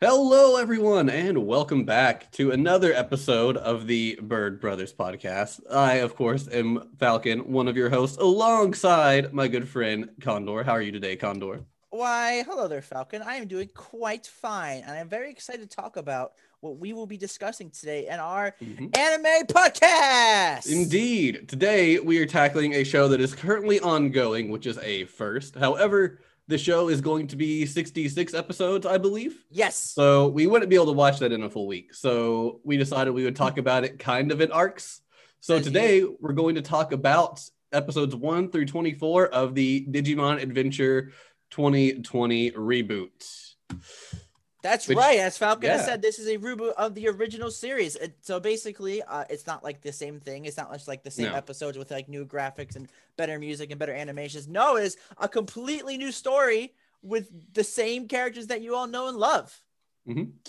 Hello, 0.00 0.56
everyone, 0.56 1.08
and 1.08 1.46
welcome 1.46 1.84
back 1.84 2.30
to 2.32 2.50
another 2.50 2.92
episode 2.92 3.56
of 3.56 3.86
the 3.86 4.18
Bird 4.20 4.60
Brothers 4.60 4.92
podcast. 4.92 5.60
I, 5.72 5.94
of 5.94 6.14
course, 6.14 6.46
am 6.52 6.90
Falcon, 6.98 7.50
one 7.50 7.66
of 7.66 7.78
your 7.78 7.88
hosts, 7.88 8.18
alongside 8.18 9.32
my 9.32 9.48
good 9.48 9.66
friend 9.68 10.10
Condor. 10.20 10.62
How 10.64 10.72
are 10.72 10.82
you 10.82 10.92
today, 10.92 11.16
Condor? 11.16 11.64
Why, 11.88 12.42
hello 12.46 12.68
there, 12.68 12.82
Falcon. 12.82 13.22
I 13.22 13.36
am 13.36 13.48
doing 13.48 13.70
quite 13.74 14.26
fine, 14.26 14.82
and 14.86 14.90
I'm 14.98 15.08
very 15.08 15.30
excited 15.30 15.70
to 15.70 15.76
talk 15.76 15.96
about 15.96 16.32
what 16.60 16.76
we 16.76 16.92
will 16.92 17.06
be 17.06 17.16
discussing 17.16 17.70
today 17.70 18.06
in 18.06 18.18
our 18.20 18.54
Mhm. 18.60 18.94
anime 18.98 19.46
podcast. 19.46 20.70
Indeed. 20.70 21.48
Today, 21.48 21.98
we 22.00 22.18
are 22.18 22.26
tackling 22.26 22.74
a 22.74 22.84
show 22.84 23.08
that 23.08 23.20
is 23.22 23.34
currently 23.34 23.80
ongoing, 23.80 24.50
which 24.50 24.66
is 24.66 24.76
a 24.78 25.04
first. 25.06 25.54
However, 25.54 26.18
the 26.48 26.58
show 26.58 26.88
is 26.88 27.00
going 27.00 27.26
to 27.28 27.36
be 27.36 27.66
66 27.66 28.34
episodes, 28.34 28.86
I 28.86 28.98
believe. 28.98 29.44
Yes. 29.50 29.76
So 29.76 30.28
we 30.28 30.46
wouldn't 30.46 30.70
be 30.70 30.76
able 30.76 30.86
to 30.86 30.92
watch 30.92 31.18
that 31.18 31.32
in 31.32 31.42
a 31.42 31.50
full 31.50 31.66
week. 31.66 31.92
So 31.94 32.60
we 32.64 32.76
decided 32.76 33.12
we 33.12 33.24
would 33.24 33.36
talk 33.36 33.58
about 33.58 33.84
it 33.84 33.98
kind 33.98 34.30
of 34.30 34.40
in 34.40 34.52
arcs. 34.52 35.00
So 35.40 35.56
As 35.56 35.64
today 35.64 36.04
we're 36.04 36.32
going 36.32 36.54
to 36.54 36.62
talk 36.62 36.92
about 36.92 37.40
episodes 37.72 38.14
1 38.14 38.50
through 38.50 38.66
24 38.66 39.26
of 39.28 39.54
the 39.54 39.86
Digimon 39.90 40.40
Adventure 40.40 41.12
2020 41.50 42.52
reboot. 42.52 43.54
That's 44.66 44.88
Which- 44.88 44.98
right. 44.98 45.20
As 45.20 45.38
Falcon 45.38 45.70
has 45.70 45.82
yeah. 45.82 45.86
said, 45.86 46.02
this 46.02 46.18
is 46.18 46.26
a 46.26 46.38
reboot 46.38 46.72
of 46.72 46.94
the 46.94 47.08
original 47.08 47.52
series. 47.52 47.94
It, 47.94 48.16
so 48.20 48.40
basically, 48.40 49.00
uh, 49.00 49.24
it's 49.30 49.46
not 49.46 49.62
like 49.62 49.80
the 49.80 49.92
same 49.92 50.18
thing. 50.18 50.44
It's 50.44 50.56
not 50.56 50.72
just 50.72 50.88
like 50.88 51.04
the 51.04 51.10
same 51.10 51.26
No. 51.26 51.34
episodes 51.34 51.78
with 51.78 51.92
like 51.92 52.08
new 52.08 52.26
graphics 52.26 52.74
and 52.74 52.88
better 53.16 53.38
music 53.38 53.70
and 53.70 53.78
better 53.78 53.94
animations. 53.94 54.48
No, 54.48 54.76
it 54.76 54.84
is 54.84 54.96
a 55.18 55.28
completely 55.28 55.96
new 55.96 56.10
story 56.10 56.74
with 57.00 57.30
the 57.54 57.62
same 57.62 58.08
characters 58.08 58.48
that 58.48 58.60
you 58.60 58.74
all 58.74 58.88
know 58.88 59.06
and 59.08 59.16
love. 59.16 59.62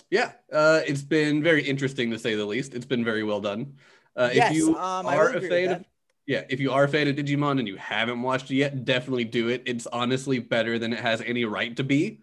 Yeah, 0.10 0.34
uh, 0.52 0.82
it's 0.86 1.02
been 1.02 1.42
very 1.42 1.64
interesting 1.64 2.12
to 2.12 2.20
say 2.20 2.36
the 2.36 2.46
least. 2.46 2.74
It's 2.74 2.86
been 2.86 3.04
very 3.04 3.24
well 3.24 3.42
done. 3.42 3.74
Uh, 4.16 4.30
yes, 4.34 4.52
if 4.52 4.58
you 4.58 4.78
um, 4.78 5.06
are 5.06 5.36
a 5.36 5.42
fan 5.42 5.72
of 5.72 5.86
yeah, 6.28 6.44
if 6.50 6.60
you 6.60 6.72
are 6.72 6.84
a 6.84 6.90
fan 6.90 7.08
of 7.08 7.16
Digimon 7.16 7.58
and 7.58 7.68
you 7.68 7.78
haven't 7.78 8.22
watched 8.22 8.52
it 8.52 8.56
yet, 8.56 8.84
definitely 8.84 9.24
do 9.24 9.48
it. 9.48 9.64
It's 9.66 9.88
honestly 9.88 10.40
better 10.40 10.78
than 10.78 10.92
it 10.92 11.00
has 11.00 11.22
any 11.22 11.46
right 11.46 11.76
to 11.78 11.84
be. 11.84 12.20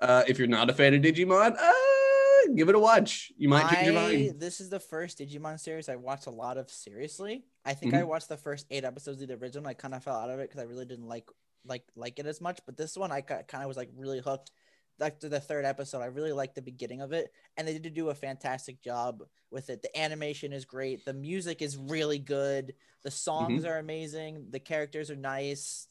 Uh, 0.00 0.22
if 0.28 0.38
you're 0.38 0.48
not 0.48 0.68
a 0.70 0.74
fan 0.74 0.94
of 0.94 1.00
Digimon, 1.02 1.56
uh, 1.58 2.52
give 2.54 2.68
it 2.68 2.74
a 2.74 2.78
watch. 2.78 3.32
You 3.38 3.48
might 3.48 3.68
change 3.72 3.86
your 3.86 3.94
mind. 3.94 4.38
This 4.40 4.60
is 4.60 4.68
the 4.68 4.80
first 4.80 5.18
Digimon 5.18 5.58
series 5.58 5.88
I 5.88 5.96
watched 5.96 6.26
a 6.26 6.30
lot 6.30 6.58
of 6.58 6.70
seriously. 6.70 7.44
I 7.64 7.74
think 7.74 7.94
I 7.94 7.98
Mm-hmm. 7.98 8.08
watched 8.08 8.28
the 8.28 8.36
first 8.36 8.66
eight 8.70 8.84
episodes 8.84 9.22
of 9.22 9.28
the 9.28 9.34
original. 9.34 9.66
I 9.68 9.74
kind 9.74 9.94
of 9.94 10.04
fell 10.04 10.16
out 10.16 10.30
of 10.30 10.38
it 10.38 10.48
because 10.50 10.60
I 10.60 10.64
really 10.64 10.84
didn't 10.84 11.08
like 11.08 11.28
like 11.64 11.82
like 11.96 12.18
it 12.18 12.26
as 12.26 12.40
much. 12.40 12.60
But 12.66 12.76
this 12.76 12.96
one 12.96 13.10
I 13.10 13.22
kind 13.22 13.62
of 13.62 13.68
was 13.68 13.76
like 13.76 13.90
really 13.96 14.20
hooked. 14.20 14.50
After 14.98 15.28
the 15.28 15.40
third 15.40 15.66
episode, 15.66 16.00
I 16.00 16.06
really 16.06 16.32
liked 16.32 16.54
the 16.54 16.62
beginning 16.62 17.02
of 17.02 17.12
it, 17.12 17.30
and 17.58 17.68
they 17.68 17.76
did 17.78 17.92
do 17.92 18.08
a 18.08 18.14
fantastic 18.14 18.80
job 18.82 19.22
with 19.50 19.68
it. 19.68 19.82
The 19.82 19.94
animation 19.98 20.54
is 20.54 20.64
great. 20.64 21.04
The 21.04 21.12
music 21.12 21.60
is 21.60 21.76
really 21.76 22.18
good. 22.18 22.72
The 23.02 23.10
songs 23.10 23.62
Mm-hmm. 23.64 23.70
are 23.72 23.78
amazing. 23.78 24.46
The 24.50 24.58
characters 24.58 25.10
are 25.10 25.16
nice. 25.16 25.86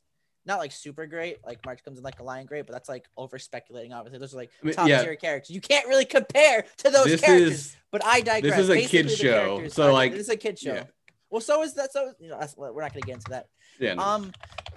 Not 0.46 0.60
like 0.60 0.72
super 0.72 1.08
great, 1.08 1.38
like 1.46 1.66
March 1.66 1.84
comes 1.84 1.98
in 1.98 2.04
like 2.04 2.20
a 2.20 2.24
lion 2.24 2.46
great, 2.46 2.66
but 2.68 2.74
that's 2.74 2.88
like 2.88 3.06
over 3.18 3.40
speculating. 3.40 3.94
Obviously, 3.94 4.20
those 4.20 4.34
are 4.34 4.38
like 4.38 4.52
I 4.62 4.66
mean, 4.66 4.76
top 4.76 4.88
yeah. 4.88 5.04
tier 5.04 5.16
characters. 5.16 5.50
You 5.56 5.62
can't 5.62 5.88
really 5.88 6.06
compare 6.06 6.66
to 6.78 6.90
those 6.90 7.06
This 7.06 7.22
characters. 7.22 7.52
is 7.52 7.78
But 7.92 8.06
I 8.06 8.22
digress. 8.22 8.54
This 8.54 8.60
is 8.60 8.70
a 8.70 8.74
Basically, 8.74 9.00
kid's 9.00 9.18
the 9.18 9.24
show, 9.24 9.68
so, 9.70 9.88
are- 9.88 9.94
like, 9.94 10.12
it's 10.14 10.30
a 10.30 10.38
kid 10.38 10.60
show. 10.60 10.74
yeah. 10.76 10.84
Well, 11.32 11.42
so 11.42 11.64
is 11.64 11.74
that. 11.74 11.92
So 11.92 12.14
you 12.20 12.30
know, 12.30 12.38
that's, 12.40 12.56
we're 12.56 12.70
not 12.82 12.94
going 12.94 13.02
to 13.02 13.08
get 13.08 13.16
into 13.16 13.32
that. 13.32 13.48
yeah. 13.80 13.96
no. 13.96 14.04
Um, 14.04 14.32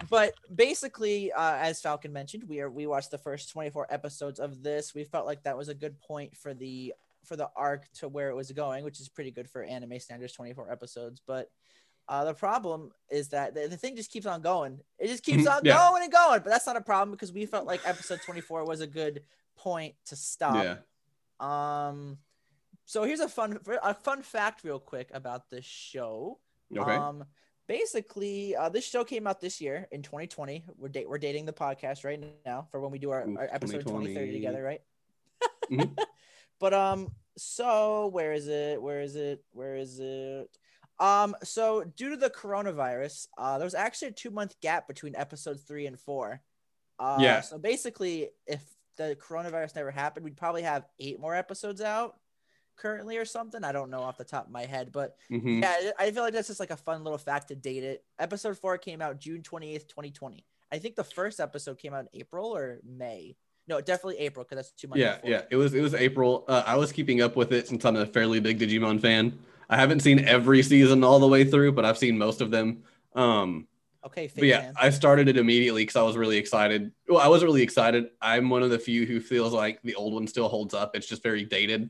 but 0.09 0.33
basically, 0.53 1.31
uh, 1.31 1.55
as 1.57 1.81
Falcon 1.81 2.11
mentioned, 2.13 2.45
we 2.47 2.59
are 2.61 2.69
we 2.69 2.87
watched 2.87 3.11
the 3.11 3.17
first 3.17 3.51
24 3.51 3.87
episodes 3.93 4.39
of 4.39 4.63
this. 4.63 4.95
We 4.95 5.03
felt 5.03 5.25
like 5.25 5.43
that 5.43 5.57
was 5.57 5.69
a 5.69 5.75
good 5.75 5.99
point 5.99 6.35
for 6.35 6.53
the 6.53 6.93
for 7.25 7.35
the 7.35 7.49
arc 7.55 7.91
to 7.93 8.07
where 8.07 8.29
it 8.29 8.35
was 8.35 8.51
going, 8.51 8.83
which 8.83 8.99
is 8.99 9.07
pretty 9.09 9.29
good 9.31 9.49
for 9.49 9.63
anime 9.63 9.99
standards, 9.99 10.33
24 10.33 10.71
episodes. 10.71 11.21
But 11.27 11.49
uh, 12.09 12.25
the 12.25 12.33
problem 12.33 12.91
is 13.09 13.29
that 13.29 13.53
the, 13.53 13.67
the 13.67 13.77
thing 13.77 13.95
just 13.95 14.11
keeps 14.11 14.25
on 14.25 14.41
going. 14.41 14.79
It 14.97 15.07
just 15.07 15.23
keeps 15.23 15.43
Mhm, 15.43 15.57
on 15.57 15.61
yeah. 15.63 15.77
going 15.77 16.03
and 16.03 16.11
going. 16.11 16.41
But 16.41 16.49
that's 16.49 16.65
not 16.67 16.75
a 16.75 16.81
problem 16.81 17.11
because 17.11 17.31
we 17.31 17.45
felt 17.45 17.65
like 17.67 17.81
episode 17.85 18.19
24 18.25 18.65
was 18.65 18.81
a 18.81 18.87
good 18.87 19.21
point 19.55 19.95
to 20.07 20.15
stop. 20.15 20.63
yeah. 20.63 20.77
Um, 21.39 22.17
so 22.85 23.03
here's 23.03 23.19
a 23.19 23.29
fun 23.29 23.59
a 23.83 23.93
fun 23.93 24.23
fact, 24.23 24.63
real 24.63 24.79
quick, 24.79 25.09
about 25.13 25.49
this 25.49 25.63
show. 25.65 26.39
Okay. 26.75 26.95
Um, 26.95 27.23
basically, 27.67 28.55
uh, 28.55 28.69
this 28.69 28.85
show 28.85 29.03
came 29.03 29.27
out 29.27 29.39
this 29.39 29.61
year 29.61 29.87
in 29.91 30.01
2020. 30.01 30.65
We're 30.77 30.89
date 30.89 31.07
we're 31.07 31.19
dating 31.19 31.45
the 31.45 31.53
podcast 31.53 32.03
right 32.03 32.19
now 32.45 32.67
for 32.71 32.79
when 32.81 32.91
we 32.91 32.99
do 32.99 33.11
our, 33.11 33.27
Ooh, 33.27 33.37
our 33.37 33.47
episode 33.51 33.81
2030 33.81 34.33
together, 34.33 34.63
right? 34.63 34.81
Mhm. 35.71 35.97
But 36.59 36.73
um, 36.73 37.11
so 37.37 38.07
where 38.07 38.33
is 38.33 38.49
it? 38.49 38.81
Where 38.81 38.99
is 38.99 39.15
it? 39.15 39.41
Where 39.53 39.77
is 39.77 39.99
it? 40.01 40.49
Um, 40.99 41.35
so 41.43 41.83
due 41.95 42.09
to 42.09 42.17
the 42.17 42.29
coronavirus, 42.29 43.27
uh, 43.37 43.57
there 43.57 43.65
was 43.65 43.75
actually 43.75 44.09
a 44.09 44.11
two 44.11 44.31
month 44.31 44.59
gap 44.61 44.87
between 44.87 45.15
episodes 45.15 45.61
three 45.63 45.85
and 45.85 45.99
four. 45.99 46.41
Uh, 46.99 47.17
Yeah. 47.21 47.41
So 47.41 47.57
basically, 47.57 48.29
if 48.45 48.61
the 48.97 49.15
coronavirus 49.21 49.75
never 49.75 49.91
happened, 49.91 50.25
we'd 50.25 50.35
probably 50.37 50.63
have 50.63 50.85
eight 50.99 51.19
more 51.19 51.33
episodes 51.35 51.79
out 51.81 52.19
currently 52.75 53.17
or 53.17 53.25
something. 53.25 53.63
I 53.63 53.71
don't 53.71 53.89
know 53.89 54.01
off 54.01 54.17
the 54.17 54.23
top 54.25 54.45
of 54.47 54.51
my 54.51 54.65
head, 54.65 54.91
but 54.91 55.15
Mhm. 55.31 55.61
yeah, 55.61 55.91
I 55.97 56.07
I 56.07 56.11
feel 56.11 56.23
like 56.23 56.33
that's 56.33 56.47
just 56.47 56.59
like 56.59 56.71
a 56.71 56.77
fun 56.77 57.03
little 57.03 57.17
fact 57.17 57.47
to 57.49 57.55
date 57.55 57.83
it. 57.83 58.03
Episode 58.19 58.57
four 58.57 58.77
came 58.77 59.01
out 59.01 59.19
June 59.19 59.41
28th, 59.41 59.87
2020. 59.87 60.45
I 60.71 60.79
think 60.79 60.95
the 60.95 61.03
first 61.03 61.39
episode 61.39 61.77
came 61.79 61.93
out 61.93 62.01
in 62.11 62.19
April 62.19 62.55
or 62.55 62.79
May. 62.83 63.35
No, 63.67 63.79
definitely 63.81 64.17
April 64.19 64.43
because 64.43 64.57
that's 64.57 64.71
two 64.71 64.87
months. 64.87 64.99
Yeah, 65.01 65.15
before. 65.15 65.29
yeah. 65.29 65.41
It 65.49 65.55
was 65.55 65.73
it 65.73 65.81
was 65.81 65.93
April. 65.93 66.43
Uh, 66.47 66.63
I 66.65 66.75
was 66.75 66.91
keeping 66.91 67.21
up 67.21 67.35
with 67.35 67.51
it 67.53 67.67
since 67.67 67.85
I'm 67.85 67.95
a 67.95 68.05
fairly 68.05 68.39
big 68.39 68.59
Digimon 68.59 68.99
fan. 69.01 69.37
I 69.69 69.77
haven't 69.77 70.01
seen 70.01 70.19
every 70.25 70.63
season 70.63 71.03
all 71.03 71.19
the 71.19 71.27
way 71.27 71.43
through, 71.43 71.73
but 71.73 71.85
I've 71.85 71.97
seen 71.97 72.17
most 72.17 72.41
of 72.41 72.51
them. 72.51 72.83
Um, 73.13 73.67
Okay, 74.05 74.31
but 74.33 74.45
yeah. 74.45 74.71
I 74.79 74.91
started 74.91 75.27
it 75.27 75.35
immediately 75.35 75.81
because 75.81 75.97
I 75.97 76.03
was 76.03 76.15
really 76.15 76.37
excited. 76.37 76.93
Well, 77.09 77.19
I 77.19 77.27
wasn't 77.27 77.49
really 77.49 77.63
excited. 77.63 78.07
I'm 78.21 78.49
one 78.49 78.63
of 78.63 78.69
the 78.69 78.79
few 78.79 79.05
who 79.05 79.19
feels 79.19 79.51
like 79.51 79.81
the 79.83 79.95
old 79.95 80.13
one 80.13 80.25
still 80.25 80.47
holds 80.47 80.73
up. 80.73 80.95
It's 80.95 81.05
just 81.05 81.21
very 81.21 81.43
dated. 81.43 81.89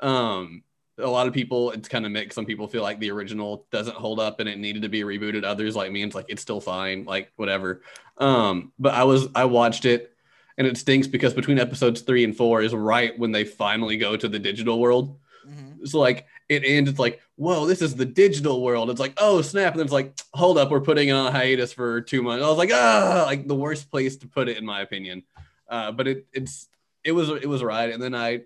Um, 0.00 0.62
a 0.96 1.08
lot 1.08 1.26
of 1.26 1.34
people, 1.34 1.72
it's 1.72 1.88
kind 1.88 2.06
of 2.06 2.12
mixed. 2.12 2.36
Some 2.36 2.46
people 2.46 2.68
feel 2.68 2.82
like 2.82 3.00
the 3.00 3.10
original 3.10 3.66
doesn't 3.72 3.96
hold 3.96 4.20
up 4.20 4.38
and 4.38 4.48
it 4.48 4.58
needed 4.58 4.82
to 4.82 4.88
be 4.88 5.00
rebooted. 5.00 5.44
Others, 5.44 5.74
like 5.74 5.90
me, 5.90 6.04
it's 6.04 6.14
like 6.14 6.26
it's 6.28 6.40
still 6.40 6.60
fine, 6.60 7.04
like 7.04 7.32
whatever. 7.34 7.82
Um, 8.18 8.72
but 8.78 8.94
I 8.94 9.02
was 9.04 9.26
I 9.34 9.44
watched 9.46 9.86
it, 9.86 10.12
and 10.56 10.68
it 10.68 10.76
stinks 10.76 11.08
because 11.08 11.34
between 11.34 11.58
episodes 11.58 12.02
three 12.02 12.22
and 12.22 12.36
four 12.36 12.62
is 12.62 12.74
right 12.74 13.18
when 13.18 13.32
they 13.32 13.44
finally 13.44 13.96
go 13.96 14.16
to 14.16 14.28
the 14.28 14.38
digital 14.38 14.78
world. 14.78 15.18
Mhm. 15.48 15.88
So 15.88 15.98
like 15.98 16.26
it 16.50 16.64
ends, 16.64 16.90
it's 16.90 16.98
like, 16.98 17.20
whoa, 17.36 17.64
this 17.64 17.80
is 17.80 17.94
the 17.94 18.04
digital 18.04 18.60
world. 18.60 18.90
It's 18.90 18.98
like, 18.98 19.14
oh 19.18 19.40
snap, 19.40 19.72
and 19.72 19.78
then 19.78 19.86
it's 19.86 19.92
like, 19.92 20.18
hold 20.34 20.58
up, 20.58 20.70
we're 20.70 20.80
putting 20.80 21.08
it 21.08 21.12
on 21.12 21.32
hiatus 21.32 21.72
for 21.72 22.00
two 22.00 22.22
months. 22.22 22.44
I 22.44 22.48
was 22.48 22.58
like, 22.58 22.72
ah, 22.72 23.22
like 23.24 23.46
the 23.46 23.54
worst 23.54 23.88
place 23.90 24.16
to 24.16 24.26
put 24.26 24.48
it 24.48 24.58
in 24.58 24.66
my 24.66 24.80
opinion. 24.80 25.22
Uh, 25.68 25.92
but 25.92 26.08
it 26.08 26.26
it's 26.32 26.68
it 27.04 27.12
was 27.12 27.30
it 27.30 27.48
was 27.48 27.62
right, 27.62 27.92
and 27.92 28.02
then 28.02 28.16
I 28.16 28.42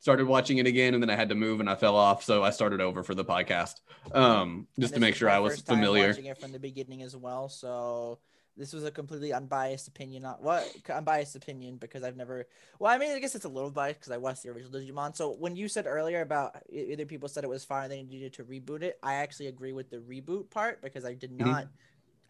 started 0.00 0.26
watching 0.26 0.56
it 0.56 0.66
again, 0.66 0.94
and 0.94 1.02
then 1.02 1.10
I 1.10 1.16
had 1.16 1.28
to 1.28 1.34
move 1.34 1.60
and 1.60 1.68
I 1.68 1.74
fell 1.74 1.96
off, 1.96 2.24
so 2.24 2.42
I 2.42 2.50
started 2.50 2.80
over 2.80 3.02
for 3.02 3.14
the 3.14 3.24
podcast, 3.24 3.74
um, 4.12 4.66
just 4.80 4.94
to 4.94 5.00
make 5.00 5.14
sure 5.14 5.28
I 5.28 5.38
was 5.38 5.60
familiar. 5.60 6.08
Watching 6.08 6.26
it 6.26 6.38
from 6.38 6.52
the 6.52 6.58
beginning 6.58 7.02
as 7.02 7.14
well, 7.14 7.50
so 7.50 8.18
this 8.58 8.72
was 8.72 8.84
a 8.84 8.90
completely 8.90 9.32
unbiased 9.32 9.86
opinion. 9.86 10.22
Not 10.22 10.42
what 10.42 10.66
unbiased 10.92 11.36
opinion 11.36 11.76
because 11.76 12.02
I've 12.02 12.16
never. 12.16 12.46
Well, 12.80 12.92
I 12.92 12.98
mean, 12.98 13.12
I 13.12 13.20
guess 13.20 13.36
it's 13.36 13.44
a 13.44 13.48
little 13.48 13.70
biased 13.70 14.00
because 14.00 14.12
I 14.12 14.16
watched 14.16 14.42
the 14.42 14.50
original 14.50 14.80
Digimon. 14.80 15.16
So 15.16 15.36
when 15.38 15.54
you 15.54 15.68
said 15.68 15.86
earlier 15.86 16.22
about 16.22 16.56
either 16.68 17.06
people 17.06 17.28
said 17.28 17.44
it 17.44 17.50
was 17.50 17.64
fine, 17.64 17.88
they 17.88 18.02
needed 18.02 18.32
to 18.34 18.44
reboot 18.44 18.82
it. 18.82 18.98
I 19.02 19.14
actually 19.14 19.46
agree 19.46 19.72
with 19.72 19.90
the 19.90 19.98
reboot 19.98 20.50
part 20.50 20.82
because 20.82 21.04
I 21.04 21.14
did 21.14 21.30
not. 21.30 21.68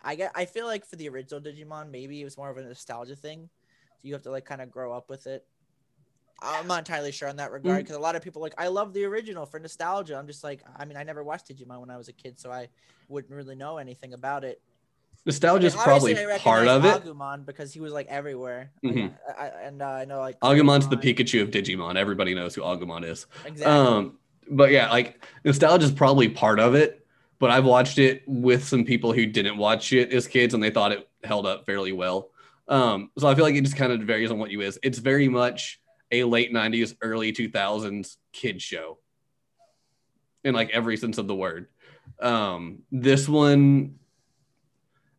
I 0.03 0.15
get. 0.15 0.31
I 0.35 0.45
feel 0.45 0.67
like 0.67 0.85
for 0.85 0.97
the 0.97 1.09
original 1.09 1.41
Digimon, 1.41 1.91
maybe 1.91 2.21
it 2.21 2.25
was 2.25 2.37
more 2.37 2.51
of 2.51 2.59
a 2.59 2.63
nostalgia 2.63 3.17
thing. 3.17 3.49
So 3.97 4.07
you 4.07 4.13
have 4.13 4.23
to 4.23 4.31
like 4.31 4.45
kind 4.45 4.61
of 4.61 4.71
grow 4.71 4.93
up 4.93 5.09
with 5.09 5.27
it. 5.27 5.47
I'm 6.41 6.69
not 6.69 6.81
entirely 6.81 7.11
sure 7.11 7.29
on 7.29 7.37
that 7.37 7.51
regard 7.51 7.79
because 7.79 7.97
a 7.97 8.01
lot 8.01 8.15
of 8.15 8.23
people 8.23 8.41
like 8.41 8.55
I 8.59 8.69
love 8.69 8.93
the 8.93 9.05
original 9.07 9.45
for 9.45 9.59
nostalgia. 9.59 10.17
I'm 10.17 10.27
just 10.27 10.45
like 10.45 10.63
I 10.77 10.85
mean 10.85 10.97
I 10.97 11.03
never 11.03 11.25
watched 11.25 11.49
Digimon 11.49 11.81
when 11.81 11.91
I 11.91 11.97
was 11.97 12.09
a 12.09 12.13
kid, 12.13 12.39
so 12.39 12.53
I 12.53 12.69
wouldn't 13.09 13.33
really 13.33 13.57
know 13.57 13.79
anything 13.79 14.13
about 14.13 14.45
it. 14.45 14.61
Nostalgia 15.29 15.67
is 15.67 15.75
probably 15.75 16.15
part 16.39 16.67
of 16.69 16.87
it. 16.87 17.05
Agumon 17.05 17.45
because 17.45 17.71
he 17.75 17.81
was 17.81 17.93
like 17.93 18.07
everywhere, 18.07 18.71
Mhm. 18.83 19.13
I, 19.39 19.43
I, 19.43 19.47
and 19.63 19.83
uh, 19.83 19.87
I 19.87 20.05
know 20.07 20.21
like 20.21 20.41
Agumon's 20.41 20.89
the 20.89 20.97
Pikachu 20.97 21.43
of 21.43 21.51
Digimon. 21.51 21.97
Everybody 21.97 22.35
knows 22.35 22.55
who 22.55 22.63
Agumon 22.63 23.05
is. 23.05 23.27
Exactly. 23.45 23.65
Um, 23.67 24.17
but 24.51 24.71
yeah, 24.71 24.91
like 24.91 25.23
nostalgia 25.45 25.85
is 25.85 25.93
probably 25.93 26.31
part 26.31 26.59
of 26.59 26.75
it. 26.75 27.07
But 27.39 27.51
I've 27.51 27.67
watched 27.67 27.99
it 27.99 28.23
with 28.27 28.65
some 28.65 28.85
people 28.87 29.13
who 29.13 29.27
didn't 29.27 29.59
watch 29.59 29.93
it 29.93 30.15
as 30.15 30.27
kids 30.27 30.55
and 30.55 30.63
they 30.63 30.71
thought 30.71 30.93
it 30.93 31.07
held 31.23 31.45
up 31.47 31.67
fairly 31.67 31.93
well. 31.93 32.31
Um, 32.67 33.11
so 33.19 33.29
I 33.29 33.35
feel 33.35 33.45
like 33.45 33.55
it 33.55 33.61
just 33.65 33.77
kind 33.77 33.93
of 33.93 34.01
varies 34.01 34.31
on 34.31 34.39
what 34.39 34.51
you 34.51 34.63
is. 34.63 34.79
It's 34.83 34.99
very 34.99 35.29
much 35.29 35.79
a 36.11 36.25
late 36.25 36.55
90s, 36.55 36.97
early 37.03 37.35
2000s 37.35 38.17
kid 38.33 38.63
show 38.63 38.99
in 40.43 40.55
like 40.55 40.71
every 40.71 40.97
sense 40.97 41.19
of 41.19 41.27
the 41.29 41.35
word. 41.35 41.69
Um, 42.19 42.79
this 42.91 43.29
one 43.29 43.97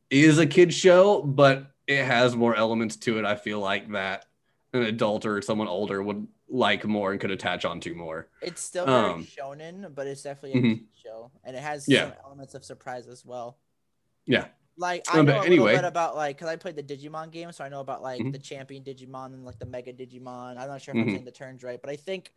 is 0.09 0.37
a 0.39 0.45
kid 0.47 0.73
show, 0.73 1.21
but 1.21 1.71
it 1.87 2.03
has 2.05 2.35
more 2.35 2.55
elements 2.55 2.95
to 2.97 3.19
it. 3.19 3.25
I 3.25 3.35
feel 3.35 3.59
like 3.59 3.91
that 3.91 4.25
an 4.73 4.83
adult 4.83 5.25
or 5.25 5.41
someone 5.41 5.67
older 5.67 6.01
would 6.03 6.27
like 6.47 6.85
more 6.85 7.11
and 7.11 7.19
could 7.21 7.31
attach 7.31 7.65
onto 7.65 7.93
more. 7.93 8.29
It's 8.41 8.61
still 8.61 8.85
very 8.85 9.13
Um, 9.13 9.23
shonen, 9.25 9.93
but 9.93 10.07
it's 10.07 10.23
definitely 10.23 10.53
a 10.57 10.61
Mhm. 10.61 10.77
kid 10.79 10.87
show, 10.93 11.31
and 11.43 11.55
it 11.55 11.61
has 11.61 11.87
Yeah. 11.87 12.11
some 12.11 12.13
elements 12.23 12.53
of 12.55 12.63
surprise 12.65 13.07
as 13.07 13.25
well. 13.25 13.59
Yeah. 14.25 14.49
Like 14.77 15.03
I 15.07 15.19
Um, 15.19 15.25
know 15.25 15.41
a 15.41 15.45
anyway. 15.45 15.73
little 15.73 15.81
bit 15.81 15.83
about 15.87 16.15
like 16.15 16.37
because 16.37 16.47
I 16.49 16.55
played 16.55 16.75
the 16.77 16.83
Digimon 16.83 17.31
game, 17.31 17.51
so 17.51 17.63
I 17.65 17.69
know 17.69 17.81
about 17.81 18.01
like 18.01 18.19
Mhm. 18.21 18.31
the 18.31 18.39
champion 18.39 18.83
Digimon 18.83 19.33
and 19.33 19.45
like 19.45 19.59
the 19.59 19.65
Mega 19.65 19.91
Digimon. 19.93 20.57
I'm 20.57 20.67
not 20.69 20.81
sure 20.81 20.93
if 20.93 21.01
I'm 21.01 21.07
Mhm. 21.07 21.11
saying 21.11 21.25
the 21.25 21.31
turns 21.31 21.63
right, 21.63 21.81
but 21.81 21.89
I 21.89 21.97
think 21.97 22.33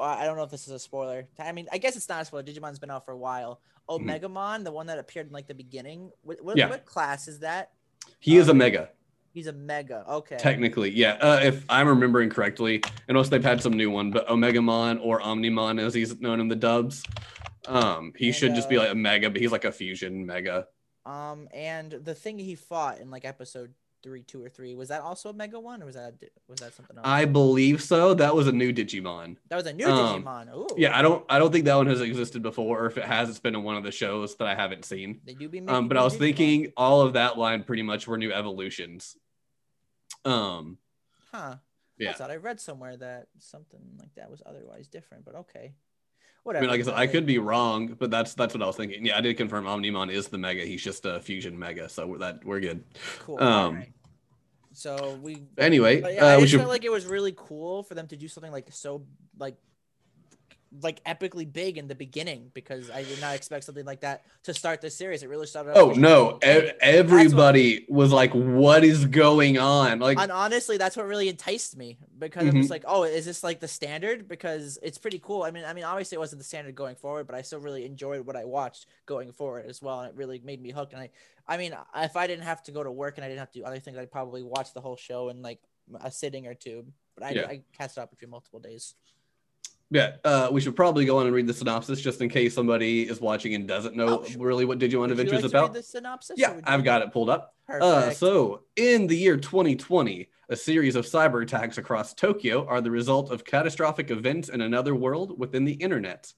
I 0.00 0.24
don't 0.24 0.36
know 0.36 0.42
if 0.42 0.50
this 0.50 0.66
is 0.66 0.72
a 0.72 0.78
spoiler. 0.78 1.26
I 1.38 1.52
mean, 1.52 1.68
I 1.72 1.78
guess 1.78 1.96
it's 1.96 2.08
not 2.08 2.22
a 2.22 2.24
spoiler. 2.24 2.42
Digimon's 2.42 2.78
been 2.78 2.90
out 2.90 3.04
for 3.04 3.12
a 3.12 3.18
while. 3.18 3.60
Mhm. 3.88 4.20
Omegamon, 4.20 4.64
the 4.64 4.72
one 4.72 4.86
that 4.86 4.98
appeared 4.98 5.26
in 5.28 5.32
like 5.32 5.46
the 5.48 5.54
beginning. 5.54 6.10
What, 6.22 6.42
what, 6.42 6.56
Yeah. 6.56 6.68
what 6.68 6.84
class 6.86 7.28
is 7.28 7.40
that? 7.40 7.72
He 8.18 8.36
is 8.36 8.48
a 8.48 8.52
Um, 8.52 8.58
mega. 8.58 8.90
He's 9.32 9.46
a 9.46 9.52
Mega. 9.52 10.04
Okay. 10.08 10.36
Technically, 10.38 10.90
yeah. 10.90 11.12
Uh, 11.20 11.38
if 11.40 11.64
I'm 11.68 11.86
remembering 11.86 12.30
correctly, 12.30 12.82
and 13.06 13.16
also 13.16 13.30
they've 13.30 13.44
had 13.44 13.62
some 13.62 13.74
new 13.74 13.88
one, 13.88 14.10
but 14.10 14.26
Omegamon 14.26 14.98
or 15.00 15.20
Omnimon, 15.20 15.80
as 15.80 15.94
he's 15.94 16.18
known 16.20 16.40
in 16.40 16.48
the 16.48 16.56
dubs, 16.56 17.04
um, 17.68 18.12
he 18.16 18.26
And, 18.26 18.34
should 18.34 18.54
just 18.56 18.68
be 18.68 18.76
uh, 18.76 18.80
like 18.82 18.90
a 18.90 18.94
mega, 18.96 19.30
but 19.30 19.40
he's 19.40 19.52
like 19.52 19.64
a 19.64 19.70
fusion 19.70 20.26
mega. 20.26 20.66
Um, 21.06 21.48
and 21.54 21.92
the 21.92 22.14
thing 22.14 22.40
he 22.40 22.56
fought 22.56 22.98
in 22.98 23.10
like 23.12 23.24
episode 23.24 23.72
three, 24.02 24.22
two 24.22 24.42
or 24.42 24.48
three, 24.48 24.74
was 24.74 24.88
that 24.88 25.00
also 25.02 25.30
a 25.30 25.32
Mega 25.32 25.58
one, 25.58 25.82
or 25.82 25.86
was 25.86 25.94
that 25.94 26.14
was 26.48 26.60
that 26.60 26.74
something 26.74 26.96
else? 26.96 27.06
I 27.06 27.24
believe 27.24 27.82
so. 27.82 28.14
That 28.14 28.34
was 28.34 28.46
a 28.46 28.52
new 28.52 28.72
Digimon. 28.72 29.36
that 29.48 29.56
was 29.56 29.66
a 29.66 29.72
new 29.72 29.86
um, 29.86 30.22
Digimon. 30.22 30.54
Ooh. 30.54 30.68
Yeah, 30.76 30.96
I 30.98 31.02
don't, 31.02 31.24
I 31.28 31.38
don't 31.38 31.52
think 31.52 31.64
that 31.66 31.76
one 31.76 31.86
has 31.86 32.00
existed 32.00 32.42
before, 32.42 32.82
or 32.82 32.86
if 32.86 32.98
it 32.98 33.04
has, 33.04 33.28
it's 33.28 33.38
been 33.38 33.54
in 33.54 33.62
one 33.62 33.76
of 33.76 33.84
the 33.84 33.92
shows 33.92 34.36
that 34.36 34.46
I 34.46 34.54
haven't 34.54 34.84
seen. 34.84 35.20
They 35.24 35.34
do 35.34 35.48
be 35.48 35.60
Um, 35.60 35.88
but 35.88 35.96
I 35.96 36.04
was 36.04 36.14
Digimon. 36.14 36.18
thinking 36.18 36.72
all 36.76 37.02
of 37.02 37.14
that 37.14 37.38
line 37.38 37.64
pretty 37.64 37.82
much 37.82 38.06
were 38.06 38.18
new 38.18 38.32
evolutions. 38.32 39.16
Um, 40.24 40.78
huh? 41.32 41.56
yeah. 41.98 42.10
I 42.10 42.12
thought 42.14 42.30
I 42.30 42.36
read 42.36 42.60
somewhere 42.60 42.96
that 42.96 43.28
something 43.38 43.80
like 43.98 44.14
that 44.16 44.30
was 44.30 44.42
otherwise 44.44 44.88
different, 44.88 45.24
but 45.24 45.34
okay. 45.34 45.74
I 46.48 46.60
mean, 46.60 46.70
like 46.70 46.80
I 46.80 46.82
said, 46.84 46.94
I 46.94 47.06
could 47.06 47.26
be 47.26 47.38
wrong, 47.38 47.96
but 47.98 48.10
that's 48.10 48.34
that's 48.34 48.54
what 48.54 48.62
I 48.62 48.66
was 48.66 48.76
thinking. 48.76 49.06
Yeah, 49.06 49.18
I 49.18 49.20
did 49.20 49.36
confirm 49.36 49.64
Omnimon 49.64 50.10
is 50.10 50.28
the 50.28 50.38
mega. 50.38 50.62
He's 50.62 50.82
just 50.82 51.04
a 51.04 51.20
fusion 51.20 51.58
mega, 51.58 51.88
so 51.88 52.06
we're, 52.06 52.18
that 52.18 52.44
we're 52.44 52.60
good. 52.60 52.82
Cool. 53.20 53.42
um, 53.42 53.74
alright. 53.74 53.92
So 54.72 55.18
we. 55.22 55.42
Anyway, 55.58 56.00
yeah, 56.00 56.24
I 56.24 56.34
uh, 56.34 56.40
we 56.40 56.46
should. 56.46 56.60
felt 56.60 56.70
like 56.70 56.84
it 56.84 56.92
was 56.92 57.06
really 57.06 57.34
cool 57.36 57.82
for 57.82 57.94
them 57.94 58.06
to 58.08 58.16
do 58.16 58.28
something 58.28 58.52
like 58.52 58.68
so 58.70 59.02
like 59.38 59.56
like 60.82 61.02
epically 61.04 61.50
big 61.52 61.78
in 61.78 61.88
the 61.88 61.96
beginning 61.96 62.50
because 62.54 62.90
I 62.90 63.02
did 63.02 63.20
not 63.20 63.34
expect 63.34 63.64
something 63.64 63.84
like 63.84 64.02
that 64.02 64.22
to 64.44 64.54
start 64.54 64.80
the 64.80 64.88
series. 64.88 65.24
It 65.24 65.28
really 65.28 65.48
started. 65.48 65.72
Oh 65.76 65.90
no! 65.90 66.36
E- 66.36 66.38
that's 66.42 66.66
what- 66.66 66.76
everybody 66.80 67.86
was 67.88 68.12
like, 68.12 68.32
"What 68.32 68.84
is 68.84 69.04
going 69.06 69.58
on?" 69.58 69.98
Like, 69.98 70.18
and 70.18 70.30
honestly, 70.30 70.76
that's 70.76 70.96
what 70.96 71.06
really 71.06 71.28
enticed 71.28 71.76
me 71.76 71.98
because 72.18 72.46
it 72.46 72.54
was 72.54 72.66
Mhm. 72.66 72.70
like, 72.70 72.84
oh, 72.86 73.02
is 73.02 73.24
this 73.24 73.42
like 73.42 73.58
the 73.58 73.66
standard? 73.66 74.28
Because 74.28 74.78
it's 74.80 74.96
pretty 74.96 75.18
cool. 75.18 75.42
I 75.42 75.50
mean, 75.50 75.64
I 75.64 75.72
mean, 75.72 75.82
obviously 75.84 76.14
it 76.16 76.20
wasn't 76.20 76.38
the 76.40 76.44
standard 76.46 76.76
going 76.76 76.94
forward, 76.94 77.26
but 77.26 77.34
I 77.34 77.42
still 77.42 77.58
really 77.60 77.84
enjoyed 77.84 78.24
what 78.24 78.36
I 78.36 78.44
watched 78.44 78.86
going 79.06 79.32
forward 79.32 79.66
as 79.66 79.82
well, 79.82 80.00
and 80.00 80.10
it 80.10 80.16
really 80.16 80.38
made 80.38 80.62
me 80.62 80.70
hooked. 80.70 80.92
And 80.92 81.02
I, 81.02 81.10
I 81.48 81.56
mean, 81.56 81.74
if 81.96 82.14
I 82.16 82.28
didn't 82.28 82.44
have 82.44 82.62
to 82.64 82.70
go 82.70 82.84
to 82.84 82.92
work 82.92 83.18
and 83.18 83.24
I 83.24 83.28
didn't 83.28 83.40
have 83.40 83.50
to 83.52 83.58
do 83.58 83.64
other 83.64 83.80
things, 83.80 83.98
I'd 83.98 84.12
probably 84.12 84.44
watch 84.44 84.72
the 84.72 84.80
whole 84.80 84.96
show 84.96 85.30
in 85.30 85.42
like 85.42 85.60
a 86.00 86.12
sitting 86.12 86.46
or 86.46 86.54
two. 86.54 86.86
But 87.16 87.24
I, 87.24 87.30
Yeah. 87.30 87.46
I 87.48 87.62
cast 87.76 87.98
it 87.98 88.00
out 88.02 88.10
between 88.10 88.30
multiple 88.30 88.60
days. 88.60 88.94
Yeah, 89.90 90.16
uh, 90.24 90.48
we 90.52 90.60
should 90.60 90.76
probably 90.76 91.04
go 91.04 91.18
on 91.18 91.26
and 91.26 91.34
read 91.34 91.46
the 91.46 91.54
synopsis 91.54 92.00
just 92.00 92.20
in 92.20 92.28
case 92.28 92.54
somebody 92.54 93.02
is 93.02 93.20
watching 93.20 93.54
and 93.54 93.66
doesn't 93.66 93.96
know 93.96 94.24
Oh, 94.24 94.38
really 94.38 94.64
what 94.64 94.78
Digimon 94.78 95.00
Would 95.00 95.10
Adventure 95.12 95.36
like 95.36 95.44
is 95.44 95.52
read 95.52 95.58
about. 95.62 95.72
the 95.74 95.82
synopsis? 95.82 96.36
Yeah, 96.38 96.60
I've 96.64 96.84
got 96.84 97.02
it 97.02 97.12
pulled 97.12 97.30
up. 97.30 97.54
Uh, 97.68 98.10
so, 98.10 98.62
in 98.76 99.06
the 99.06 99.16
year 99.16 99.36
2020, 99.36 100.28
a 100.48 100.56
series 100.56 100.96
of 100.96 101.04
cyber 101.06 101.42
attacks 101.42 101.78
across 101.78 102.14
Tokyo 102.14 102.66
are 102.66 102.80
the 102.80 102.90
result 102.90 103.30
of 103.30 103.44
catastrophic 103.44 104.10
events 104.10 104.48
in 104.48 104.60
another 104.60 104.94
world 104.94 105.38
within 105.38 105.64
the 105.64 105.74
internet, 105.74 106.32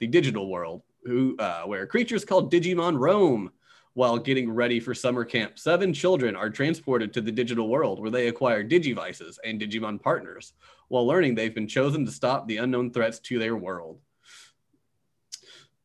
the 0.00 0.06
digital 0.08 0.48
world, 0.50 0.82
who 1.04 1.36
uh, 1.38 1.62
where 1.62 1.86
creatures 1.86 2.24
called 2.24 2.52
Digimon 2.52 2.98
roam. 2.98 3.50
While 3.94 4.18
getting 4.18 4.50
ready 4.50 4.80
for 4.80 4.94
summer 4.94 5.24
camp, 5.24 5.58
seven 5.58 5.92
children 5.92 6.34
are 6.34 6.48
transported 6.48 7.12
to 7.12 7.20
the 7.20 7.32
digital 7.32 7.68
world 7.68 8.00
where 8.00 8.10
they 8.10 8.28
acquire 8.28 8.64
Digivices 8.64 9.36
and 9.44 9.60
Digimon 9.60 10.00
partners, 10.00 10.54
while 10.88 11.06
learning 11.06 11.34
they've 11.34 11.54
been 11.54 11.68
chosen 11.68 12.06
to 12.06 12.12
stop 12.12 12.48
the 12.48 12.56
unknown 12.56 12.90
threats 12.90 13.18
to 13.20 13.38
their 13.38 13.56
world. 13.56 14.00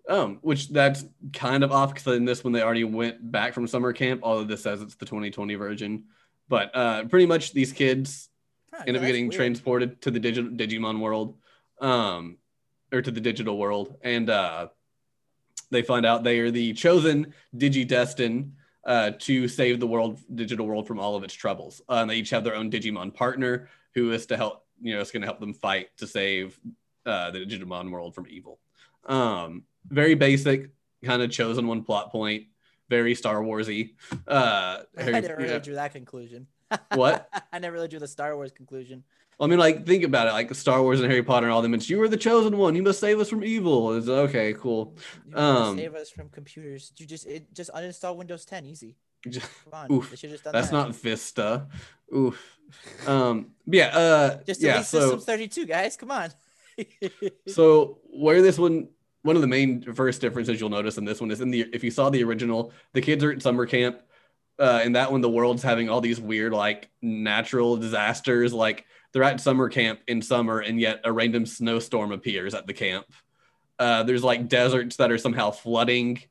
Um, 0.10 0.40
which 0.42 0.70
that's 0.70 1.04
kind 1.34 1.66
of 1.66 1.74
off 1.74 1.94
because 1.94 2.16
in 2.16 2.24
this 2.24 2.42
one 2.42 2.54
they 2.54 2.62
already 2.62 2.86
went 2.86 3.30
back 3.30 3.54
from 3.54 3.68
summer 3.68 3.92
camp, 3.92 4.22
although 4.24 4.46
this 4.46 4.64
says 4.64 4.82
it's 4.82 4.96
the 4.96 5.06
2020 5.06 5.56
version. 5.56 6.06
But 6.48 6.74
uh, 6.74 7.04
pretty 7.06 7.26
much 7.26 7.52
these 7.52 7.74
kids 7.74 8.30
Huh, 8.74 8.84
end 8.88 8.96
up 8.96 9.04
getting 9.04 9.26
weird. 9.26 9.34
transported 9.34 10.02
to 10.04 10.12
the 10.12 10.20
digital 10.20 10.52
Digimon 10.52 11.00
world, 11.00 11.38
um, 11.82 12.38
or 12.94 13.02
to 13.02 13.12
the 13.12 13.20
digital 13.20 13.58
world, 13.58 13.96
and 14.02 14.30
uh, 14.30 14.68
they 15.70 15.82
find 15.82 16.06
out 16.06 16.24
they 16.24 16.40
are 16.40 16.52
the 16.52 16.74
chosen 16.74 17.34
Digidestin 17.56 18.52
uh, 18.86 19.12
to 19.20 19.48
save 19.48 19.80
the 19.80 19.88
world, 19.88 20.20
digital 20.34 20.66
world, 20.66 20.88
from 20.88 21.00
all 21.00 21.16
of 21.16 21.24
its 21.24 21.34
troubles. 21.34 21.82
Uh, 21.90 21.96
and 21.96 22.10
they 22.10 22.16
each 22.16 22.30
have 22.30 22.44
their 22.44 22.56
own 22.56 22.72
Digimon 22.72 23.14
partner 23.14 23.70
who 23.94 24.12
is 24.12 24.26
to 24.28 24.38
help, 24.38 24.66
you 24.82 24.96
know, 24.96 25.02
is 25.02 25.12
going 25.12 25.22
to 25.22 25.28
help 25.28 25.40
them 25.40 25.54
fight 25.54 25.90
to 25.98 26.08
save 26.08 26.60
uh, 27.06 27.32
the 27.32 27.40
Digimon 27.40 27.92
world 27.92 28.16
from 28.16 28.28
evil. 28.30 28.60
Um, 29.06 29.64
very 29.90 30.16
basic, 30.16 30.70
kind 31.04 31.22
of 31.22 31.32
chosen 31.32 31.68
one 31.68 31.84
plot 31.84 32.12
point, 32.12 32.46
very 32.90 33.16
Star 33.16 33.42
Warsy. 33.42 33.96
Uh, 34.28 34.84
I 34.98 35.04
never 35.04 35.36
really 35.38 35.50
yeah. 35.50 35.60
drew 35.60 35.76
that 35.76 35.94
conclusion. 35.94 36.48
What? 36.94 37.30
I 37.54 37.60
never 37.60 37.76
really 37.76 37.88
drew 37.88 38.00
the 38.00 38.08
Star 38.08 38.36
Wars 38.36 38.52
conclusion. 38.52 39.04
I 39.40 39.46
mean, 39.46 39.60
like, 39.60 39.86
think 39.86 40.04
about 40.04 40.28
it. 40.28 40.32
Like 40.32 40.54
Star 40.56 40.82
Wars 40.82 41.00
and 41.00 41.10
Harry 41.10 41.22
Potter 41.22 41.46
and 41.46 41.54
all 41.54 41.62
them. 41.62 41.74
It's 41.76 41.90
you 41.90 42.02
are 42.02 42.08
the 42.08 42.18
chosen 42.18 42.58
one. 42.58 42.76
You 42.76 42.82
must 42.82 43.00
save 43.00 43.20
us 43.20 43.30
from 43.30 43.44
evil. 43.44 43.94
It's 43.94 44.08
okay, 44.08 44.54
cool. 44.54 44.98
Um, 45.34 45.78
save 45.78 45.94
us 45.96 46.10
from 46.10 46.30
computers. 46.30 46.92
You 46.98 47.06
just 47.06 47.28
it, 47.28 47.54
just 47.54 47.72
uninstall 47.72 48.16
Windows 48.16 48.46
10. 48.46 48.66
Easy. 48.66 48.96
Just- 49.28 49.48
Come 49.66 49.74
on. 49.74 49.92
Oof, 49.92 50.10
they 50.10 50.16
just 50.28 50.44
done 50.44 50.54
That's 50.54 50.70
that. 50.70 50.74
not 50.74 50.96
Vista. 50.96 51.68
Oof. 52.16 52.58
Um. 53.06 53.52
Yeah. 53.66 53.88
Uh. 53.88 54.44
just 54.44 54.62
yeah. 54.62 54.82
So, 54.82 55.02
Systems 55.02 55.26
32, 55.26 55.66
guys. 55.66 55.98
Come 55.98 56.12
on. 56.12 56.30
so 57.48 58.00
where 58.06 58.42
this 58.42 58.58
one, 58.58 58.90
one 59.22 59.36
of 59.36 59.42
the 59.42 59.48
main 59.48 59.94
first 59.94 60.22
differences 60.22 60.60
you'll 60.60 60.70
notice 60.70 60.98
in 60.98 61.06
this 61.06 61.22
one 61.22 61.32
is 61.32 61.42
in 61.42 61.52
the 61.52 61.66
if 61.74 61.84
you 61.84 61.92
saw 61.92 62.10
the 62.10 62.24
original, 62.24 62.72
the 62.94 63.02
kids 63.02 63.24
are 63.24 63.32
at 63.32 63.42
summer 63.42 63.66
camp. 63.66 64.02
Uh, 64.60 64.82
in 64.84 64.94
that 64.94 65.12
one, 65.12 65.22
the 65.22 65.30
world's 65.30 65.62
having 65.62 65.90
all 65.90 66.02
these 66.02 66.20
weird 66.20 66.54
like 66.54 66.90
natural 67.02 67.78
disasters. 67.78 68.54
Like 68.54 68.86
they're 69.18 69.24
at 69.24 69.42
summer 69.42 69.68
camp 69.68 70.00
in 70.06 70.22
summer, 70.22 70.60
and 70.60 70.80
yet 70.80 71.02
a 71.04 71.12
random 71.12 71.48
snowstorm 71.48 72.12
appears 72.12 72.54
at 72.54 72.68
the 72.68 72.74
camp. 72.74 73.08
Uh, 73.80 74.04
there's 74.04 74.24
like 74.24 74.48
deserts 74.48 74.98
that 74.98 75.12
are 75.12 75.18
somehow 75.18 75.50
flooding, 75.50 76.22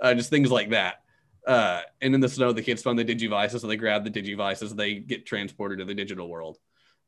uh, 0.00 0.14
just 0.14 0.30
things 0.30 0.50
like 0.50 0.70
that. 0.70 1.02
Uh, 1.46 1.82
and 2.00 2.14
in 2.14 2.22
the 2.22 2.28
snow, 2.30 2.50
the 2.50 2.62
kids 2.62 2.82
find 2.82 2.98
the 2.98 3.04
Digivices, 3.04 3.60
so 3.60 3.66
they 3.66 3.76
grab 3.76 4.02
the 4.02 4.10
Digivices, 4.10 4.74
they 4.74 4.94
get 4.94 5.26
transported 5.26 5.80
to 5.80 5.84
the 5.84 5.92
digital 5.92 6.26
world. 6.26 6.56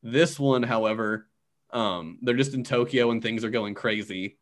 This 0.03 0.39
one, 0.39 0.63
however, 0.63 1.27
um, 1.71 2.19
they're 2.21 2.35
just 2.35 2.53
in 2.53 2.63
Tokyo 2.63 3.11
and 3.11 3.23
things 3.23 3.45
are 3.45 3.51
going 3.51 3.73
crazy. 3.73 4.37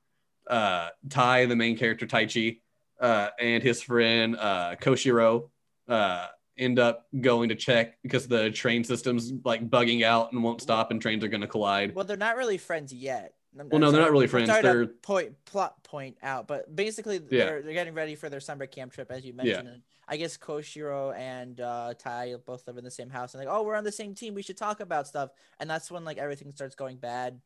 Uh, 0.49 0.89
Tai, 1.09 1.47
the 1.47 1.55
main 1.55 1.79
character, 1.79 2.09
Taichi, 2.09 2.59
uh, 3.01 3.29
and 3.39 3.63
his 3.63 3.81
friend 3.83 4.37
uh, 4.37 4.75
Koshiro 4.81 5.49
uh, 5.89 6.27
end 6.63 6.79
up 6.79 7.07
going 7.21 7.49
to 7.51 7.55
check 7.55 7.99
because 8.03 8.27
the 8.29 8.51
train 8.51 8.85
system's 8.85 9.33
like 9.45 9.69
bugging 9.69 10.03
out 10.03 10.33
and 10.33 10.43
won't 10.43 10.61
stop, 10.61 10.91
and 10.91 11.01
trains 11.03 11.23
are 11.25 11.29
going 11.29 11.41
to 11.43 11.47
collide. 11.47 11.95
well, 11.95 12.05
they're 12.05 12.17
not 12.17 12.37
really 12.37 12.59
friends 12.59 12.93
yet. 12.93 13.35
I'm- 13.59 13.69
Well, 13.69 13.77
I'm 13.77 13.81
no, 13.83 13.91
they're 13.91 14.01
not 14.01 14.11
really 14.13 14.25
I'm 14.25 14.31
friends. 14.31 14.49
sorry 14.49 14.63
to 14.63 14.69
They're 14.69 14.87
point 14.87 15.45
plot 15.45 15.83
point 15.85 16.17
out, 16.23 16.47
but 16.49 16.75
basically 16.75 17.17
Yeah. 17.17 17.45
they're 17.45 17.63
they're 17.63 17.73
getting 17.75 17.93
ready 17.95 18.15
for 18.15 18.29
their 18.31 18.41
summer 18.41 18.67
camp 18.67 18.93
trip, 18.93 19.11
as 19.11 19.25
you 19.25 19.35
Yeah. 19.37 19.43
mentioned. 19.45 19.69
And 19.69 19.83
I 20.09 20.17
guess 20.17 20.39
Koshiro 20.39 21.15
and 21.17 21.61
uh, 21.61 21.93
Tai 21.99 22.37
both 22.47 22.67
live 22.67 22.79
in 22.79 22.85
the 22.85 22.91
same 22.91 23.11
house, 23.11 23.35
and 23.35 23.45
like, 23.45 23.55
oh, 23.55 23.63
we're 23.63 23.75
on 23.77 23.85
the 23.85 23.93
same 23.93 24.15
team. 24.15 24.33
We 24.35 24.43
should 24.43 24.57
talk 24.57 24.81
about 24.81 25.07
stuff. 25.07 25.31
And 25.61 25.69
that's 25.69 25.91
when 25.91 26.05
like 26.05 26.17
everything 26.19 26.53
starts 26.55 26.75
going 26.75 26.97
bad. 26.97 27.41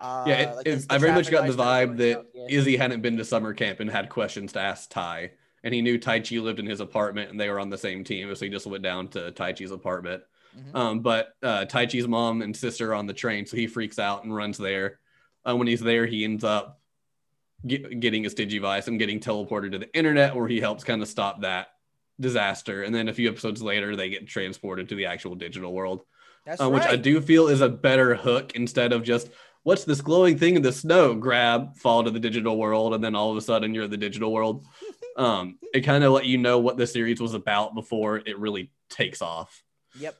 Uh, 0.00 0.24
yeah, 0.28 0.34
it, 0.50 0.56
like, 0.56 0.66
it- 0.66 0.86
I 0.90 0.98
very 0.98 1.12
much 1.12 1.30
got 1.30 1.46
the 1.46 1.54
vibe 1.54 1.96
that 1.96 2.18
out, 2.18 2.26
yeah. 2.34 2.46
Izzy 2.50 2.76
hadn't 2.76 3.00
been 3.00 3.16
to 3.16 3.24
summer 3.24 3.52
camp 3.54 3.80
and 3.80 3.90
had 3.90 4.08
questions 4.10 4.52
to 4.52 4.60
ask 4.60 4.88
Tai, 4.90 5.32
and 5.68 5.74
he 5.74 5.82
knew 5.82 5.98
Taichi 5.98 6.40
lived 6.40 6.60
in 6.60 6.64
his 6.64 6.80
apartment 6.80 7.30
and 7.30 7.38
they 7.38 7.50
were 7.50 7.60
on 7.60 7.68
the 7.68 7.76
same 7.76 8.02
team, 8.02 8.34
so 8.34 8.42
he 8.42 8.50
just 8.50 8.66
went 8.66 8.82
down 8.82 9.06
to 9.08 9.30
Taichi's 9.32 9.70
apartment. 9.70 10.22
Mhm. 10.58 10.74
Um, 10.74 11.00
but 11.00 11.34
uh, 11.42 11.66
Taichi's 11.66 12.08
mom 12.08 12.40
and 12.40 12.56
sister 12.56 12.92
are 12.92 12.94
on 12.94 13.06
the 13.06 13.12
train, 13.12 13.44
so 13.44 13.54
he 13.54 13.66
freaks 13.66 13.98
out 13.98 14.24
and 14.24 14.34
runs 14.34 14.56
there. 14.56 14.98
Uh, 15.46 15.54
when 15.54 15.66
he's 15.66 15.82
there, 15.82 16.06
he 16.06 16.24
ends 16.24 16.42
up 16.42 16.80
get, 17.66 18.00
getting 18.00 18.24
his 18.24 18.34
Digivice 18.34 18.88
and 18.88 18.98
getting 18.98 19.20
teleported 19.20 19.72
to 19.72 19.78
the 19.78 19.94
internet, 19.94 20.34
where 20.34 20.48
he 20.48 20.58
helps 20.58 20.84
kind 20.84 21.02
of 21.02 21.08
stop 21.08 21.42
that 21.42 21.66
disaster. 22.18 22.84
And 22.84 22.94
then 22.94 23.10
a 23.10 23.12
few 23.12 23.28
episodes 23.28 23.62
later, 23.62 23.94
they 23.94 24.08
get 24.08 24.26
transported 24.26 24.88
to 24.88 24.94
the 24.94 25.04
actual 25.04 25.34
digital 25.34 25.74
world, 25.74 26.02
That's 26.46 26.62
uh, 26.62 26.70
which 26.70 26.84
I 26.84 26.96
do 26.96 27.20
feel 27.20 27.48
is 27.48 27.60
a 27.60 27.68
better 27.68 28.14
hook 28.14 28.52
instead 28.54 28.94
of 28.94 29.02
just 29.02 29.28
what's 29.64 29.84
this 29.84 30.00
glowing 30.00 30.38
thing 30.38 30.56
in 30.56 30.62
the 30.62 30.72
snow? 30.72 31.14
Grab, 31.14 31.76
fall 31.76 32.02
to 32.02 32.10
the 32.10 32.18
digital 32.18 32.56
world, 32.56 32.94
and 32.94 33.04
then 33.04 33.14
all 33.14 33.30
of 33.30 33.36
a 33.36 33.40
sudden 33.42 33.74
you're 33.74 33.84
in 33.84 33.90
the 33.90 33.98
digital 33.98 34.32
world. 34.32 34.64
Um, 35.18 35.58
it 35.74 35.80
kind 35.82 36.04
of 36.04 36.12
let 36.12 36.24
you 36.26 36.38
know 36.38 36.58
what 36.60 36.76
the 36.76 36.86
series 36.86 37.20
was 37.20 37.34
about 37.34 37.74
before 37.74 38.16
it 38.16 38.38
really 38.38 38.70
takes 38.88 39.20
off. 39.20 39.62
Yep. 39.98 40.16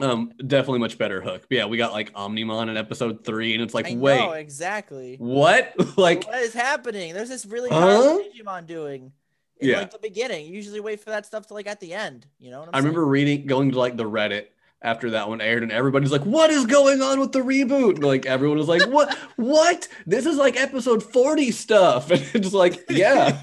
Um, 0.00 0.32
definitely 0.44 0.78
much 0.78 0.96
better 0.96 1.20
hook. 1.20 1.42
But 1.48 1.56
yeah, 1.58 1.66
we 1.66 1.76
got 1.76 1.92
like 1.92 2.12
Omnimon 2.14 2.70
in 2.70 2.76
episode 2.78 3.24
three, 3.24 3.52
and 3.52 3.62
it's 3.62 3.74
like, 3.74 3.86
I 3.86 3.94
wait, 3.94 4.18
know 4.18 4.32
exactly. 4.32 5.16
what? 5.18 5.74
like, 5.98 6.26
what 6.26 6.40
is 6.40 6.54
happening? 6.54 7.12
There's 7.12 7.28
this 7.28 7.44
really 7.44 7.68
Huh? 7.70 8.18
Digimon 8.34 8.66
doing. 8.66 9.12
In, 9.60 9.68
Yeah. 9.68 9.80
like 9.80 9.90
the 9.90 9.98
beginning. 9.98 10.46
You 10.46 10.54
usually 10.54 10.80
wait 10.80 11.00
for 11.00 11.10
that 11.10 11.26
stuff 11.26 11.46
to 11.48 11.54
like 11.54 11.66
at 11.66 11.78
the 11.78 11.92
end. 11.92 12.26
You 12.38 12.50
know 12.50 12.60
what 12.60 12.68
I'm 12.70 12.74
I 12.74 12.78
remember 12.78 13.04
reading, 13.04 13.46
going 13.46 13.72
to 13.72 13.78
like 13.78 13.98
the 13.98 14.08
Reddit 14.08 14.46
after 14.80 15.10
that 15.10 15.28
one 15.28 15.42
aired, 15.42 15.62
and 15.62 15.70
everybody's 15.70 16.10
like, 16.10 16.24
"What 16.24 16.48
is 16.50 16.64
going 16.64 17.02
on 17.02 17.20
with 17.20 17.32
the 17.32 17.40
reboot?" 17.40 17.96
And, 17.96 18.04
like 18.04 18.24
everyone 18.24 18.56
was 18.58 18.68
like, 18.68 18.88
"What? 18.88 19.14
what? 19.36 19.86
This 20.06 20.24
is 20.24 20.36
like 20.38 20.56
episode 20.58 21.02
forty 21.02 21.50
stuff," 21.52 22.10
and 22.10 22.22
it's 22.34 22.54
like, 22.54 22.82
yeah, 22.90 23.38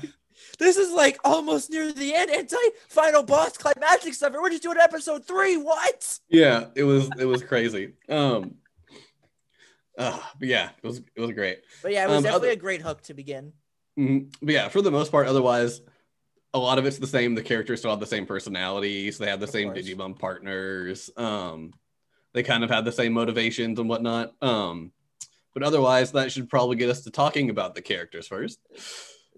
This 0.60 0.76
is 0.78 0.92
like 0.92 1.18
almost 1.24 1.70
near 1.72 1.92
the 1.92 2.14
end. 2.14 2.30
Anti 2.30 2.58
final 2.90 3.24
boss 3.24 3.58
climactic 3.58 4.14
stuff. 4.14 4.34
We're 4.34 4.50
just 4.50 4.64
doing 4.64 4.78
episode 4.78 5.26
three. 5.26 5.56
What? 5.58 6.20
yeah. 6.30 6.66
It 6.76 6.84
was 6.84 7.10
it 7.18 7.26
was 7.26 7.42
crazy. 7.44 7.94
Um, 8.10 8.56
uh, 9.98 10.20
but 10.40 10.48
yeah, 10.48 10.70
it 10.82 10.88
was 10.88 11.02
it 11.16 11.22
was 11.22 11.32
great. 11.32 11.60
But 11.82 11.92
yeah, 11.94 12.04
it 12.06 12.08
was 12.08 12.18
Um, 12.18 12.24
definitely 12.24 12.50
other- 12.50 12.58
a 12.58 12.62
great 12.62 12.82
hook 12.82 13.02
to 13.04 13.14
begin. 13.14 13.54
Mhm. 13.98 14.34
But 14.42 14.54
yeah, 14.54 14.70
for 14.70 14.82
the 14.82 14.92
most 14.92 15.12
part, 15.12 15.28
otherwise, 15.28 15.82
a 16.54 16.60
lot 16.60 16.78
of 16.78 16.86
it's 16.86 16.98
the 17.00 17.08
same. 17.08 17.36
The 17.36 17.44
characters 17.44 17.80
still 17.80 17.92
have 17.92 18.00
the 18.00 18.06
same 18.06 18.26
personalities. 18.26 19.18
They 19.18 19.28
have 19.30 19.40
the 19.40 19.46
Of 19.46 19.52
same 19.52 19.72
course. 19.74 19.86
Digimon 19.86 20.18
partners. 20.18 21.10
Um, 21.18 21.74
they 22.34 22.44
kind 22.44 22.64
of 22.64 22.70
have 22.70 22.86
the 22.86 22.92
same 22.92 23.14
motivations 23.14 23.80
and 23.80 23.90
whatnot. 23.90 24.34
Um, 24.42 24.92
but 25.54 25.64
otherwise, 25.64 26.12
that 26.14 26.32
should 26.32 26.50
probably 26.50 26.76
get 26.78 26.90
us 26.90 27.04
to 27.04 27.12
talking 27.12 27.50
about 27.50 27.76
the 27.76 27.82
characters 27.82 28.28
first. 28.28 28.60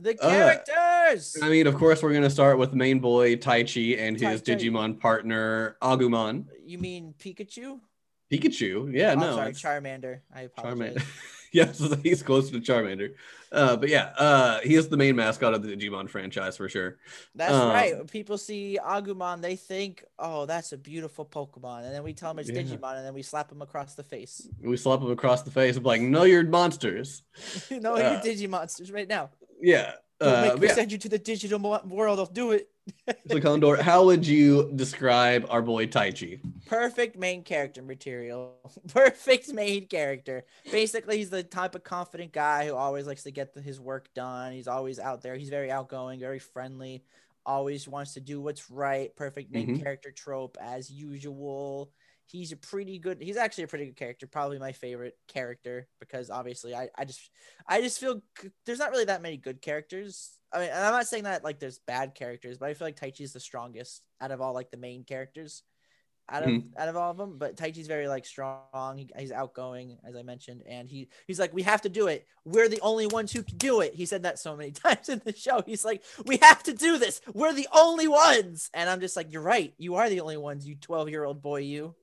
The 0.02 0.18
Uh, 0.20 0.30
characters. 0.32 1.38
I 1.44 1.50
mean, 1.50 1.68
of 1.68 1.76
course, 1.76 2.02
we're 2.02 2.14
gonna 2.14 2.30
start 2.30 2.58
with 2.58 2.74
main 2.74 3.00
boy 3.00 3.36
Taichi 3.36 4.00
and 4.00 4.20
his 4.20 4.42
Tai- 4.42 4.56
Tai- 4.56 4.60
Digimon 4.64 5.00
partner 5.00 5.78
Agumon. 5.82 6.46
you 6.66 6.80
mean 6.80 7.14
Pikachu? 7.20 7.80
Pikachu, 8.32 8.92
yeah, 8.94 9.12
Oh, 9.16 9.20
no, 9.20 9.36
sorry, 9.36 9.50
it's 9.52 9.62
Charmander. 9.62 10.22
I 10.34 10.44
apologize. 10.44 10.96
Charmander. 11.04 11.06
yes, 11.54 11.84
he's 12.04 12.24
close 12.24 12.50
to 12.50 12.60
Charmander. 12.62 13.14
Uh, 13.52 13.76
but 13.76 13.90
yeah, 13.90 14.14
uh, 14.18 14.62
he 14.62 14.76
is 14.76 14.88
the 14.88 14.96
main 14.96 15.18
mascot 15.18 15.54
of 15.54 15.62
the 15.62 15.76
Digimon 15.76 16.10
franchise 16.10 16.56
for 16.56 16.70
sure. 16.70 16.98
That's 17.36 17.52
Um, 17.54 17.68
right. 17.68 17.98
When 17.98 18.08
people 18.08 18.38
see 18.38 18.80
Agumon, 18.82 19.42
they 19.42 19.58
think, 19.58 20.06
"Oh, 20.18 20.46
that's 20.46 20.72
a 20.72 20.78
beautiful 20.78 21.26
Pokemon," 21.26 21.84
and 21.84 21.94
then 21.94 22.04
we 22.04 22.14
tell 22.14 22.34
them 22.34 22.40
it's 22.40 22.50
Yeah. 22.50 22.62
Digimon, 22.64 22.96
and 22.96 23.06
then 23.06 23.14
we 23.14 23.22
slap 23.22 23.52
him 23.52 23.62
across 23.62 23.96
the 23.96 24.04
face. 24.04 24.48
We 24.64 24.78
slap 24.78 25.02
him 25.02 25.12
across 25.12 25.42
the 25.42 25.52
face 25.52 25.76
and 25.76 25.84
be 25.84 25.90
like, 25.90 26.02
"No, 26.02 26.24
you're 26.24 26.46
monsters." 26.46 27.24
no, 27.70 27.96
Uh, 27.96 27.98
you're 28.24 28.34
Digimonsters 28.34 28.90
right 28.94 29.10
now. 29.10 29.30
Yeah. 29.62 29.94
Don't 30.20 30.34
Uh, 30.34 30.54
make 30.60 30.70
yeah. 30.70 30.76
send 30.76 30.92
you 30.92 30.98
to 31.00 31.10
the 31.10 31.18
digital 31.18 31.60
world. 31.86 32.20
I'll 32.20 32.26
do 32.26 32.52
it. 32.52 32.68
So 33.30 33.40
Condor, 33.40 33.82
how 33.82 34.06
would 34.06 34.26
you 34.26 34.72
describe 34.76 35.46
our 35.50 35.62
boy 35.62 35.86
Taichi? 35.88 36.40
Perfect 36.66 37.16
main 37.18 37.44
character 37.44 37.82
material. 37.82 38.56
Perfect 38.94 39.54
main 39.54 39.88
character. 39.88 40.44
Basically, 40.72 41.18
he's 41.18 41.30
the 41.30 41.44
type 41.44 41.76
of 41.76 41.84
confident 41.84 42.32
guy 42.34 42.66
who 42.68 42.76
always 42.76 43.06
likes 43.08 43.24
to 43.24 43.32
get 43.32 43.54
the, 43.54 43.62
his 43.62 43.80
work 43.80 44.10
done. 44.16 44.52
He's 44.54 44.68
always 44.68 45.00
out 45.00 45.22
there. 45.22 45.36
He's 45.36 45.50
very 45.50 45.72
outgoing, 45.72 46.20
very 46.20 46.40
friendly. 46.40 47.04
Always 47.46 47.88
wants 47.88 48.14
to 48.16 48.20
do 48.20 48.42
what's 48.42 48.70
right. 48.72 49.16
Perfect 49.16 49.52
main 49.52 49.78
Mhm. 49.78 49.84
character 49.84 50.12
trope 50.12 50.58
as 50.60 50.90
usual. 50.92 51.92
He's 52.32 52.52
a 52.52 52.58
pretty 52.58 52.98
good. 53.00 53.22
He's 53.22 53.38
actually 53.38 53.66
a 53.66 53.68
pretty 53.68 53.86
good 53.88 53.98
character. 53.98 54.28
Probably 54.28 54.60
my 54.60 54.72
favorite 54.72 55.18
character 55.28 55.88
because 56.00 56.30
obviously 56.30 56.74
I, 56.76 56.90
I 56.98 57.06
just 57.06 57.30
I 57.68 57.82
just 57.82 58.00
feel 58.00 58.22
there's 58.66 58.80
not 58.80 58.92
really 58.92 59.06
that 59.06 59.22
many 59.22 59.38
good 59.38 59.62
characters. 59.62 60.32
I 60.54 60.60
mean, 60.60 60.70
and 60.70 60.80
I'm 60.80 60.94
not 60.94 61.08
saying 61.08 61.26
that 61.26 61.44
like 61.44 61.60
there's 61.60 61.80
bad 61.80 62.16
characters, 62.16 62.58
but 62.58 62.70
I 62.70 62.74
feel 62.74 62.88
like 62.88 63.00
Taichi's 63.00 63.34
the 63.34 63.40
strongest 63.40 64.04
out 64.22 64.32
of 64.32 64.42
all 64.42 64.54
like 64.54 64.72
the 64.72 64.78
main 64.78 65.04
characters 65.04 65.64
out 66.30 66.44
of 66.44 66.50
Mhm. 66.50 66.70
out 66.78 66.88
of 66.90 66.96
all 66.96 67.12
of 67.12 67.18
them. 67.18 67.38
But 67.38 67.58
Taichi's 67.58 67.88
very 67.88 68.08
like 68.08 68.26
strong. 68.26 68.98
He, 68.98 69.10
he's 69.18 69.32
outgoing, 69.32 69.98
as 70.06 70.16
I 70.16 70.24
mentioned, 70.24 70.64
and 70.68 70.90
he 70.90 71.10
he's 71.28 71.40
like, 71.40 71.54
we 71.54 71.64
have 71.64 71.82
to 71.82 71.90
do 71.90 72.08
it. 72.08 72.26
We're 72.46 72.70
the 72.70 72.80
only 72.82 73.08
ones 73.08 73.32
who 73.34 73.44
can 73.44 73.58
do 73.58 73.82
it. 73.82 73.94
He 73.96 74.06
said 74.06 74.24
that 74.24 74.40
so 74.40 74.56
many 74.56 74.72
times 74.86 75.10
in 75.10 75.22
the 75.26 75.34
show. 75.36 75.62
He's 75.66 75.84
like, 75.86 76.04
we 76.26 76.38
have 76.42 76.64
to 76.64 76.74
do 76.74 76.98
this. 76.98 77.22
We're 77.34 77.54
the 77.54 77.68
only 77.74 78.08
ones. 78.08 78.70
And 78.74 78.90
I'm 78.90 79.02
just 79.02 79.16
like, 79.18 79.32
you're 79.32 79.42
right. 79.42 79.74
You 79.78 79.96
are 79.96 80.10
the 80.10 80.22
only 80.22 80.38
ones. 80.38 80.66
You 80.68 80.76
12 80.76 81.10
year 81.10 81.24
old 81.26 81.42
boy. 81.42 81.62
You. 81.62 81.96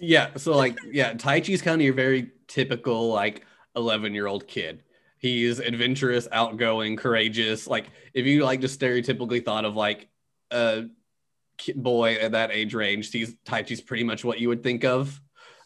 Yeah. 0.00 0.30
So 0.36 0.56
like, 0.56 0.78
yeah, 0.90 1.14
Taichi's 1.14 1.62
kind 1.62 1.80
of 1.80 1.84
your 1.84 1.94
very 1.94 2.30
typical 2.48 3.08
like 3.08 3.44
11 3.76 4.14
year 4.14 4.26
old 4.26 4.46
kid. 4.46 4.82
He's 5.18 5.58
adventurous, 5.58 6.28
outgoing, 6.30 6.96
courageous. 6.96 7.66
Like 7.66 7.86
if 8.14 8.26
you 8.26 8.44
like 8.44 8.60
just 8.60 8.78
stereotypically 8.78 9.44
thought 9.44 9.64
of 9.64 9.74
like 9.74 10.08
a 10.50 10.84
boy 11.74 12.14
at 12.14 12.32
that 12.32 12.50
age 12.52 12.74
range, 12.74 13.10
he's 13.10 13.34
Taichi's 13.46 13.80
pretty 13.80 14.04
much 14.04 14.24
what 14.24 14.38
you 14.38 14.48
would 14.48 14.62
think 14.62 14.84
of. 14.84 15.20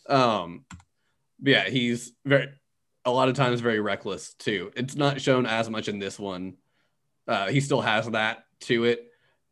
Um, 0.09 0.65
yeah, 1.43 1.69
he's 1.69 2.13
very 2.25 2.49
a 3.05 3.11
lot 3.11 3.29
of 3.29 3.35
times 3.35 3.61
very 3.61 3.81
reckless 3.81 4.35
too. 4.35 4.71
It's 4.77 4.95
not 4.95 5.21
shown 5.21 5.47
as 5.47 5.69
much 5.71 5.89
in 5.89 5.99
this 5.99 6.19
one. 6.19 6.55
Uh, 7.27 7.49
he 7.49 7.61
still 7.61 7.81
has 7.81 8.09
that 8.11 8.45
to 8.61 8.85
it. 8.85 9.09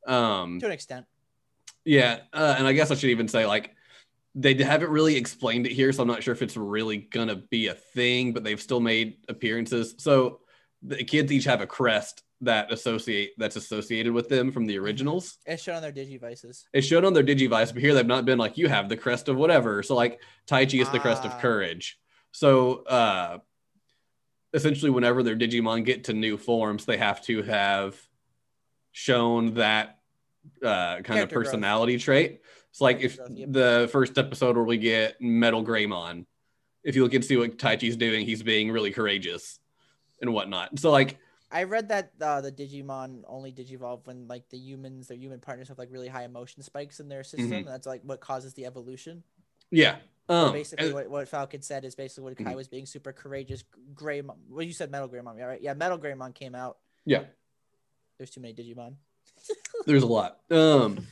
Um, 0.06 0.58
To 0.60 0.66
an 0.66 0.72
extent. 0.72 1.06
yeah, 1.84 2.20
uh, 2.32 2.54
and 2.58 2.66
I 2.66 2.72
guess 2.72 2.90
I 2.90 2.94
should 2.94 3.10
even 3.10 3.28
say 3.28 3.46
like 3.46 3.74
they 4.40 4.54
haven't 4.54 4.90
really 4.90 5.16
explained 5.16 5.66
it 5.66 5.72
here, 5.72 5.92
so 5.92 6.02
I'm 6.02 6.08
not 6.08 6.22
sure 6.22 6.32
if 6.32 6.42
it's 6.42 6.56
really 6.56 6.98
gonna 6.98 7.36
be 7.36 7.66
a 7.66 7.74
thing, 7.74 8.32
but 8.32 8.44
they've 8.44 8.60
still 8.60 8.80
made 8.80 9.16
appearances. 9.28 9.94
So 9.98 10.40
the 10.82 11.02
kids 11.02 11.32
each 11.32 11.44
have 11.44 11.60
a 11.60 11.66
crest 11.66 12.22
that 12.42 12.72
associate 12.72 13.32
that's 13.36 13.56
associated 13.56 14.12
with 14.12 14.28
them 14.28 14.52
from 14.52 14.64
the 14.66 14.78
originals. 14.78 15.38
It's 15.44 15.62
shown 15.64 15.74
on 15.76 15.82
their 15.82 15.90
Digivices. 15.92 16.62
It's 16.72 16.86
shown 16.86 17.04
on 17.04 17.12
their 17.12 17.24
Digivice, 17.24 17.72
but 17.72 17.82
here 17.82 17.94
they've 17.94 18.06
not 18.06 18.24
been 18.26 18.38
like 18.38 18.56
you 18.56 18.68
have 18.68 18.88
the 18.88 18.96
crest 18.96 19.28
of 19.28 19.36
whatever. 19.36 19.82
So 19.82 19.96
like 19.96 20.20
Taichi 20.46 20.80
is 20.80 20.88
the 20.90 21.00
crest 21.00 21.24
of 21.24 21.32
Ah. 21.32 21.40
courage. 21.40 21.98
So 22.30 22.84
uh 22.84 23.38
essentially 24.54 24.90
whenever 24.90 25.22
their 25.24 25.36
Digimon 25.36 25.84
get 25.84 26.04
to 26.04 26.12
new 26.12 26.36
forms, 26.36 26.84
they 26.84 26.96
have 26.96 27.20
to 27.24 27.42
have 27.42 27.96
shown 28.92 29.54
that 29.54 29.98
uh 30.62 30.96
kind 30.96 31.04
Character 31.04 31.22
of 31.24 31.30
growth. 31.30 31.44
personality 31.46 31.98
trait. 31.98 32.40
It's 32.70 32.80
like 32.80 33.00
if 33.00 33.16
Character 33.16 33.34
growth, 33.34 33.38
yep. 33.38 33.52
the 33.52 33.88
first 33.92 34.18
episode 34.18 34.56
where 34.56 34.64
we 34.64 34.78
get 34.78 35.20
Metal 35.20 35.64
Greymon, 35.64 36.26
if 36.84 36.94
you 36.96 37.02
look 37.02 37.14
and 37.14 37.24
see 37.24 37.36
what 37.36 37.58
Taichi's 37.58 37.96
doing, 37.96 38.24
he's 38.26 38.42
being 38.42 38.70
really 38.70 38.90
courageous 38.90 39.58
and 40.20 40.32
whatnot. 40.32 40.78
So 40.78 40.90
like 40.90 41.18
I 41.50 41.62
read 41.64 41.88
that 41.88 42.12
uh, 42.20 42.40
the 42.42 42.52
Digimon 42.52 43.22
only 43.26 43.52
digivolve 43.52 44.06
when 44.06 44.28
like 44.28 44.48
the 44.50 44.58
humans, 44.58 45.08
their 45.08 45.16
human 45.16 45.40
partners 45.40 45.68
have 45.68 45.78
like 45.78 45.88
really 45.90 46.08
high 46.08 46.24
emotion 46.24 46.62
spikes 46.62 47.00
in 47.00 47.08
their 47.08 47.24
system. 47.24 47.50
Mhm. 47.50 47.56
And 47.58 47.68
that's 47.68 47.86
like 47.86 48.02
what 48.04 48.20
causes 48.20 48.54
the 48.54 48.66
evolution. 48.66 49.22
yeah. 49.70 49.96
Um, 50.30 50.52
basically, 50.52 50.92
what, 50.92 51.08
what 51.08 51.26
Falcon 51.26 51.62
said 51.62 51.86
is 51.86 51.94
basically 51.94 52.24
what 52.24 52.36
Kai 52.36 52.52
Mhm. 52.52 52.56
was 52.56 52.68
being 52.68 52.84
super 52.84 53.14
courageous. 53.14 53.64
Gray, 53.94 54.20
well, 54.20 54.36
you 54.62 54.74
said 54.74 54.90
Metal 54.90 55.08
Greymon, 55.08 55.38
yeah, 55.38 55.44
right? 55.46 55.62
Yeah, 55.62 55.72
Metal 55.72 55.98
Greymon 55.98 56.34
came 56.34 56.54
out. 56.54 56.76
yeah. 57.06 57.24
There's 58.18 58.28
too 58.28 58.42
many 58.42 58.52
Digimon. 58.52 58.96
There's 59.86 60.02
a 60.02 60.06
lot. 60.06 60.40
Um, 60.50 61.06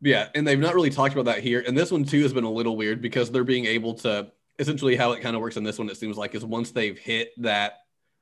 yeah, 0.00 0.28
and 0.34 0.46
they've 0.46 0.58
not 0.58 0.74
really 0.74 0.90
talked 0.90 1.12
about 1.14 1.26
that 1.26 1.42
here. 1.42 1.62
And 1.66 1.76
this 1.76 1.90
one 1.90 2.04
too 2.04 2.22
has 2.22 2.32
been 2.32 2.44
a 2.44 2.50
little 2.50 2.76
weird 2.76 3.00
because 3.02 3.30
they're 3.30 3.44
being 3.44 3.66
able 3.66 3.94
to 3.94 4.30
essentially 4.58 4.96
how 4.96 5.12
it 5.12 5.20
kind 5.20 5.34
of 5.36 5.42
works 5.42 5.56
in 5.56 5.64
this 5.64 5.78
one. 5.78 5.88
It 5.88 5.96
seems 5.96 6.16
like 6.16 6.34
is 6.34 6.44
once 6.44 6.70
they've 6.70 6.98
hit 6.98 7.32
that 7.38 7.78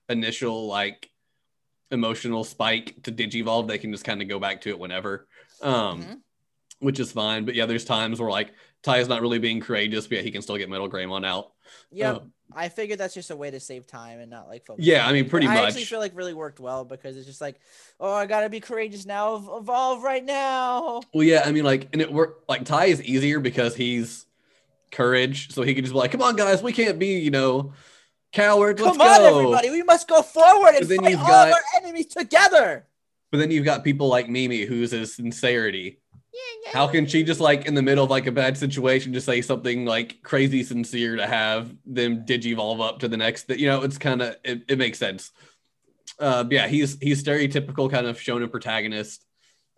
initial 0.09 0.67
like 0.67 1.11
emotional 1.91 2.45
spike 2.45 3.03
to 3.05 3.13
digivolve, 3.13 3.67
they 3.69 3.79
can 3.79 3.93
just 3.93 4.05
kind 4.05 4.21
of 4.23 4.29
go 4.29 4.39
back 4.39 4.61
to 4.63 4.69
it 4.71 4.79
whenever, 4.79 5.27
um, 5.63 6.03
Mhm. 6.03 6.21
which 6.81 7.01
is 7.01 7.13
fine. 7.13 7.45
But 7.45 7.55
yeah, 7.55 7.67
there's 7.67 7.85
times 7.85 8.21
where 8.21 8.31
like 8.31 8.53
Tai 8.83 8.99
is 8.99 9.09
not 9.09 9.23
really 9.23 9.39
being 9.39 9.61
courageous, 9.61 10.07
but 10.07 10.17
yeah, 10.19 10.23
he 10.23 10.31
can 10.31 10.43
still 10.43 10.57
get 10.57 10.69
Metal 10.69 10.89
Greymon 10.89 11.27
out. 11.27 11.53
Yeah, 11.91 12.13
Um, 12.13 12.33
I 12.55 12.69
figured 12.71 12.99
that's 12.99 13.15
just 13.15 13.31
a 13.31 13.37
way 13.37 13.51
to 13.51 13.61
save 13.61 13.87
time 13.87 14.21
and 14.21 14.31
not 14.31 14.49
like 14.49 14.65
focus. 14.65 14.85
Yeah, 14.85 15.07
I 15.07 15.13
mean, 15.13 15.29
pretty 15.29 15.47
I 15.47 15.57
actually 15.57 15.83
much. 15.83 15.89
feel 15.91 15.99
like 15.99 16.17
really 16.17 16.35
worked 16.35 16.61
well 16.61 16.85
because 16.85 17.17
it's 17.17 17.27
just 17.27 17.41
like, 17.41 17.61
oh, 18.01 18.13
I 18.13 18.27
gotta 18.27 18.49
be 18.49 18.61
courageous 18.61 19.05
now, 19.07 19.35
evolve 19.59 20.03
right 20.03 20.25
now. 20.25 21.03
Well, 21.13 21.25
yeah, 21.25 21.43
I 21.45 21.53
mean, 21.53 21.65
like, 21.65 21.89
and 21.93 22.01
it 22.01 22.13
worked. 22.13 22.49
Like 22.49 22.65
Tai 22.65 22.87
is 22.87 23.03
easier 23.03 23.39
because 23.41 23.75
he's 23.77 24.25
courage, 24.91 25.53
so 25.53 25.63
he 25.63 25.75
can 25.75 25.85
just 25.85 25.93
be 25.93 25.99
like, 25.99 26.11
"Come 26.13 26.23
on, 26.23 26.37
guys, 26.37 26.63
we 26.63 26.73
can't 26.73 26.99
be, 26.99 27.19
you 27.19 27.31
know, 27.31 27.73
cowards. 28.33 28.81
Let's 28.81 28.97
Come 28.97 29.07
on, 29.07 29.19
go." 29.19 29.39
everybody, 29.41 29.71
we 29.71 29.83
must 29.83 30.09
go 30.09 30.23
forward 30.23 30.75
and 30.75 30.89
fight 30.89 31.15
all 31.17 31.27
got- 31.27 31.53
our 31.53 31.61
enemies 31.77 32.07
together. 32.07 32.87
But 33.31 33.39
then 33.39 33.51
you've 33.51 33.67
got 33.67 33.85
people 33.85 34.09
like 34.09 34.31
Mimi, 34.31 34.63
who's 34.65 34.91
his 34.93 35.15
sincerity. 35.15 35.99
How 36.73 36.87
can 36.87 37.07
she 37.07 37.23
just 37.23 37.41
like 37.41 37.67
in 37.67 37.75
the 37.75 37.83
middle 37.83 38.05
of 38.05 38.11
like 38.11 38.27
a 38.27 38.33
bad 38.33 38.57
situation 38.59 39.13
just 39.15 39.25
say 39.27 39.41
something 39.41 39.85
like 39.87 40.23
crazy 40.23 40.63
sincere 40.63 41.17
to 41.17 41.27
have 41.27 41.75
them 41.87 42.27
digivolve 42.27 42.87
up 42.87 42.99
to 43.01 43.09
the 43.09 43.17
next? 43.17 43.49
That 43.49 43.59
you 43.59 43.67
know, 43.69 43.83
it's 43.83 43.97
kind 43.99 44.21
of 44.21 44.37
it, 44.45 44.63
it 44.69 44.79
makes 44.79 44.99
sense. 44.99 45.31
Uh, 46.19 46.45
yeah, 46.51 46.67
he's 46.67 46.99
he's 47.01 47.23
stereotypical 47.23 47.91
kind 47.91 48.07
of 48.07 48.19
shonen 48.19 48.51
protagonist. 48.51 49.25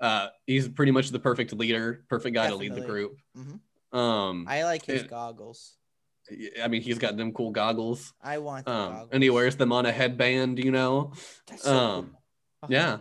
Uh, 0.00 0.28
he's 0.46 0.66
pretty 0.68 0.90
much 0.92 1.10
the 1.10 1.18
perfect 1.20 1.52
leader, 1.52 2.04
perfect 2.08 2.34
guy 2.34 2.48
to 2.48 2.56
lead 2.56 2.72
the 2.72 2.80
Definitely. 2.80 3.00
group. 3.00 3.16
Mhm. 3.92 3.96
Um, 3.98 4.46
I 4.48 4.64
like 4.64 4.84
his 4.84 5.02
it- 5.02 5.10
goggles. 5.10 5.76
I 6.62 6.68
mean, 6.68 6.80
he's 6.80 6.98
got 6.98 7.16
them 7.16 7.32
cool 7.32 7.50
goggles. 7.50 8.12
I 8.22 8.38
want 8.38 8.64
the 8.64 8.72
Um, 8.72 8.92
goggles. 8.92 9.08
and 9.12 9.22
he 9.22 9.30
wears 9.30 9.56
them 9.56 9.72
on 9.72 9.84
a 9.84 9.90
headband, 9.92 10.58
you 10.62 10.70
know. 10.70 11.12
That's 11.48 11.64
so 11.64 11.76
um, 11.76 12.16
cool. 12.62 12.70
Yeah. 12.72 12.98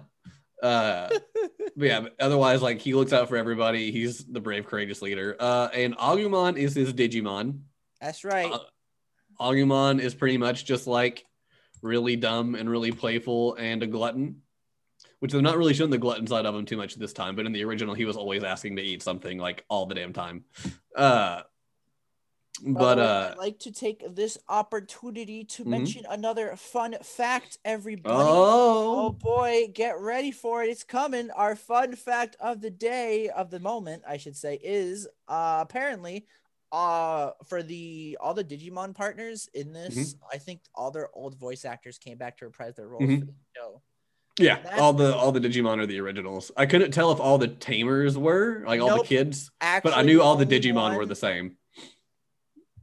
Uh, 0.62 1.10
but 1.75 1.88
yeah, 1.88 2.01
but 2.01 2.16
otherwise, 2.20 2.62
like 2.62 2.80
he 2.80 2.94
looks 2.94 3.13
out 3.13 3.30
for 3.30 3.38
everybody. 3.38 3.92
He's 3.92 4.25
the 4.25 4.39
brave, 4.39 4.66
courageous 4.66 5.01
leader. 5.01 5.36
Uh, 5.39 5.70
and 5.74 5.98
Agumon 5.98 6.58
is 6.58 6.75
his 6.75 6.94
Digimon. 6.94 7.62
That's 8.01 8.24
right. 8.24 8.51
Uh, 8.51 8.60
Agumon 9.39 10.00
is 10.00 10.13
pretty 10.13 10.38
much 10.38 10.66
just 10.66 10.88
like 10.88 11.25
really 11.82 12.16
dumb 12.16 12.56
and 12.56 12.70
really 12.70 12.92
playful 12.92 13.56
and 13.56 13.82
a 13.84 13.88
glutton, 13.88 14.42
which 15.20 15.32
they're 15.32 15.42
not 15.42 15.58
really 15.58 15.74
showing 15.74 15.89
the 15.89 15.98
glutton 15.98 16.28
side 16.28 16.46
of 16.46 16.56
him 16.56 16.66
too 16.66 16.78
much 16.78 16.96
this 16.96 17.13
time. 17.13 17.36
But 17.36 17.46
in 17.46 17.54
the 17.54 17.63
original, 17.63 17.94
he 17.94 18.06
was 18.06 18.18
always 18.18 18.44
asking 18.44 18.75
to 18.75 18.82
eat 18.82 19.01
something 19.01 19.38
like 19.38 19.63
all 19.70 19.86
the 19.86 19.96
damn 19.96 20.13
time. 20.13 20.44
Uh, 20.96 21.44
but 22.65 22.98
way, 22.98 23.03
uh, 23.03 23.29
I'd 23.32 23.38
like 23.38 23.60
to 23.60 23.72
take 23.72 24.03
this 24.15 24.38
opportunity 24.50 25.44
to 25.46 25.63
Mhm. 25.63 25.68
mention 25.68 26.06
another 26.10 26.56
fun 26.56 26.96
fact, 27.01 27.58
everybody. 27.63 28.15
Oh 28.18 29.06
oh, 29.08 29.10
boy, 29.12 29.70
get 29.74 30.00
ready 30.00 30.32
for 30.32 30.63
it. 30.63 30.70
It's 30.70 30.84
coming. 30.84 31.32
Our 31.32 31.56
fun 31.56 31.96
fact 31.96 32.36
of 32.39 32.62
the 32.62 32.70
day, 32.70 33.29
of 33.29 33.50
the 33.50 33.60
moment, 33.60 34.03
I 34.08 34.18
should 34.18 34.36
say, 34.36 34.60
is 34.62 35.08
uh 35.27 35.60
apparently 35.62 36.25
uh 36.72 37.32
for 37.46 37.63
the 37.63 38.18
all 38.22 38.34
the 38.34 38.44
Digimon 38.44 38.94
partners 38.94 39.50
in 39.53 39.72
this, 39.74 39.96
Mm-hmm. 40.13 40.25
I 40.34 40.38
think 40.38 40.62
all 40.75 40.91
their 40.91 41.10
old 41.13 41.36
voice 41.36 41.65
actors 41.65 41.98
came 41.98 42.18
back 42.18 42.38
to 42.39 42.46
reprise 42.46 42.75
their 42.75 42.88
roles 42.88 43.03
Mhm. 43.03 43.20
for 43.22 43.25
the 43.25 43.34
show. 43.56 43.82
yeah, 44.38 44.77
all 44.79 44.94
the 44.94 45.15
all 45.15 45.32
the 45.32 45.39
Digimon 45.41 45.79
are 45.79 45.86
the 45.88 46.00
originals. 46.00 46.51
I 46.58 46.65
couldn't 46.65 46.91
tell 46.91 47.12
if 47.12 47.20
all 47.20 47.38
the 47.38 47.48
tamers 47.48 48.18
were 48.18 48.63
like 48.68 48.79
all 48.82 48.98
the 48.98 49.03
kids, 49.03 49.50
Actually, 49.62 49.91
but 49.91 49.98
I 49.98 50.01
knew 50.03 50.22
all 50.22 50.36
the 50.36 50.46
Digimon 50.46 50.96
were 50.98 51.06
the 51.06 51.15
same. 51.15 51.58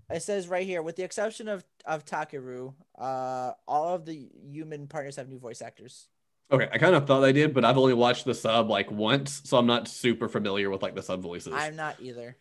It 0.08 0.22
says 0.22 0.46
right 0.48 0.64
here, 0.66 0.82
with 0.82 0.96
the 0.96 1.02
exception 1.02 1.48
of 1.48 1.64
of 1.84 2.04
Takeru, 2.04 2.74
uh, 2.98 3.52
all 3.66 3.94
of 3.94 4.04
the 4.04 4.28
human 4.50 4.86
partners 4.86 5.16
have 5.16 5.28
new 5.28 5.38
voice 5.38 5.60
actors. 5.62 6.08
Okay, 6.50 6.68
I 6.72 6.78
kind 6.78 6.94
of 6.94 7.06
thought 7.08 7.24
I 7.24 7.32
did, 7.32 7.52
but 7.52 7.64
I've 7.64 7.76
only 7.78 7.94
watched 7.94 8.24
the 8.24 8.34
sub 8.34 8.70
like 8.70 8.88
once, 8.90 9.42
so 9.44 9.56
I'm 9.56 9.66
not 9.66 9.88
super 9.88 10.28
familiar 10.28 10.70
with 10.70 10.80
like 10.82 10.94
the 10.94 11.02
sub 11.02 11.20
voices. 11.22 11.52
I'm 11.56 11.74
not 11.74 11.96
either. 12.00 12.36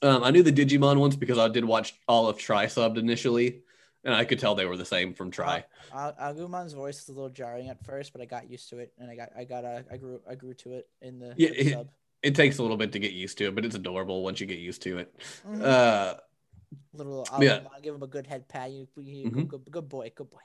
Um, 0.00 0.22
I 0.24 0.30
knew 0.30 0.42
the 0.42 0.52
Digimon 0.52 0.98
ones 0.98 1.16
because 1.16 1.38
I 1.38 1.48
did 1.48 1.64
watch 1.64 1.94
all 2.08 2.26
of 2.28 2.38
Tri 2.38 2.66
subbed 2.66 2.96
initially, 2.96 3.62
and 4.04 4.14
I 4.14 4.24
could 4.24 4.38
tell 4.38 4.54
they 4.54 4.64
were 4.64 4.76
the 4.78 4.84
same 4.86 5.12
from 5.12 5.30
Tri. 5.30 5.64
Uh, 5.92 6.12
Agumon's 6.20 6.72
voice 6.72 7.02
is 7.02 7.08
a 7.10 7.12
little 7.12 7.28
jarring 7.28 7.68
at 7.68 7.84
first, 7.84 8.12
but 8.14 8.22
I 8.22 8.24
got 8.24 8.48
used 8.50 8.70
to 8.70 8.78
it, 8.78 8.92
and 8.98 9.10
I 9.10 9.16
got 9.16 9.28
I 9.36 9.44
got 9.44 9.64
uh, 9.66 9.82
I 9.90 9.98
grew 9.98 10.20
I 10.28 10.34
grew 10.34 10.54
to 10.54 10.72
it 10.72 10.88
in 11.02 11.18
the, 11.18 11.34
Yeah, 11.36 11.48
in 11.50 11.66
the 11.70 11.80
it- 11.80 11.88
It 12.22 12.34
takes 12.34 12.58
a 12.58 12.62
little 12.62 12.76
bit 12.78 12.92
to 12.92 12.98
get 12.98 13.12
used 13.12 13.36
to 13.38 13.48
it, 13.48 13.54
but 13.54 13.64
it's 13.66 13.74
adorable 13.74 14.22
once 14.22 14.40
you 14.40 14.46
get 14.46 14.58
used 14.60 14.80
to 14.82 14.98
it. 14.98 15.14
Mhm. 15.46 15.60
Uh, 15.62 16.14
little 16.92 17.26
yeah. 17.40 17.60
Agumon, 17.60 17.82
give 17.82 17.94
him 17.94 18.02
a 18.02 18.06
good 18.06 18.26
head 18.26 18.48
pat. 18.48 18.70
You, 18.70 18.88
you 18.96 19.30
Mhm. 19.30 19.48
good, 19.48 19.62
good 19.70 19.88
boy, 19.88 20.12
good 20.14 20.28
boy. 20.30 20.38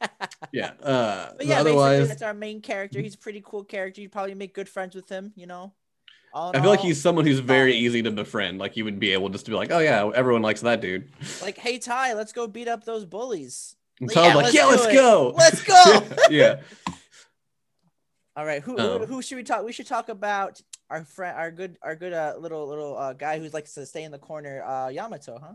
yeah. 0.52 0.72
Uh, 0.82 1.32
But 1.36 1.46
yeah, 1.46 1.60
otherwise, 1.60 2.08
that's 2.08 2.22
our 2.22 2.34
main 2.34 2.60
character. 2.60 3.00
He's 3.00 3.14
a 3.14 3.18
pretty 3.18 3.42
cool 3.44 3.64
character. 3.64 4.00
You'd 4.00 4.12
probably 4.12 4.34
make 4.34 4.54
good 4.54 4.68
friends 4.68 4.94
with 4.94 5.08
him. 5.08 5.32
You 5.36 5.46
know. 5.46 5.72
All 6.34 6.52
I 6.54 6.60
feel 6.60 6.70
like 6.70 6.80
he's 6.80 7.00
someone 7.00 7.24
who's 7.26 7.38
very 7.38 7.74
easy 7.74 8.02
to 8.02 8.10
befriend. 8.10 8.58
Like 8.58 8.76
you 8.76 8.84
would 8.84 9.00
be 9.00 9.12
able 9.12 9.30
just 9.30 9.46
to 9.46 9.50
be 9.50 9.56
like, 9.56 9.70
oh 9.70 9.78
yeah, 9.78 10.10
everyone 10.14 10.42
likes 10.42 10.60
that 10.60 10.80
dude. 10.80 11.10
like, 11.40 11.56
hey 11.56 11.78
Tai, 11.78 12.14
let's 12.14 12.32
go 12.32 12.46
beat 12.46 12.68
up 12.68 12.84
those 12.84 13.06
bullies. 13.06 13.76
And 14.00 14.10
Yeah, 14.14 14.34
like, 14.34 14.36
let's 14.36 14.54
yeah, 14.54 14.66
let's 14.66 14.86
go. 14.86 15.34
Let's 15.36 15.62
go. 15.64 16.02
yeah. 16.30 16.60
All 18.36 18.44
right, 18.44 18.62
who, 18.62 18.78
Um, 18.78 19.00
who 19.00 19.06
who 19.06 19.22
should 19.22 19.36
we 19.36 19.42
talk? 19.42 19.64
We 19.64 19.72
should 19.72 19.88
talk 19.88 20.08
about 20.08 20.60
our 20.90 21.04
friend, 21.04 21.36
our 21.36 21.50
good, 21.50 21.76
our 21.82 21.96
good 21.96 22.12
uh, 22.12 22.34
little 22.38 22.68
little 22.68 22.96
uh, 22.96 23.12
guy 23.14 23.38
who's 23.40 23.52
likes 23.52 23.74
to 23.74 23.84
stay 23.84 24.04
in 24.04 24.12
the 24.12 24.18
corner, 24.18 24.62
uh, 24.62 24.88
Yamato, 24.90 25.38
huh? 25.42 25.54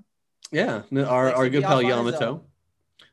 Yeah, 0.51 0.83
no, 0.91 1.05
our, 1.05 1.31
our 1.33 1.49
good 1.49 1.63
pal 1.63 1.77
off 1.79 1.83
on 1.85 2.05
his 2.05 2.15
Yamato. 2.15 2.43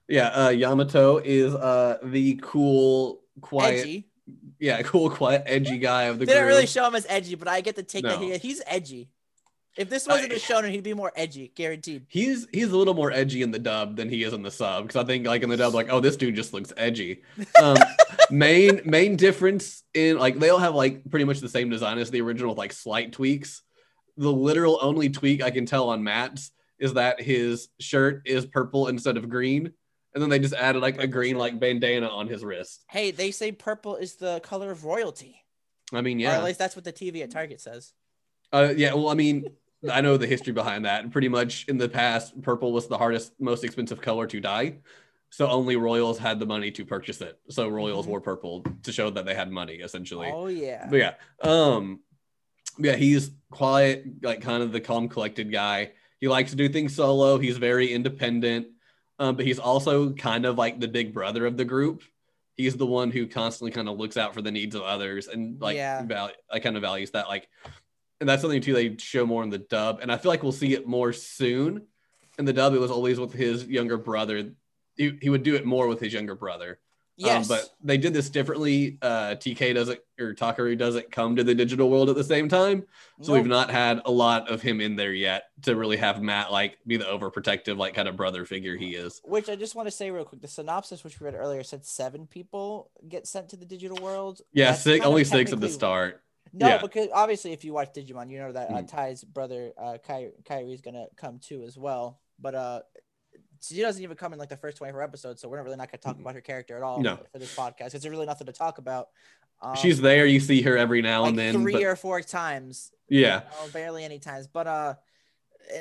Yeah, 0.09 0.29
uh, 0.29 0.49
Yamato 0.51 1.19
is 1.19 1.55
uh 1.55 1.99
the 2.03 2.39
cool, 2.43 3.21
quiet, 3.41 3.81
Edgy. 3.81 4.09
yeah, 4.59 4.83
cool, 4.85 5.09
quiet, 5.11 5.45
edgy 5.47 5.79
guy 5.79 6.05
of 6.05 6.19
the 6.19 6.27
Didn't 6.27 6.43
group. 6.43 6.49
really 6.55 6.67
show 6.67 6.87
him 6.87 6.95
as 6.95 7.07
edgy, 7.09 7.35
but 7.37 7.49
I 7.49 7.61
get 7.61 7.77
the 7.77 7.83
take 7.83 8.05
that 8.05 8.19
he 8.19 8.37
he's 8.39 8.61
edgy. 8.67 9.09
If 9.77 9.89
this 9.89 10.07
wasn't 10.09 10.33
Uh, 10.33 10.35
a 10.35 10.39
shonen, 10.39 10.71
he'd 10.71 10.83
be 10.83 10.95
more 10.95 11.13
edgy, 11.15 11.53
guaranteed. 11.55 12.07
He's 12.09 12.47
he's 12.53 12.73
a 12.73 12.77
little 12.77 12.93
more 12.93 13.13
edgy 13.13 13.41
in 13.43 13.53
the 13.53 13.59
dub 13.61 13.97
than 13.97 14.09
he 14.09 14.25
is 14.25 14.33
in 14.33 14.43
the 14.43 14.51
sub 14.51 14.83
because 14.89 15.03
I 15.03 15.07
think 15.07 15.27
like 15.27 15.43
in 15.45 15.49
the 15.49 15.57
dub 15.57 15.73
like 15.75 15.87
oh 15.91 16.01
this 16.01 16.17
dude 16.17 16.35
just 16.35 16.53
looks 16.53 16.73
edgy. 16.77 17.23
Um, 17.63 17.77
main 18.31 18.81
main 18.85 19.15
difference 19.15 19.85
in 19.95 20.19
like 20.19 20.41
they 20.41 20.51
all 20.51 20.59
have 20.59 20.75
like 20.75 21.09
pretty 21.09 21.25
much 21.25 21.39
the 21.39 21.49
same 21.49 21.71
design 21.71 21.99
as 21.99 22.11
the 22.11 22.21
original 22.21 22.51
with 22.51 22.59
like 22.59 22.73
slight 22.73 23.13
tweaks. 23.13 23.63
The 24.17 24.31
literal 24.33 24.79
only 24.83 25.09
tweak 25.09 25.41
I 25.41 25.51
can 25.51 25.67
tell 25.67 25.89
on 25.91 26.03
Matt's 26.03 26.51
is 26.81 26.95
that 26.95 27.21
his 27.21 27.69
shirt 27.79 28.23
is 28.25 28.47
purple 28.47 28.89
instead 28.89 29.17
of 29.17 29.29
green, 29.29 29.73
and 30.15 30.23
then 30.23 30.31
they 30.31 30.39
just 30.39 30.55
added 30.55 30.81
like 30.81 30.99
a 31.01 31.07
green 31.07 31.37
like 31.39 31.61
bandana 31.61 32.09
on 32.09 32.27
his 32.27 32.45
wrist. 32.45 32.85
Hey, 32.89 33.11
they 33.13 33.31
say 33.31 33.53
purple 33.53 33.97
is 33.97 34.17
the 34.17 34.41
color 34.41 34.71
of 34.73 34.85
royalty, 34.85 35.45
I 35.93 36.01
mean 36.01 36.19
yeah. 36.19 36.33
or 36.33 36.39
at 36.39 36.45
least 36.45 36.59
that's 36.59 36.75
what 36.75 36.85
the 36.85 36.93
TV 36.93 37.23
at 37.23 37.31
Target 37.31 37.61
says. 37.61 37.93
uh, 38.53 38.73
yeah. 38.77 38.95
Well, 38.95 39.09
I 39.09 39.15
mean. 39.15 39.45
I 39.91 40.03
know 40.03 40.19
the 40.19 40.27
history 40.27 40.53
behind 40.53 40.85
that. 40.85 41.11
Pretty 41.11 41.31
much 41.31 41.65
in 41.67 41.79
the 41.79 41.89
past, 41.89 42.39
purple 42.43 42.71
was 42.71 42.87
the 42.87 42.99
hardest, 42.99 43.33
most 43.41 43.65
expensive 43.65 43.99
color 44.03 44.27
to 44.27 44.39
dye. 44.39 44.75
So 45.31 45.49
only 45.49 45.77
royals 45.77 46.19
had 46.19 46.39
the 46.39 46.45
money 46.45 46.71
to 46.73 46.85
purchase 46.85 47.23
it. 47.23 47.39
So 47.49 47.67
royals 47.67 48.05
Mhm. 48.05 48.11
wore 48.11 48.21
purple 48.21 48.63
to 48.83 48.93
show 48.93 49.09
that 49.09 49.25
they 49.25 49.35
had 49.35 49.51
money, 49.51 49.77
essentially. 49.77 50.31
Oh 50.31 50.49
yeah. 50.49 50.87
But 50.91 50.97
yeah, 50.99 51.15
um, 51.41 52.01
yeah, 52.79 52.95
he's 52.97 53.31
quiet, 53.51 54.05
like 54.23 54.43
kind 54.43 54.63
of 54.63 54.71
the 54.73 54.83
calm, 54.83 55.09
collected 55.09 55.51
guy. 55.51 55.93
He 56.21 56.29
likes 56.29 56.51
to 56.51 56.57
do 56.57 56.69
things 56.69 56.95
solo. 56.95 57.39
He's 57.39 57.57
very 57.57 57.93
independent, 57.93 58.69
um, 59.19 59.37
but 59.37 59.47
he's 59.47 59.59
also 59.59 60.13
kind 60.13 60.45
of 60.45 60.59
like 60.59 60.79
the 60.79 60.89
big 60.89 61.15
brother 61.15 61.47
of 61.47 61.57
the 61.57 61.65
group. 61.65 62.03
He's 62.57 62.77
the 62.77 62.87
one 62.87 63.11
who 63.11 63.27
constantly 63.27 63.71
kind 63.73 63.89
of 63.89 63.97
looks 63.99 64.19
out 64.19 64.35
for 64.35 64.43
the 64.43 64.51
needs 64.51 64.75
of 64.75 64.83
others 64.83 65.29
and 65.29 65.61
like 65.61 65.77
Yeah. 65.77 66.03
val- 66.05 66.33
I 66.51 66.59
kind 66.61 66.77
of 66.77 66.83
values 66.83 67.11
that. 67.13 67.27
Like, 67.29 67.49
and 68.21 68.29
that's 68.29 68.43
something 68.43 68.61
too 68.61 68.75
they 68.75 68.97
show 68.99 69.25
more 69.25 69.43
in 69.43 69.49
the 69.49 69.59
dub, 69.59 70.01
and 70.03 70.13
I 70.13 70.19
feel 70.19 70.31
like 70.31 70.43
we'll 70.43 70.53
see 70.53 70.75
it 70.75 70.87
more 70.87 71.13
soon. 71.15 71.87
In 72.39 72.45
the 72.45 72.53
dub, 72.53 72.75
it 72.75 72.79
was 72.81 72.91
always 72.91 73.19
with 73.19 73.33
his 73.33 73.65
younger 73.67 73.97
brother. 73.97 74.53
He, 74.97 75.17
he 75.23 75.31
would 75.31 75.43
do 75.43 75.55
it 75.55 75.65
more 75.65 75.89
with 75.89 76.01
his 76.01 76.13
younger 76.13 76.35
brother. 76.35 76.79
Yes. 77.21 77.51
Um, 77.51 77.57
but 77.57 77.69
they 77.83 77.99
did 77.99 78.15
this 78.15 78.31
differently. 78.31 78.97
Uh, 79.03 79.35
TK 79.37 79.75
doesn't 79.75 80.01
or 80.19 80.35
Takeru 80.35 80.77
doesn't 80.77 81.11
come 81.13 81.37
to 81.37 81.45
the 81.45 81.55
digital 81.55 81.91
world 81.91 82.09
at 82.09 82.17
the 82.17 82.25
same 82.25 82.49
time, 82.49 82.87
so 83.21 83.35
we've 83.35 83.47
not 83.47 83.71
had 83.71 84.01
a 84.07 84.11
lot 84.11 84.51
of 84.51 84.63
him 84.63 84.81
in 84.81 84.97
there 84.97 85.13
yet 85.13 85.45
to 85.63 85.77
really 85.77 85.99
have 85.99 86.23
Matt 86.23 86.51
like 86.51 86.79
be 86.87 86.97
the 86.97 87.05
overprotective 87.05 87.77
like 87.77 87.93
kind 87.95 88.09
of 88.09 88.17
brother 88.17 88.45
figure 88.47 88.77
he 88.77 88.95
is. 88.95 89.21
Which 89.25 89.49
I 89.51 89.57
just 89.57 89.75
want 89.75 89.87
to 89.87 89.91
say 89.93 90.11
real 90.11 90.25
quick. 90.25 90.41
The 90.41 90.49
synopsis, 90.49 91.05
which 91.05 91.21
we 91.21 91.27
read 91.27 91.35
earlier, 91.35 91.63
said 91.63 91.85
seven 91.85 92.27
people 92.27 92.91
get 93.09 93.27
sent 93.27 93.51
to 93.51 93.57
the 93.57 93.67
digital 93.67 94.03
world. 94.03 94.41
Yeah, 94.53 94.73
six, 94.73 95.05
only 95.05 95.25
six 95.25 95.53
at 95.53 95.61
the 95.61 95.69
start. 95.69 96.23
No, 96.53 96.67
Yeah. 96.69 96.79
because 96.79 97.09
obviously, 97.13 97.53
if 97.53 97.65
you 97.65 97.73
watch 97.75 97.93
Digimon, 97.95 98.31
you 98.31 98.39
know 98.39 98.53
that 98.53 98.71
uh, 98.71 98.79
Mhm. 98.79 98.89
Tai's 98.91 99.23
brother, 99.23 99.73
uh, 99.79 99.99
Ky- 100.05 100.33
Kyrie's 100.47 100.81
gonna 100.81 101.07
come 101.17 101.39
too 101.39 101.63
as 101.65 101.77
well. 101.79 102.19
But 102.41 102.55
uh, 102.55 102.81
she 103.61 103.81
doesn't 103.81 104.03
even 104.03 104.17
come 104.17 104.33
in 104.33 104.39
like 104.39 104.49
the 104.49 104.57
first 104.57 104.77
twenty-four 104.79 105.03
episodes, 105.03 105.41
so 105.41 105.49
we're 105.49 105.57
not 105.57 105.65
really 105.65 105.77
not 105.77 105.91
gonna 105.91 105.99
talk 106.01 106.19
about 106.19 106.35
her 106.35 106.41
character 106.41 106.77
at 106.77 106.83
all 106.83 107.01
No. 107.01 107.19
for 107.33 107.39
this 107.39 107.55
podcast. 107.55 107.77
Because 107.79 107.93
there's 108.03 108.09
really 108.09 108.27
nothing 108.27 108.47
to 108.47 108.53
talk 108.53 108.79
about. 108.79 109.09
Um, 109.63 109.77
She's 109.77 110.01
there. 110.01 110.25
You 110.27 110.41
see 110.41 110.63
her 110.63 110.77
every 110.79 111.03
now 111.03 111.23
like 111.23 111.31
and 111.31 111.39
then. 111.39 111.55
three 111.55 111.75
but- 111.75 111.83
or 111.83 111.97
four 111.97 112.21
times. 112.23 112.93
yeah, 113.09 113.43
you 113.61 113.67
know, 113.67 113.73
barely 113.73 114.05
any 114.05 114.19
times. 114.19 114.47
But 114.47 114.67
uh, 114.67 114.95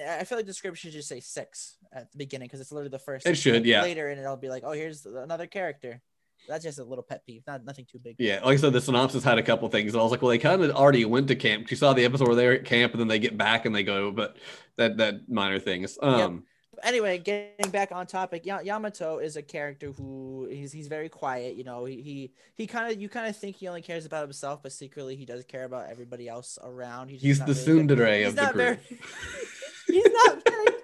I 0.09 0.23
feel 0.25 0.37
like 0.37 0.45
the 0.45 0.53
script 0.53 0.77
should 0.77 0.91
just 0.91 1.07
say 1.07 1.19
six 1.21 1.77
at 1.93 2.11
the 2.11 2.17
beginning 2.17 2.47
because 2.47 2.59
it's 2.59 2.71
literally 2.71 2.89
the 2.89 2.99
first. 2.99 3.25
It 3.25 3.35
should, 3.35 3.65
yeah. 3.65 3.81
Later, 3.81 4.09
and 4.09 4.19
it'll 4.19 4.35
be 4.35 4.49
like, 4.49 4.63
oh, 4.65 4.73
here's 4.73 5.05
another 5.05 5.47
character. 5.47 6.01
That's 6.47 6.63
just 6.63 6.79
a 6.79 6.83
little 6.83 7.03
pet 7.03 7.25
peeve, 7.25 7.43
not 7.47 7.63
nothing 7.65 7.85
too 7.85 7.99
big. 7.99 8.15
yeah. 8.17 8.35
Like 8.43 8.57
I 8.57 8.61
said, 8.61 8.73
the 8.73 8.81
synopsis 8.81 9.23
had 9.23 9.37
a 9.37 9.43
couple 9.43 9.67
things. 9.69 9.93
And 9.93 9.99
I 9.99 10.03
was 10.03 10.11
like, 10.11 10.21
well, 10.21 10.29
they 10.29 10.37
kind 10.37 10.61
of 10.63 10.71
already 10.71 11.03
went 11.05 11.27
to 11.27 11.35
camp. 11.35 11.69
You 11.69 11.77
saw 11.77 11.93
the 11.93 12.05
episode 12.05 12.27
where 12.27 12.35
they're 12.35 12.53
at 12.53 12.65
camp 12.65 12.93
and 12.93 12.99
then 12.99 13.07
they 13.07 13.19
get 13.19 13.37
back 13.37 13.65
and 13.65 13.75
they 13.75 13.83
go, 13.83 14.11
but 14.11 14.37
that 14.77 14.97
that 14.97 15.29
minor 15.29 15.59
things. 15.59 15.97
Um, 16.01 16.45
anyway, 16.83 17.17
getting 17.17 17.71
back 17.71 17.91
on 17.91 18.05
topic, 18.07 18.45
Ya- 18.45 18.59
Yamato 18.61 19.19
is 19.19 19.35
a 19.35 19.41
character 19.41 19.91
who 19.91 20.47
he's 20.49 20.71
he's 20.71 20.87
very 20.87 21.09
quiet. 21.09 21.55
You 21.55 21.63
know, 21.63 21.85
he 21.85 22.01
he, 22.01 22.31
he 22.55 22.67
kind 22.67 22.91
of 22.91 23.01
you 23.01 23.09
kind 23.09 23.27
of 23.27 23.35
think 23.37 23.55
he 23.57 23.67
only 23.67 23.81
cares 23.81 24.05
about 24.05 24.23
himself, 24.23 24.61
but 24.63 24.71
secretly 24.71 25.15
he 25.15 25.25
does 25.25 25.43
care 25.45 25.65
about 25.65 25.89
everybody 25.89 26.27
else 26.27 26.57
around. 26.63 27.09
he's 27.09 27.39
not 27.39 27.47
the 27.47 27.53
good- 27.53 27.87
tsundere 27.89 28.17
He's 28.19 28.27
of 28.29 28.35
the 28.35 28.41
group. 28.45 28.55
very. 28.55 28.77
he's 29.87 30.11
not 30.11 30.43
very. 30.43 30.65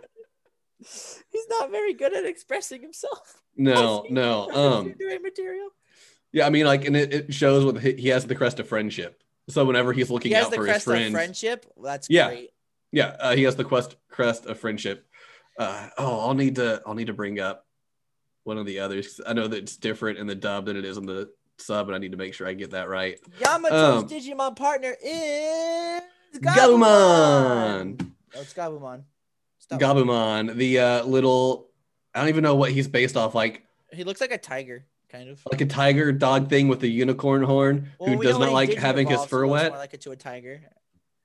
He's 1.32 1.48
not 1.50 1.72
very 1.72 1.94
good 1.94 2.14
at 2.16 2.26
expressing 2.26 2.82
himself. 2.82 3.42
No, 3.58 4.04
He's 4.08 4.12
no. 4.14 4.50
Um, 4.52 4.94
material. 5.24 5.70
Yeah, 6.32 6.46
I 6.46 6.50
mean, 6.50 6.66
like, 6.66 6.86
and 6.86 6.96
it, 6.96 7.14
it 7.14 7.34
shows 7.34 7.66
with 7.66 7.82
he 7.82 7.94
he 7.94 8.10
has 8.10 8.26
the 8.26 8.36
crest 8.36 8.60
of 8.60 8.68
friendship. 8.68 9.22
So 9.50 9.66
whenever 9.66 9.94
he's 9.94 10.10
looking 10.12 10.32
He 10.32 10.36
out 10.36 10.54
for 10.54 10.62
his 10.66 10.66
crest 10.74 10.88
of 10.88 10.94
friends, 10.94 11.12
friendship. 11.12 11.66
That's 11.82 12.08
Yeah. 12.10 12.28
great. 12.28 12.50
yeah, 12.92 13.16
uh, 13.20 13.36
he 13.36 13.44
has 13.44 13.56
the 13.56 13.64
quest 13.64 13.96
crest 14.10 14.46
of 14.46 14.60
friendship. 14.60 15.08
Uh, 15.58 15.90
oh, 15.98 16.20
I'll 16.22 16.34
need 16.34 16.56
to 16.56 16.82
I'll 16.86 16.94
need 16.96 17.08
to 17.08 17.14
bring 17.14 17.40
up 17.40 17.66
one 18.44 18.58
of 18.58 18.66
the 18.66 18.80
others. 18.80 19.20
I 19.26 19.34
know 19.34 19.48
that 19.48 19.58
it's 19.58 19.78
different 19.78 20.18
in 20.20 20.28
the 20.28 20.36
dub 20.36 20.66
than 20.66 20.78
it 20.78 20.86
is 20.86 20.98
in 20.98 21.06
the 21.06 21.30
sub, 21.58 21.88
and 21.88 21.96
I 21.96 22.00
need 22.00 22.12
to 22.12 22.18
make 22.18 22.34
sure 22.34 22.48
I 22.48 22.54
get 22.54 22.72
that 22.72 22.90
right. 22.90 23.20
Yamato's 23.40 24.04
Um, 24.04 24.10
Digimon 24.10 24.56
partner 24.56 24.96
is 25.02 26.02
Gabumon, 26.38 28.02
Oh, 28.36 28.42
it's 28.42 28.54
Gabumon. 28.54 29.04
Stop. 29.60 29.80
Gabumon, 29.80 30.56
the 30.56 30.80
uh, 30.80 31.04
little 31.06 31.70
I 32.14 32.20
don't 32.20 32.30
even 32.30 32.44
know 32.44 32.56
what 32.56 32.72
he's 32.72 32.88
based 32.88 33.18
off. 33.18 33.36
Like, 33.36 33.64
He 33.92 34.04
looks 34.04 34.22
like 34.22 34.32
a 34.32 34.38
tiger. 34.38 34.86
kind 35.10 35.30
of. 35.30 35.42
like 35.52 35.62
a 35.62 35.66
tiger 35.66 36.12
dog 36.12 36.50
thing 36.50 36.68
with 36.68 36.84
a 36.84 36.88
unicorn 36.88 37.44
horn 37.44 37.92
Well, 38.00 38.10
who 38.10 38.22
does 38.22 38.38
not 38.38 38.52
like 38.52 38.74
having 38.74 39.08
his 39.08 39.24
fur 39.26 39.48
looks 39.48 39.62
wet. 39.62 39.72
More 39.72 39.80
like 39.80 39.94
it 39.94 40.02
to 40.02 40.12
a 40.12 40.16
tiger. 40.16 40.62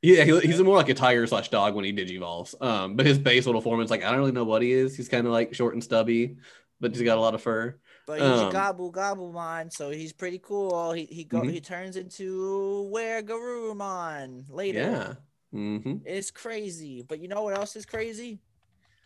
Yeah, 0.03 0.25
he, 0.25 0.41
he's 0.41 0.61
more 0.63 0.77
like 0.77 0.89
a 0.89 0.95
tiger 0.95 1.27
slash 1.27 1.51
dog 1.51 1.75
when 1.75 1.85
he 1.85 1.93
digivolves. 1.93 2.55
Um, 2.63 2.97
but 2.97 3.05
his 3.05 3.19
base 3.19 3.45
little 3.47 3.61
form 3.61 3.81
is 3.81 3.91
like 3.91 4.03
I 4.03 4.11
don't 4.11 4.19
really 4.21 4.33
know 4.33 4.45
what 4.45 4.63
he 4.63 4.73
is. 4.73 4.97
He's 4.97 5.09
kind 5.09 5.27
of 5.27 5.33
like 5.33 5.55
short 5.55 5.75
and 5.75 5.85
stubby, 5.85 6.37
but 6.81 6.93
he's 6.95 7.03
got 7.03 7.19
a 7.19 7.21
lot 7.21 7.35
of 7.35 7.43
fur. 7.43 7.77
But 8.07 8.21
he's 8.21 8.29
Um, 8.41 8.49
a 8.49 8.53
gobble 8.53 8.91
gobblemon, 8.93 9.71
so 9.73 9.91
he's 9.91 10.13
pretty 10.13 10.39
cool. 10.39 10.93
He 10.93 11.05
he 11.05 11.25
go 11.25 11.43
Mhm. 11.43 11.51
he 11.53 11.61
turns 11.61 11.97
into 11.97 12.89
where 12.91 13.23
Garurumon 13.23 14.45
later. 14.49 14.81
Yeah. 14.81 15.15
Mm-hmm. 15.55 15.97
It's 16.07 16.31
crazy. 16.31 17.03
But 17.07 17.21
you 17.21 17.29
know 17.29 17.43
what 17.43 17.57
else 17.59 17.77
is 17.77 17.85
crazy? 17.85 18.41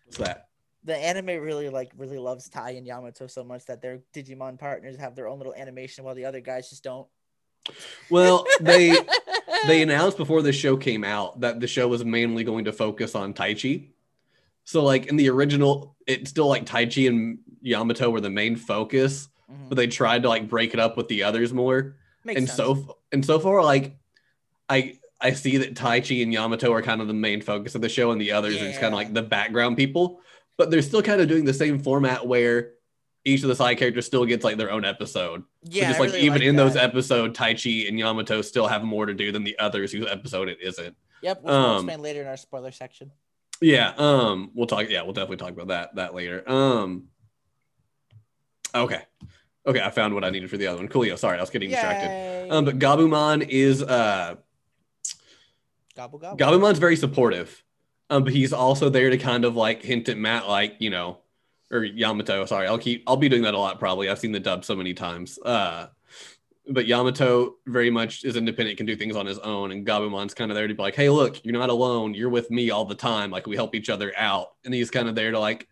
What's 0.05 0.19
that? 0.19 0.49
The 0.85 0.97
anime 0.97 1.41
really 1.43 1.71
like 1.71 1.91
really 1.97 2.19
loves 2.19 2.49
Tai 2.49 2.71
and 2.73 2.87
Yamato 2.87 3.27
so 3.27 3.43
much 3.43 3.65
that 3.67 3.83
their 3.83 4.01
Digimon 4.15 4.59
partners 4.59 4.97
have 4.99 5.17
their 5.17 5.27
own 5.29 5.39
little 5.39 5.55
animation 5.55 6.05
while 6.05 6.15
the 6.15 6.27
other 6.27 6.41
guys 6.41 6.69
just 6.71 6.85
don't. 6.85 7.09
Well, 8.11 8.45
they 8.61 8.91
they 9.67 9.81
announced 9.83 10.17
before 10.19 10.43
the 10.43 10.53
show 10.53 10.77
came 10.77 11.05
out 11.05 11.41
that 11.41 11.59
the 11.61 11.67
show 11.67 11.89
was 11.89 12.05
mainly 12.05 12.45
going 12.45 12.67
to 12.67 12.73
focus 12.73 13.15
on 13.15 13.33
Taichi. 13.33 13.89
So 14.65 14.83
like 14.83 15.07
in 15.07 15.17
the 15.17 15.31
original, 15.31 15.97
it's 16.07 16.31
still 16.31 16.49
like 16.49 16.67
Taichi 16.67 17.09
and 17.09 17.39
Yamato 17.63 18.11
were 18.11 18.21
the 18.21 18.31
main 18.31 18.57
focus, 18.57 19.29
Mhm. 19.51 19.69
but 19.71 19.77
they 19.77 19.87
tried 19.87 20.23
to 20.23 20.29
like 20.29 20.49
break 20.49 20.75
it 20.75 20.81
up 20.81 20.97
with 20.97 21.09
the 21.09 21.23
others 21.23 21.53
more. 21.53 21.97
Makes 22.25 22.39
and 22.41 22.49
sense. 22.49 22.57
so 22.57 22.99
and 23.13 23.25
so 23.25 23.39
far, 23.39 23.63
like 23.63 23.97
I 24.69 24.99
I 25.21 25.33
see 25.33 25.57
that 25.59 25.75
Taichi 25.75 26.23
and 26.23 26.33
Yamato 26.33 26.71
are 26.73 26.83
kind 26.83 27.01
of 27.01 27.09
the 27.09 27.15
main 27.15 27.41
focus 27.41 27.75
of 27.75 27.81
the 27.81 27.89
show, 27.89 28.11
and 28.11 28.21
the 28.21 28.33
others 28.33 28.57
are 28.57 28.67
just 28.67 28.81
kind 28.81 28.93
of 28.93 28.99
like 28.99 29.15
the 29.15 29.23
background 29.23 29.77
people. 29.79 30.21
But 30.59 30.71
they're 30.71 30.83
still 30.83 31.03
kind 31.03 31.21
of 31.21 31.29
doing 31.29 31.45
the 31.47 31.55
same 31.55 31.79
format 31.79 32.27
where 32.27 32.73
each 33.25 33.43
of 33.43 33.49
the 33.49 33.57
side 33.57 33.79
characters 33.79 34.07
still 34.07 34.25
gets 34.27 34.45
like 34.45 34.57
their 34.57 34.71
own 34.71 34.85
episode. 34.85 35.45
Yeah, 35.63 35.89
just 35.89 35.99
I 35.99 36.05
like 36.05 36.13
really 36.13 36.27
even 36.27 36.43
in 36.43 36.57
those 36.57 36.75
that. 36.75 36.85
episodes, 36.85 37.37
Taichi 37.37 37.89
and 37.89 37.99
Yamato 37.99 38.43
still 38.43 38.67
have 38.67 38.85
more 38.85 39.07
to 39.07 39.15
do 39.15 39.33
than 39.33 39.45
the 39.45 39.59
others 39.59 39.93
whose 39.93 40.07
episode 40.07 40.49
it 40.49 40.59
isn't. 40.61 40.95
Yep, 41.23 41.39
which 41.39 41.45
we'll 41.47 41.55
um, 41.55 41.77
explain 41.77 42.03
later 42.03 42.21
in 42.21 42.27
our 42.29 42.37
spoiler 42.37 42.71
section. 42.71 43.11
Yeah, 43.61 43.95
um, 43.97 44.51
we'll 44.55 44.67
talk. 44.67 44.91
Yeah, 44.91 45.03
we'll 45.03 45.15
definitely 45.15 45.39
talk 45.39 45.53
about 45.53 45.69
that 45.69 45.95
that 45.95 46.15
later. 46.15 46.43
Um, 46.47 47.05
okay, 48.75 49.03
okay, 49.67 49.81
I 49.81 49.91
found 49.91 50.15
what 50.15 50.25
I 50.25 50.31
needed 50.31 50.51
for 50.51 50.59
the 50.59 50.67
other 50.67 50.79
one. 50.79 50.89
Coolio, 50.89 51.19
sorry, 51.19 51.39
I 51.39 51.41
was 51.41 51.51
getting 51.51 51.71
distracted. 51.71 52.51
Um, 52.51 52.67
but 52.67 52.79
Gabumon 52.79 53.49
is 53.49 53.83
uh, 53.83 54.35
gobble 55.97 56.19
gobble. 56.19 56.37
Gabumon's 56.37 56.79
very 56.79 56.97
supportive, 56.97 57.65
um, 58.11 58.25
but 58.25 58.35
he's 58.35 58.53
also 58.53 58.91
there 58.91 59.09
to 59.09 59.17
kind 59.17 59.47
of 59.47 59.57
like 59.57 59.83
hint 59.83 60.11
at 60.11 60.19
Matt, 60.19 60.47
like 60.47 60.77
you 60.81 60.91
know, 60.91 61.21
or 61.75 61.85
Yamato. 61.85 62.45
Sorry, 62.47 62.67
I'll 62.67 62.79
keep. 62.79 63.03
I'll 63.07 63.17
be 63.17 63.29
doing 63.29 63.43
that 63.43 63.55
a 63.55 63.59
lot. 63.59 63.79
Probably. 63.79 64.09
I've 64.09 64.19
seen 64.19 64.33
the 64.33 64.41
dub 64.41 64.65
so 64.65 64.77
many 64.77 64.95
times. 64.95 65.39
Uh, 65.39 65.89
but 66.69 66.87
Yamato 66.87 67.57
very 67.67 67.91
much 67.91 68.25
is 68.25 68.37
independent, 68.37 68.79
can 68.79 68.87
do 68.87 68.97
things 68.97 69.17
on 69.17 69.27
his 69.27 69.39
own, 69.41 69.71
and 69.71 69.87
Gabumon's 69.87 70.33
kind 70.33 70.51
of 70.51 70.55
there 70.55 70.67
to 70.67 70.75
be 70.75 70.83
like, 70.83 70.95
hey, 70.95 71.11
look, 71.11 71.45
you're 71.45 71.53
not 71.53 71.69
alone. 71.69 72.15
You're 72.15 72.31
with 72.31 72.51
me 72.51 72.71
all 72.71 72.87
the 72.87 72.95
time. 72.95 73.31
Like 73.31 73.47
we 73.47 73.57
help 73.57 73.75
each 73.75 73.91
other 73.91 74.13
out, 74.17 74.55
and 74.65 74.73
he's 74.73 74.91
kind 74.91 75.09
of 75.09 75.15
there 75.15 75.31
to 75.33 75.39
like 75.39 75.69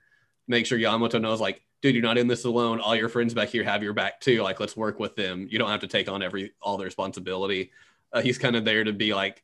make 0.49 0.67
sure 0.67 0.77
Yamato 0.77 1.19
knows, 1.19 1.41
like, 1.41 1.63
dude, 1.81 1.95
you're 1.95 2.03
not 2.03 2.19
in 2.19 2.27
this 2.27 2.45
alone. 2.45 2.81
All 2.81 2.95
your 2.95 3.09
friends 3.09 3.33
back 3.33 3.49
here 3.49 3.65
have 3.65 3.83
your 3.83 3.95
back 3.95 4.21
too. 4.21 4.43
Like, 4.43 4.61
let's 4.61 4.77
work 4.77 4.99
with 4.99 5.17
them. 5.17 5.47
You 5.51 5.59
don't 5.59 5.71
have 5.71 5.81
to 5.81 5.89
take 5.89 6.11
on 6.11 6.23
every 6.23 6.53
all 6.61 6.77
the 6.77 6.85
responsibility. 6.85 7.71
Uh, 8.13 8.21
he's 8.21 8.39
kind 8.39 8.57
of 8.57 8.65
there 8.65 8.85
to 8.85 8.93
be 8.93 9.15
like, 9.15 9.43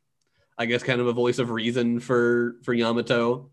I 0.59 0.67
guess, 0.67 0.83
kind 0.83 1.01
of 1.01 1.07
a 1.07 1.13
voice 1.13 1.39
of 1.39 1.51
reason 1.51 2.01
for 2.01 2.57
for 2.63 2.75
Yamato, 2.75 3.51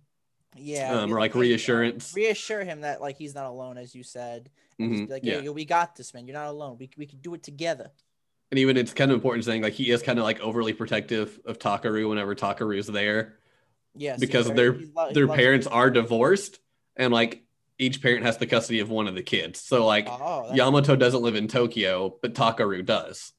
Yeah, 0.55 1.01
um, 1.01 1.13
or 1.13 1.19
like 1.19 1.35
reassurance. 1.35 2.13
reassure 2.15 2.63
him 2.63 2.81
that 2.81 3.01
like 3.01 3.17
he's 3.17 3.35
not 3.35 3.45
alone, 3.45 3.77
as 3.77 3.93
you 3.93 4.03
said. 4.03 4.49
Mhm, 4.79 5.09
like, 5.09 5.23
yeah. 5.23 5.47
we 5.49 5.65
got 5.65 5.95
this, 5.95 6.13
man. 6.13 6.27
You're 6.27 6.35
not 6.37 6.47
alone. 6.47 6.77
We 6.79 6.89
we 6.97 7.05
can 7.05 7.19
do 7.19 7.33
it 7.33 7.43
together. 7.43 7.91
And 8.51 8.59
even 8.59 8.77
it's 8.77 8.93
kind 8.93 9.11
of 9.11 9.15
important 9.15 9.43
saying 9.45 9.63
like 9.63 9.73
he 9.73 9.89
is 9.91 10.01
kind 10.01 10.19
of 10.19 10.23
like 10.23 10.39
overly 10.39 10.73
protective 10.73 11.39
of 11.45 11.59
Takeru 11.59 12.07
whenever 12.09 12.35
Takeru's 12.35 12.87
there 12.87 13.37
Yes, 13.95 14.19
because 14.19 14.51
their 14.51 14.73
lo- 14.95 15.11
their 15.13 15.27
parents 15.27 15.65
it. 15.67 15.73
are 15.73 15.89
divorced 15.89 16.59
and 16.95 17.11
like 17.13 17.43
each 17.79 18.01
parent 18.01 18.23
has 18.25 18.37
the 18.37 18.45
custody 18.45 18.79
of 18.79 18.89
one 18.89 19.07
of 19.07 19.15
the 19.15 19.23
kids. 19.23 19.59
So 19.59 19.85
like 19.85 20.07
Oh, 20.09 20.51
Yamato 20.53 20.95
doesn't 20.95 21.21
live 21.21 21.35
in 21.35 21.47
Tokyo, 21.47 22.15
but 22.21 22.33
Takeru 22.33 22.85
does. 22.85 23.33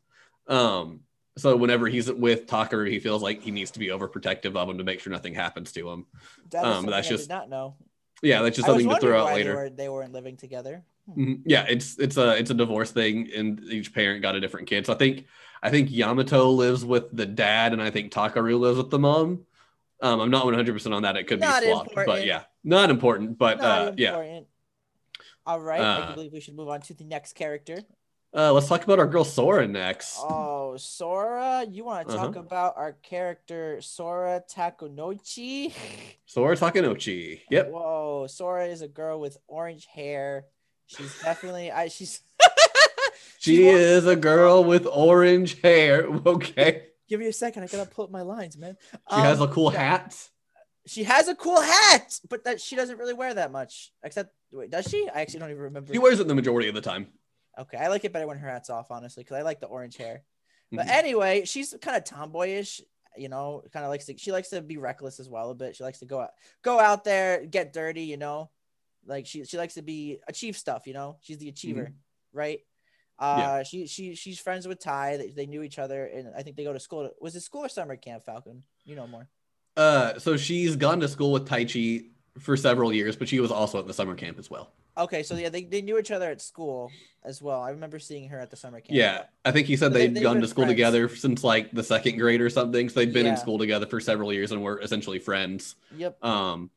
Um, 0.48 1.00
so 1.36 1.56
whenever 1.56 1.86
he's 1.86 2.10
with 2.10 2.46
Takeru, 2.46 2.90
he 2.90 2.98
feels 2.98 3.22
like 3.22 3.42
he 3.42 3.50
needs 3.50 3.70
to 3.72 3.78
be 3.78 3.88
overprotective 3.88 4.56
of 4.56 4.68
him 4.68 4.78
to 4.78 4.84
make 4.84 5.00
sure 5.00 5.12
nothing 5.12 5.34
happens 5.34 5.72
to 5.72 5.88
him. 5.88 6.06
that 6.50 6.64
um, 6.64 6.86
that's 6.86 7.06
I 7.06 7.10
just- 7.10 7.24
did 7.28 7.34
not 7.34 7.48
know. 7.48 7.76
Yeah, 8.22 8.40
that's 8.40 8.56
just 8.56 8.66
something 8.66 8.88
to 8.88 8.96
throw 8.96 9.20
out 9.20 9.34
later. 9.34 9.50
They, 9.50 9.54
were, 9.56 9.70
they 9.70 9.88
weren't 9.90 10.12
living 10.12 10.38
together. 10.38 10.82
Mhm. 11.08 11.42
Yeah, 11.44 11.66
it's 11.68 11.98
it's 11.98 12.16
a 12.16 12.34
it's 12.36 12.50
a 12.50 12.54
divorce 12.54 12.90
thing, 12.90 13.30
and 13.36 13.60
each 13.64 13.92
parent 13.92 14.22
got 14.22 14.34
a 14.34 14.40
different 14.40 14.66
kid. 14.68 14.86
So 14.86 14.94
I 14.94 14.96
think 14.96 15.26
I 15.62 15.68
think 15.70 15.90
Yamato 15.90 16.48
lives 16.50 16.82
with 16.82 17.14
the 17.14 17.26
dad, 17.26 17.74
and 17.74 17.82
I 17.82 17.90
think 17.90 18.12
Takeru 18.12 18.58
lives 18.58 18.78
with 18.78 18.90
the 18.90 18.98
mom. 18.98 19.44
Um, 20.00 20.20
I'm 20.20 20.30
not 20.30 20.46
100 20.46 20.72
percent 20.72 20.94
on 20.94 21.02
that. 21.02 21.16
It 21.16 21.26
could 21.26 21.40
Not 21.40 21.62
be 21.62 21.68
swapped, 21.68 21.94
but 21.94 22.24
yeah, 22.24 22.44
not 22.64 22.88
important. 22.90 23.36
But 23.38 23.58
Not 23.58 23.88
uh, 23.88 23.92
yeah. 23.98 24.40
All 25.46 25.60
right, 25.60 25.80
I 25.80 25.84
Uh, 25.84 26.08
do 26.08 26.14
believe 26.14 26.32
we 26.32 26.40
should 26.40 26.56
move 26.56 26.68
on 26.68 26.80
to 26.82 26.94
the 26.94 27.04
next 27.04 27.34
character. 27.34 27.82
Uh, 28.34 28.52
let's 28.52 28.68
talk 28.68 28.84
about 28.84 28.98
our 28.98 29.06
girl 29.06 29.24
Sora 29.24 29.66
next. 29.66 30.18
Oh, 30.20 30.76
Sora, 30.76 31.64
you 31.70 31.84
want 31.84 32.08
to 32.08 32.14
talk 32.14 32.30
Uh-huh. 32.30 32.40
about 32.40 32.74
our 32.76 32.92
character 33.02 33.80
Sora 33.80 34.42
Takunochi? 34.50 35.72
Sora 36.26 36.56
Takanochi. 36.56 37.40
Yep. 37.50 37.70
Whoa, 37.70 38.26
Sora 38.28 38.66
is 38.66 38.82
a 38.82 38.88
girl 38.88 39.20
with 39.20 39.38
orange 39.48 39.86
hair. 39.86 40.46
She's 40.86 41.20
definitely 41.22 41.70
I 41.72 41.88
she's 41.88 42.20
She 43.38 43.56
She's 43.56 43.74
is 43.74 44.06
a 44.06 44.16
girl 44.16 44.64
with 44.64 44.86
orange 44.86 45.60
hair. 45.62 46.06
Okay. 46.26 46.82
Give 47.08 47.20
me 47.20 47.26
a 47.28 47.32
second, 47.32 47.62
I 47.62 47.66
gotta 47.68 47.88
pull 47.88 48.04
up 48.04 48.10
my 48.10 48.22
lines, 48.22 48.56
man. 48.58 48.76
She 49.12 49.20
has 49.20 49.40
a 49.40 49.44
Um, 49.44 49.50
cool 49.52 49.70
hat. 49.70 50.16
She 50.88 51.04
has 51.04 51.26
a 51.28 51.34
cool 51.34 51.60
hat, 51.60 52.18
but 52.28 52.44
that 52.44 52.60
she 52.60 52.76
doesn't 52.76 52.98
really 52.98 53.14
wear 53.14 53.32
that 53.34 53.50
much. 53.52 53.92
Except 54.02 54.32
wait, 54.52 54.70
does 54.70 54.86
she? 54.88 55.08
I 55.12 55.20
actually 55.22 55.40
don't 55.40 55.50
even 55.50 55.62
remember. 55.62 55.92
She 55.92 55.98
wears 55.98 56.20
it 56.20 56.28
the 56.28 56.34
majority 56.34 56.68
of 56.68 56.74
the 56.74 56.80
time. 56.80 57.08
Okay, 57.58 57.78
I 57.78 57.88
like 57.88 58.04
it 58.04 58.12
better 58.12 58.26
when 58.26 58.38
her 58.38 58.48
hat's 58.48 58.70
off, 58.70 58.90
honestly, 58.90 59.22
because 59.24 59.36
I 59.36 59.42
like 59.42 59.60
the 59.60 59.66
orange 59.66 59.96
hair. 59.96 60.22
But 60.72 60.86
Mhm. 60.86 60.90
anyway, 60.90 61.44
she's 61.44 61.74
kind 61.80 61.96
of 61.96 62.04
tomboyish, 62.04 62.82
you 63.16 63.28
know, 63.28 63.62
kind 63.72 63.84
of 63.84 63.90
likes 63.90 64.06
to 64.06 64.18
she 64.18 64.32
likes 64.32 64.50
to 64.50 64.60
be 64.60 64.76
reckless 64.76 65.20
as 65.20 65.28
well 65.28 65.50
a 65.50 65.54
bit. 65.54 65.76
She 65.76 65.84
likes 65.84 66.00
to 66.00 66.06
go 66.06 66.20
out 66.20 66.32
go 66.62 66.78
out 66.80 67.04
there, 67.04 67.46
get 67.46 67.72
dirty, 67.72 68.02
you 68.02 68.16
know. 68.16 68.50
Like 69.04 69.26
she 69.26 69.44
she 69.44 69.56
likes 69.58 69.74
to 69.74 69.82
be 69.82 70.18
achieve 70.28 70.56
stuff, 70.56 70.86
you 70.86 70.92
know. 70.92 71.18
She's 71.22 71.38
the 71.38 71.48
achiever, 71.48 71.92
right? 72.32 72.60
Uh 73.18 73.36
Yeah. 73.38 73.62
she 73.62 73.86
she 73.86 74.14
she's 74.14 74.38
friends 74.40 74.68
with 74.68 74.80
Tai. 74.80 75.16
They, 75.16 75.30
they 75.30 75.46
knew 75.46 75.62
each 75.62 75.78
other 75.78 76.04
and 76.04 76.34
I 76.36 76.42
think 76.42 76.56
they 76.56 76.64
go 76.64 76.72
to 76.72 76.80
school. 76.80 77.10
Was 77.20 77.36
it 77.36 77.40
school 77.42 77.64
or 77.64 77.68
summer 77.68 77.96
camp, 77.96 78.24
Falcon? 78.24 78.64
You 78.84 78.96
know 78.96 79.06
more. 79.06 79.28
Uh, 79.76 80.18
so 80.18 80.36
she's 80.36 80.74
gone 80.74 81.00
to 81.00 81.08
school 81.08 81.32
with 81.32 81.46
Taichi 81.46 82.10
for 82.38 82.56
several 82.56 82.92
years, 82.92 83.14
but 83.14 83.28
she 83.28 83.40
was 83.40 83.50
also 83.50 83.78
at 83.78 83.86
the 83.86 83.92
summer 83.94 84.14
camp 84.14 84.38
as 84.38 84.50
well. 84.50 84.72
Okay, 84.98 85.22
so 85.22 85.34
yeah, 85.36 85.50
they, 85.50 85.64
they 85.64 85.82
knew 85.82 85.98
each 85.98 86.10
other 86.10 86.30
at 86.30 86.40
school 86.40 86.90
as 87.22 87.42
well. 87.42 87.60
I 87.60 87.70
remember 87.70 87.98
seeing 87.98 88.28
her 88.30 88.38
at 88.40 88.50
the 88.50 88.56
summer 88.56 88.80
camp. 88.80 88.96
Yeah, 88.96 89.24
I 89.44 89.50
think 89.52 89.66
he 89.66 89.76
said 89.76 89.92
they- 89.92 90.06
they'd 90.06 90.14
they've 90.14 90.22
gone 90.22 90.40
to 90.40 90.48
school 90.48 90.64
friends. 90.64 90.72
together 90.72 91.08
since 91.08 91.44
like 91.44 91.70
the 91.72 91.82
second 91.82 92.16
grade 92.18 92.40
or 92.40 92.48
something. 92.48 92.88
So 92.88 93.00
they'd 93.00 93.12
been 93.12 93.26
in 93.26 93.36
school 93.36 93.58
together 93.58 93.86
for 93.86 94.00
several 94.00 94.32
years 94.32 94.52
and 94.52 94.62
were 94.62 94.80
essentially 94.80 95.18
friends. 95.18 95.74
Yep. 95.96 96.24
Um, 96.24 96.70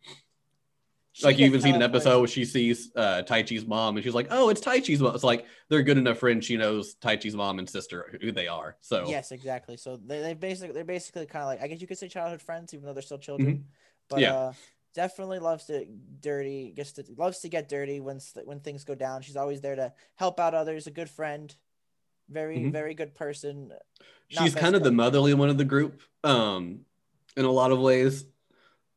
She 1.13 1.25
like 1.25 1.37
you 1.39 1.45
even 1.47 1.59
seen 1.61 1.75
an 1.75 1.81
episode 1.81 2.19
where 2.19 2.27
she 2.27 2.45
sees 2.45 2.91
uh, 2.95 3.23
Taichi's 3.25 3.65
mom 3.65 3.97
and 3.97 4.03
she's 4.03 4.13
like, 4.13 4.27
"Oh, 4.29 4.49
it's 4.49 4.61
Taichi's 4.61 4.99
mom." 5.01 5.15
It's 5.15 5.23
like 5.23 5.45
they're 5.67 5.83
good 5.83 5.97
enough 5.97 6.17
friends. 6.19 6.45
She 6.45 6.55
knows 6.55 6.95
Taichi's 6.95 7.35
mom 7.35 7.59
and 7.59 7.69
sister 7.69 8.17
who 8.21 8.31
they 8.31 8.47
are. 8.47 8.77
So 8.81 9.05
Yes, 9.09 9.31
exactly. 9.31 9.75
So 9.75 9.97
they 9.97 10.21
they 10.21 10.33
basically 10.33 10.73
they're 10.73 10.83
basically 10.85 11.25
kind 11.25 11.43
of 11.43 11.47
like 11.47 11.61
I 11.61 11.67
guess 11.67 11.81
you 11.81 11.87
could 11.87 11.97
say 11.97 12.07
childhood 12.07 12.41
friends, 12.41 12.73
even 12.73 12.85
though 12.85 12.93
they're 12.93 13.01
still 13.01 13.17
children. 13.17 13.49
Mm-hmm. 13.49 13.61
But 14.09 14.19
Yeah. 14.19 14.33
uh, 14.35 14.53
definitely 14.93 15.39
loves 15.39 15.65
to 15.65 15.85
dirty. 16.19 16.71
Gets 16.75 16.93
to 16.93 17.05
loves 17.17 17.39
to 17.39 17.49
get 17.49 17.69
dirty 17.69 17.99
when 17.99 18.19
when 18.45 18.59
things 18.59 18.83
go 18.83 18.95
down. 18.95 19.21
She's 19.21 19.35
always 19.37 19.61
there 19.61 19.75
to 19.75 19.93
help 20.15 20.39
out 20.39 20.53
others. 20.53 20.87
A 20.87 20.91
good 20.91 21.09
friend, 21.09 21.53
very 22.29 22.57
Mhm. 22.59 22.71
very 22.71 22.93
good 22.93 23.15
person. 23.15 23.71
She's 24.27 24.55
kind 24.55 24.75
of 24.75 24.83
the 24.83 24.91
motherly 24.91 25.33
one 25.33 25.49
of 25.49 25.57
the 25.57 25.65
group 25.65 26.01
um 26.23 26.85
in 27.37 27.45
a 27.45 27.51
lot 27.51 27.71
of 27.71 27.79
ways 27.79 28.25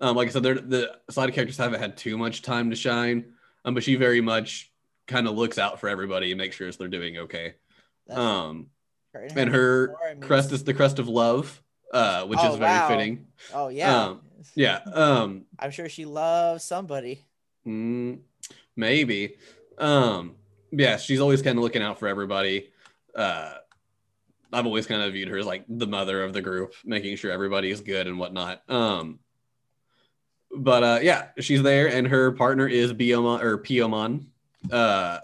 um 0.00 0.16
like 0.16 0.26
i 0.28 0.30
said 0.30 0.42
the 0.42 0.98
side 1.10 1.32
characters 1.32 1.56
haven't 1.56 1.80
had 1.80 1.96
too 1.96 2.18
much 2.18 2.42
time 2.42 2.70
to 2.70 2.76
shine 2.76 3.32
um 3.64 3.74
but 3.74 3.84
she 3.84 3.94
very 3.94 4.20
much 4.20 4.72
kind 5.06 5.28
of 5.28 5.34
looks 5.36 5.58
out 5.58 5.78
for 5.78 5.88
everybody 5.88 6.32
and 6.32 6.38
makes 6.38 6.56
sure 6.56 6.70
they're 6.72 6.88
doing 6.88 7.18
okay 7.18 7.54
That's 8.08 8.18
um 8.18 8.66
and 9.14 9.50
her 9.50 9.94
crest 10.20 10.50
is 10.52 10.64
the 10.64 10.74
crest 10.74 10.98
of 10.98 11.08
love 11.08 11.62
uh 11.92 12.24
which 12.26 12.40
Oh, 12.42 12.52
is 12.52 12.56
very 12.56 12.72
wow. 12.72 12.88
fitting 12.88 13.26
Oh 13.54 13.68
yeah. 13.68 14.02
um, 14.06 14.20
yeah 14.54 14.80
um 14.92 15.44
I'm 15.58 15.70
sure 15.70 15.88
she 15.88 16.04
loves 16.04 16.64
somebody. 16.64 17.24
Mm, 17.66 18.20
maybe. 18.76 19.36
Um, 19.78 20.36
yeah, 20.70 20.96
she's 20.96 21.20
always 21.20 21.42
kind 21.42 21.58
of 21.58 21.62
looking 21.62 21.82
out 21.82 21.98
for 21.98 22.08
everybody. 22.08 22.70
Uh, 23.14 23.54
I've 24.52 24.66
always 24.66 24.86
kind 24.86 25.02
of 25.02 25.12
viewed 25.12 25.28
her 25.28 25.38
as 25.38 25.46
like 25.46 25.64
the 25.68 25.86
mother 25.86 26.22
of 26.22 26.32
the 26.32 26.42
group, 26.42 26.74
making 26.84 27.16
sure 27.16 27.30
everybody 27.30 27.70
is 27.70 27.80
good 27.80 28.06
and 28.06 28.18
whatnot. 28.18 28.62
Um, 28.68 29.18
but 30.54 30.82
uh, 30.82 30.98
yeah, 31.02 31.28
she's 31.40 31.62
there, 31.62 31.88
and 31.88 32.06
her 32.06 32.32
partner 32.32 32.68
is 32.68 32.92
Biyomon 32.92 33.42
or 33.42 33.58
Piyomon, 33.58 34.26
uh, 34.70 35.20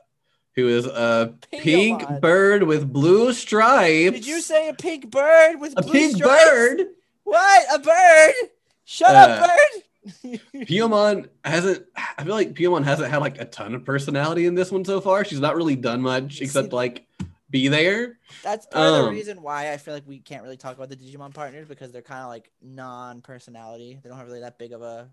who 0.54 0.68
is 0.68 0.87
a 0.87 1.35
pink 1.52 2.02
bird 2.20 2.62
with 2.62 2.90
blue 2.90 3.33
stripes. 3.35 4.16
Did 4.16 4.26
you 4.26 4.40
say 4.40 4.68
a 4.70 4.74
pink 4.74 5.11
bird 5.11 5.61
with 5.61 5.74
a 5.76 5.83
blue 5.83 5.92
pink 5.92 6.16
stripes? 6.16 6.44
bird? 6.44 6.87
What? 7.24 7.66
A 7.74 7.78
bird? 7.78 8.50
Shut 8.90 9.14
Uh, 9.14 9.18
up, 9.18 9.51
bird. 9.51 10.40
Piyomon 10.66 11.29
hasn't. 11.44 11.85
I 12.16 12.24
feel 12.24 12.35
like 12.35 12.55
Piyomon 12.55 12.85
hasn't 12.85 13.11
had 13.11 13.18
like 13.18 13.38
a 13.38 13.44
ton 13.44 13.74
of 13.74 13.85
personality 13.85 14.46
in 14.46 14.55
this 14.55 14.72
one 14.72 14.83
so 14.85 15.03
far. 15.03 15.27
She's 15.27 15.40
not 15.40 15.57
really 15.57 15.77
done 15.77 16.01
much 16.01 16.40
except 16.40 16.72
like 16.72 17.07
be 17.51 17.68
there. 17.68 18.18
That's 18.42 18.64
part 18.66 18.87
of 18.87 18.94
the 18.94 19.09
Um, 19.09 19.14
reason 19.14 19.42
why 19.42 19.72
I 19.72 19.77
feel 19.77 19.92
like 19.92 20.07
we 20.07 20.20
can't 20.20 20.42
really 20.42 20.57
talk 20.57 20.74
about 20.77 20.88
the 20.88 20.96
Digimon 20.96 21.35
partners 21.35 21.68
because 21.68 21.92
they're 21.92 22.01
kind 22.01 22.22
of 22.22 22.29
like 22.29 22.51
non-personality. 22.62 23.98
They 24.03 24.09
don't 24.09 24.16
have 24.16 24.27
really 24.27 24.40
that 24.40 24.59
big 24.59 24.72
of 24.72 24.81
a 24.81 25.11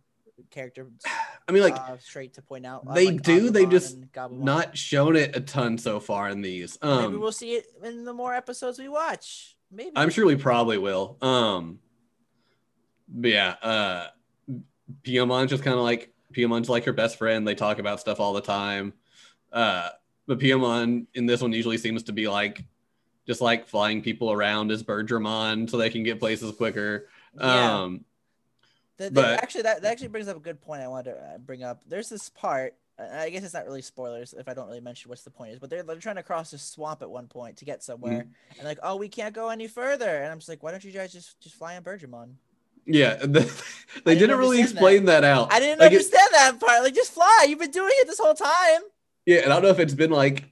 character 0.52 0.88
I 1.48 1.52
mean, 1.52 1.64
like 1.64 1.76
uh, 1.76 1.98
trait 2.08 2.34
to 2.36 2.42
point 2.42 2.66
out. 2.66 2.86
they 2.94 3.08
unlike 3.08 3.24
do, 3.24 3.50
they've 3.50 3.70
just 3.70 3.98
not 4.32 4.78
shown 4.78 5.16
it 5.18 5.36
a 5.36 5.42
ton 5.42 5.78
so 5.78 6.00
far 6.00 6.30
in 6.30 6.42
these. 6.42 6.78
Maybe 6.82 6.94
Um, 6.94 7.20
we'll 7.20 7.32
see 7.34 7.56
it 7.56 7.66
in 7.84 8.06
the 8.06 8.14
more 8.14 8.34
episodes 8.34 8.80
we 8.80 8.88
watch. 8.88 9.56
Maybe. 9.72 9.92
I'm 9.98 10.10
sure 10.10 10.26
we 10.26 10.36
probably 10.38 10.78
will. 10.78 11.18
Um, 11.22 11.80
but 13.08 13.30
yeah, 13.32 13.50
uh, 13.62 14.08
Piyomon's 15.04 15.50
just 15.50 15.64
kind 15.64 15.76
of 15.78 15.84
like 15.84 16.14
Piyomon's 16.34 16.70
like 16.70 16.86
her 16.86 16.94
best 16.94 17.18
friend. 17.18 17.48
They 17.48 17.56
talk 17.56 17.80
about 17.80 18.00
stuff 18.00 18.20
all 18.20 18.34
the 18.34 18.42
time. 18.42 18.94
Uh, 19.52 19.90
but 20.28 20.40
Piyomon 20.40 21.08
in 21.14 21.26
this 21.26 21.42
one 21.42 21.54
usually 21.54 21.78
seems 21.78 22.04
to 22.04 22.12
be 22.14 22.28
like 22.28 22.64
just 23.28 23.42
like 23.42 23.68
flying 23.68 24.02
people 24.02 24.32
around 24.32 24.72
as 24.72 24.84
Birdramon 24.84 25.70
so 25.70 25.78
they 25.78 25.90
can 25.90 26.04
get 26.04 26.20
places 26.20 26.56
quicker. 26.56 27.08
Yeah. 27.40 27.82
Um, 27.82 28.06
Th- 28.98 29.10
th- 29.10 29.14
but- 29.14 29.44
actually, 29.44 29.64
that, 29.64 29.82
that 29.82 29.92
actually 29.92 30.08
brings 30.10 30.28
up 30.28 30.38
a 30.38 30.40
good 30.40 30.62
point 30.62 30.82
I 30.82 30.88
wanted 30.88 31.12
to 31.14 31.18
uh, 31.18 31.38
bring 31.38 31.64
up. 31.64 31.82
There's 31.88 32.10
this 32.10 32.30
part. 32.30 32.76
I 32.98 33.30
guess 33.30 33.44
it's 33.44 33.54
not 33.54 33.66
really 33.66 33.82
spoilers 33.82 34.34
if 34.34 34.48
I 34.48 34.54
don't 34.54 34.68
really 34.68 34.80
mention 34.80 35.10
what's 35.10 35.24
the 35.24 35.30
point 35.30 35.52
is, 35.52 35.60
but 35.60 35.70
they're, 35.70 35.84
they're 35.84 35.98
trying 35.98 36.16
to 36.16 36.24
cross 36.24 36.54
a 36.54 36.58
swamp 36.58 37.02
at 37.02 37.10
one 37.10 37.28
point 37.28 37.58
to 37.58 37.66
get 37.66 37.84
somewhere, 37.84 38.20
Mm-hmm. 38.22 38.60
and 38.60 38.64
like, 38.64 38.80
oh, 38.84 38.96
we 38.96 39.10
can't 39.10 39.36
go 39.36 39.50
any 39.50 39.68
further, 39.68 40.08
and 40.24 40.32
I'm 40.32 40.38
just 40.40 40.48
like, 40.48 40.64
why 40.64 40.72
don't 40.72 40.82
you 40.82 40.94
guys 40.94 41.12
just 41.12 41.42
just 41.42 41.56
fly 41.56 41.76
on 41.76 41.84
Birdramon? 41.84 42.36
Yeah, 42.86 43.16
they 43.26 44.16
didn't 44.18 44.38
really 44.38 44.62
explain 44.62 45.06
that, 45.06 45.24
out. 45.24 45.52
I 45.52 45.60
didn't 45.60 45.80
Like, 45.80 45.92
it- 45.92 45.96
understand 45.96 46.28
that 46.34 46.60
part. 46.60 46.84
Like, 46.84 46.94
just 46.96 47.12
fly. 47.14 47.46
You've 47.50 47.60
been 47.60 47.72
doing 47.72 47.92
it 47.94 48.08
this 48.08 48.20
whole 48.20 48.34
time. 48.36 48.82
Yeah, 49.26 49.38
and 49.40 49.52
I 49.52 49.56
don't 49.56 49.64
know 49.64 49.70
if 49.70 49.80
it's 49.80 49.94
been 49.96 50.12
like 50.12 50.46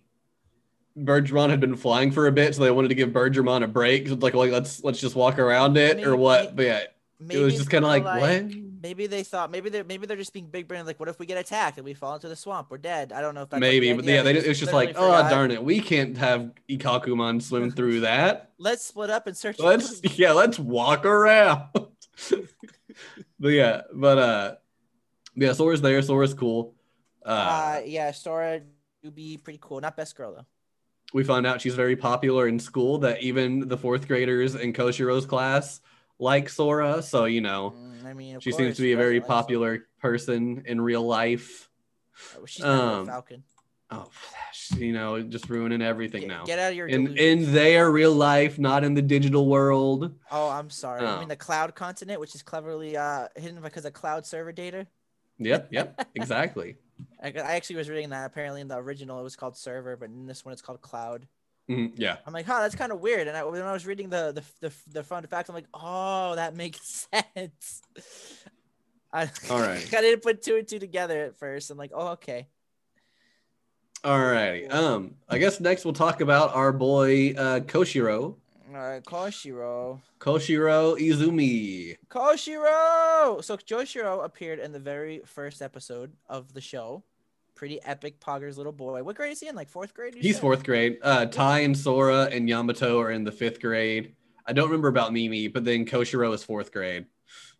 Birdramon 0.98 1.50
had 1.50 1.60
been 1.60 1.76
flying 1.76 2.12
for 2.12 2.28
a 2.28 2.32
bit, 2.32 2.56
so 2.56 2.63
they 2.63 2.72
wanted 2.72 2.89
to 2.89 2.96
give 2.96 3.10
Birdramon 3.10 3.63
a 3.63 3.67
break. 3.67 4.08
So 4.08 4.13
it's 4.13 4.24
like, 4.24 4.34
like 4.34 4.52
let's 4.52 4.84
let's 4.84 5.00
just 5.00 5.15
walk 5.15 5.39
around 5.39 5.78
it 5.78 5.98
or 6.06 6.12
Maybe- 6.12 6.17
what? 6.22 6.56
But 6.56 6.65
yeah, 6.65 6.82
Maybe 7.19 7.39
it 7.41 7.43
was 7.43 7.56
just 7.56 7.69
kind 7.69 7.86
of 7.86 7.91
they're 7.91 8.04
like, 8.04 8.22
what? 8.46 8.58
Maybe 8.84 9.08
they 9.08 9.24
thought 9.24 9.50
maybe 9.50 9.69
they're 9.69 9.86
maybe 9.86 10.06
they're 10.08 10.17
just 10.17 10.34
being 10.34 10.48
big 10.48 10.67
brain. 10.67 10.86
Like, 10.86 11.00
what 11.00 11.08
if 11.08 11.17
we 11.17 11.26
get 11.26 11.38
attacked 11.38 11.78
and 11.78 11.86
we 11.86 11.93
fall 11.93 12.15
into 12.15 12.28
the 12.28 12.36
swamp? 12.36 12.67
We're 12.69 12.78
dead. 12.80 13.13
I 13.13 13.22
don't 13.22 13.34
know 13.34 13.43
if 13.43 13.50
that's 13.50 13.62
Maybe, 13.62 13.93
but 13.93 14.04
yeah, 14.04 14.24
they, 14.24 14.36
it's 14.36 14.60
just 14.60 14.74
like, 14.74 14.89
literally 14.89 15.13
oh 15.26 15.30
darn 15.30 15.52
it, 15.52 15.63
we 15.63 15.80
can't 15.80 16.17
have 16.17 16.52
Ikkakumon 16.69 17.41
swim 17.41 17.72
through 17.76 18.02
that. 18.02 18.52
Let's 18.58 18.84
split 18.84 19.10
up 19.10 19.26
and 19.26 19.38
search. 19.38 19.58
Let's 19.60 20.02
yeah, 20.19 20.34
let's 20.34 20.60
walk 20.60 21.06
around. 21.06 21.69
but 23.39 23.49
yeah, 23.49 23.82
but 23.93 24.17
uh, 24.17 24.56
yeah, 25.36 25.54
Sora's 25.54 25.82
there. 25.82 26.02
Sora's 26.02 26.34
cool. 26.34 26.76
Uh, 27.26 27.30
Uh, 27.30 27.82
yeah, 27.86 28.12
Sora 28.12 28.62
would 29.04 29.15
be 29.15 29.38
pretty 29.38 29.60
cool. 29.62 29.82
Not 29.82 29.97
best 29.97 30.15
girl 30.15 30.34
though. 30.36 30.45
we 31.13 31.23
found 31.23 31.45
out 31.45 31.62
she's 31.62 31.76
very 31.76 31.95
popular 31.95 32.47
in 32.47 32.60
school. 32.60 32.99
That 32.99 33.21
even 33.21 33.67
the 33.67 33.78
fourth 33.78 34.08
graders 34.08 34.56
in 34.56 34.73
Koshiro's 34.73 35.26
class 35.26 35.82
like 36.19 36.49
Sora. 36.49 37.02
So 37.02 37.26
you 37.26 37.41
know. 37.41 37.73
Mm, 37.76 38.06
I 38.06 38.13
mean, 38.13 38.39
She 38.39 38.52
course, 38.52 38.63
seems 38.63 38.76
to 38.78 38.82
be 38.82 38.93
a 38.93 38.97
very 38.97 39.19
like 39.19 39.28
popular 39.28 39.88
person 39.99 40.63
in 40.65 40.80
real 40.82 41.06
life. 41.06 41.69
Sora? 42.34 42.47
She's 42.47 42.65
um, 42.65 43.04
a 43.04 43.06
Falcon. 43.06 43.43
Oh, 43.89 44.10
you 44.71 44.93
know, 44.93 45.21
just 45.21 45.49
ruining 45.49 45.82
everything 45.82 46.21
Get, 46.21 46.28
now. 46.28 46.43
get 46.45 46.60
out 46.60 46.71
of 46.71 46.78
your 46.78 46.88
In 46.88 47.06
delusions. 47.06 47.47
in 47.47 47.54
their 47.54 47.91
real 47.91 48.13
life, 48.13 48.58
not 48.60 48.84
in 48.84 48.93
the 48.93 49.02
digital 49.02 49.47
world. 49.47 50.13
Oh, 50.32 50.49
I'm 50.49 50.69
sorry. 50.69 51.06
I 51.06 51.15
Oh. 51.15 51.19
mean 51.19 51.28
the 51.30 51.36
cloud 51.36 51.76
continent, 51.76 52.19
which 52.19 52.36
is 52.36 52.41
cleverly 52.43 52.95
uh, 52.97 53.28
hidden 53.36 53.62
because 53.62 53.86
of 53.86 53.93
cloud 53.93 54.26
server 54.26 54.52
data. 54.52 54.88
Yep, 55.39 55.67
yep, 55.71 56.08
exactly. 56.15 56.76
I, 57.21 57.28
I 57.30 57.56
actually 57.56 57.78
was 57.78 57.89
reading 57.89 58.10
that. 58.10 58.26
Apparently, 58.26 58.62
in 58.62 58.67
the 58.67 58.78
original, 58.78 59.19
it 59.19 59.23
was 59.23 59.36
called 59.36 59.58
server, 59.58 59.97
but 59.97 60.10
in 60.10 60.26
this 60.28 60.45
one, 60.45 60.54
it's 60.54 60.62
called 60.62 60.82
cloud. 60.82 61.28
Mhm, 61.69 61.93
yeah, 61.95 62.17
I'm 62.28 62.34
like, 62.34 62.45
huh, 62.45 62.60
that's 62.62 62.76
kind 62.76 62.91
of 62.91 62.99
weird. 62.99 63.28
And 63.28 63.38
I, 63.38 63.43
when 63.45 63.62
I 63.62 63.71
was 63.71 63.86
reading 63.88 64.10
the 64.10 64.32
the 64.60 64.67
the, 64.69 64.73
the 64.91 65.04
fun 65.04 65.26
facts, 65.28 65.47
I'm 65.49 65.56
like, 65.56 65.67
oh, 65.73 66.36
that 66.36 66.56
makes 66.56 67.08
sense. 67.36 67.82
I, 69.12 69.30
All 69.49 69.60
right. 69.60 69.93
I 69.93 70.02
didn't 70.02 70.23
put 70.23 70.41
two 70.41 70.58
and 70.58 70.67
two 70.67 70.80
together 70.80 71.23
at 71.26 71.38
first. 71.38 71.69
I'm 71.71 71.78
like, 71.78 71.91
oh, 71.93 72.10
okay. 72.10 72.47
Alrighty. 74.03 74.71
Um, 74.71 75.15
I 75.29 75.37
guess 75.37 75.59
next 75.59 75.85
we'll 75.85 75.93
talk 75.93 76.19
about 76.21 76.53
our 76.53 76.73
boy 76.73 77.33
uh, 77.37 77.59
Koshiro. 77.61 78.35
All 78.73 78.79
right, 78.79 79.03
Koshiro. 79.03 80.01
Koshiro 80.19 80.97
Izumi. 80.99 81.95
Koshiro. 82.09 83.43
So 83.43 83.55
Joshiro 83.57 84.25
appeared 84.25 84.59
in 84.59 84.71
the 84.71 84.79
very 84.79 85.21
first 85.25 85.61
episode 85.61 86.11
of 86.27 86.53
the 86.53 86.59
show. 86.61 87.03
Pretty 87.55 87.81
epic, 87.83 88.19
Pogger's 88.19 88.57
little 88.57 88.71
boy. 88.73 89.03
What 89.03 89.15
grade 89.15 89.31
is 89.31 89.39
he 89.39 89.47
in? 89.47 89.55
Like 89.55 89.69
fourth 89.69 89.93
grade? 89.93 90.15
He's 90.15 90.35
said? 90.35 90.41
fourth 90.41 90.63
grade. 90.63 90.97
Uh, 91.01 91.27
Tai 91.27 91.59
and 91.59 91.77
Sora 91.77 92.23
and 92.23 92.49
Yamato 92.49 92.99
are 92.99 93.11
in 93.11 93.23
the 93.23 93.31
fifth 93.31 93.61
grade. 93.61 94.15
I 94.45 94.51
don't 94.53 94.65
remember 94.65 94.89
about 94.89 95.13
Mimi, 95.13 95.47
but 95.47 95.63
then 95.63 95.85
Koshiro 95.85 96.33
is 96.33 96.43
fourth 96.43 96.71
grade, 96.73 97.05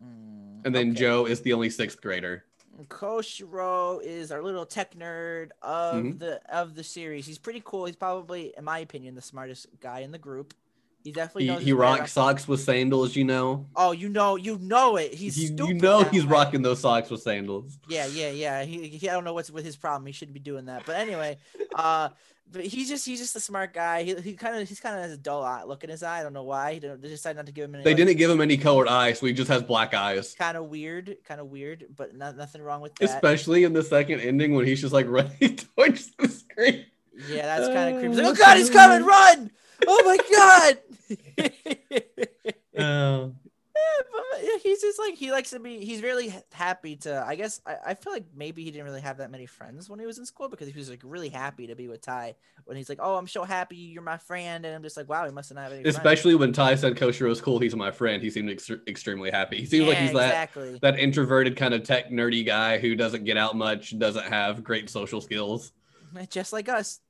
Mm, 0.04 0.66
and 0.66 0.74
then 0.74 0.90
okay. 0.90 1.00
Joe 1.00 1.26
is 1.26 1.40
the 1.40 1.52
only 1.54 1.70
sixth 1.70 2.02
grader. 2.02 2.44
Koshiro 2.88 4.02
is 4.02 4.30
our 4.32 4.42
little 4.42 4.66
tech 4.66 4.94
nerd 4.94 5.50
of 5.62 5.94
Mhm. 5.96 6.18
the 6.18 6.40
of 6.54 6.74
the 6.74 6.84
series. 6.84 7.26
He's 7.26 7.38
pretty 7.38 7.62
cool. 7.64 7.84
He's 7.86 7.96
probably, 7.96 8.52
in 8.56 8.64
my 8.64 8.78
opinion, 8.80 9.14
the 9.14 9.22
smartest 9.22 9.66
guy 9.80 10.00
in 10.00 10.10
the 10.12 10.18
group. 10.18 10.54
He 11.02 11.12
definitely 11.12 11.44
He, 11.44 11.50
knows. 11.50 11.62
he 11.64 11.72
way 11.74 11.78
rocks 11.80 12.12
socks 12.12 12.48
with 12.48 12.60
sandals, 12.60 13.14
you 13.14 13.24
know. 13.24 13.66
Oh, 13.76 13.92
you 13.92 14.08
know, 14.08 14.36
you 14.36 14.56
know 14.58 14.96
it. 14.96 15.12
He's 15.12 15.38
you, 15.38 15.48
stupid. 15.48 15.68
you 15.68 15.74
know 15.74 16.02
he's 16.04 16.24
way. 16.24 16.30
rocking 16.32 16.62
those 16.62 16.80
socks 16.80 17.10
with 17.10 17.20
sandals. 17.20 17.78
Yeah, 17.88 18.06
yeah, 18.06 18.30
yeah. 18.30 18.64
He, 18.64 18.88
he 18.88 19.08
I 19.10 19.12
don't 19.12 19.24
know 19.24 19.34
what's 19.34 19.50
with 19.50 19.66
his 19.66 19.76
problem. 19.76 20.06
He 20.06 20.12
shouldn't 20.12 20.32
be 20.34 20.40
doing 20.40 20.64
that. 20.64 20.84
But 20.86 20.96
anyway, 20.96 21.36
uh, 21.74 22.08
but 22.50 22.64
he's 22.64 22.88
just 22.88 23.04
he's 23.06 23.18
just 23.18 23.34
a 23.36 23.40
smart 23.40 23.72
guy. 23.74 24.02
He, 24.02 24.14
he 24.16 24.34
kind 24.34 24.56
of 24.56 24.68
he's 24.68 24.80
kind 24.80 24.96
of 24.96 25.02
has 25.02 25.12
a 25.12 25.16
dull 25.16 25.42
eye, 25.42 25.64
look 25.64 25.84
in 25.84 25.90
his 25.90 26.02
eye. 26.02 26.20
I 26.20 26.22
don't 26.22 26.32
know 26.32 26.42
why. 26.42 26.74
He 26.74 26.80
don't, 26.80 27.00
they 27.00 27.08
decided 27.08 27.36
not 27.36 27.46
to 27.46 27.52
give 27.52 27.64
him 27.64 27.74
any. 27.76 27.84
They 27.84 27.94
didn't 27.94 28.16
give 28.16 28.30
him 28.30 28.40
any 28.40 28.56
colored 28.56 28.88
eyes, 28.88 29.18
so 29.18 29.26
he 29.26 29.32
just 29.32 29.48
has 29.48 29.62
black 29.62 29.94
eyes. 29.94 30.34
Kind 30.34 30.56
of 30.56 30.66
weird, 30.66 31.16
kind 31.24 31.40
of 31.40 31.48
weird, 31.48 31.86
but 31.96 32.14
not, 32.14 32.36
nothing 32.36 32.62
wrong 32.62 32.80
with 32.80 32.94
that. 32.96 33.10
Especially 33.10 33.64
in 33.64 33.72
the 33.72 33.82
second 33.82 34.20
ending 34.20 34.54
when 34.54 34.66
he's 34.66 34.80
just 34.80 34.92
like 34.92 35.06
running 35.08 35.56
towards 35.56 36.10
the 36.16 36.28
screen. 36.28 36.86
Yeah, 37.28 37.46
that's 37.46 37.68
kind 37.68 37.94
of 37.94 38.00
creepy. 38.00 38.16
Like, 38.16 38.26
oh, 38.26 38.30
oh 38.30 38.34
god, 38.34 38.56
he's 38.56 38.70
coming! 38.70 39.04
Run! 39.06 39.50
Oh 39.86 40.02
my 40.04 40.18
god! 40.36 40.78
Oh. 42.76 43.32
But 44.12 44.60
he's 44.62 44.80
just 44.80 44.98
like 44.98 45.14
he 45.14 45.30
likes 45.30 45.50
to 45.50 45.60
be. 45.60 45.84
He's 45.84 46.02
really 46.02 46.34
happy 46.52 46.96
to. 46.96 47.24
I 47.26 47.34
guess 47.34 47.60
I, 47.66 47.76
I 47.86 47.94
feel 47.94 48.12
like 48.12 48.24
maybe 48.34 48.64
he 48.64 48.70
didn't 48.70 48.84
really 48.84 49.00
have 49.00 49.18
that 49.18 49.30
many 49.30 49.46
friends 49.46 49.88
when 49.88 49.98
he 49.98 50.06
was 50.06 50.18
in 50.18 50.26
school 50.26 50.48
because 50.48 50.68
he 50.68 50.78
was 50.78 50.90
like 50.90 51.00
really 51.04 51.28
happy 51.28 51.66
to 51.66 51.74
be 51.74 51.88
with 51.88 52.00
Tai. 52.00 52.34
When 52.64 52.76
he's 52.76 52.88
like, 52.88 52.98
"Oh, 53.00 53.16
I'm 53.16 53.26
so 53.26 53.44
happy 53.44 53.76
you're 53.76 54.02
my 54.02 54.18
friend," 54.18 54.64
and 54.64 54.74
I'm 54.74 54.82
just 54.82 54.96
like, 54.96 55.08
"Wow, 55.08 55.26
he 55.26 55.32
must 55.32 55.54
not 55.54 55.62
have 55.62 55.72
any." 55.72 55.82
friends." 55.82 55.96
Especially 55.96 56.34
when 56.34 56.52
Tai 56.52 56.74
said 56.76 56.96
Koshiro's 56.96 57.40
cool, 57.40 57.58
he's 57.58 57.76
my 57.76 57.90
friend. 57.90 58.22
He 58.22 58.30
seemed 58.30 58.50
ex- 58.50 58.70
extremely 58.86 59.30
happy. 59.30 59.58
He 59.58 59.66
seems 59.66 59.86
like 59.86 59.96
Yeah, 59.96 60.02
he's 60.02 60.12
that 60.12 60.80
that 60.80 60.98
introverted 60.98 61.56
kind 61.56 61.74
of 61.74 61.82
tech 61.82 62.10
nerdy 62.10 62.44
guy 62.44 62.78
who 62.78 62.94
doesn't 62.94 63.24
get 63.24 63.36
out 63.36 63.56
much, 63.56 63.98
doesn't 63.98 64.26
have 64.26 64.64
great 64.64 64.90
social 64.90 65.20
skills. 65.20 65.72
just 66.30 66.52
like 66.52 66.68
us. 66.68 67.00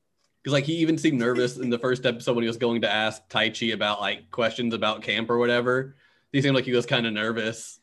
Because 0.42 0.52
like 0.52 0.64
he 0.64 0.74
even 0.76 0.98
seemed 0.98 1.18
nervous 1.18 1.56
in 1.56 1.70
the 1.70 1.78
first 1.80 2.04
episode 2.04 2.34
when 2.34 2.42
he 2.42 2.48
was 2.48 2.56
going 2.56 2.82
to 2.82 2.90
ask 2.90 3.26
Taichi 3.28 3.72
about 3.72 4.00
like 4.00 4.30
questions 4.30 4.74
about 4.74 5.02
camp 5.02 5.30
or 5.30 5.38
whatever. 5.38 5.96
He 6.34 6.42
seemed 6.42 6.56
like 6.56 6.64
he 6.64 6.72
was 6.72 6.84
kind 6.84 7.06
of 7.06 7.12
nervous. 7.12 7.78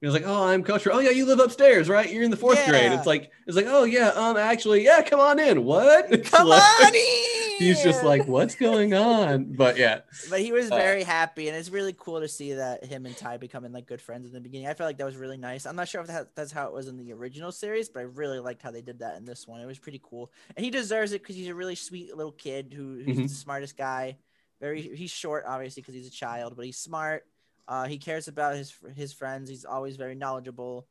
He 0.00 0.06
was 0.06 0.14
like, 0.14 0.22
"Oh, 0.24 0.44
I'm 0.46 0.62
Coach. 0.62 0.86
Oh 0.86 1.00
yeah, 1.00 1.10
you 1.10 1.26
live 1.26 1.40
upstairs, 1.40 1.88
right? 1.88 2.08
You're 2.08 2.22
in 2.22 2.30
the 2.30 2.36
fourth 2.36 2.64
grade." 2.68 2.92
It's 2.92 3.06
like 3.06 3.32
it's 3.46 3.56
like, 3.56 3.66
"Oh 3.68 3.82
yeah, 3.82 4.10
um, 4.10 4.36
actually, 4.36 4.84
yeah, 4.84 5.02
come 5.02 5.18
on 5.18 5.40
in." 5.40 5.64
What? 5.64 6.06
It's 6.12 6.30
Come 6.30 6.46
like- 6.46 6.62
on 6.86 6.94
in! 6.94 7.02
He's 7.58 7.82
just 7.82 8.04
like, 8.04 8.28
"What's 8.28 8.54
going 8.54 8.94
on?" 8.94 9.54
But 9.56 9.76
yeah, 9.76 10.02
But 10.30 10.38
he 10.40 10.52
was 10.52 10.70
Uh, 10.70 10.76
very 10.76 11.02
happy, 11.02 11.48
and 11.48 11.56
it's 11.56 11.70
really 11.70 11.92
cool 11.98 12.20
to 12.20 12.28
see 12.28 12.52
that 12.52 12.84
him 12.84 13.04
and 13.06 13.16
Tai 13.16 13.38
becoming 13.38 13.72
like 13.72 13.86
good 13.86 14.00
friends 14.00 14.28
in 14.28 14.32
the 14.34 14.40
beginning. 14.40 14.68
I 14.68 14.74
felt 14.74 14.86
like 14.86 14.98
that 14.98 15.04
was 15.04 15.16
really 15.16 15.36
nice. 15.36 15.66
I'm 15.66 15.74
not 15.74 15.88
sure 15.88 16.00
if 16.00 16.06
that, 16.06 16.36
that's 16.36 16.52
how 16.52 16.68
it 16.68 16.72
was 16.72 16.86
in 16.86 16.96
the 16.96 17.12
original 17.12 17.50
series, 17.50 17.88
but 17.88 17.98
I 17.98 18.02
really 18.04 18.38
liked 18.38 18.62
how 18.62 18.70
they 18.70 18.82
did 18.82 19.00
that 19.00 19.16
in 19.16 19.24
this 19.24 19.48
one. 19.48 19.60
It 19.60 19.66
was 19.66 19.80
pretty 19.80 20.00
cool, 20.04 20.30
and 20.54 20.64
he 20.64 20.70
deserves 20.70 21.10
it 21.12 21.22
because 21.22 21.34
he's 21.34 21.48
a 21.48 21.54
really 21.56 21.74
sweet 21.74 22.16
little 22.16 22.30
kid 22.30 22.72
who, 22.76 23.02
who's 23.04 23.16
Mhm. 23.18 23.22
the 23.24 23.28
smartest 23.34 23.76
guy. 23.76 24.18
Very, 24.60 24.80
he's 24.80 25.10
short, 25.10 25.42
obviously, 25.44 25.82
because 25.82 25.94
he's 25.96 26.06
a 26.06 26.12
child, 26.12 26.54
but 26.54 26.64
he's 26.64 26.78
smart. 26.78 27.26
Uh, 27.68 27.86
he 27.86 27.98
cares 27.98 28.26
about 28.28 28.56
his 28.56 28.74
his 28.96 29.12
friends. 29.12 29.48
He's 29.50 29.64
always 29.66 29.96
very 29.96 30.14
knowledgeable. 30.14 30.88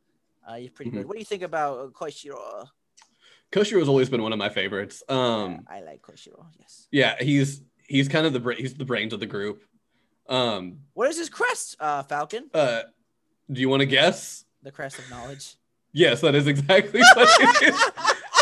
Uh, 0.47 0.55
he's 0.55 0.69
pretty 0.69 0.91
Mhm. 0.91 0.93
good. 0.93 1.05
What 1.07 1.13
do 1.13 1.19
you 1.19 1.25
think 1.25 1.41
about 1.43 1.79
uh, 1.79 1.87
Koshiro? 1.87 2.67
Koshiro 3.51 3.79
has 3.79 3.87
always 3.89 4.09
been 4.09 4.21
one 4.21 4.31
of 4.31 4.37
my 4.39 4.49
favorites. 4.49 5.01
Um, 5.09 5.65
I 5.67 5.81
like 5.81 6.01
Koshiro. 6.01 6.45
Yes. 6.59 6.87
yeah, 6.91 7.15
he's 7.19 7.61
he's 7.87 8.07
kind 8.07 8.25
of 8.27 8.33
the 8.33 8.39
bra- 8.39 8.55
he's 8.55 8.75
the 8.75 8.85
brains 8.85 9.11
of 9.13 9.19
the 9.19 9.25
group. 9.25 9.63
Um, 10.29 10.81
What 10.93 11.09
is 11.09 11.17
his 11.17 11.29
crest, 11.29 11.75
uh, 11.79 12.03
Falcon? 12.03 12.49
uh, 12.53 12.83
do 13.51 13.59
you 13.61 13.69
want 13.69 13.79
to 13.79 13.85
guess? 13.85 14.45
The 14.61 14.71
crest 14.71 14.99
of 14.99 15.09
knowledge. 15.09 15.55
Yes, 15.93 16.19
that 16.21 16.35
is 16.35 16.47
exactly 16.47 16.99
what 17.15 17.29
it 17.41 17.73
is. 17.73 17.81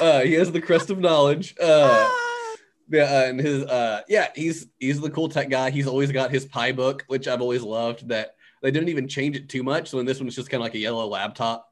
Uh, 0.02 0.20
he 0.24 0.34
has 0.34 0.52
the 0.52 0.60
crest 0.60 0.90
of 0.90 1.00
knowledge. 1.00 1.56
Uh, 1.58 2.10
Yeah, 2.90 3.04
uh, 3.04 3.26
and 3.30 3.40
his 3.40 3.64
uh 3.64 4.02
yeah, 4.08 4.30
he's 4.36 4.68
he's 4.78 5.02
the 5.02 5.10
cool 5.10 5.28
tech 5.30 5.50
guy. 5.50 5.72
He's 5.72 5.88
always 5.88 6.12
got 6.12 6.32
his 6.32 6.46
pie 6.46 6.72
book, 6.72 7.04
which 7.08 7.28
I've 7.28 7.42
always 7.42 7.64
loved 7.64 8.08
that 8.10 8.36
they 8.62 8.72
didn't 8.72 8.90
even 8.90 9.08
change 9.08 9.36
it 9.36 9.50
too 9.50 9.64
much. 9.64 9.90
So 9.90 10.00
in 10.00 10.06
this 10.06 10.20
one's 10.20 10.36
just 10.36 10.50
kind 10.50 10.62
of 10.62 10.66
like 10.66 10.76
a 10.76 10.80
yellow 10.80 11.08
laptop. 11.08 11.72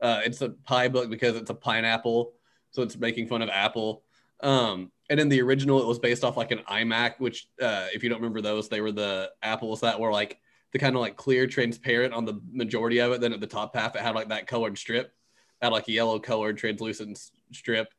Uh 0.00 0.20
it's 0.24 0.40
a 0.40 0.50
pie 0.50 0.88
book 0.88 1.10
because 1.10 1.36
it's 1.36 1.50
a 1.50 1.54
pineapple, 1.54 2.32
so 2.70 2.82
it's 2.82 2.96
making 2.96 3.26
fun 3.28 3.42
of 3.42 3.50
Apple. 3.50 4.04
Um 4.40 4.90
and 5.10 5.20
in 5.20 5.28
the 5.28 5.42
original 5.42 5.80
it 5.82 5.86
was 5.86 5.98
based 5.98 6.24
off 6.24 6.36
like 6.38 6.50
an 6.50 6.60
iMac, 6.70 7.18
which 7.18 7.48
uh 7.60 7.88
if 7.92 8.02
you 8.02 8.08
don't 8.08 8.20
remember 8.20 8.40
those, 8.40 8.68
they 8.70 8.80
were 8.80 8.92
the 8.92 9.30
apples 9.42 9.80
that 9.82 10.00
were 10.00 10.12
like 10.12 10.38
the 10.72 10.78
kind 10.78 10.96
of 10.96 11.02
like 11.02 11.16
clear 11.16 11.46
transparent 11.46 12.14
on 12.14 12.24
the 12.24 12.40
majority 12.50 12.98
of 13.00 13.12
it. 13.12 13.20
Then 13.20 13.34
at 13.34 13.40
the 13.40 13.46
top 13.46 13.76
half 13.76 13.96
it 13.96 14.02
had 14.02 14.14
like 14.14 14.30
that 14.30 14.46
colored 14.46 14.78
strip, 14.78 15.12
had 15.60 15.72
like 15.72 15.88
a 15.88 15.92
yellow 15.92 16.18
colored 16.18 16.56
translucent 16.56 17.20
strip 17.52 17.92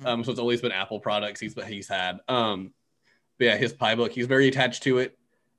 Mhm. 0.00 0.06
um, 0.06 0.24
so 0.24 0.30
it's 0.30 0.40
always 0.40 0.60
been 0.60 0.72
Apple 0.72 1.00
products 1.00 1.40
he's 1.40 1.54
he's 1.66 1.88
had. 1.88 2.18
Um, 2.28 2.72
but 3.38 3.44
yeah, 3.46 3.56
his 3.56 3.72
PiBook, 3.72 4.10
he's 4.12 4.26
very 4.26 4.48
attached 4.48 4.82
to 4.84 4.98
it. 4.98 5.18